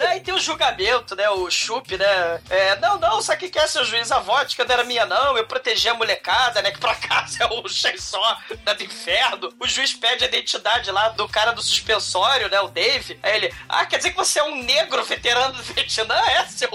Né, 0.03 0.17
E 0.17 0.19
tem 0.19 0.33
o 0.33 0.39
julgamento, 0.39 1.15
né? 1.15 1.29
O 1.29 1.49
chup, 1.49 1.97
né? 1.97 2.41
É, 2.49 2.75
não, 2.77 2.99
não, 2.99 3.21
sabe 3.21 3.49
que 3.49 3.57
é, 3.57 3.65
seu 3.65 3.85
juiz? 3.85 4.11
A 4.11 4.19
vodka 4.19 4.65
não 4.65 4.73
era 4.73 4.83
minha, 4.83 5.05
não. 5.05 5.37
Eu 5.37 5.47
protegi 5.47 5.87
a 5.87 5.93
molecada, 5.93 6.61
né? 6.61 6.71
Que 6.71 6.79
por 6.79 6.89
acaso 6.89 7.41
é 7.41 7.45
o 7.45 7.67
Chainsaw 7.69 8.37
né, 8.65 8.73
do 8.73 8.83
inferno. 8.83 9.53
O 9.59 9.67
juiz 9.67 9.93
pede 9.93 10.25
a 10.25 10.27
identidade 10.27 10.91
lá 10.91 11.09
do 11.09 11.27
cara 11.29 11.53
do 11.53 11.61
suspensório, 11.61 12.49
né? 12.49 12.59
O 12.59 12.67
Dave. 12.67 13.17
Aí 13.23 13.35
ele, 13.37 13.53
ah, 13.69 13.85
quer 13.85 13.97
dizer 13.97 14.11
que 14.11 14.17
você 14.17 14.39
é 14.39 14.43
um 14.43 14.61
negro 14.61 15.03
veterano 15.03 15.53
do 15.53 15.63
Vietnã? 15.63 16.15
É, 16.15 16.45
seu. 16.47 16.69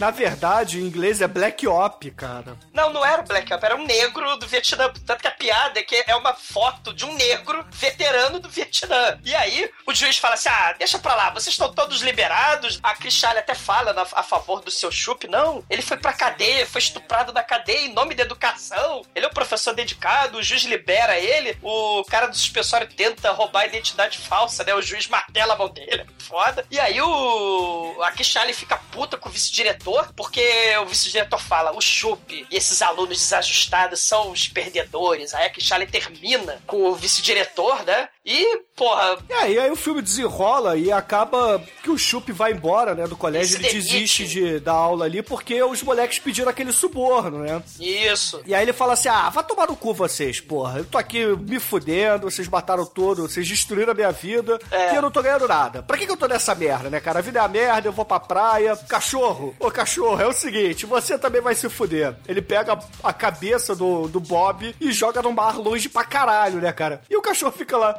Na 0.00 0.10
verdade, 0.10 0.80
em 0.80 0.86
inglês 0.86 1.20
é 1.20 1.28
Black 1.28 1.66
Op, 1.68 2.10
cara. 2.12 2.56
Não, 2.72 2.90
não 2.90 3.04
era 3.04 3.20
Black 3.20 3.52
Ops, 3.52 3.62
era 3.62 3.76
um 3.76 3.84
negro 3.84 4.34
do 4.38 4.46
Vietnã. 4.46 4.90
Tanto 5.04 5.20
que 5.20 5.28
a 5.28 5.30
piada 5.30 5.78
é 5.78 5.82
que 5.82 6.02
é 6.06 6.16
uma 6.16 6.32
foto 6.32 6.94
de 6.94 7.04
um 7.04 7.14
negro 7.16 7.62
veterano 7.70 8.40
do 8.40 8.48
Vietnã. 8.48 9.20
E 9.22 9.34
aí 9.34 9.70
o 9.86 9.94
juiz 9.94 10.16
fala 10.16 10.36
assim: 10.36 10.48
ah, 10.48 10.74
deixa 10.78 10.98
pra 10.98 11.14
lá, 11.14 11.28
vocês 11.28 11.52
estão 11.52 11.70
todos 11.74 12.00
liberados. 12.00 12.80
A 12.82 12.94
Cristiane 12.94 13.40
até 13.40 13.54
fala 13.54 13.94
a 14.14 14.22
favor 14.22 14.62
do 14.62 14.70
seu 14.70 14.90
chup. 14.90 15.28
Não, 15.28 15.62
ele 15.68 15.82
foi 15.82 15.98
pra 15.98 16.14
cadeia, 16.14 16.66
foi 16.66 16.80
estuprado 16.80 17.30
na 17.30 17.42
cadeia 17.42 17.84
em 17.84 17.92
nome 17.92 18.14
da 18.14 18.22
educação. 18.22 19.02
Ele 19.14 19.26
é 19.26 19.28
um 19.28 19.34
professor 19.34 19.74
dedicado, 19.74 20.38
o 20.38 20.42
juiz 20.42 20.62
libera 20.64 21.18
ele. 21.18 21.58
O 21.60 22.02
cara 22.08 22.26
do 22.26 22.34
suspensório 22.34 22.88
tenta 22.88 23.32
roubar 23.32 23.64
a 23.64 23.66
identidade 23.66 24.16
falsa, 24.16 24.64
né? 24.64 24.74
O 24.74 24.80
juiz 24.80 25.06
martela 25.08 25.52
a 25.52 25.58
mão 25.58 25.68
dele, 25.68 26.06
é 26.08 26.22
foda. 26.22 26.64
E 26.70 26.80
aí 26.80 27.02
o. 27.02 28.02
A 28.02 28.10
Cristiane 28.12 28.54
fica 28.54 28.78
puta 28.90 29.18
com 29.18 29.28
o 29.28 29.32
vice-diretor, 29.32 29.89
porque 30.16 30.42
o 30.82 30.86
vice-diretor 30.86 31.40
fala: 31.40 31.72
o 31.72 31.80
chup 31.80 32.46
e 32.50 32.56
esses 32.56 32.82
alunos 32.82 33.18
desajustados 33.18 34.00
são 34.00 34.30
os 34.30 34.48
perdedores. 34.48 35.34
Aí 35.34 35.46
a 35.46 35.50
Cristiane 35.50 35.86
termina 35.86 36.60
com 36.66 36.84
o 36.84 36.94
vice-diretor, 36.94 37.84
né? 37.84 38.08
E, 38.24 38.58
porra, 38.76 39.16
E 39.28 39.32
aí, 39.32 39.58
aí 39.58 39.70
o 39.70 39.76
filme 39.76 40.02
desenrola 40.02 40.76
e 40.76 40.92
acaba 40.92 41.58
que 41.82 41.90
o 41.90 41.96
Chup 41.96 42.30
vai 42.32 42.52
embora, 42.52 42.94
né, 42.94 43.06
do 43.06 43.16
colégio. 43.16 43.56
Ele 43.56 43.72
desiste 43.72 44.26
de, 44.26 44.60
da 44.60 44.72
aula 44.72 45.06
ali 45.06 45.22
porque 45.22 45.62
os 45.62 45.82
moleques 45.82 46.18
pediram 46.18 46.50
aquele 46.50 46.70
suborno, 46.70 47.38
né? 47.38 47.62
isso. 47.80 48.42
E 48.46 48.54
aí 48.54 48.62
ele 48.62 48.74
fala 48.74 48.92
assim: 48.92 49.08
ah, 49.08 49.30
vai 49.30 49.42
tomar 49.44 49.68
no 49.68 49.76
cu 49.76 49.94
vocês, 49.94 50.38
porra. 50.38 50.78
Eu 50.80 50.84
tô 50.84 50.98
aqui 50.98 51.24
me 51.24 51.58
fudendo, 51.58 52.30
vocês 52.30 52.46
mataram 52.46 52.84
tudo, 52.84 53.22
vocês 53.26 53.48
destruíram 53.48 53.92
a 53.92 53.94
minha 53.94 54.12
vida 54.12 54.58
É. 54.70 54.92
e 54.92 54.96
eu 54.96 55.02
não 55.02 55.10
tô 55.10 55.22
ganhando 55.22 55.48
nada. 55.48 55.82
Pra 55.82 55.96
que, 55.96 56.04
que 56.04 56.12
eu 56.12 56.16
tô 56.16 56.26
nessa 56.26 56.54
merda, 56.54 56.90
né, 56.90 57.00
cara? 57.00 57.20
A 57.20 57.22
vida 57.22 57.38
é 57.40 57.42
a 57.42 57.48
merda, 57.48 57.88
eu 57.88 57.92
vou 57.92 58.04
pra 58.04 58.20
praia. 58.20 58.76
Cachorro, 58.88 59.56
ô 59.58 59.70
cachorro, 59.70 60.20
é 60.20 60.26
o 60.26 60.32
seguinte: 60.32 60.84
você 60.84 61.18
também 61.18 61.40
vai 61.40 61.54
se 61.54 61.70
fuder. 61.70 62.14
Ele 62.28 62.42
pega 62.42 62.78
a 63.02 63.12
cabeça 63.14 63.74
do, 63.74 64.08
do 64.08 64.20
Bob 64.20 64.74
e 64.78 64.92
joga 64.92 65.22
no 65.22 65.32
mar 65.32 65.56
longe 65.58 65.88
pra 65.88 66.04
caralho, 66.04 66.58
né, 66.60 66.70
cara? 66.70 67.00
E 67.08 67.16
o 67.16 67.22
cachorro 67.22 67.52
fica 67.52 67.78
lá. 67.78 67.98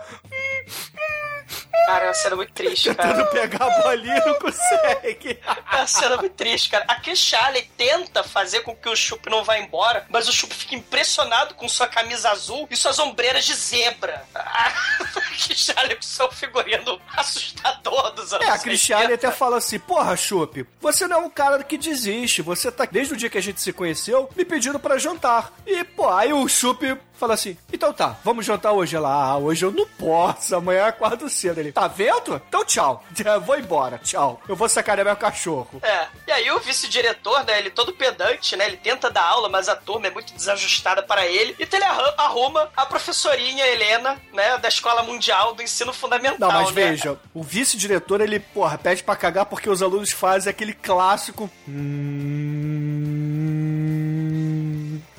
Cara, 1.86 2.06
é 2.06 2.08
uma 2.08 2.14
cena 2.14 2.36
muito 2.36 2.54
triste, 2.54 2.94
cara. 2.94 3.10
Tentando 3.10 3.32
pegar 3.32 3.66
a 3.66 3.82
bolinha 3.82 4.18
e 4.18 4.26
não 4.26 4.34
consegue. 4.36 5.40
É 5.72 5.76
uma 5.78 5.88
cena 5.88 6.18
muito 6.18 6.34
triste, 6.34 6.70
cara. 6.70 6.86
A 6.88 6.96
Cristiane 6.96 7.62
tenta 7.78 8.24
fazer 8.24 8.62
com 8.62 8.76
que 8.76 8.88
o 8.88 8.96
Chup 8.96 9.30
não 9.30 9.44
vá 9.44 9.58
embora, 9.58 10.06
mas 10.10 10.28
o 10.28 10.32
Chup 10.32 10.54
fica 10.54 10.76
impressionado 10.76 11.56
com 11.56 11.68
sua 11.68 11.88
camisa 11.88 12.30
azul 12.30 12.68
e 12.70 12.78
suas 12.78 13.00
ombreiras 13.00 13.46
de 13.46 13.56
zebra. 13.56 14.24
A 14.34 15.44
Cristiane 15.44 15.96
com 15.96 16.02
seu 16.02 16.32
figurino 16.32 17.02
assustador 17.18 18.12
dos 18.12 18.32
anos 18.32 18.46
É, 18.46 18.52
a 18.52 18.60
Cristiane 18.60 19.04
80. 19.06 19.28
até 19.28 19.36
fala 19.36 19.58
assim: 19.58 19.80
Porra, 19.80 20.16
Chup, 20.16 20.66
você 20.80 21.08
não 21.08 21.18
é 21.18 21.20
um 21.26 21.30
cara 21.30 21.64
que 21.64 21.78
desiste. 21.78 22.42
Você 22.42 22.72
tá, 22.72 22.86
desde 22.86 23.14
o 23.14 23.18
dia 23.18 23.30
que 23.30 23.38
a 23.38 23.42
gente 23.42 23.60
se 23.60 23.74
conheceu, 23.74 24.30
me 24.36 24.46
pedindo 24.46 24.80
pra 24.80 24.98
jantar. 24.98 25.52
E, 25.66 25.84
pô, 25.84 26.10
aí 26.10 26.32
o 26.32 26.48
Chup 26.48 26.96
fala 27.22 27.36
assim: 27.36 27.58
Então 27.72 27.94
tá, 27.94 28.18
vamos 28.24 28.46
jantar 28.46 28.72
hoje. 28.74 28.96
Ela, 28.96 29.10
ah, 29.10 29.38
hoje 29.38 29.64
eu 29.66 29.72
não 29.72 29.86
posso, 29.88 30.56
amanhã 30.56 30.80
eu 30.82 30.86
acordo 30.86 31.30
cedo. 31.30 31.60
Ele, 31.60 31.72
tá 31.72 31.88
vendo? 31.88 32.42
Então 32.50 32.66
tchau. 32.66 33.04
Vou 33.46 33.58
embora, 33.58 33.98
tchau. 34.00 34.42
Eu 34.48 34.56
vou 34.56 34.68
sacanear 34.68 35.06
meu 35.06 35.16
cachorro. 35.16 35.80
É, 35.84 36.08
e 36.28 36.32
aí 36.32 36.52
o 36.52 36.60
vice-diretor, 36.60 37.44
né, 37.46 37.60
ele 37.60 37.70
todo 37.70 37.94
pedante, 37.94 38.56
né, 38.56 38.66
ele 38.68 38.78
tenta 38.78 39.10
dar 39.10 39.24
aula, 39.24 39.48
mas 39.50 39.70
a 39.70 39.76
turma 39.76 40.08
é 40.08 40.10
muito 40.12 40.34
desajustada 40.34 41.04
para 41.04 41.26
ele, 41.28 41.56
então 41.60 41.78
ele 41.80 41.86
arru- 41.86 42.14
arruma 42.18 42.70
a 42.76 42.86
professorinha 42.86 43.66
Helena, 43.68 44.20
né, 44.34 44.58
da 44.58 44.68
Escola 44.68 45.04
Mundial 45.04 45.54
do 45.54 45.62
Ensino 45.62 45.94
Fundamental, 45.94 46.38
Não, 46.52 46.62
mas 46.62 46.72
né? 46.74 46.90
veja, 46.90 47.18
o 47.34 47.44
vice-diretor, 47.44 48.22
ele, 48.22 48.40
porra, 48.40 48.78
pede 48.78 49.04
pra 49.04 49.16
cagar 49.16 49.46
porque 49.46 49.70
os 49.70 49.82
alunos 49.82 50.12
fazem 50.12 50.50
aquele 50.50 50.74
clássico. 50.74 51.50
Hum... 51.68 52.81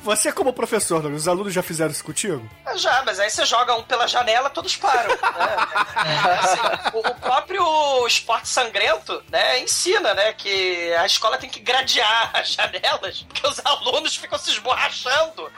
Você, 0.03 0.33
como 0.33 0.53
professor, 0.53 1.05
os 1.07 1.29
alunos 1.29 1.55
já 1.55 1.63
fizeram 1.63 1.93
isso 1.93 2.03
contigo? 2.05 2.49
Já, 2.75 3.03
mas 3.05 3.21
aí 3.21 3.31
você 3.31 3.45
joga 3.45 3.75
um 3.77 3.83
pela 3.85 4.07
janela, 4.09 4.51
todos 4.51 4.75
param. 4.77 5.11
né? 5.11 5.19
Assim, 6.41 6.59
o, 6.95 6.99
o 7.09 7.15
próprio 7.15 8.07
esporte 8.07 8.49
sangrento, 8.49 9.23
né, 9.31 9.61
ensina, 9.61 10.13
né, 10.15 10.33
que 10.33 10.93
a 10.95 11.07
escola 11.07 11.39
tem 11.39 11.49
que 11.49 11.61
gradear 11.61 12.31
as 12.35 12.49
janelas, 12.49 13.23
porque 13.29 13.47
os 13.47 13.61
alunos 13.65 14.17
ficam 14.17 14.39
se 14.39 14.51
esborrachando 14.51 15.51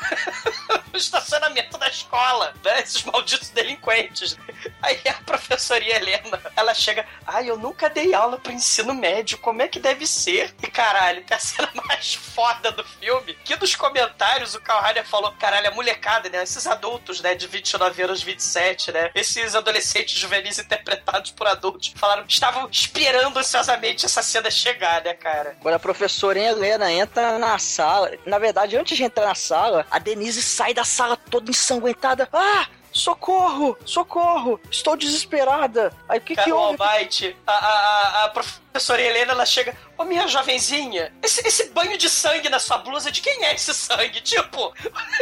no 0.93 0.99
estacionamento 0.99 1.79
da 1.79 1.89
escola, 1.89 2.53
né, 2.63 2.81
esses 2.81 3.03
malditos 3.05 3.49
delinquentes. 3.49 4.37
Aí 4.83 5.01
a 5.09 5.15
professoria 5.25 5.97
Helena, 5.97 6.39
ela 6.55 6.75
chega, 6.75 7.07
ai, 7.27 7.49
eu 7.49 7.57
nunca 7.57 7.89
dei 7.89 8.13
aula 8.13 8.37
pro 8.39 8.53
ensino 8.53 8.93
médio, 8.93 9.39
como 9.39 9.63
é 9.63 9.69
que 9.69 9.81
deve 9.81 10.07
ser? 10.07 10.55
E 10.63 10.67
caralho, 10.67 11.25
tem 11.25 11.35
a 11.37 11.41
cena 11.41 11.71
mais 11.87 12.15
foda 12.15 12.71
do 12.73 12.85
filme, 12.85 13.35
que 13.45 13.57
nos 13.57 13.75
comentários 13.75 14.34
o 14.55 14.61
Carl 14.61 14.83
Reiner 14.83 15.07
falou, 15.07 15.33
caralho, 15.39 15.69
a 15.69 15.71
molecada, 15.71 16.29
né, 16.29 16.43
esses 16.43 16.67
adultos, 16.67 17.21
né, 17.21 17.35
de 17.35 17.47
29 17.47 18.03
anos, 18.03 18.23
27, 18.23 18.93
né, 18.93 19.11
esses 19.15 19.55
adolescentes 19.55 20.19
juvenis 20.19 20.59
interpretados 20.59 21.31
por 21.31 21.47
adultos, 21.47 21.93
falaram 21.97 22.25
que 22.25 22.33
estavam 22.33 22.69
esperando 22.71 23.39
ansiosamente 23.39 24.05
essa 24.05 24.23
cena 24.23 24.51
chegar, 24.51 25.03
né, 25.03 25.15
cara? 25.15 25.57
Quando 25.61 25.75
a 25.75 25.79
professora 25.79 26.39
Helena 26.39 26.91
entra 26.91 27.39
na 27.39 27.59
sala, 27.59 28.13
na 28.27 28.39
verdade, 28.39 28.77
antes 28.77 28.97
de 28.97 29.05
entrar 29.05 29.27
na 29.27 29.35
sala, 29.35 29.87
a 29.91 29.99
Denise 29.99 30.43
sai 30.43 30.75
da 30.75 30.85
sala 30.85 31.17
toda 31.17 31.51
ensanguentada. 31.51 32.29
Ah! 32.33 32.67
Socorro! 32.95 33.77
Socorro! 33.85 34.61
Estou 34.71 34.97
desesperada! 34.97 35.93
Aí 36.09 36.19
o 36.19 36.23
que 36.23 36.29
que 36.37 36.37
Cara, 36.37 36.55
o 36.55 36.59
houve? 36.59 36.81
Almighty, 36.81 37.37
a, 37.45 37.53
a, 37.53 38.25
a- 38.25 38.29
professora 38.29 39.03
Helena, 39.03 39.33
ela 39.33 39.45
chega, 39.45 39.77
ô 39.99 40.05
minha 40.05 40.27
jovenzinha, 40.29 41.13
esse, 41.23 41.47
esse 41.47 41.71
banho 41.71 41.99
de 41.99 42.09
sangue 42.09 42.49
na 42.49 42.59
sua 42.61 42.79
blusa, 42.79 43.11
de 43.11 43.21
quem 43.21 43.45
é 43.45 43.55
esse 43.55 43.75
sangue? 43.75 44.21
Tipo, 44.21 44.73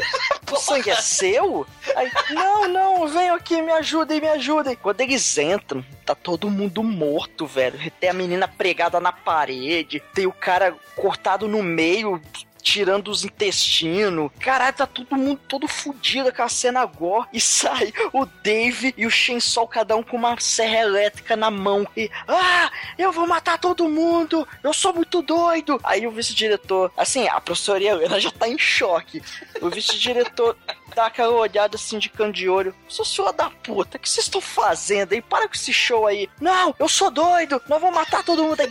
O 0.53 0.57
sangue 0.57 0.90
é 0.90 0.97
seu? 0.97 1.66
Aí, 1.97 2.11
não, 2.31 2.69
não, 2.69 3.09
venham 3.09 3.35
aqui, 3.36 3.61
me 3.62 3.73
ajudem, 3.73 4.20
me 4.20 4.28
ajudem. 4.28 4.77
Quando 4.77 5.01
eles 5.01 5.39
entram, 5.39 5.82
tá 6.05 6.15
todo 6.15 6.51
mundo 6.51 6.82
morto, 6.82 7.47
velho. 7.47 7.78
Tem 7.99 8.11
a 8.11 8.15
menina 8.15 8.47
pregada 8.47 9.01
na 9.01 9.12
parede, 9.12 9.99
tem 10.15 10.27
o 10.27 10.32
cara 10.32 10.74
cortado 10.94 11.49
no 11.49 11.62
meio, 11.62 12.20
tirando 12.62 13.09
os 13.09 13.24
intestinos. 13.24 14.30
Caralho, 14.39 14.76
tá 14.76 14.86
todo 14.86 15.16
mundo 15.16 15.40
todo 15.48 15.66
fudido 15.68 16.32
com 16.32 16.43
a 16.43 16.48
cena 16.48 16.84
gore. 16.84 17.28
E 17.32 17.40
sai 17.40 17.93
o 18.12 18.24
Dave 18.24 18.94
e 18.97 19.05
o 19.05 19.10
Chainsaw, 19.10 19.66
cada 19.66 19.97
um 19.97 20.02
com 20.02 20.16
uma 20.16 20.39
serra 20.40 20.78
elétrica 20.78 21.36
na 21.36 21.51
mão. 21.51 21.86
E, 21.97 22.10
ah, 22.28 22.70
eu 22.97 23.12
vou 23.12 23.26
matar 23.26 23.59
todo 23.59 23.89
mundo, 23.89 24.47
eu 24.62 24.72
sou 24.72 24.94
muito 24.94 25.20
doido. 25.22 25.80
Aí 25.82 26.06
o 26.06 26.10
vice-diretor, 26.10 26.93
assim, 26.97 27.26
a 27.28 27.40
professora 27.40 27.82
Helena 27.82 28.20
já 28.20 28.30
tá 28.30 28.48
em 28.48 28.59
choque. 28.59 29.22
O 29.60 29.68
vice-diretor 29.68 30.56
dá 30.94 31.06
aquela 31.06 31.32
olhada 31.32 31.77
assim 31.77 31.98
de 31.98 32.09
canto 32.09 32.32
de 32.32 32.48
olho. 32.48 32.74
Sou 32.89 33.05
filha 33.05 33.32
da 33.32 33.51
puta, 33.51 33.97
o 33.97 34.01
que 34.01 34.09
vocês 34.09 34.27
estão 34.27 34.40
fazendo 34.40 35.12
aí? 35.12 35.23
Para 35.23 35.48
com 35.48 35.55
esse 35.55 35.73
show 35.73 36.06
aí. 36.06 36.28
Não, 36.40 36.74
eu 36.78 36.89
sou 36.89 37.10
doido, 37.10 37.60
nós 37.69 37.81
vamos 37.81 37.94
matar 37.94 38.23
todo 38.23 38.44
mundo 38.44 38.60
aí. 38.60 38.69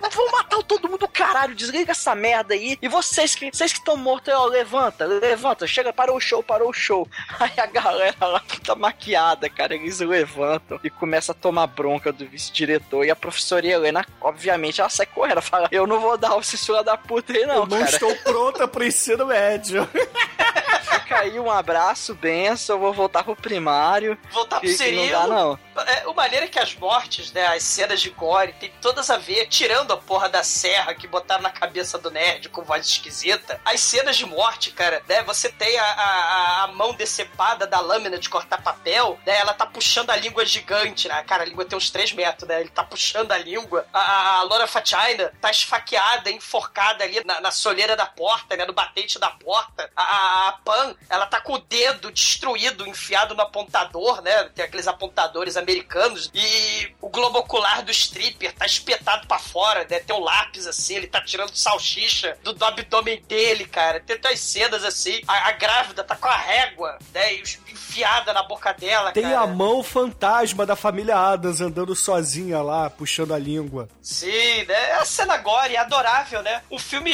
Nós 0.00 0.14
vamos 0.14 0.32
matar 0.32 0.62
todo 0.62 0.88
mundo, 0.88 1.08
caralho. 1.08 1.54
Desliga 1.54 1.92
essa 1.92 2.14
merda 2.14 2.54
aí. 2.54 2.78
E 2.80 2.88
vocês 2.88 3.34
que 3.34 3.50
vocês 3.52 3.72
que 3.72 3.78
estão 3.78 3.96
mortos, 3.96 4.32
ó, 4.32 4.46
levanta, 4.46 5.04
levanta. 5.04 5.66
Chega, 5.66 5.92
parou 5.92 6.16
o 6.16 6.20
show, 6.20 6.42
parou 6.42 6.70
o 6.70 6.72
show. 6.72 7.08
Aí 7.38 7.52
a 7.56 7.66
galera 7.66 8.16
lá 8.20 8.42
tá 8.64 8.74
maquiada, 8.74 9.48
cara. 9.48 9.74
Eles 9.74 10.00
levantam 10.00 10.78
e 10.84 10.90
começa 10.90 11.32
a 11.32 11.34
tomar 11.34 11.66
bronca 11.66 12.12
do 12.12 12.26
vice-diretor. 12.26 13.04
E 13.04 13.10
a 13.10 13.16
professora 13.16 13.66
Helena, 13.66 14.04
obviamente, 14.20 14.80
ela 14.80 14.90
sai 14.90 15.06
correndo. 15.06 15.42
Fala, 15.42 15.68
eu 15.70 15.86
não 15.86 16.00
vou 16.00 16.16
dar 16.16 16.36
o 16.36 16.42
filha 16.42 16.82
da 16.82 16.96
puta 16.96 17.32
aí 17.32 17.46
não, 17.46 17.54
Eu 17.54 17.66
não 17.66 17.78
cara. 17.78 17.90
estou 17.90 18.14
pronta 18.16 18.68
pro 18.68 18.84
ensino 18.84 19.26
médio. 19.26 19.88
Fica 20.80 21.20
aí, 21.20 21.38
um 21.38 21.50
abraço, 21.50 22.14
benção, 22.14 22.78
vou 22.78 22.92
voltar 22.92 23.22
pro 23.24 23.36
primário. 23.36 24.18
Voltar 24.30 24.60
pro 24.60 24.68
Cirilo. 24.68 25.06
Não 25.06 25.20
dá, 25.20 25.26
não. 25.26 25.58
É, 25.86 26.06
o 26.06 26.14
maneiro 26.14 26.46
é 26.46 26.48
que 26.48 26.58
as 26.58 26.74
mortes, 26.74 27.32
né, 27.32 27.46
as 27.46 27.62
cenas 27.62 28.00
de 28.00 28.10
gore, 28.10 28.52
tem 28.54 28.72
todas 28.80 29.10
a 29.10 29.16
ver, 29.16 29.46
tirando 29.46 29.92
a 29.92 29.96
porra 29.96 30.28
da 30.28 30.42
serra 30.42 30.94
que 30.94 31.06
botaram 31.06 31.42
na 31.42 31.50
cabeça 31.50 31.98
do 31.98 32.10
nerd 32.10 32.48
com 32.50 32.62
voz 32.62 32.86
esquisita, 32.86 33.60
as 33.64 33.80
cenas 33.80 34.16
de 34.16 34.26
morte, 34.26 34.70
cara, 34.70 35.02
né, 35.08 35.22
você 35.22 35.48
tem 35.48 35.78
a, 35.78 35.84
a, 35.84 36.64
a 36.64 36.66
mão 36.68 36.92
decepada 36.94 37.66
da 37.66 37.80
lâmina 37.80 38.18
de 38.18 38.28
cortar 38.28 38.60
papel, 38.62 39.18
né, 39.26 39.38
ela 39.38 39.54
tá 39.54 39.64
puxando 39.64 40.10
a 40.10 40.16
língua 40.16 40.44
gigante, 40.44 41.08
né, 41.08 41.22
cara, 41.22 41.42
a 41.42 41.46
língua 41.46 41.64
tem 41.64 41.76
uns 41.76 41.90
3 41.90 42.12
metros, 42.12 42.48
né, 42.48 42.60
ele 42.60 42.70
tá 42.70 42.84
puxando 42.84 43.32
a 43.32 43.38
língua, 43.38 43.86
a, 43.92 44.38
a, 44.38 44.42
Laura 44.42 44.66
Fatina 44.66 45.32
tá 45.40 45.50
esfaqueada, 45.50 46.30
enforcada 46.30 47.04
ali 47.04 47.22
na, 47.24 47.40
na 47.40 47.50
soleira 47.50 47.96
da 47.96 48.06
porta, 48.06 48.56
né, 48.56 48.66
no 48.66 48.72
batente 48.72 49.18
da 49.18 49.30
porta, 49.30 49.90
a, 49.96 50.48
a 50.48 50.52
Pan, 50.64 50.94
ela 51.08 51.26
tá 51.26 51.40
com 51.40 51.54
o 51.54 51.58
dedo 51.58 52.10
destruído, 52.10 52.86
enfiado 52.86 53.34
no 53.34 53.42
apontador, 53.42 54.22
né, 54.22 54.44
tem 54.54 54.64
aqueles 54.64 54.86
apontadores 54.86 55.56
americanos, 55.56 56.30
e 56.34 56.92
o 57.00 57.08
globo 57.08 57.38
ocular 57.38 57.82
do 57.82 57.90
stripper 57.90 58.52
tá 58.54 58.66
espetado 58.66 59.26
pra 59.26 59.38
fora, 59.38 59.86
né? 59.88 60.00
Tem 60.00 60.14
um 60.14 60.20
lápis 60.20 60.66
assim, 60.66 60.96
ele 60.96 61.06
tá 61.06 61.20
tirando 61.20 61.54
salsicha 61.54 62.36
do, 62.42 62.52
do 62.52 62.64
abdômen 62.64 63.22
dele, 63.28 63.64
cara. 63.66 64.00
Tem 64.00 64.18
umas 64.24 64.40
cenas 64.40 64.84
assim, 64.84 65.20
a, 65.26 65.48
a 65.48 65.52
grávida 65.52 66.04
tá 66.04 66.14
com 66.16 66.28
a 66.28 66.36
régua, 66.36 66.98
né? 67.12 67.34
Enfiada 67.34 68.32
na 68.32 68.42
boca 68.42 68.72
dela, 68.72 69.12
Tem 69.12 69.22
cara. 69.24 69.40
a 69.40 69.46
mão 69.46 69.82
fantasma 69.82 70.64
da 70.64 70.76
família 70.76 71.16
Adams 71.16 71.60
andando 71.60 71.94
sozinha 71.94 72.62
lá, 72.62 72.88
puxando 72.88 73.34
a 73.34 73.38
língua. 73.38 73.88
Sim, 74.00 74.64
né? 74.64 74.90
É 74.90 74.94
a 74.94 75.04
cena 75.04 75.36
gore, 75.38 75.74
é 75.74 75.78
adorável, 75.78 76.42
né? 76.42 76.62
Um 76.70 76.78
filme 76.78 77.12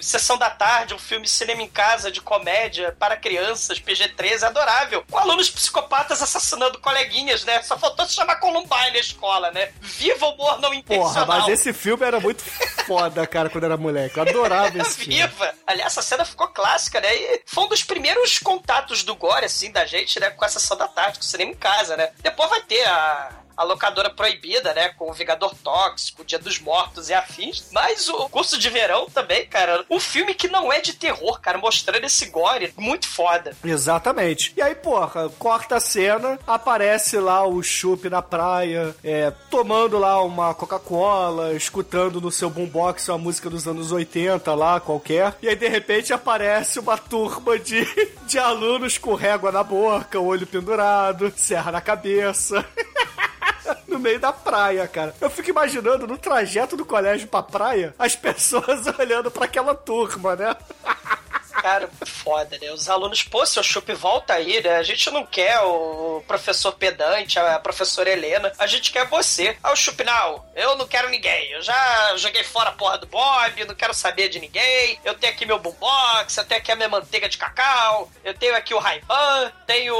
Sessão 0.00 0.36
da 0.38 0.50
Tarde, 0.50 0.94
um 0.94 0.98
filme 0.98 1.28
cinema 1.28 1.62
em 1.62 1.68
casa 1.68 2.10
de 2.10 2.20
comédia 2.20 2.61
para 2.98 3.16
crianças, 3.16 3.80
PG-13, 3.80 4.42
é 4.42 4.46
adorável. 4.46 5.04
Com 5.10 5.18
alunos 5.18 5.50
psicopatas 5.50 6.22
assassinando 6.22 6.78
coleguinhas, 6.78 7.44
né? 7.44 7.62
Só 7.62 7.78
faltou 7.78 8.06
se 8.06 8.14
chamar 8.14 8.36
Columbine 8.36 8.92
na 8.92 8.98
escola, 8.98 9.50
né? 9.50 9.72
Viva 9.80 10.26
o 10.26 10.32
humor 10.34 10.60
não 10.60 10.70
Porra, 10.70 10.76
intencional. 10.76 11.26
mas 11.26 11.48
esse 11.48 11.72
filme 11.72 12.04
era 12.04 12.20
muito 12.20 12.42
foda, 12.86 13.26
cara, 13.26 13.48
quando 13.50 13.64
era 13.64 13.76
moleque. 13.76 14.16
Eu 14.18 14.22
adorava 14.22 14.78
esse 14.78 14.96
filme. 14.98 15.16
Viva! 15.16 15.54
Aliás, 15.66 15.92
essa 15.92 16.02
cena 16.02 16.24
ficou 16.24 16.48
clássica, 16.48 17.00
né? 17.00 17.14
E 17.14 17.42
foi 17.46 17.64
um 17.64 17.68
dos 17.68 17.82
primeiros 17.82 18.38
contatos 18.38 19.02
do 19.02 19.14
Gore, 19.14 19.44
assim, 19.44 19.70
da 19.70 19.84
gente, 19.86 20.18
né? 20.20 20.30
Com 20.30 20.44
a 20.44 20.48
sessão 20.48 20.76
da 20.76 20.88
tarde, 20.88 21.18
com 21.18 21.24
o 21.24 21.26
cinema 21.28 21.50
em 21.50 21.54
casa, 21.54 21.96
né? 21.96 22.10
Depois 22.22 22.48
vai 22.50 22.62
ter 22.62 22.84
a. 22.86 23.30
A 23.56 23.64
locadora 23.64 24.10
proibida, 24.10 24.72
né? 24.74 24.88
Com 24.90 25.10
o 25.10 25.12
Vingador 25.12 25.54
Tóxico, 25.62 26.24
Dia 26.24 26.38
dos 26.38 26.58
Mortos 26.58 27.08
e 27.08 27.14
afins. 27.14 27.68
Mas 27.72 28.08
o 28.08 28.28
curso 28.28 28.58
de 28.58 28.68
verão 28.68 29.06
também, 29.06 29.46
cara. 29.46 29.84
Um 29.90 30.00
filme 30.00 30.34
que 30.34 30.48
não 30.48 30.72
é 30.72 30.80
de 30.80 30.92
terror, 30.94 31.40
cara. 31.40 31.58
Mostrando 31.58 32.04
esse 32.04 32.26
gore. 32.26 32.72
Muito 32.76 33.08
foda. 33.08 33.56
Exatamente. 33.64 34.52
E 34.56 34.62
aí, 34.62 34.74
porra, 34.74 35.28
corta 35.38 35.76
a 35.76 35.80
cena, 35.80 36.38
aparece 36.46 37.18
lá 37.18 37.46
o 37.46 37.62
Chup 37.62 38.08
na 38.08 38.22
praia, 38.22 38.94
é, 39.02 39.30
tomando 39.50 39.98
lá 39.98 40.22
uma 40.22 40.54
Coca-Cola, 40.54 41.54
escutando 41.54 42.20
no 42.20 42.30
seu 42.30 42.50
boombox 42.50 43.08
uma 43.08 43.18
música 43.18 43.50
dos 43.50 43.66
anos 43.66 43.92
80 43.92 44.54
lá, 44.54 44.80
qualquer. 44.80 45.34
E 45.42 45.48
aí, 45.48 45.56
de 45.56 45.68
repente, 45.68 46.12
aparece 46.12 46.78
uma 46.78 46.96
turma 46.96 47.58
de, 47.58 47.84
de 48.26 48.38
alunos 48.38 48.98
com 48.98 49.14
régua 49.14 49.52
na 49.52 49.62
boca, 49.62 50.18
olho 50.18 50.46
pendurado, 50.46 51.32
serra 51.36 51.72
na 51.72 51.80
cabeça. 51.80 52.64
no 53.86 53.98
meio 53.98 54.18
da 54.20 54.32
praia, 54.32 54.86
cara. 54.86 55.14
Eu 55.20 55.30
fico 55.30 55.50
imaginando 55.50 56.06
no 56.06 56.18
trajeto 56.18 56.76
do 56.76 56.84
colégio 56.84 57.28
pra 57.28 57.42
praia, 57.42 57.94
as 57.98 58.14
pessoas 58.16 58.86
olhando 58.98 59.30
pra 59.30 59.44
aquela 59.44 59.74
turma, 59.74 60.36
né? 60.36 60.56
Cara, 61.62 61.88
foda, 62.04 62.58
né? 62.60 62.72
Os 62.72 62.88
alunos, 62.88 63.22
pô, 63.22 63.46
seu 63.46 63.62
Chup 63.62 63.92
volta 63.94 64.34
aí, 64.34 64.60
né? 64.60 64.78
A 64.78 64.82
gente 64.82 65.08
não 65.12 65.24
quer 65.24 65.60
o 65.60 66.20
professor 66.26 66.72
pedante, 66.72 67.38
a 67.38 67.56
professora 67.60 68.10
Helena, 68.10 68.52
a 68.58 68.66
gente 68.66 68.90
quer 68.90 69.06
você. 69.06 69.56
Aí 69.62 69.72
o 69.72 69.76
Chup, 69.76 70.02
não, 70.02 70.44
eu 70.56 70.76
não 70.76 70.88
quero 70.88 71.08
ninguém. 71.08 71.52
Eu 71.52 71.62
já 71.62 72.16
joguei 72.16 72.42
fora 72.42 72.70
a 72.70 72.72
porra 72.72 72.98
do 72.98 73.06
Bob, 73.06 73.64
não 73.64 73.76
quero 73.76 73.94
saber 73.94 74.28
de 74.28 74.40
ninguém. 74.40 74.98
Eu 75.04 75.14
tenho 75.14 75.32
aqui 75.32 75.46
meu 75.46 75.60
boombox, 75.60 76.36
eu 76.36 76.44
tenho 76.44 76.60
aqui 76.60 76.72
a 76.72 76.74
minha 76.74 76.88
manteiga 76.88 77.28
de 77.28 77.38
cacau, 77.38 78.10
eu 78.24 78.34
tenho 78.34 78.56
aqui 78.56 78.74
o 78.74 78.80
Ray-Ban, 78.80 79.52
tenho 79.64 79.94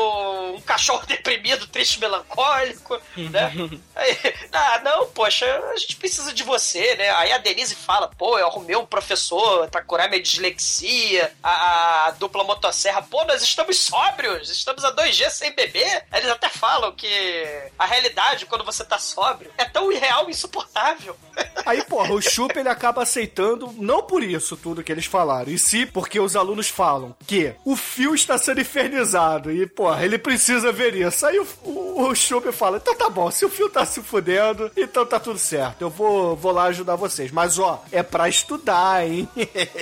um 0.57 0.61
cachorro 0.63 1.07
deprimido, 1.07 1.69
triste, 1.69 2.01
melancólico, 2.01 3.01
né? 3.17 3.53
Aí, 3.95 4.19
ah, 4.53 4.81
não, 4.83 5.07
poxa, 5.11 5.47
a 5.73 5.77
gente 5.77 5.95
precisa 5.95 6.33
de 6.33 6.43
você, 6.43 6.97
né? 6.97 7.09
Aí 7.11 7.31
a 7.31 7.39
Denise 7.39 7.77
fala, 7.77 8.09
pô, 8.09 8.37
eu 8.37 8.49
arrumei 8.49 8.75
um 8.75 8.85
professor 8.85 9.69
pra 9.71 9.81
curar 9.83 10.09
minha 10.09 10.21
dislexia, 10.21 11.33
a, 11.43 11.52
a 11.53 12.11
dupla 12.19 12.45
motosserra, 12.45 13.03
pô, 13.03 13.25
nós 13.25 13.43
estamos 13.43 13.79
sóbrios, 13.79 14.51
estamos 14.51 14.83
dois 14.95 15.17
dias 15.17 15.33
sem 15.35 15.53
beber. 15.53 16.05
Eles 16.13 16.31
até 16.31 16.49
falam 16.49 16.93
que 16.93 17.71
a 17.79 17.87
realidade, 17.87 18.47
quando 18.47 18.65
você 18.65 18.85
tá 18.85 18.99
sóbrio, 18.99 19.51
é 19.57 19.65
tão 19.65 19.91
irreal 19.93 20.29
e 20.29 20.31
insuportável. 20.31 21.17
Aí, 21.65 21.83
porra, 21.85 22.13
o 22.13 22.21
Chup 22.21 22.59
ele 22.59 22.69
acaba 22.69 23.03
aceitando, 23.03 23.73
não 23.79 24.03
por 24.03 24.23
isso 24.23 24.57
tudo 24.57 24.83
que 24.83 24.93
eles 24.93 25.07
falaram, 25.07 25.51
e 25.51 25.59
sim 25.59 25.87
porque 25.87 26.19
os 26.19 26.37
alunos 26.37 26.69
falam 26.69 27.15
que 27.27 27.55
o 27.65 27.77
fio 27.77 28.15
está 28.15 28.37
sendo 28.37 28.61
infernizado 28.61 29.51
e, 29.51 29.67
porra, 29.67 30.05
ele 30.05 30.19
precisa 30.19 30.73
ver 30.73 30.95
isso. 30.95 31.25
Aí 31.27 31.39
o, 31.39 31.47
o, 31.65 32.09
o 32.09 32.15
Chup 32.15 32.51
fala: 32.53 32.79
então 32.79 32.95
tá 32.95 33.09
bom, 33.09 33.31
se 33.31 33.45
o 33.45 33.49
fio 33.49 33.69
tá 33.69 33.85
se 33.85 34.03
fudendo, 34.03 34.71
então 34.77 35.07
tá 35.07 35.19
tudo 35.21 35.39
certo, 35.39 35.83
eu 35.83 35.91
vou, 35.91 36.37
vou 36.37 36.53
lá 36.53 36.65
ajudar 36.65 36.97
vocês. 36.97 37.31
Mas 37.31 37.59
ó, 37.59 37.83
é 37.91 38.03
pra 38.03 38.29
estudar, 38.29 39.07
hein? 39.07 39.29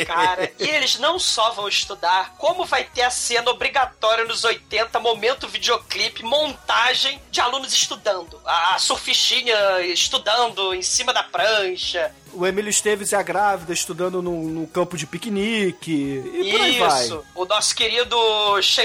Cara, 0.06 0.50
e 0.58 0.68
eles 0.68 0.98
não 0.98 1.18
só 1.18 1.52
vão 1.60 1.68
estudar, 1.68 2.34
como 2.38 2.64
vai 2.64 2.84
ter 2.84 3.02
a 3.02 3.10
cena 3.10 3.50
obrigatória 3.50 4.24
nos 4.24 4.44
80, 4.44 4.98
momento 4.98 5.46
videoclipe, 5.46 6.22
montagem 6.22 7.20
de 7.30 7.40
alunos 7.40 7.72
estudando. 7.72 8.40
A 8.44 8.78
surfistinha 8.78 9.80
estudando 9.82 10.74
em 10.74 10.82
cima 10.82 11.12
da 11.12 11.22
prancha. 11.22 12.14
O 12.32 12.46
Emílio 12.46 12.70
Esteves 12.70 13.12
e 13.12 13.16
a 13.16 13.22
grávida 13.22 13.72
estudando 13.72 14.22
no, 14.22 14.48
no 14.48 14.66
campo 14.68 14.96
de 14.96 15.06
piquenique 15.06 15.90
e 15.92 16.50
por 16.50 16.60
aí 16.60 16.78
vai. 16.78 17.04
Isso. 17.04 17.24
O 17.34 17.44
nosso 17.44 17.74
querido 17.74 18.16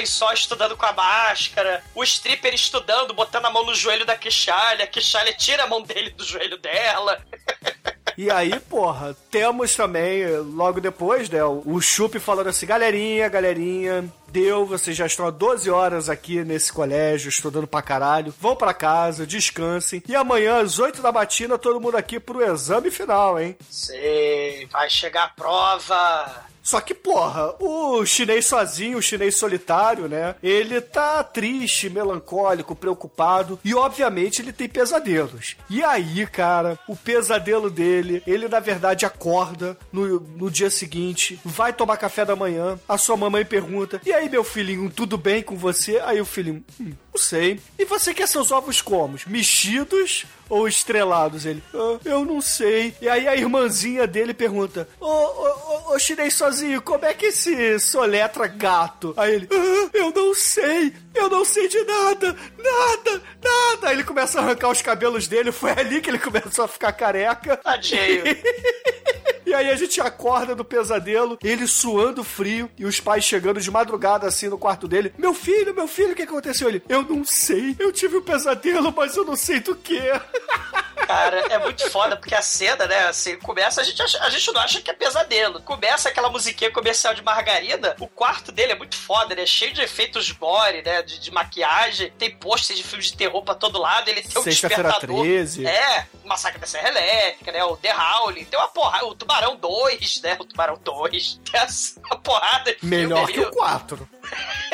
Só 0.05 0.33
estudando 0.33 0.75
com 0.75 0.85
a 0.85 0.93
máscara. 0.93 1.83
O 1.93 2.03
stripper 2.03 2.53
estudando, 2.53 3.13
botando 3.13 3.45
a 3.45 3.49
mão 3.49 3.65
no 3.65 3.75
joelho 3.75 4.05
da 4.05 4.17
Quixalha. 4.17 4.85
A 4.85 4.87
Quixalha 4.87 5.33
tira 5.33 5.63
a 5.63 5.67
mão 5.67 5.81
dele 5.81 6.09
do 6.09 6.25
joelho 6.25 6.57
dela. 6.57 7.21
E 8.17 8.31
aí, 8.31 8.59
porra, 8.59 9.15
temos 9.29 9.75
também, 9.75 10.25
logo 10.37 10.79
depois, 10.79 11.29
né, 11.29 11.43
o 11.43 11.81
Chup 11.81 12.17
falando 12.19 12.47
assim, 12.47 12.65
galerinha, 12.65 13.27
galerinha, 13.27 14.05
deu, 14.31 14.65
vocês 14.65 14.95
já 14.95 15.05
estão 15.05 15.27
há 15.27 15.31
12 15.31 15.69
horas 15.69 16.09
aqui 16.09 16.43
nesse 16.43 16.71
colégio, 16.71 17.29
estudando 17.29 17.67
pra 17.67 17.81
caralho, 17.81 18.33
vão 18.39 18.55
pra 18.55 18.73
casa, 18.73 19.27
descansem, 19.27 20.01
e 20.07 20.15
amanhã, 20.15 20.61
às 20.61 20.79
8 20.79 21.01
da 21.01 21.11
matina, 21.11 21.57
todo 21.57 21.81
mundo 21.81 21.97
aqui 21.97 22.19
pro 22.19 22.43
exame 22.43 22.89
final, 22.89 23.39
hein? 23.39 23.57
Sei, 23.69 24.65
vai 24.67 24.89
chegar 24.89 25.25
a 25.25 25.29
prova. 25.29 26.45
Só 26.65 26.81
que, 26.81 26.95
porra, 26.95 27.53
o 27.59 28.03
chinês 28.07 28.47
sozinho, 28.47 28.97
o 28.97 29.01
chinês 29.01 29.37
solitário, 29.37 30.09
né? 30.09 30.33
Ele 30.41 30.81
tá 30.81 31.23
triste, 31.23 31.91
melancólico, 31.91 32.75
preocupado 32.75 33.59
e, 33.63 33.75
obviamente, 33.75 34.41
ele 34.41 34.51
tem 34.51 34.67
pesadelos. 34.67 35.55
E 35.69 35.83
aí, 35.83 36.25
cara, 36.25 36.79
o 36.87 36.95
pesadelo 36.95 37.69
dele, 37.69 38.23
ele 38.25 38.47
na 38.47 38.59
verdade 38.59 39.05
acorda 39.05 39.77
no, 39.93 40.19
no 40.19 40.49
dia 40.49 40.71
seguinte, 40.71 41.39
vai 41.45 41.71
tomar 41.71 41.97
café 41.97 42.25
da 42.25 42.35
manhã, 42.35 42.79
a 42.89 42.97
sua 42.97 43.15
mamãe 43.15 43.45
pergunta: 43.45 44.01
E 44.03 44.11
aí, 44.11 44.27
meu 44.27 44.43
filhinho, 44.43 44.89
tudo 44.89 45.19
bem 45.19 45.43
com 45.43 45.55
você? 45.55 45.99
Aí 45.99 46.19
o 46.19 46.25
filhinho, 46.25 46.65
hum, 46.81 46.93
não 47.13 47.21
sei. 47.21 47.59
E 47.77 47.85
você 47.85 48.11
quer 48.11 48.27
seus 48.27 48.51
ovos 48.51 48.81
como? 48.81 49.19
Mexidos 49.27 50.25
ou 50.49 50.67
estrelados? 50.67 51.45
Ele, 51.45 51.63
"Ah, 51.73 51.97
eu 52.05 52.23
não 52.25 52.41
sei. 52.41 52.93
E 53.01 53.07
aí 53.09 53.27
a 53.27 53.35
irmãzinha 53.35 54.05
dele 54.07 54.33
pergunta: 54.33 54.87
Ô, 54.99 55.05
ô, 55.07 55.93
ô, 55.93 55.99
chinês 55.99 56.33
sozinho, 56.33 56.81
como 56.81 57.05
é 57.05 57.13
que 57.13 57.31
se 57.31 57.79
soletra 57.79 58.47
gato? 58.47 59.13
Aí 59.17 59.35
ele, 59.35 59.49
ah, 59.51 59.89
eu 59.93 60.11
não 60.11 60.33
sei, 60.33 60.93
eu 61.15 61.29
não 61.29 61.45
sei 61.45 61.67
de 61.67 61.81
nada, 61.83 62.35
nada, 62.57 63.23
nada. 63.43 63.87
Aí 63.89 63.95
ele 63.95 64.03
começa 64.03 64.39
a 64.39 64.43
arrancar 64.43 64.69
os 64.69 64.81
cabelos 64.81 65.27
dele, 65.27 65.51
foi 65.51 65.71
ali 65.71 66.01
que 66.01 66.09
ele 66.09 66.19
começou 66.19 66.65
a 66.65 66.67
ficar 66.67 66.91
careca. 66.91 67.57
Tadinho. 67.57 68.23
E 69.45 69.53
aí 69.53 69.69
a 69.69 69.75
gente 69.75 70.01
acorda 70.01 70.55
do 70.55 70.65
pesadelo, 70.65 71.37
ele 71.43 71.67
suando 71.67 72.23
frio 72.23 72.69
e 72.79 72.83
os 72.83 72.99
pais 72.99 73.23
chegando 73.23 73.61
de 73.61 73.69
madrugada 73.69 74.27
assim 74.27 74.47
no 74.47 74.57
quarto 74.57 74.87
dele. 74.87 75.13
Meu 75.19 75.35
filho, 75.35 75.73
meu 75.73 75.87
filho, 75.87 76.13
o 76.13 76.15
que 76.15 76.23
aconteceu? 76.23 76.67
Ele, 76.67 76.81
eu 76.89 77.03
não 77.03 77.23
sei, 77.23 77.75
eu 77.77 77.91
tive 77.91 78.17
um 78.17 78.21
pesadelo, 78.23 78.91
mas 78.91 79.15
eu 79.15 79.23
não 79.23 79.35
sei 79.35 79.59
do 79.59 79.75
que. 79.75 79.99
Cara, 81.05 81.39
é 81.53 81.57
muito 81.59 81.89
foda, 81.89 82.15
porque 82.15 82.33
a 82.35 82.41
cena, 82.41 82.85
né, 82.87 83.07
assim, 83.07 83.37
começa, 83.39 83.81
a 83.81 83.83
gente, 83.83 84.01
acha- 84.01 84.21
a 84.23 84.29
gente 84.29 84.51
não 84.51 84.61
acha 84.61 84.81
que 84.81 84.89
é 84.89 84.93
pesadelo. 84.93 85.61
Começa 85.61 86.09
aquela 86.09 86.29
musiquinha 86.29 86.71
comercial 86.71 87.13
de 87.13 87.21
margarina, 87.21 87.95
o 87.99 88.07
quarto 88.07 88.51
dele 88.51 88.71
é 88.73 88.75
muito 88.75 88.95
foda, 88.95 89.35
né, 89.35 89.45
cheio 89.45 89.73
de 89.73 89.81
efeitos 89.81 90.31
gore, 90.31 90.81
né, 90.83 91.01
de, 91.03 91.19
de 91.19 91.31
maquiagem, 91.31 92.11
tem 92.17 92.35
pôster 92.35 92.75
de 92.75 92.83
filmes 92.83 93.07
de 93.11 93.17
terror 93.17 93.43
pra 93.43 93.55
todo 93.55 93.79
lado, 93.79 94.09
ele 94.09 94.21
tem 94.21 94.41
um 94.41 94.43
despertador. 94.43 95.21
13. 95.23 95.65
É, 95.67 96.07
Massacre 96.23 96.59
da 96.59 96.67
Serra 96.67 96.89
Elétrica, 96.89 97.51
né, 97.51 97.63
o 97.63 97.77
The 97.77 97.93
Howling, 97.95 98.45
tem 98.45 98.57
uma 98.59 98.67
porrada, 98.69 99.05
o 99.05 99.15
Tubarão 99.15 99.55
2, 99.55 100.21
né, 100.21 100.37
o 100.39 100.45
Tubarão 100.45 100.77
2, 100.83 101.39
tem 101.51 101.61
uma 102.09 102.17
porrada 102.19 102.73
de 102.73 102.79
filme 102.79 102.95
Melhor 102.97 103.23
ali. 103.23 103.33
que 103.33 103.39
o 103.41 103.51
4. 103.51 104.09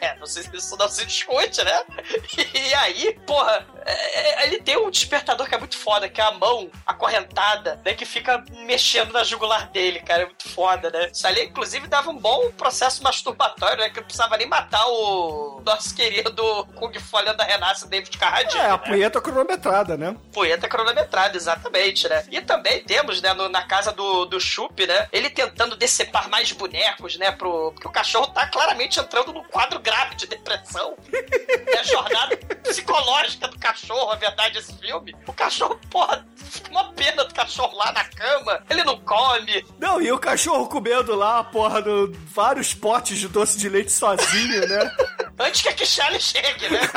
É, 0.00 0.16
não 0.18 0.26
sei 0.26 0.42
se 0.42 0.56
isso 0.56 0.76
não 0.76 0.88
se 0.88 1.04
discute, 1.04 1.62
né? 1.64 1.80
E 2.54 2.74
aí, 2.74 3.18
porra, 3.26 3.64
é, 3.86 4.42
é, 4.42 4.46
ele 4.46 4.60
tem 4.60 4.76
um 4.76 4.90
despertador 4.90 5.48
que 5.48 5.54
é 5.54 5.58
muito 5.58 5.76
foda, 5.76 6.08
que 6.08 6.20
é 6.20 6.24
a 6.24 6.32
mão 6.32 6.70
acorrentada, 6.86 7.80
né? 7.84 7.94
Que 7.94 8.04
fica 8.04 8.44
mexendo 8.64 9.12
na 9.12 9.24
jugular 9.24 9.68
dele, 9.70 10.00
cara. 10.00 10.22
É 10.22 10.26
muito 10.26 10.48
foda, 10.48 10.90
né? 10.90 11.10
Isso 11.12 11.26
ali, 11.26 11.44
inclusive, 11.44 11.86
dava 11.86 12.10
um 12.10 12.16
bom 12.16 12.50
processo 12.52 13.02
masturbatório, 13.02 13.78
né? 13.78 13.90
Que 13.90 13.96
não 13.96 14.04
precisava 14.04 14.36
nem 14.36 14.46
matar 14.46 14.86
o 14.86 15.62
nosso 15.64 15.94
querido 15.94 16.66
Kung 16.74 16.92
Fu 16.98 17.22
da 17.36 17.44
Renasce, 17.44 17.88
David 17.88 18.16
Carradine. 18.18 18.60
É, 18.60 18.66
a 18.66 18.70
né? 18.72 18.78
punheta 18.78 19.20
cronometrada, 19.20 19.96
né? 19.96 20.16
Punheta 20.32 20.68
cronometrada, 20.68 21.36
exatamente, 21.36 22.08
né? 22.08 22.24
E 22.30 22.40
também 22.40 22.82
temos, 22.84 23.20
né, 23.20 23.32
no- 23.34 23.48
na 23.48 23.62
casa 23.62 23.92
do, 23.92 24.24
do 24.24 24.40
Chup, 24.40 24.86
né? 24.86 25.08
Ele 25.12 25.30
tentando 25.30 25.76
decepar 25.76 26.28
mais 26.28 26.50
bonecos, 26.52 27.16
né? 27.16 27.30
Pro, 27.32 27.72
porque 27.72 27.86
o 27.86 27.92
cachorro 27.92 28.26
tá 28.28 28.46
claramente 28.46 28.98
entrando 28.98 29.32
num 29.32 29.44
quadro 29.44 29.78
grave 29.78 30.14
de 30.16 30.26
depressão. 30.26 30.96
É 31.72 31.78
a 31.78 31.82
jornada 31.84 32.36
psicológica 32.62 33.48
do 33.48 33.58
cachorro, 33.58 33.71
a 34.10 34.16
verdade, 34.16 34.58
esse 34.58 34.72
filme. 34.78 35.14
O 35.26 35.32
cachorro, 35.32 35.78
porra, 35.90 36.26
uma 36.70 36.92
pena 36.92 37.24
do 37.24 37.34
cachorro 37.34 37.76
lá 37.76 37.92
na 37.92 38.04
cama. 38.04 38.62
Ele 38.68 38.84
não 38.84 38.98
come. 39.00 39.64
Não, 39.78 40.00
e 40.00 40.10
o 40.12 40.18
cachorro 40.18 40.66
comendo 40.68 41.14
lá, 41.14 41.42
porra, 41.44 41.80
do, 41.82 42.12
vários 42.34 42.74
potes 42.74 43.18
de 43.18 43.28
doce 43.28 43.58
de 43.58 43.68
leite 43.68 43.92
sozinho, 43.92 44.66
né? 44.68 44.90
Antes 45.42 45.62
que 45.62 45.68
a 45.68 45.72
Kishali 45.72 46.20
chegue, 46.20 46.68
né? 46.68 46.80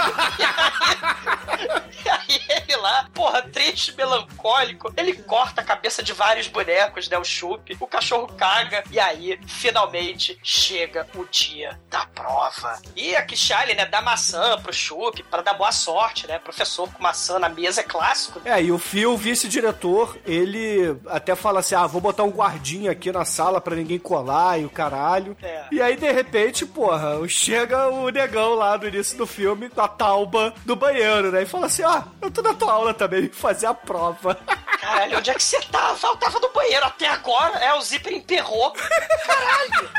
E 2.05 2.09
aí 2.09 2.41
ele 2.49 2.75
lá, 2.75 3.07
porra, 3.13 3.41
triste, 3.41 3.95
melancólico, 3.95 4.93
ele 4.95 5.13
corta 5.13 5.61
a 5.61 5.63
cabeça 5.63 6.03
de 6.03 6.13
vários 6.13 6.47
bonecos, 6.47 7.09
né? 7.09 7.17
O 7.17 7.23
chup, 7.23 7.75
o 7.79 7.87
cachorro 7.87 8.27
caga, 8.37 8.83
e 8.91 8.99
aí, 8.99 9.39
finalmente, 9.47 10.37
chega 10.43 11.07
o 11.15 11.25
dia 11.25 11.79
da 11.89 12.05
prova. 12.05 12.79
E 12.95 13.15
a 13.15 13.23
Kishali, 13.23 13.73
né, 13.73 13.85
dá 13.85 14.01
maçã 14.01 14.57
pro 14.61 14.71
chup 14.71 15.23
pra 15.23 15.41
dar 15.41 15.55
boa 15.55 15.71
sorte, 15.71 16.27
né? 16.27 16.37
Professor 16.37 16.87
com 16.91 17.01
maçã 17.01 17.39
na 17.39 17.49
mesa 17.49 17.81
é 17.81 17.83
clássico. 17.83 18.39
É, 18.45 18.61
e 18.61 18.71
o 18.71 18.77
Phil, 18.77 19.13
o 19.13 19.17
vice-diretor, 19.17 20.17
ele 20.23 20.95
até 21.07 21.35
fala 21.35 21.61
assim: 21.61 21.73
ah, 21.73 21.87
vou 21.87 22.01
botar 22.01 22.23
um 22.23 22.29
guardinha 22.29 22.91
aqui 22.91 23.11
na 23.11 23.25
sala 23.25 23.59
pra 23.59 23.75
ninguém 23.75 23.97
colar 23.97 24.59
e 24.59 24.65
o 24.65 24.69
caralho. 24.69 25.35
É. 25.41 25.65
E 25.71 25.81
aí, 25.81 25.95
de 25.95 26.11
repente, 26.11 26.65
porra, 26.65 27.17
chega 27.27 27.89
o 27.89 28.09
negão 28.09 28.34
lá 28.39 28.77
no 28.77 28.87
início 28.87 29.17
do 29.17 29.25
filme, 29.25 29.69
com 29.69 29.81
a 29.81 29.87
tauba 29.87 30.53
do 30.65 30.75
banheiro, 30.75 31.31
né? 31.31 31.43
E 31.43 31.45
fala 31.45 31.67
assim: 31.67 31.83
ah, 31.83 32.05
eu 32.21 32.31
tô 32.31 32.41
na 32.41 32.53
tua 32.53 32.73
aula 32.73 32.93
também, 32.93 33.29
fazer 33.29 33.67
a 33.67 33.73
prova. 33.73 34.35
Caralho, 34.79 35.17
onde 35.17 35.31
é 35.31 35.33
que 35.33 35.43
você 35.43 35.59
tava? 35.61 36.07
Eu 36.07 36.17
tava 36.17 36.39
no 36.39 36.49
banheiro 36.49 36.85
até 36.85 37.07
agora. 37.07 37.57
É, 37.59 37.73
o 37.73 37.81
zíper 37.81 38.13
emperrou. 38.13 38.71
Caralho. 39.25 39.89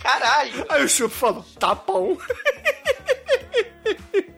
Caralho. 0.00 0.66
Aí 0.68 0.84
o 0.84 0.88
Chup 0.88 1.14
falou: 1.14 1.44
tá 1.58 1.74
bom. 1.74 2.16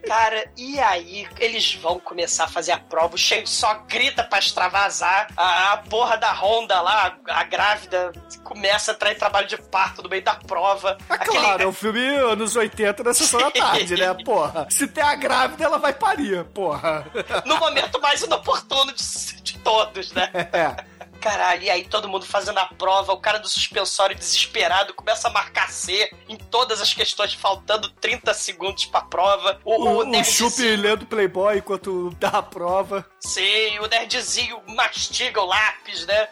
Cara, 0.07 0.45
e 0.57 0.79
aí 0.79 1.29
eles 1.39 1.75
vão 1.75 1.99
começar 1.99 2.45
a 2.45 2.49
fazer 2.49 2.73
a 2.73 2.79
prova, 2.79 3.15
o 3.15 3.19
Shen 3.19 3.45
só 3.45 3.75
grita 3.89 4.23
pra 4.23 4.39
extravasar, 4.39 5.29
a, 5.37 5.73
a 5.73 5.77
porra 5.79 6.17
da 6.17 6.33
Honda 6.33 6.81
lá, 6.81 7.17
a, 7.29 7.41
a 7.41 7.45
grávida, 7.45 8.13
começa 8.45 8.93
a 8.93 8.95
trair 8.95 9.19
trabalho 9.19 9.47
de 9.47 9.57
parto 9.57 10.03
no 10.03 10.09
meio 10.09 10.23
da 10.23 10.35
prova. 10.35 10.97
É 11.09 11.19
claro, 11.19 11.63
é 11.63 11.67
um 11.67 11.73
filme 11.73 12.01
anos 12.17 12.55
80 12.55 13.03
na 13.03 13.15
sessão 13.15 13.41
da 13.41 13.51
tarde, 13.51 13.97
né? 13.97 14.15
Porra. 14.25 14.67
Se 14.71 14.87
tem 14.87 15.03
a 15.03 15.15
grávida, 15.15 15.65
ela 15.65 15.79
vai 15.79 15.93
parir, 15.93 16.45
porra. 16.47 17.07
No 17.45 17.59
momento 17.59 18.01
mais 18.01 18.23
inoportuno 18.23 18.93
de, 18.93 19.43
de 19.43 19.59
todos, 19.59 20.13
né? 20.13 20.31
É. 20.53 20.96
Caralho, 21.27 21.65
e 21.65 21.69
aí 21.71 21.85
todo 21.85 22.09
mundo 22.09 22.25
fazendo 22.25 22.59
a 22.59 22.67
prova, 22.67 23.13
o 23.13 23.17
cara 23.19 23.39
do 23.41 23.49
suspensório 23.49 24.15
desesperado 24.15 24.95
começa 24.95 25.27
a 25.27 25.31
marcar 25.33 25.73
C 25.73 26.09
em 26.29 26.37
todas 26.37 26.81
as 26.81 26.95
questões, 26.95 27.35
faltando 27.35 27.91
30 27.95 28.33
segundos 28.33 28.85
pra 28.85 29.01
prova. 29.01 29.61
O, 29.65 29.73
O, 29.75 29.85
o, 29.89 29.99
o 29.99 30.05
nerdzinho- 30.05 30.81
lendo 30.81 31.05
Playboy 31.05 31.59
enquanto 31.59 32.11
dá 32.21 32.29
a 32.29 32.43
prova. 32.43 33.05
Sim, 33.19 33.77
o 33.81 33.89
nerdzinho 33.89 34.63
mastiga 34.69 35.41
o 35.43 35.47
lápis, 35.47 36.07
né? 36.07 36.29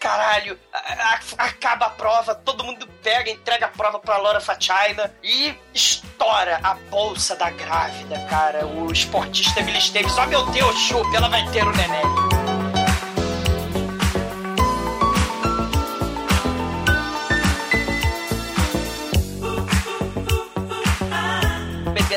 Caralho, 0.00 0.58
a- 0.72 0.78
a- 1.38 1.44
acaba 1.44 1.86
a 1.86 1.90
prova, 1.90 2.34
todo 2.34 2.64
mundo 2.64 2.88
pega, 3.04 3.30
entrega 3.30 3.66
a 3.66 3.68
prova 3.68 4.00
pra 4.00 4.16
Laura 4.18 4.40
Fatina 4.40 5.14
e 5.22 5.54
estoura 5.72 6.58
a 6.60 6.74
bolsa 6.74 7.36
da 7.36 7.50
grávida, 7.50 8.18
cara. 8.28 8.66
O 8.66 8.90
esportista 8.92 9.60
Emily 9.60 9.78
Esteves, 9.78 10.18
ó 10.18 10.26
meu 10.26 10.44
Deus, 10.46 10.76
chupa, 10.76 11.16
ela 11.16 11.28
vai 11.28 11.48
ter 11.52 11.62
o 11.64 11.70
neném. 11.70 12.63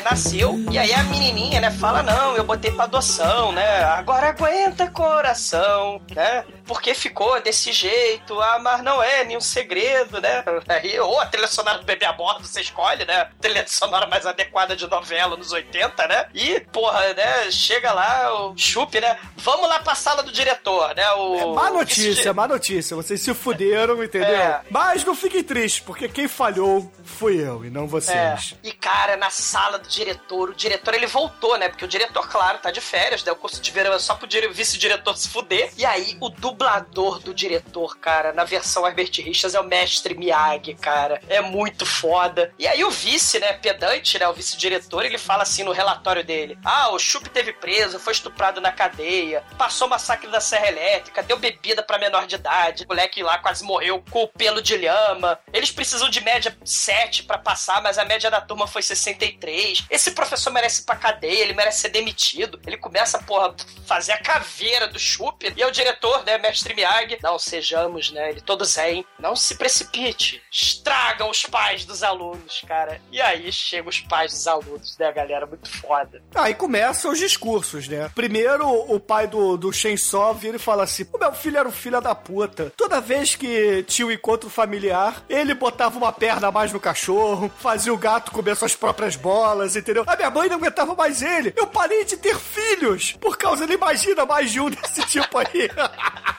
Nasceu, 0.10 0.58
e 0.72 0.78
aí 0.78 0.94
a 0.94 1.04
menininha, 1.04 1.60
né, 1.60 1.70
fala, 1.70 2.02
não, 2.02 2.36
eu 2.36 2.44
botei 2.44 2.72
pra 2.72 2.86
adoção, 2.86 3.52
né, 3.52 3.84
agora 3.84 4.30
aguenta 4.30 4.88
coração, 4.88 6.02
né, 6.16 6.46
porque 6.68 6.94
ficou 6.94 7.39
desse 7.41 7.72
jeito, 7.72 8.39
ah, 8.41 8.60
mas 8.60 8.84
não 8.84 9.02
é 9.02 9.23
nenhum 9.23 9.39
segredo, 9.41 10.19
né, 10.22 10.44
aí, 10.68 10.99
ou 10.99 11.19
a 11.19 11.26
trilha 11.26 11.48
sonora 11.48 11.80
do 11.80 11.85
bebê 11.85 12.06
a 12.06 12.14
bordo, 12.14 12.45
você 12.45 12.61
escolhe, 12.61 13.06
né, 13.06 13.22
a 13.22 13.26
trilha 13.41 13.65
sonora 13.68 14.06
mais 14.07 14.26
adequada 14.26 14.76
de 14.76 14.88
novela 14.88 15.35
nos 15.38 15.52
80, 15.52 16.07
né, 16.07 16.27
e, 16.34 16.60
porra, 16.60 17.14
né, 17.14 17.49
chega 17.52 17.91
lá, 17.94 18.45
o 18.48 18.57
chupe, 18.57 18.99
né, 18.99 19.18
vamos 19.38 19.68
lá 19.69 19.80
pra 19.80 19.95
sala 19.95 20.22
do 20.23 20.31
diretor, 20.31 20.94
né, 20.95 21.10
o... 21.14 21.56
Má 21.56 21.68
esse 21.68 21.73
notícia, 21.77 22.31
di- 22.31 22.34
má 22.35 22.48
notícia. 22.48 22.95
Vocês 22.95 23.22
se 23.22 23.34
fuderam, 23.34 24.03
entendeu? 24.03 24.27
É. 24.35 24.61
Mas 24.69 25.03
não 25.03 25.15
fiquem 25.15 25.44
tristes, 25.44 25.81
porque 25.84 26.07
quem 26.10 26.27
falhou 26.27 26.91
fui 27.03 27.39
eu 27.41 27.64
e 27.65 27.69
não 27.69 27.85
É. 27.85 27.88
vocês. 27.88 28.56
E, 28.64 28.72
cara, 28.72 29.15
na 29.15 29.30
sala 29.30 29.77
do 29.80 29.88
diretor, 29.88 30.49
o 30.49 30.53
diretor 30.56 30.94
ele 30.94 31.07
voltou, 31.07 31.57
né? 31.57 31.69
Porque 31.69 31.85
o 31.85 31.88
diretor, 31.88 32.27
claro, 32.30 32.57
tá 32.57 32.69
de 32.72 32.81
férias, 32.81 33.23
né? 33.23 33.31
O 33.31 33.35
curso 33.35 33.61
de 33.61 33.72
verão 33.72 33.94
é 33.94 33.99
só 33.99 34.15
pro 34.15 34.27
dire- 34.27 34.48
vice-diretor 34.49 35.15
se 35.18 35.30
fuder. 35.30 35.72
E 35.77 35.85
aí, 35.85 36.18
o 36.19 36.30
dublador 36.58 37.20
do 37.20 37.34
diretor, 37.34 37.98
cara, 38.00 38.34
na 38.34 38.44
versão 38.44 38.86
Herbert 38.86 39.12
Richards 39.18 39.54
é 39.54 39.60
o 39.60 39.64
mestre 39.64 40.16
Miyagi, 40.16 40.74
cara. 40.74 41.22
É 41.30 41.40
muito 41.40 41.86
foda. 41.86 42.52
E 42.58 42.68
aí, 42.68 42.84
o 42.84 42.90
vice, 42.90 43.40
né? 43.40 43.54
Pedante, 43.54 44.18
né? 44.18 44.28
O 44.28 44.34
vice-diretor, 44.34 45.06
ele 45.06 45.20
fala 45.20 45.44
assim 45.44 45.64
no 45.64 45.72
relatório 45.72 46.24
dele: 46.24 46.58
Ah, 46.66 46.90
o 46.90 47.00
Chup 47.00 47.30
teve 47.30 47.54
preso, 47.54 48.00
foi 48.00 48.14
estuprado 48.14 48.60
na 48.60 48.72
cadeia, 48.72 49.44
passou 49.58 49.88
massacre 49.88 50.30
da 50.30 50.42
Serra 50.42 50.68
Elétrica, 50.68 51.22
deu 51.22 51.38
bebida 51.38 51.84
pra 51.84 52.00
menor 52.00 52.26
de 52.26 52.36
idade, 52.36 52.84
o 52.84 52.88
moleque 52.88 53.22
lá 53.22 53.38
quase 53.38 53.64
morreu 53.64 54.04
com 54.10 54.24
o 54.24 54.28
pelo 54.28 54.62
de 54.62 54.76
lhama. 54.76 55.40
Eles 55.54 55.72
precisam 55.72 56.10
de 56.10 56.22
média 56.22 56.58
7 56.66 57.24
pra 57.24 57.38
passar, 57.38 57.82
mas 57.84 58.00
a 58.00 58.06
média 58.06 58.32
da 58.32 58.42
turma 58.42 58.66
foi 58.66 58.82
63. 58.82 59.86
Esse 59.90 60.12
professor 60.12 60.52
merece 60.52 60.82
ir 60.82 60.86
pra 60.86 60.96
cadeia, 60.96 61.44
ele 61.44 61.54
merece 61.54 61.82
ser 61.82 61.90
demitido. 61.90 62.60
Ele 62.66 62.78
começa, 62.78 63.20
porra, 63.20 63.56
fazer 63.86 64.14
a 64.14 64.22
caveira 64.22 64.88
do 64.88 64.98
Chup. 64.98 65.54
E 65.56 65.62
é 65.62 65.68
o 65.68 65.72
diretor, 65.72 66.24
né, 66.24 66.38
mestre 66.48 66.74
Miyagi. 66.74 67.18
Não 67.22 67.38
sejamos, 67.38 68.11
né, 68.11 68.32
ele 68.32 68.41
todo 68.41 68.65
zen. 68.65 69.06
Não 69.19 69.36
se 69.36 69.56
precipite. 69.56 70.41
Estragam 70.52 71.30
os 71.30 71.44
pais 71.44 71.86
dos 71.86 72.03
alunos, 72.03 72.64
cara. 72.68 73.02
E 73.11 73.22
aí 73.22 73.52
chegam 73.52 73.90
os 73.90 73.99
pais 73.99 74.32
dos 74.32 74.48
alunos, 74.48 74.98
né, 74.98 75.11
galera? 75.11 75.45
Muito 75.45 75.69
foda. 75.69 76.22
Aí 76.36 76.53
começam 76.53 77.11
os 77.11 77.19
discursos, 77.19 77.88
né? 77.88 78.10
Primeiro, 78.15 78.68
o 78.68 78.99
pai 78.99 79.28
do, 79.28 79.57
do 79.57 79.72
Shenso 79.72 80.34
vira 80.34 80.56
e 80.56 80.60
fala 80.60 80.84
assim: 80.84 81.06
O 81.14 81.18
meu 81.18 81.34
filho 81.34 81.57
era 81.57 81.68
um 81.68 81.72
filho 81.72 82.02
da 82.02 82.15
puta. 82.15 82.72
Toda 82.76 83.02
vez 83.02 83.36
que 83.36 83.84
tinha 83.84 84.07
um 84.07 84.11
encontro 84.11 84.49
familiar, 84.49 85.24
ele 85.30 85.53
botava 85.53 85.98
uma 85.98 86.11
perna 86.11 86.48
a 86.48 86.52
mais 86.52 86.72
no 86.74 86.80
cachorro, 86.80 87.52
fazia 87.60 87.94
o 87.94 87.98
gato 87.98 88.32
comer 88.32 88.56
suas 88.56 88.76
próprias 88.76 89.15
bolas, 89.15 89.76
entendeu? 89.76 90.03
A 90.07 90.15
minha 90.15 90.30
mãe 90.30 90.49
não 90.49 90.57
aguentava 90.57 90.95
mais 90.95 91.22
ele. 91.22 91.53
Eu 91.56 91.68
parei 91.68 92.03
de 92.06 92.18
ter 92.18 92.38
filhos 92.38 93.14
por 93.19 93.38
causa, 93.38 93.64
ele 93.64 93.74
imagina, 93.74 94.26
mais 94.26 94.52
de 94.52 94.60
um 94.60 94.69
desse 94.72 95.06
tipo 95.06 95.38
aí. 95.38 95.69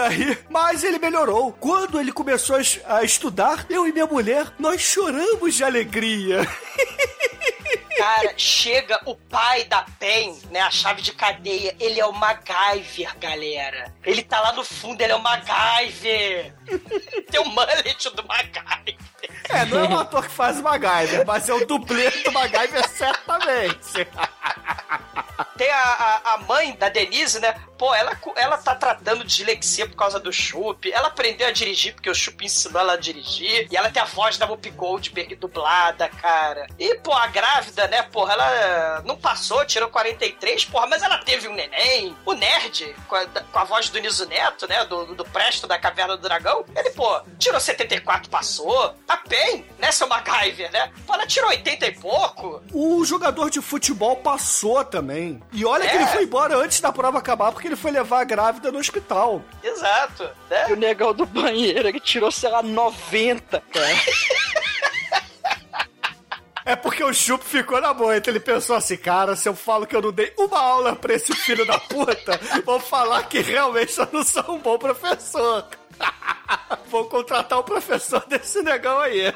aí, 0.00 0.38
mas 0.48 0.82
ele 0.82 0.98
melhorou. 0.98 1.52
Quando 1.52 2.00
ele 2.00 2.12
começou 2.12 2.56
a 2.86 3.04
estudar, 3.04 3.66
eu 3.68 3.86
e 3.86 3.92
minha 3.92 4.06
mulher, 4.06 4.46
nós 4.58 4.80
choramos 4.80 5.54
de 5.54 5.64
alegria. 5.64 6.40
Cara, 7.96 8.32
chega 8.34 8.98
o 9.04 9.14
pai 9.14 9.64
da 9.64 9.84
Pen, 9.98 10.34
né? 10.50 10.60
A 10.60 10.70
chave 10.70 11.02
de 11.02 11.12
cadeia. 11.12 11.76
Ele 11.78 12.00
é 12.00 12.06
o 12.06 12.12
MacGyver, 12.12 13.14
galera. 13.18 13.92
Ele 14.02 14.22
tá 14.22 14.40
lá 14.40 14.54
no 14.54 14.64
fundo, 14.64 15.02
ele 15.02 15.12
é 15.12 15.16
o 15.16 15.20
MacGyver. 15.20 16.54
Tem 17.30 17.40
o 17.40 17.44
mullet 17.44 18.10
do 18.10 18.26
MacGyver. 18.26 18.96
É, 19.50 19.66
não 19.66 19.80
é 19.80 19.88
um 19.88 19.98
ator 19.98 20.22
que 20.22 20.32
faz 20.32 20.58
o 20.58 20.62
MacGyver, 20.62 21.26
mas 21.26 21.46
é 21.48 21.52
o 21.52 21.66
dublê 21.66 22.10
do 22.10 22.32
MacGyver 22.32 22.88
certamente. 22.88 24.06
Tem 25.56 25.70
a, 25.70 25.82
a, 25.82 26.34
a 26.34 26.38
mãe 26.38 26.74
da 26.76 26.88
Denise, 26.88 27.40
né? 27.40 27.54
Pô, 27.78 27.94
ela, 27.94 28.12
ela 28.36 28.58
tá 28.58 28.74
tratando 28.74 29.24
de 29.24 29.36
dislexia 29.36 29.88
por 29.88 29.96
causa 29.96 30.20
do 30.20 30.32
Chup. 30.32 30.92
Ela 30.92 31.08
aprendeu 31.08 31.48
a 31.48 31.50
dirigir 31.50 31.94
porque 31.94 32.10
o 32.10 32.14
Chup 32.14 32.44
ensinou 32.44 32.80
ela 32.80 32.92
a 32.92 32.96
dirigir. 32.96 33.66
E 33.70 33.76
ela 33.76 33.90
tem 33.90 34.02
a 34.02 34.06
voz 34.06 34.36
da 34.36 34.46
Whoopi 34.46 34.70
Goldberg 34.70 35.34
dublada, 35.36 36.08
cara. 36.08 36.66
E, 36.78 36.96
pô, 36.96 37.12
a 37.12 37.26
grávida, 37.28 37.86
né? 37.88 38.02
Porra, 38.02 38.34
ela 38.34 39.02
não 39.06 39.16
passou, 39.16 39.64
tirou 39.64 39.88
43, 39.88 40.64
porra, 40.66 40.86
mas 40.86 41.02
ela 41.02 41.18
teve 41.18 41.48
um 41.48 41.54
neném. 41.54 42.14
O 42.26 42.34
nerd, 42.34 42.94
com 43.08 43.14
a, 43.14 43.26
com 43.26 43.58
a 43.58 43.64
voz 43.64 43.88
do 43.88 43.98
Niso 43.98 44.26
Neto, 44.26 44.68
né? 44.68 44.84
Do, 44.84 45.14
do 45.14 45.24
Presto 45.24 45.66
da 45.66 45.78
Caverna 45.78 46.16
do 46.16 46.22
Dragão. 46.22 46.64
Ele, 46.76 46.90
pô, 46.90 47.20
tirou 47.38 47.60
74, 47.60 48.28
passou. 48.28 48.94
A 49.08 49.16
Pen, 49.16 49.64
né, 49.78 49.90
seu 49.92 50.06
MacGyver, 50.06 50.70
né? 50.70 50.92
Pô, 51.06 51.14
ela 51.14 51.26
tirou 51.26 51.50
80 51.50 51.86
e 51.86 51.92
pouco. 51.92 52.62
O 52.72 53.04
jogador 53.04 53.50
de 53.50 53.60
futebol 53.60 54.16
passou 54.16 54.84
também. 54.84 55.29
E 55.52 55.64
olha 55.64 55.88
que 55.88 55.96
É. 55.96 55.96
ele 55.96 56.06
foi 56.08 56.22
embora 56.24 56.56
antes 56.56 56.80
da 56.80 56.90
prova 56.92 57.18
acabar, 57.18 57.52
porque 57.52 57.68
ele 57.68 57.76
foi 57.76 57.90
levar 57.90 58.20
a 58.20 58.24
grávida 58.24 58.70
no 58.72 58.78
hospital. 58.78 59.42
Exato, 59.62 60.28
né? 60.48 60.66
E 60.68 60.72
o 60.72 60.76
negão 60.76 61.12
do 61.12 61.26
banheiro, 61.26 61.88
ele 61.88 62.00
tirou, 62.00 62.30
sei 62.30 62.50
lá, 62.50 62.62
90, 62.62 63.62
cara. 63.72 63.94
É 66.64 66.76
porque 66.76 67.02
o 67.02 67.12
Chup 67.12 67.42
ficou 67.44 67.80
na 67.80 67.92
boa, 67.92 68.16
então 68.16 68.30
ele 68.30 68.38
pensou 68.38 68.76
assim, 68.76 68.96
cara, 68.96 69.34
se 69.34 69.48
eu 69.48 69.56
falo 69.56 69.86
que 69.86 69.96
eu 69.96 70.02
não 70.02 70.12
dei 70.12 70.32
uma 70.38 70.58
aula 70.60 70.94
pra 70.94 71.14
esse 71.14 71.34
filho 71.34 71.66
da 71.66 71.78
puta, 71.78 72.38
vou 72.64 72.78
falar 72.78 73.22
que 73.24 73.40
realmente 73.40 73.98
eu 73.98 74.08
não 74.12 74.22
sou 74.22 74.44
um 74.54 74.58
bom 74.58 74.78
professor. 74.78 75.66
Vou 76.86 77.04
contratar 77.08 77.58
o 77.58 77.64
professor 77.64 78.24
desse 78.26 78.62
negão 78.62 78.98
aí. 78.98 79.32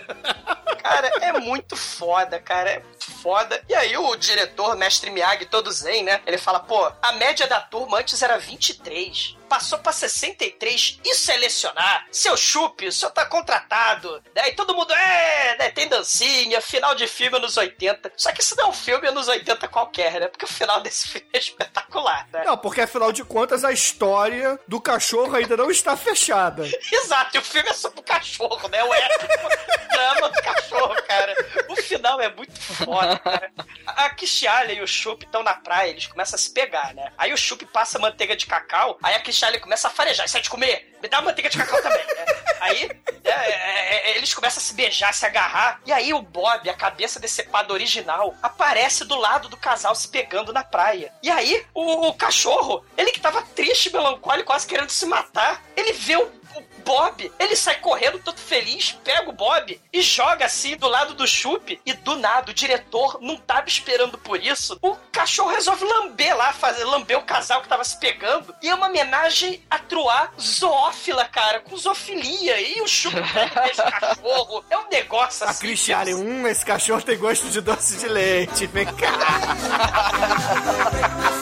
Cara, 0.82 1.08
é 1.20 1.32
muito 1.40 1.76
foda, 1.76 2.38
cara. 2.40 2.70
É 2.70 2.82
foda. 2.98 3.62
E 3.68 3.74
aí 3.74 3.96
o 3.96 4.16
diretor, 4.16 4.76
mestre 4.76 5.10
Miyagi, 5.10 5.46
todo 5.46 5.70
zen, 5.72 6.02
né? 6.02 6.20
Ele 6.26 6.36
fala, 6.36 6.60
pô, 6.60 6.92
a 7.00 7.12
média 7.12 7.46
da 7.46 7.60
turma 7.60 7.98
antes 7.98 8.20
era 8.22 8.38
23. 8.38 9.36
Passou 9.54 9.78
pra 9.78 9.92
63 9.92 10.98
e 11.04 11.14
selecionar. 11.14 12.08
Seu 12.10 12.36
chupe, 12.36 12.88
o 12.88 12.92
senhor 12.92 13.12
tá 13.12 13.24
contratado. 13.24 14.20
Né? 14.34 14.48
E 14.48 14.52
todo 14.52 14.74
mundo, 14.74 14.92
é, 14.92 15.56
né? 15.56 15.70
Tem 15.70 15.88
dancinha, 15.88 16.60
final 16.60 16.92
de 16.96 17.06
filme 17.06 17.36
anos 17.36 17.56
80. 17.56 18.14
Só 18.16 18.32
que 18.32 18.40
isso 18.40 18.56
não 18.56 18.64
é 18.64 18.68
um 18.70 18.72
filme 18.72 19.06
anos 19.06 19.28
80 19.28 19.68
qualquer, 19.68 20.18
né? 20.18 20.26
Porque 20.26 20.44
o 20.44 20.48
final 20.48 20.80
desse 20.80 21.06
filme 21.06 21.28
é 21.32 21.38
espetacular, 21.38 22.26
né? 22.32 22.42
Não, 22.44 22.58
porque 22.58 22.80
afinal 22.80 23.12
de 23.12 23.22
contas 23.22 23.62
a 23.62 23.70
história 23.70 24.58
do 24.66 24.80
cachorro 24.80 25.36
ainda 25.36 25.56
não 25.56 25.70
está 25.70 25.96
fechada. 25.96 26.68
Exato, 26.90 27.36
e 27.36 27.38
o 27.38 27.42
filme 27.42 27.68
é 27.68 27.74
sobre 27.74 28.00
o 28.00 28.02
cachorro, 28.02 28.68
né? 28.68 28.82
O 28.82 28.92
épico 28.92 29.38
drama 29.94 30.28
do 30.30 30.42
cachorro, 30.42 30.94
cara. 31.06 31.34
O 31.68 31.76
final 31.76 32.20
é 32.20 32.28
muito 32.34 32.60
foda, 32.60 33.18
cara. 33.20 33.52
A 33.86 34.10
Kishialia 34.10 34.78
e 34.78 34.82
o 34.82 34.86
Chup 34.86 35.24
estão 35.24 35.42
na 35.42 35.54
praia, 35.54 35.90
eles 35.90 36.06
começam 36.06 36.34
a 36.34 36.38
se 36.38 36.50
pegar, 36.50 36.92
né? 36.94 37.12
Aí 37.16 37.32
o 37.32 37.36
Chup 37.36 37.64
passa 37.66 37.98
manteiga 37.98 38.34
de 38.34 38.46
cacau, 38.46 38.98
aí 39.02 39.14
a 39.14 39.20
Kishialia 39.20 39.43
começa 39.60 39.88
a 39.88 39.90
farejar. 39.90 40.26
Isso 40.26 40.36
é 40.36 40.40
de 40.40 40.50
comer? 40.50 40.96
Me 41.02 41.08
dá 41.08 41.20
manteiga 41.20 41.48
de 41.48 41.58
cacau 41.58 41.80
também, 41.82 42.06
né? 42.06 42.24
Aí 42.60 42.90
é, 43.24 43.30
é, 43.30 44.10
é, 44.10 44.16
eles 44.16 44.32
começam 44.32 44.58
a 44.58 44.64
se 44.64 44.74
beijar, 44.74 45.12
se 45.12 45.26
agarrar. 45.26 45.80
E 45.84 45.92
aí 45.92 46.14
o 46.14 46.22
Bob, 46.22 46.68
a 46.68 46.74
cabeça 46.74 47.20
decepada 47.20 47.72
original, 47.72 48.34
aparece 48.42 49.04
do 49.04 49.16
lado 49.16 49.48
do 49.48 49.56
casal 49.56 49.94
se 49.94 50.08
pegando 50.08 50.52
na 50.52 50.64
praia. 50.64 51.12
E 51.22 51.30
aí 51.30 51.64
o, 51.74 52.08
o 52.08 52.14
cachorro, 52.14 52.84
ele 52.96 53.12
que 53.12 53.20
tava 53.20 53.42
triste, 53.42 53.92
melancólico, 53.92 54.46
quase 54.46 54.66
querendo 54.66 54.90
se 54.90 55.06
matar, 55.06 55.62
ele 55.76 55.92
vê 55.92 56.16
o 56.16 56.26
o 56.56 56.62
Bob, 56.84 57.32
ele 57.38 57.56
sai 57.56 57.76
correndo 57.76 58.18
todo 58.18 58.38
feliz, 58.38 58.92
pega 59.04 59.28
o 59.28 59.32
Bob 59.32 59.80
e 59.92 60.02
joga 60.02 60.44
assim 60.44 60.76
do 60.76 60.88
lado 60.88 61.14
do 61.14 61.26
chupe. 61.26 61.80
E 61.84 61.92
do 61.92 62.16
nada, 62.16 62.50
o 62.50 62.54
diretor 62.54 63.18
não 63.20 63.36
tava 63.36 63.68
esperando 63.68 64.18
por 64.18 64.42
isso. 64.42 64.78
O 64.82 64.96
cachorro 65.12 65.50
resolve 65.50 65.84
lamber 65.84 66.36
lá, 66.36 66.52
fazer, 66.52 66.84
lamber 66.84 67.18
o 67.18 67.22
casal 67.22 67.62
que 67.62 67.68
tava 67.68 67.84
se 67.84 67.98
pegando. 67.98 68.54
E 68.62 68.68
é 68.68 68.74
uma 68.74 68.88
homenagem 68.88 69.62
a 69.70 69.78
Truá 69.78 70.30
zoófila, 70.40 71.24
cara, 71.24 71.60
com 71.60 71.76
zoofilia. 71.76 72.60
E 72.60 72.80
o 72.80 72.88
chupe 72.88 73.16
pega 73.32 73.70
esse 73.70 73.82
cachorro. 73.82 74.64
É 74.70 74.78
um 74.78 74.88
negócio 74.88 75.46
A 75.46 75.50
assim. 75.50 75.60
Cristiane, 75.66 76.14
hum, 76.14 76.46
esse 76.46 76.64
cachorro 76.64 77.02
tem 77.02 77.18
gosto 77.18 77.48
de 77.48 77.60
doce 77.60 77.96
de 77.96 78.08
leite. 78.08 78.66
Vem 78.66 78.86
cá. 78.86 79.14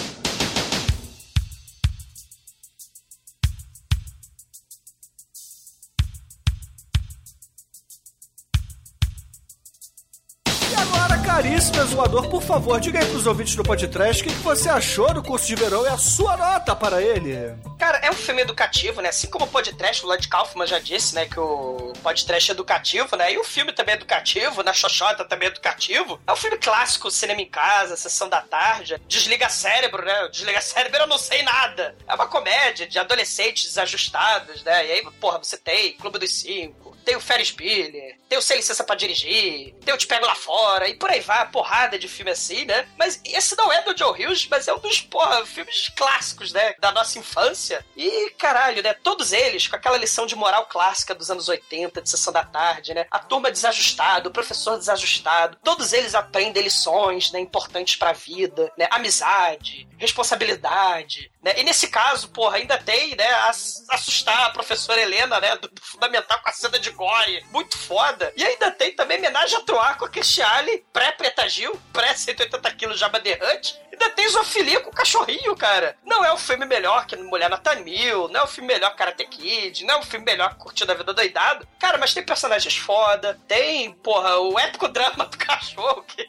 Por 12.09 12.41
favor, 12.41 12.79
diga 12.79 12.99
aí 12.99 13.05
pros 13.05 13.27
ouvintes 13.27 13.55
do 13.55 13.63
podcast 13.63 14.21
o 14.21 14.25
que 14.25 14.33
que 14.33 14.41
você 14.41 14.69
achou 14.69 15.13
do 15.13 15.21
curso 15.21 15.45
de 15.45 15.55
verão 15.55 15.85
e 15.85 15.87
a 15.87 15.97
sua 15.97 16.35
nota 16.35 16.75
para 16.75 17.01
ele. 17.01 17.55
Cara, 17.77 17.99
é 17.99 18.09
um 18.09 18.15
filme 18.15 18.41
educativo, 18.41 19.01
né? 19.01 19.09
Assim 19.09 19.27
como 19.27 19.45
o 19.45 19.47
podcast, 19.47 20.03
o 20.03 20.07
Lloyd 20.07 20.27
Kaufman 20.27 20.65
já 20.65 20.79
disse, 20.79 21.13
né? 21.13 21.25
Que 21.25 21.39
o 21.39 21.93
podcast 22.01 22.49
é 22.49 22.53
educativo, 22.53 23.15
né? 23.15 23.33
E 23.33 23.37
o 23.37 23.43
filme 23.43 23.71
também 23.71 23.93
é 23.93 23.97
educativo, 23.97 24.63
na 24.63 24.73
Xoxota 24.73 25.23
também 25.25 25.47
é 25.47 25.51
educativo. 25.51 26.19
É 26.25 26.31
um 26.31 26.35
filme 26.35 26.57
clássico, 26.57 27.11
cinema 27.11 27.41
em 27.41 27.45
casa, 27.45 27.95
sessão 27.95 28.27
da 28.27 28.41
tarde. 28.41 28.99
Desliga 29.07 29.47
cérebro, 29.49 30.03
né? 30.03 30.27
Desliga 30.29 30.61
cérebro, 30.61 31.01
eu 31.01 31.07
não 31.07 31.17
sei 31.17 31.43
nada. 31.43 31.95
É 32.07 32.15
uma 32.15 32.27
comédia 32.27 32.87
de 32.87 32.97
adolescentes 32.97 33.65
desajustados, 33.65 34.63
né? 34.63 34.87
E 34.87 34.91
aí, 34.91 35.11
porra, 35.19 35.37
você 35.37 35.57
tem 35.57 35.93
Clube 35.93 36.19
dos 36.19 36.33
Cinco, 36.33 36.90
tem 37.03 37.15
o 37.15 37.21
Ferris 37.21 37.51
Bueller, 37.51 38.17
tem 38.29 38.37
o 38.37 38.41
Sem 38.41 38.57
Licença 38.57 38.83
pra 38.83 38.95
Dirigir, 38.95 39.73
tem 39.83 39.93
o 39.93 39.97
Te 39.97 40.07
Pego 40.07 40.25
Lá 40.25 40.35
Fora, 40.35 40.87
e 40.87 40.95
por 40.95 41.09
aí 41.09 41.19
vai, 41.19 41.49
porrada 41.49 41.97
de 41.97 42.07
filme 42.07 42.31
assim, 42.31 42.65
né? 42.65 42.87
Mas 42.97 43.19
esse 43.25 43.57
não 43.57 43.71
é 43.71 43.81
do 43.81 43.97
Joe 43.97 44.11
Hughes, 44.11 44.47
mas 44.49 44.67
é 44.67 44.73
um 44.73 44.79
dos, 44.79 45.01
porra, 45.01 45.45
filmes 45.45 45.89
clássicos, 45.95 46.51
né? 46.51 46.73
Da 46.79 46.91
nossa 46.91 47.19
infância. 47.19 47.85
E, 47.95 48.29
caralho, 48.31 48.81
né? 48.83 48.93
Todos 48.93 49.31
eles 49.33 49.67
com 49.67 49.75
aquela 49.75 49.97
lição 49.97 50.25
de 50.25 50.35
moral 50.35 50.65
clássica 50.67 51.13
dos 51.13 51.29
anos 51.29 51.49
80, 51.49 52.01
de 52.01 52.09
Sessão 52.09 52.31
da 52.31 52.43
Tarde, 52.43 52.93
né? 52.93 53.05
A 53.11 53.19
turma 53.19 53.51
desajustada, 53.51 54.29
o 54.29 54.33
professor 54.33 54.77
desajustado. 54.77 55.57
Todos 55.63 55.93
eles 55.93 56.15
aprendem 56.15 56.63
lições, 56.63 57.31
né? 57.31 57.39
Importantes 57.39 57.95
pra 57.95 58.13
vida, 58.13 58.71
né? 58.77 58.87
Amizade, 58.91 59.87
responsabilidade, 59.97 61.31
né? 61.43 61.53
E 61.57 61.63
nesse 61.63 61.87
caso, 61.87 62.29
porra, 62.29 62.57
ainda 62.57 62.77
tem, 62.77 63.15
né? 63.15 63.29
ass- 63.47 63.85
Assustar 63.89 64.45
a 64.45 64.49
professora 64.51 65.01
Helena, 65.01 65.39
né? 65.39 65.55
Do, 65.57 65.67
do 65.67 65.81
Fundamental 65.81 66.39
com 66.41 66.49
a 66.49 66.53
cena 66.53 66.79
de 66.79 66.89
gore. 66.91 67.43
Muito 67.51 67.77
foda. 67.77 68.31
E 68.35 68.43
ainda 68.43 68.71
tem 68.71 68.95
também 68.95 69.17
homenagem 69.17 69.57
a 69.57 69.61
Troar 69.61 69.97
com 69.97 70.05
a 70.05 70.09
Cristiane, 70.09 70.83
pré-Preta 70.93 71.47
Gil, 71.49 71.79
pré-180 71.93 72.75
quilos 72.75 72.99
Jabba 72.99 73.19
the 73.19 73.33
Hutt. 73.33 73.79
Ainda 73.91 74.09
tem 74.11 74.27
zoofilia 74.29 74.79
com 74.79 74.89
o 74.89 74.93
cachorrinho, 74.93 75.55
cara. 75.55 75.97
Não 76.05 76.23
é 76.23 76.33
um 76.33 76.37
filme 76.37 76.65
melhor 76.65 77.05
que 77.05 77.15
Mulher 77.17 77.49
Nota 77.49 77.75
Mil, 77.75 78.27
não 78.29 78.41
é 78.41 78.43
um 78.43 78.47
filme 78.47 78.73
melhor 78.73 78.91
que 78.91 78.97
Karate 78.97 79.25
Kid, 79.25 79.83
não 79.85 79.95
é 79.95 79.97
um 79.99 80.03
filme 80.03 80.25
melhor 80.25 80.49
que 80.51 80.55
Curtindo 80.59 80.91
a 80.91 80.95
Vida 80.95 81.13
Doidado. 81.13 81.67
Cara, 81.79 81.97
mas 81.97 82.13
tem 82.13 82.23
personagens 82.23 82.77
foda, 82.77 83.39
tem, 83.47 83.91
porra, 83.95 84.37
o 84.37 84.57
épico 84.57 84.87
drama 84.87 85.25
do 85.25 85.37
cachorro 85.37 86.03
que... 86.03 86.25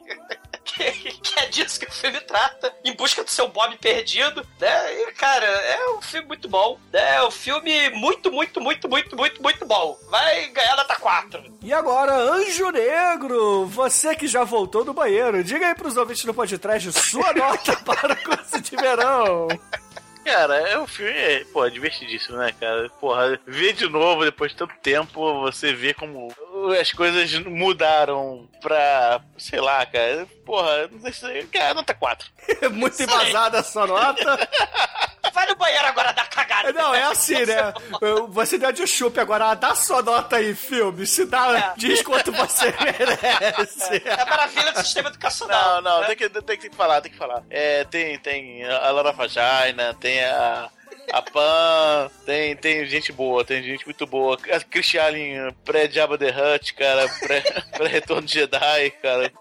Que, 0.64 0.84
que 0.92 1.40
é 1.40 1.46
disso 1.46 1.80
que 1.80 1.86
o 1.86 1.92
filme 1.92 2.20
trata, 2.20 2.72
em 2.84 2.94
busca 2.94 3.24
do 3.24 3.30
seu 3.30 3.48
Bob 3.48 3.76
perdido, 3.78 4.46
né? 4.60 5.02
E, 5.02 5.12
cara, 5.12 5.44
é 5.44 5.90
um 5.90 6.00
filme 6.00 6.28
muito 6.28 6.48
bom, 6.48 6.78
né? 6.92 7.16
É 7.16 7.24
um 7.24 7.30
filme 7.30 7.90
muito, 7.90 8.30
muito, 8.30 8.60
muito, 8.60 8.88
muito, 8.88 9.16
muito, 9.16 9.42
muito 9.42 9.66
bom. 9.66 9.98
Vai 10.08 10.46
ganhar 10.48 10.76
nota 10.76 10.96
4. 10.96 11.42
E 11.62 11.72
agora, 11.72 12.14
Anjo 12.14 12.70
Negro, 12.70 13.66
você 13.66 14.14
que 14.14 14.26
já 14.26 14.44
voltou 14.44 14.84
do 14.84 14.94
banheiro, 14.94 15.42
diga 15.42 15.66
aí 15.66 15.74
pros 15.74 15.96
ouvintes 15.96 16.24
do 16.24 16.34
podcast 16.34 16.92
sua 16.92 17.32
nota 17.32 17.76
para 17.84 18.14
o 18.14 18.24
curso 18.24 18.60
de 18.60 18.76
verão. 18.76 19.48
Cara, 20.24 20.56
é 20.68 20.78
um 20.78 20.86
filme, 20.86 21.44
pô, 21.52 21.68
divertidíssimo, 21.68 22.36
né, 22.38 22.52
cara? 22.58 22.88
Porra, 23.00 23.38
ver 23.46 23.72
de 23.72 23.88
novo 23.88 24.24
depois 24.24 24.52
de 24.52 24.58
tanto 24.58 24.74
tempo, 24.82 25.40
você 25.42 25.72
vê 25.72 25.92
como 25.92 26.32
as 26.80 26.92
coisas 26.92 27.32
mudaram 27.40 28.48
pra, 28.60 29.20
sei 29.36 29.60
lá, 29.60 29.84
cara. 29.84 30.26
Porra, 30.44 30.88
não 30.88 31.00
sei 31.00 31.12
se. 31.12 31.46
Cara, 31.48 31.74
nota 31.74 31.92
4. 31.94 32.28
Muito 32.70 33.02
embasada 33.02 33.58
a 33.58 33.62
sua 33.64 33.86
nota. 33.86 34.48
Vai 35.42 35.46
no 35.48 35.56
banheiro 35.56 35.86
agora 35.86 36.12
dar 36.12 36.28
cagada 36.30 36.72
Não, 36.72 36.94
é 36.94 37.02
assim, 37.02 37.44
né? 37.44 37.74
Você 38.30 38.58
deu 38.58 38.70
de 38.70 38.86
chup 38.86 39.18
agora, 39.18 39.54
dá 39.54 39.74
sua 39.74 40.00
nota 40.00 40.36
aí, 40.36 40.54
filme. 40.54 41.04
Se 41.04 41.26
dá, 41.26 41.74
diz 41.76 42.00
quanto 42.02 42.30
você 42.30 42.72
merece. 42.80 44.02
É 44.04 44.20
a 44.20 44.24
maravilha 44.26 44.72
do 44.72 44.78
sistema 44.78 45.08
educacional. 45.08 45.82
Não, 45.82 45.82
não, 45.82 46.00
né? 46.02 46.06
tem, 46.06 46.16
que, 46.16 46.28
tem 46.28 46.56
que 46.56 46.70
falar, 46.76 47.00
tem 47.00 47.10
que 47.10 47.18
falar. 47.18 47.42
É, 47.50 47.82
tem, 47.84 48.16
tem 48.18 48.64
a 48.64 48.90
Laura 48.90 49.12
Fagina, 49.12 49.94
tem 50.00 50.22
a. 50.24 50.70
A 51.12 51.20
Pan, 51.20 52.08
tem, 52.24 52.54
tem 52.54 52.86
gente 52.86 53.10
boa, 53.12 53.44
tem 53.44 53.60
gente 53.62 53.84
muito 53.84 54.06
boa. 54.06 54.38
A 54.52 54.60
Chris 54.60 54.94
Allen, 54.94 55.52
pré-Jabba 55.64 56.16
the 56.16 56.30
Hutt, 56.30 56.72
cara, 56.74 57.08
pré- 57.20 57.40
pré-retorno 57.76 58.22
de 58.22 58.34
Jedi, 58.34 58.90
cara. 59.02 59.32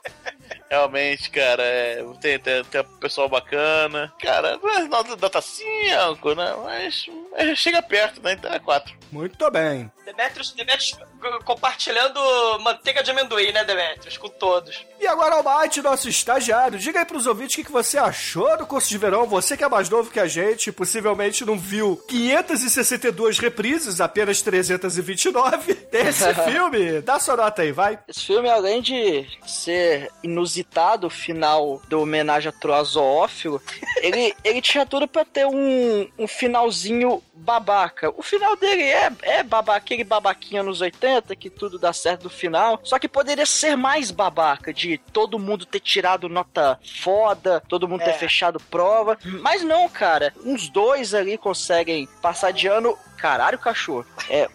Realmente, 0.69 1.29
cara, 1.29 1.63
é, 1.63 2.03
tem, 2.19 2.39
tem, 2.39 2.63
tem 2.63 2.81
um 2.81 2.99
pessoal 2.99 3.29
bacana. 3.29 4.13
Cara, 4.19 4.57
não 4.57 4.69
é 4.69 4.79
nota 4.87 5.15
data 5.15 5.41
5, 5.41 6.35
né? 6.35 6.55
Mas 6.63 7.05
é, 7.35 7.55
chega 7.55 7.81
perto, 7.81 8.21
né? 8.21 8.33
Então 8.33 8.51
é 8.51 8.59
4. 8.59 8.93
Muito 9.11 9.51
bem. 9.51 9.91
Demetrius, 10.05 10.51
Demetrius 10.51 10.97
compartilhando 11.45 12.19
manteiga 12.61 13.03
de 13.03 13.11
amendoim, 13.11 13.51
né, 13.51 13.63
Demetrius? 13.63 14.17
Com 14.17 14.29
todos. 14.29 14.85
E 14.99 15.07
agora, 15.07 15.35
Almighty, 15.35 15.81
nosso 15.81 16.09
estagiário, 16.09 16.79
diga 16.79 16.99
aí 16.99 17.05
pros 17.05 17.27
ouvintes 17.27 17.53
o 17.53 17.57
que, 17.57 17.65
que 17.65 17.71
você 17.71 17.97
achou 17.97 18.57
do 18.57 18.65
curso 18.65 18.89
de 18.89 18.97
verão. 18.97 19.27
Você 19.27 19.55
que 19.55 19.63
é 19.63 19.69
mais 19.69 19.89
novo 19.89 20.09
que 20.09 20.19
a 20.19 20.27
gente, 20.27 20.71
possivelmente 20.71 21.45
não 21.45 21.57
viu 21.57 21.97
562 22.07 23.37
reprises, 23.39 24.01
apenas 24.01 24.41
329 24.41 25.73
desse 25.91 26.33
filme. 26.45 27.01
Dá 27.01 27.19
sua 27.19 27.37
nota 27.37 27.61
aí, 27.61 27.71
vai. 27.71 27.99
Esse 28.07 28.25
filme, 28.25 28.49
além 28.49 28.81
de 28.81 29.27
ser 29.45 30.09
inusitado, 30.41 31.07
o 31.07 31.09
final 31.09 31.81
da 31.87 31.97
homenagem 31.97 32.49
a 32.49 32.51
Troa 32.51 32.83
Zoófilo, 32.83 33.61
ele, 34.01 34.33
ele 34.43 34.61
tinha 34.61 34.85
tudo 34.85 35.07
pra 35.07 35.23
ter 35.23 35.45
um, 35.45 36.09
um 36.17 36.27
finalzinho 36.27 37.21
babaca. 37.33 38.11
O 38.17 38.21
final 38.21 38.55
dele 38.55 38.83
é, 38.83 39.11
é 39.21 39.43
babaca, 39.43 39.77
aquele 39.77 40.03
babaquinha 40.03 40.61
nos 40.63 40.81
80, 40.81 41.35
que 41.35 41.49
tudo 41.49 41.79
dá 41.79 41.93
certo 41.93 42.23
no 42.25 42.29
final. 42.29 42.79
Só 42.83 42.99
que 42.99 43.07
poderia 43.07 43.45
ser 43.45 43.75
mais 43.75 44.11
babaca, 44.11 44.73
de 44.73 44.97
todo 45.11 45.39
mundo 45.39 45.65
ter 45.65 45.79
tirado 45.79 46.27
nota 46.29 46.79
foda, 47.01 47.61
todo 47.67 47.87
mundo 47.87 48.03
ter 48.03 48.11
É. 48.11 48.13
fechado 48.13 48.59
prova. 48.59 49.17
Mas 49.41 49.63
não, 49.63 49.87
cara. 49.89 50.33
Uns 50.45 50.69
dois 50.69 51.13
ali 51.13 51.37
conseguem 51.37 52.07
passar 52.21 52.51
de 52.51 52.67
ano. 52.67 52.97
Caralho, 53.17 53.57
cachorro. 53.59 54.05
É, 54.29 54.47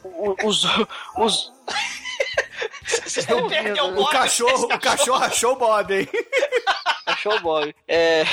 os. 0.44 0.64
os 1.16 1.52
Vocês 2.84 3.26
não 3.26 3.48
perdeu 3.48 3.84
o 3.84 3.88
O 3.88 3.94
Bob, 3.94 4.12
cachorro, 4.12 4.64
o 4.64 4.78
cachorro 4.78 5.24
achou 5.24 5.52
o 5.52 5.56
Bob, 5.56 5.94
hein? 5.94 6.08
Achou 7.06 7.40
Bob. 7.40 7.74
É, 7.86 8.24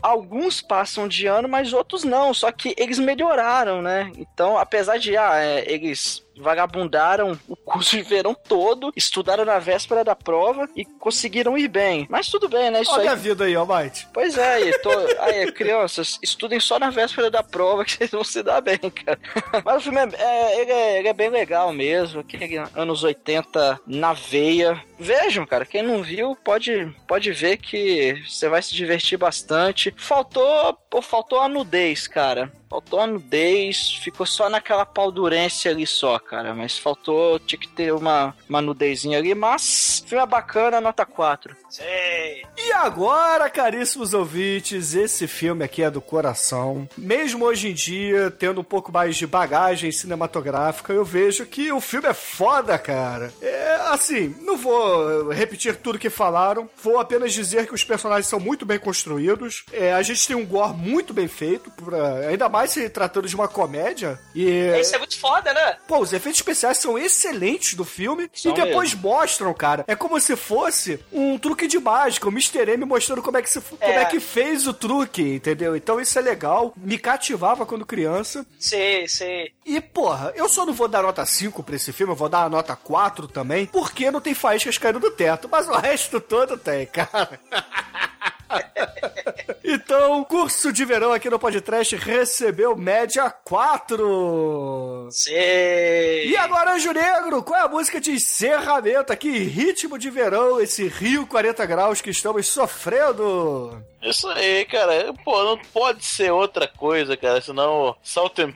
alguns 0.00 0.62
passam 0.62 1.08
de 1.08 1.26
ano, 1.26 1.48
mas 1.48 1.72
outros 1.72 2.04
não. 2.04 2.32
Só 2.32 2.52
que 2.52 2.74
eles 2.78 2.98
melhoraram, 2.98 3.82
né? 3.82 4.12
Então, 4.16 4.56
apesar 4.56 4.98
de 4.98 5.16
ah, 5.16 5.36
é, 5.36 5.64
eles 5.70 6.23
vagabundaram 6.36 7.38
o 7.48 7.56
curso 7.56 7.96
de 7.96 8.02
verão 8.02 8.34
todo, 8.34 8.92
estudaram 8.96 9.44
na 9.44 9.58
véspera 9.58 10.04
da 10.04 10.14
prova 10.14 10.68
e 10.74 10.84
conseguiram 10.84 11.56
ir 11.56 11.68
bem. 11.68 12.06
Mas 12.10 12.28
tudo 12.28 12.48
bem, 12.48 12.70
né? 12.70 12.82
Isso 12.82 12.92
Olha 12.92 13.02
aí. 13.02 13.08
a 13.08 13.14
vida 13.14 13.44
aí, 13.44 13.54
Almighty. 13.54 14.06
Pois 14.12 14.36
é, 14.36 14.72
tô... 14.78 14.90
aí, 15.20 15.50
crianças, 15.52 16.18
estudem 16.22 16.60
só 16.60 16.78
na 16.78 16.90
véspera 16.90 17.30
da 17.30 17.42
prova 17.42 17.84
que 17.84 17.92
vocês 17.96 18.10
vão 18.10 18.24
se 18.24 18.42
dar 18.42 18.60
bem, 18.60 18.78
cara. 18.78 19.18
Mas 19.64 19.76
o 19.76 19.80
filme 19.80 19.98
é, 19.98 20.10
é- 20.18 20.60
ele, 20.60 20.72
é, 20.72 20.98
ele 20.98 21.08
é 21.08 21.12
bem 21.12 21.30
legal 21.30 21.72
mesmo, 21.72 22.20
aquele 22.20 22.56
anos 22.74 23.02
80 23.02 23.80
na 23.86 24.12
veia. 24.12 24.82
Vejam, 24.98 25.46
cara, 25.46 25.66
quem 25.66 25.82
não 25.82 26.02
viu 26.02 26.36
pode, 26.36 26.94
pode 27.06 27.32
ver 27.32 27.56
que 27.56 28.22
você 28.28 28.48
vai 28.48 28.62
se 28.62 28.74
divertir 28.74 29.18
bastante. 29.18 29.94
Faltou, 29.96 30.74
pô, 30.88 31.02
faltou 31.02 31.40
a 31.40 31.48
nudez, 31.48 32.06
cara. 32.06 32.52
Faltou 32.68 32.98
a 33.00 33.06
nudez, 33.06 33.96
ficou 34.02 34.26
só 34.26 34.48
naquela 34.48 34.84
paldurência 34.84 35.70
ali 35.70 35.86
só, 35.86 36.18
cara. 36.18 36.54
Mas 36.54 36.76
faltou, 36.78 37.38
tinha 37.38 37.58
que 37.58 37.68
ter 37.68 37.92
uma, 37.92 38.34
uma 38.48 38.60
nudezinha 38.60 39.18
ali. 39.18 39.34
Mas, 39.34 40.02
filme 40.06 40.22
é 40.22 40.26
bacana, 40.26 40.80
nota 40.80 41.04
4. 41.06 41.56
Sei. 41.70 42.42
E 42.58 42.72
agora, 42.72 43.48
caríssimos 43.50 44.12
ouvintes, 44.14 44.94
esse 44.94 45.26
filme 45.26 45.64
aqui 45.64 45.82
é 45.82 45.90
do 45.90 46.00
coração. 46.00 46.88
Mesmo 46.96 47.44
hoje 47.44 47.68
em 47.68 47.74
dia, 47.74 48.30
tendo 48.30 48.60
um 48.60 48.64
pouco 48.64 48.90
mais 48.92 49.16
de 49.16 49.26
bagagem 49.26 49.92
cinematográfica, 49.92 50.92
eu 50.92 51.04
vejo 51.04 51.46
que 51.46 51.70
o 51.70 51.80
filme 51.80 52.08
é 52.08 52.14
foda, 52.14 52.78
cara. 52.78 53.32
É 53.42 53.74
assim, 53.88 54.34
não 54.40 54.56
vou 54.56 55.28
repetir 55.30 55.76
tudo 55.76 55.98
que 55.98 56.10
falaram, 56.10 56.68
vou 56.82 56.98
apenas 56.98 57.32
dizer 57.32 57.66
que 57.66 57.74
os 57.74 57.84
personagens 57.84 58.26
são 58.26 58.40
muito 58.40 58.64
bem 58.66 58.78
construídos. 58.78 59.64
É, 59.72 59.92
a 59.92 60.02
gente 60.02 60.26
tem 60.26 60.34
um 60.36 60.46
gore 60.46 60.74
muito 60.74 61.12
bem 61.12 61.28
feito, 61.28 61.70
pra- 61.70 62.28
ainda 62.28 62.48
mais 62.54 62.70
se 62.70 62.88
tratando 62.88 63.26
de 63.26 63.34
uma 63.34 63.48
comédia. 63.48 64.18
E 64.32 64.78
Isso 64.80 64.94
é 64.94 64.98
muito 64.98 65.18
foda, 65.18 65.52
né? 65.52 65.76
Pô, 65.88 65.98
os 65.98 66.12
efeitos 66.12 66.40
especiais 66.40 66.78
são 66.78 66.96
excelentes 66.96 67.74
do 67.74 67.84
filme 67.84 68.30
São 68.32 68.52
e 68.52 68.54
depois 68.54 68.94
mostram, 68.94 69.52
cara. 69.52 69.84
É 69.88 69.96
como 69.96 70.20
se 70.20 70.36
fosse 70.36 71.00
um 71.12 71.36
truque 71.36 71.66
de 71.66 71.80
mágica, 71.80 72.28
o 72.28 72.30
Mr. 72.30 72.70
M 72.70 72.84
mostrando 72.84 73.22
como 73.22 73.36
é 73.36 73.42
que 73.42 73.50
se, 73.50 73.60
como 73.60 73.82
é 73.82 74.04
que 74.04 74.20
fez 74.20 74.68
o 74.68 74.72
truque, 74.72 75.34
entendeu? 75.34 75.74
Então 75.74 76.00
isso 76.00 76.16
é 76.16 76.22
legal. 76.22 76.72
Me 76.76 76.96
cativava 76.96 77.66
quando 77.66 77.84
criança. 77.84 78.46
Sei, 78.56 79.08
sei. 79.08 79.52
E, 79.66 79.80
porra, 79.80 80.32
eu 80.36 80.48
só 80.48 80.64
não 80.64 80.72
vou 80.72 80.86
dar 80.86 81.02
nota 81.02 81.26
5 81.26 81.60
pra 81.62 81.74
esse 81.74 81.92
filme, 81.92 82.12
eu 82.12 82.16
vou 82.16 82.28
dar 82.28 82.44
a 82.44 82.48
nota 82.48 82.76
4 82.76 83.26
também, 83.26 83.66
porque 83.66 84.12
não 84.12 84.20
tem 84.20 84.34
faíscas 84.34 84.78
caindo 84.78 85.00
do 85.00 85.10
teto, 85.10 85.48
mas 85.50 85.68
o 85.68 85.72
resto 85.72 86.20
todo 86.20 86.56
tem, 86.56 86.86
cara. 86.86 87.40
Então, 89.66 90.22
curso 90.24 90.70
de 90.70 90.84
verão 90.84 91.10
aqui 91.10 91.30
no 91.30 91.38
Podcast 91.38 91.96
recebeu 91.96 92.76
média 92.76 93.30
4. 93.30 95.08
Sei. 95.10 96.28
E 96.28 96.36
agora, 96.36 96.74
Anjo 96.74 96.92
Negro, 96.92 97.42
qual 97.42 97.60
é 97.60 97.64
a 97.64 97.68
música 97.68 97.98
de 97.98 98.12
encerramento 98.12 99.10
aqui? 99.10 99.30
Ritmo 99.30 99.98
de 99.98 100.10
verão, 100.10 100.60
esse 100.60 100.86
Rio 100.86 101.26
40 101.26 101.64
graus 101.64 102.02
que 102.02 102.10
estamos 102.10 102.46
sofrendo. 102.46 103.82
Isso 104.02 104.28
aí, 104.28 104.66
cara. 104.66 105.14
Pô, 105.24 105.42
não 105.42 105.56
pode 105.56 106.04
ser 106.04 106.30
outra 106.30 106.68
coisa, 106.68 107.16
cara. 107.16 107.40
Senão 107.40 107.96
Salt 108.02 108.38
and 108.40 108.52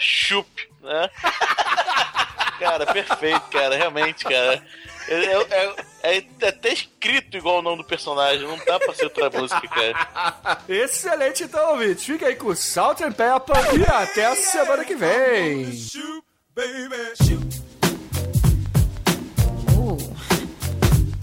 chup, 0.00 0.48
né? 0.80 1.10
cara, 2.58 2.86
perfeito, 2.86 3.42
cara. 3.50 3.76
Realmente, 3.76 4.24
cara. 4.24 4.62
É, 5.08 5.14
é- 5.14 5.76
é- 6.02 6.24
é 6.42 6.48
até 6.48 6.72
escrito 6.72 7.36
igual 7.36 7.58
o 7.58 7.62
nome 7.62 7.78
do 7.82 7.84
personagem. 7.88 8.46
Não 8.46 8.58
dá 8.64 8.78
pra 8.78 8.94
ser 8.94 9.04
outra 9.04 9.30
música, 9.30 9.60
cara. 9.68 10.58
Excelente, 10.68 11.44
então, 11.44 11.72
ouvinte. 11.72 12.12
Fica 12.12 12.26
aí 12.26 12.36
com 12.36 12.54
Salt 12.54 13.00
and 13.02 13.12
Pepper 13.12 13.56
e 13.78 13.82
até 13.84 14.26
a 14.26 14.34
semana 14.36 14.84
que 14.84 14.94
vem. 14.94 15.66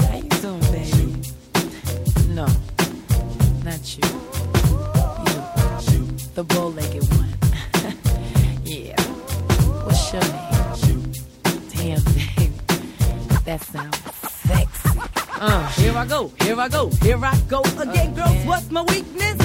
How 0.03 0.17
you 0.17 0.29
doing, 0.41 0.59
baby? 0.71 1.21
No, 2.29 2.45
not 3.63 3.97
you. 3.97 4.07
You, 5.91 6.05
the 6.35 6.43
bow-legged 6.43 7.02
that 13.57 13.65
sounds 13.65 13.97
sexy. 14.31 14.99
Uh, 15.39 15.67
here 15.73 15.95
I 15.95 16.05
go, 16.07 16.31
here 16.41 16.59
I 16.59 16.67
go, 16.69 16.89
here 17.01 17.23
I 17.23 17.37
go 17.47 17.61
again, 17.79 18.15
girls. 18.15 18.45
What's 18.45 18.71
my 18.71 18.81
weakness? 18.81 19.37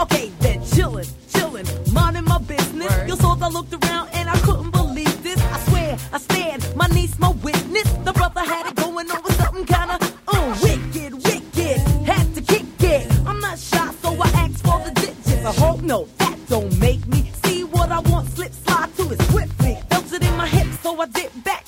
Okay, 0.00 0.30
then 0.40 0.60
chillin', 0.60 1.10
chillin', 1.32 1.92
minding 1.92 2.24
my 2.24 2.38
business. 2.38 2.92
You 3.06 3.16
saw 3.16 3.36
I 3.40 3.48
looked 3.48 3.74
around 3.74 4.08
and 4.14 4.30
I 4.30 4.38
couldn't 4.38 4.70
believe 4.70 5.22
this. 5.22 5.38
I 5.38 5.58
swear, 5.68 5.98
I 6.12 6.18
stand, 6.18 6.66
my 6.76 6.86
niece, 6.88 7.18
my 7.18 7.30
witness. 7.48 7.88
The 8.04 8.12
brother 8.12 8.40
had 8.40 8.68
it 8.68 8.76
going 8.76 9.10
on 9.10 9.22
with 9.22 9.36
something 9.36 9.66
kinda, 9.66 9.98
uh, 10.28 10.58
wicked, 10.62 11.12
wicked. 11.12 11.78
Had 12.06 12.34
to 12.34 12.40
kick 12.40 12.64
it. 12.80 13.06
I'm 13.26 13.40
not 13.40 13.58
shy, 13.58 13.90
so 14.02 14.10
I 14.22 14.28
asked 14.44 14.64
for 14.64 14.78
the 14.86 14.92
digits. 14.92 15.44
I 15.44 15.52
hope 15.52 15.82
no, 15.82 16.08
that 16.18 16.38
don't 16.48 16.78
make 16.78 17.06
me 17.06 17.30
see 17.44 17.64
what 17.64 17.92
I 17.92 18.00
want. 18.00 18.30
Slip 18.30 18.52
slide 18.64 18.96
to 18.96 19.12
it 19.12 19.20
swiftly. 19.30 19.78
Felt 19.90 20.12
it 20.12 20.22
in 20.22 20.36
my 20.36 20.46
hips, 20.46 20.80
so 20.80 20.98
I 20.98 21.06
dip 21.06 21.32
back 21.44 21.66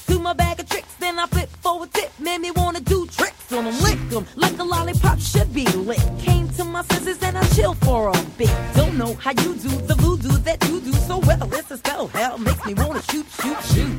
be 5.54 5.64
lit. 5.66 6.02
Came 6.18 6.48
to 6.50 6.64
my 6.64 6.82
senses 6.82 7.22
and 7.22 7.38
I 7.38 7.46
chill 7.54 7.74
for 7.74 8.08
a 8.08 8.12
bit. 8.36 8.50
Don't 8.74 8.98
know 8.98 9.14
how 9.14 9.30
you 9.30 9.54
do 9.54 9.68
the 9.68 9.94
voodoo 9.94 10.36
that 10.38 10.62
you 10.68 10.80
do 10.80 10.92
so 10.92 11.18
well. 11.18 11.48
It's 11.54 11.70
a 11.70 11.78
spell, 11.78 12.08
hell 12.08 12.38
makes 12.38 12.66
me 12.66 12.74
wanna 12.74 13.02
shoot, 13.02 13.26
shoot, 13.40 13.62
shoot. 13.62 13.96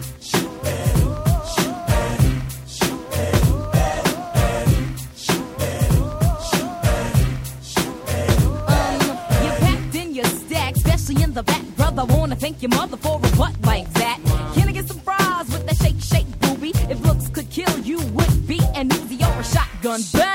Shoot 11.08 11.22
in 11.22 11.34
the 11.34 11.44
back, 11.44 11.62
brother. 11.78 12.04
Wanna 12.06 12.36
thank 12.36 12.62
your 12.62 12.70
mother 12.70 12.98
for 12.98 13.18
a 13.18 13.38
butt 13.38 13.56
like 13.64 13.92
that. 13.94 14.20
Can 14.56 14.68
I 14.68 14.72
get 14.72 14.88
some 14.88 15.00
fries 15.00 15.48
with 15.52 15.66
that 15.68 15.78
shake, 15.78 16.02
shake, 16.02 16.40
booby? 16.40 16.72
If 16.90 17.00
looks 17.06 17.30
could 17.30 17.50
kill 17.50 17.78
you, 17.80 18.00
would 18.18 18.48
be 18.48 18.60
an 18.74 18.90
Uzi 18.90 19.22
or 19.22 19.40
a 19.40 19.44
shotgun. 19.44 20.02
Bang! 20.14 20.35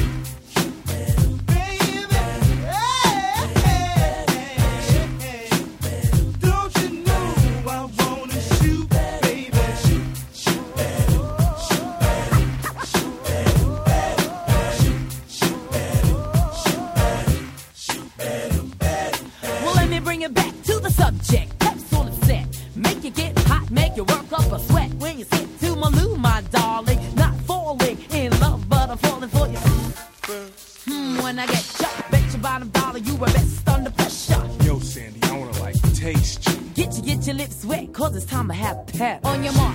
Subject. 21.11 21.59
That's 21.59 21.93
all 21.93 22.07
it 22.07 22.13
said. 22.25 22.47
Make 22.75 23.03
you 23.03 23.11
get 23.11 23.37
hot, 23.39 23.69
make 23.69 23.95
you 23.95 24.03
work 24.03 24.31
up 24.31 24.51
a 24.51 24.59
sweat. 24.59 24.93
When 24.95 25.19
you 25.19 25.25
sit 25.25 25.59
to 25.61 25.75
my 25.75 25.89
loo, 25.89 26.15
my 26.15 26.41
darling. 26.51 26.99
Not 27.15 27.35
falling 27.41 27.97
in 28.11 28.31
love, 28.39 28.67
but 28.69 28.89
I'm 28.89 28.97
falling 28.97 29.29
for 29.29 29.47
you. 29.47 29.59
Hmm, 30.87 31.21
when 31.23 31.39
I 31.39 31.45
get 31.47 31.63
shot, 31.63 32.11
bet 32.11 32.31
your 32.31 32.41
bottom 32.41 32.69
dollar 32.69 32.99
you 32.99 33.15
were 33.15 33.27
best 33.27 33.67
under 33.67 33.91
pressure. 33.91 34.43
Yo, 34.63 34.79
Sandy, 34.79 35.19
I 35.23 35.37
wanna 35.37 35.59
like 35.59 35.75
taste 35.93 36.47
you. 36.47 36.55
Get 36.73 36.95
you, 36.95 37.03
get 37.03 37.25
your 37.27 37.35
lips 37.35 37.65
wet, 37.65 37.93
cause 37.93 38.15
it's 38.15 38.25
time 38.25 38.47
to 38.47 38.53
have 38.53 38.87
pep. 38.87 39.25
On 39.25 39.43
your 39.43 39.53
mark, 39.53 39.70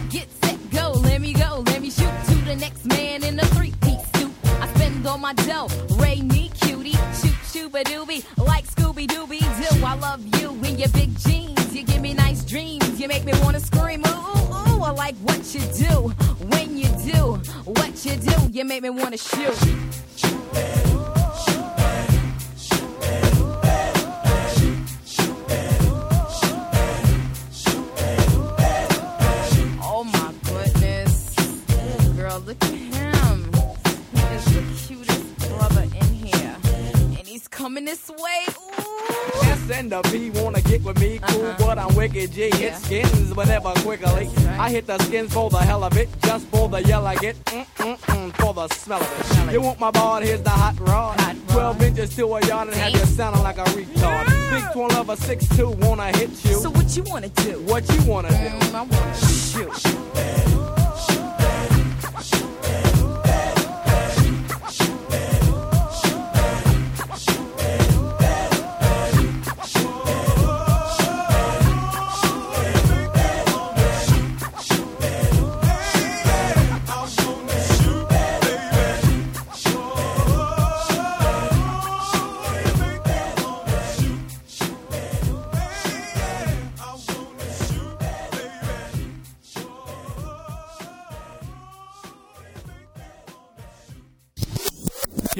hit 44.77 44.87
the 44.87 44.99
skins 45.05 45.33
for 45.33 45.49
the 45.49 45.57
hell 45.57 45.83
of 45.85 45.97
it, 45.97 46.07
just 46.21 46.47
for 46.49 46.69
the 46.69 46.83
yell 46.83 47.07
I 47.07 47.15
get, 47.17 47.35
mm 47.47 47.67
mm 47.77 47.97
mm, 47.97 48.37
for 48.37 48.53
the 48.53 48.69
smell 48.69 49.01
of 49.01 49.49
it. 49.49 49.53
You 49.55 49.63
want 49.63 49.81
my 49.81 49.91
ball? 49.91 50.21
Here's 50.21 50.43
the 50.43 50.51
hot 50.51 50.79
rod. 50.81 51.19
Twelve 51.49 51.81
inches 51.81 52.15
to 52.17 52.27
a 52.35 52.47
yard 52.47 52.69
and 52.69 52.77
have 52.77 52.93
you 52.93 53.07
sounding 53.07 53.43
like 53.43 53.57
a 53.57 53.65
retard. 53.65 54.27
Big 54.51 54.65
twin 54.75 54.89
lover, 54.89 55.17
six 55.17 55.49
two, 55.57 55.71
wanna 55.71 56.15
hit 56.19 56.29
you. 56.45 56.57
So 56.65 56.69
what 56.69 56.95
you 56.95 57.05
wanna 57.05 57.31
do? 57.31 57.53
What 57.61 57.89
you 57.91 58.03
wanna 58.05 58.29
do? 58.29 58.77
I 58.77 58.83
wanna 58.83 59.17
shoot. 59.17 59.86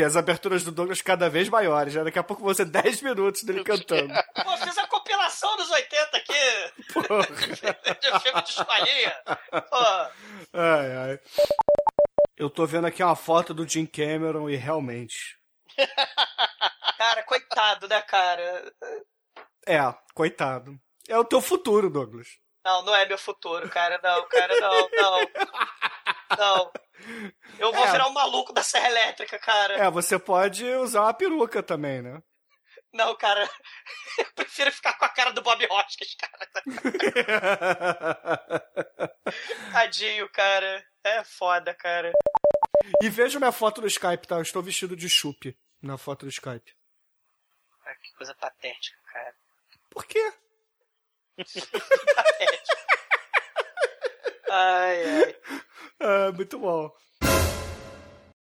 As 0.07 0.17
aberturas 0.17 0.63
do 0.65 0.73
Douglas 0.73 1.03
cada 1.03 1.29
vez 1.29 1.49
maiores, 1.49 1.95
né? 1.95 2.05
Daqui 2.05 2.19
a 2.19 2.23
pouco 2.23 2.43
vão 2.43 2.55
ser 2.55 2.65
10 2.67 3.03
minutos 3.03 3.43
dele 3.43 3.63
cantando. 3.65 4.13
Pô, 4.43 4.57
fiz 4.59 4.79
a 4.79 4.87
compilação 4.87 5.57
dos 5.57 5.71
80 5.71 6.17
aqui. 6.17 6.33
de 8.01 8.21
filme 8.21 8.43
de 8.43 8.51
escolinha. 8.51 9.17
Pô. 9.71 9.77
Ai, 10.55 10.97
ai. 10.97 11.21
Eu 12.37 12.51
tô 12.51 12.67
vendo 12.67 12.87
aqui 12.87 13.03
uma 13.03 13.17
foto 13.17 13.53
do 13.55 13.67
Jim 13.69 13.87
Cameron 13.87 14.49
e 14.49 14.57
realmente. 14.57 15.39
Cara, 16.99 17.23
coitado, 17.25 17.89
né, 17.89 18.01
cara? 18.03 18.73
É, 19.67 19.79
coitado. 20.15 20.79
É 21.09 21.19
o 21.19 21.25
teu 21.25 21.41
futuro, 21.43 21.91
Douglas. 21.91 22.29
Não, 22.65 22.83
não 22.83 22.95
é 22.97 23.07
meu 23.07 23.19
futuro, 23.19 23.69
cara. 23.69 24.01
Não, 24.03 24.27
cara, 24.29 24.59
não, 24.59 24.89
não. 24.91 25.21
Não. 26.37 26.73
Eu 27.59 27.73
vou 27.73 27.85
É. 27.85 27.93
virar 27.93 28.07
um 28.09 28.13
maluco 28.13 28.53
da 28.53 28.63
serra 28.63 28.89
elétrica, 28.89 29.39
cara. 29.39 29.75
É, 29.75 29.91
você 29.91 30.19
pode 30.19 30.65
usar 30.65 31.03
uma 31.03 31.15
peruca 31.15 31.63
também, 31.63 32.03
né? 32.03 32.21
Não, 32.93 33.15
cara. 33.17 33.41
Eu 34.19 34.27
prefiro 34.35 34.73
ficar 34.73 34.95
com 34.95 35.05
a 35.05 35.09
cara 35.09 35.31
do 35.33 35.43
Bob 35.43 35.67
Hoskins, 35.71 36.15
cara. 36.15 36.49
Tadinho, 39.73 40.29
cara. 40.31 40.85
É 41.05 41.23
foda, 41.25 41.75
cara. 41.75 42.13
E 43.03 43.09
veja 43.09 43.39
minha 43.39 43.53
foto 43.53 43.81
no 43.81 43.87
Skype, 43.87 44.27
tá? 44.27 44.37
Eu 44.37 44.43
estou 44.43 44.63
vestido 44.63 44.97
de 44.97 45.09
chupe 45.09 45.57
na 45.83 45.99
foto 45.99 46.25
do 46.27 46.31
Skype. 46.31 46.75
Ah, 47.85 47.95
Que 47.97 48.13
coisa 48.15 48.35
patética, 48.35 48.99
cara. 49.13 49.35
Por 49.91 50.05
quê? 50.07 50.33
patético. 51.37 52.77
Ai, 54.51 55.05
ai. 55.25 55.37
Ah, 56.01 56.33
muito 56.33 56.59
bom. 56.59 56.91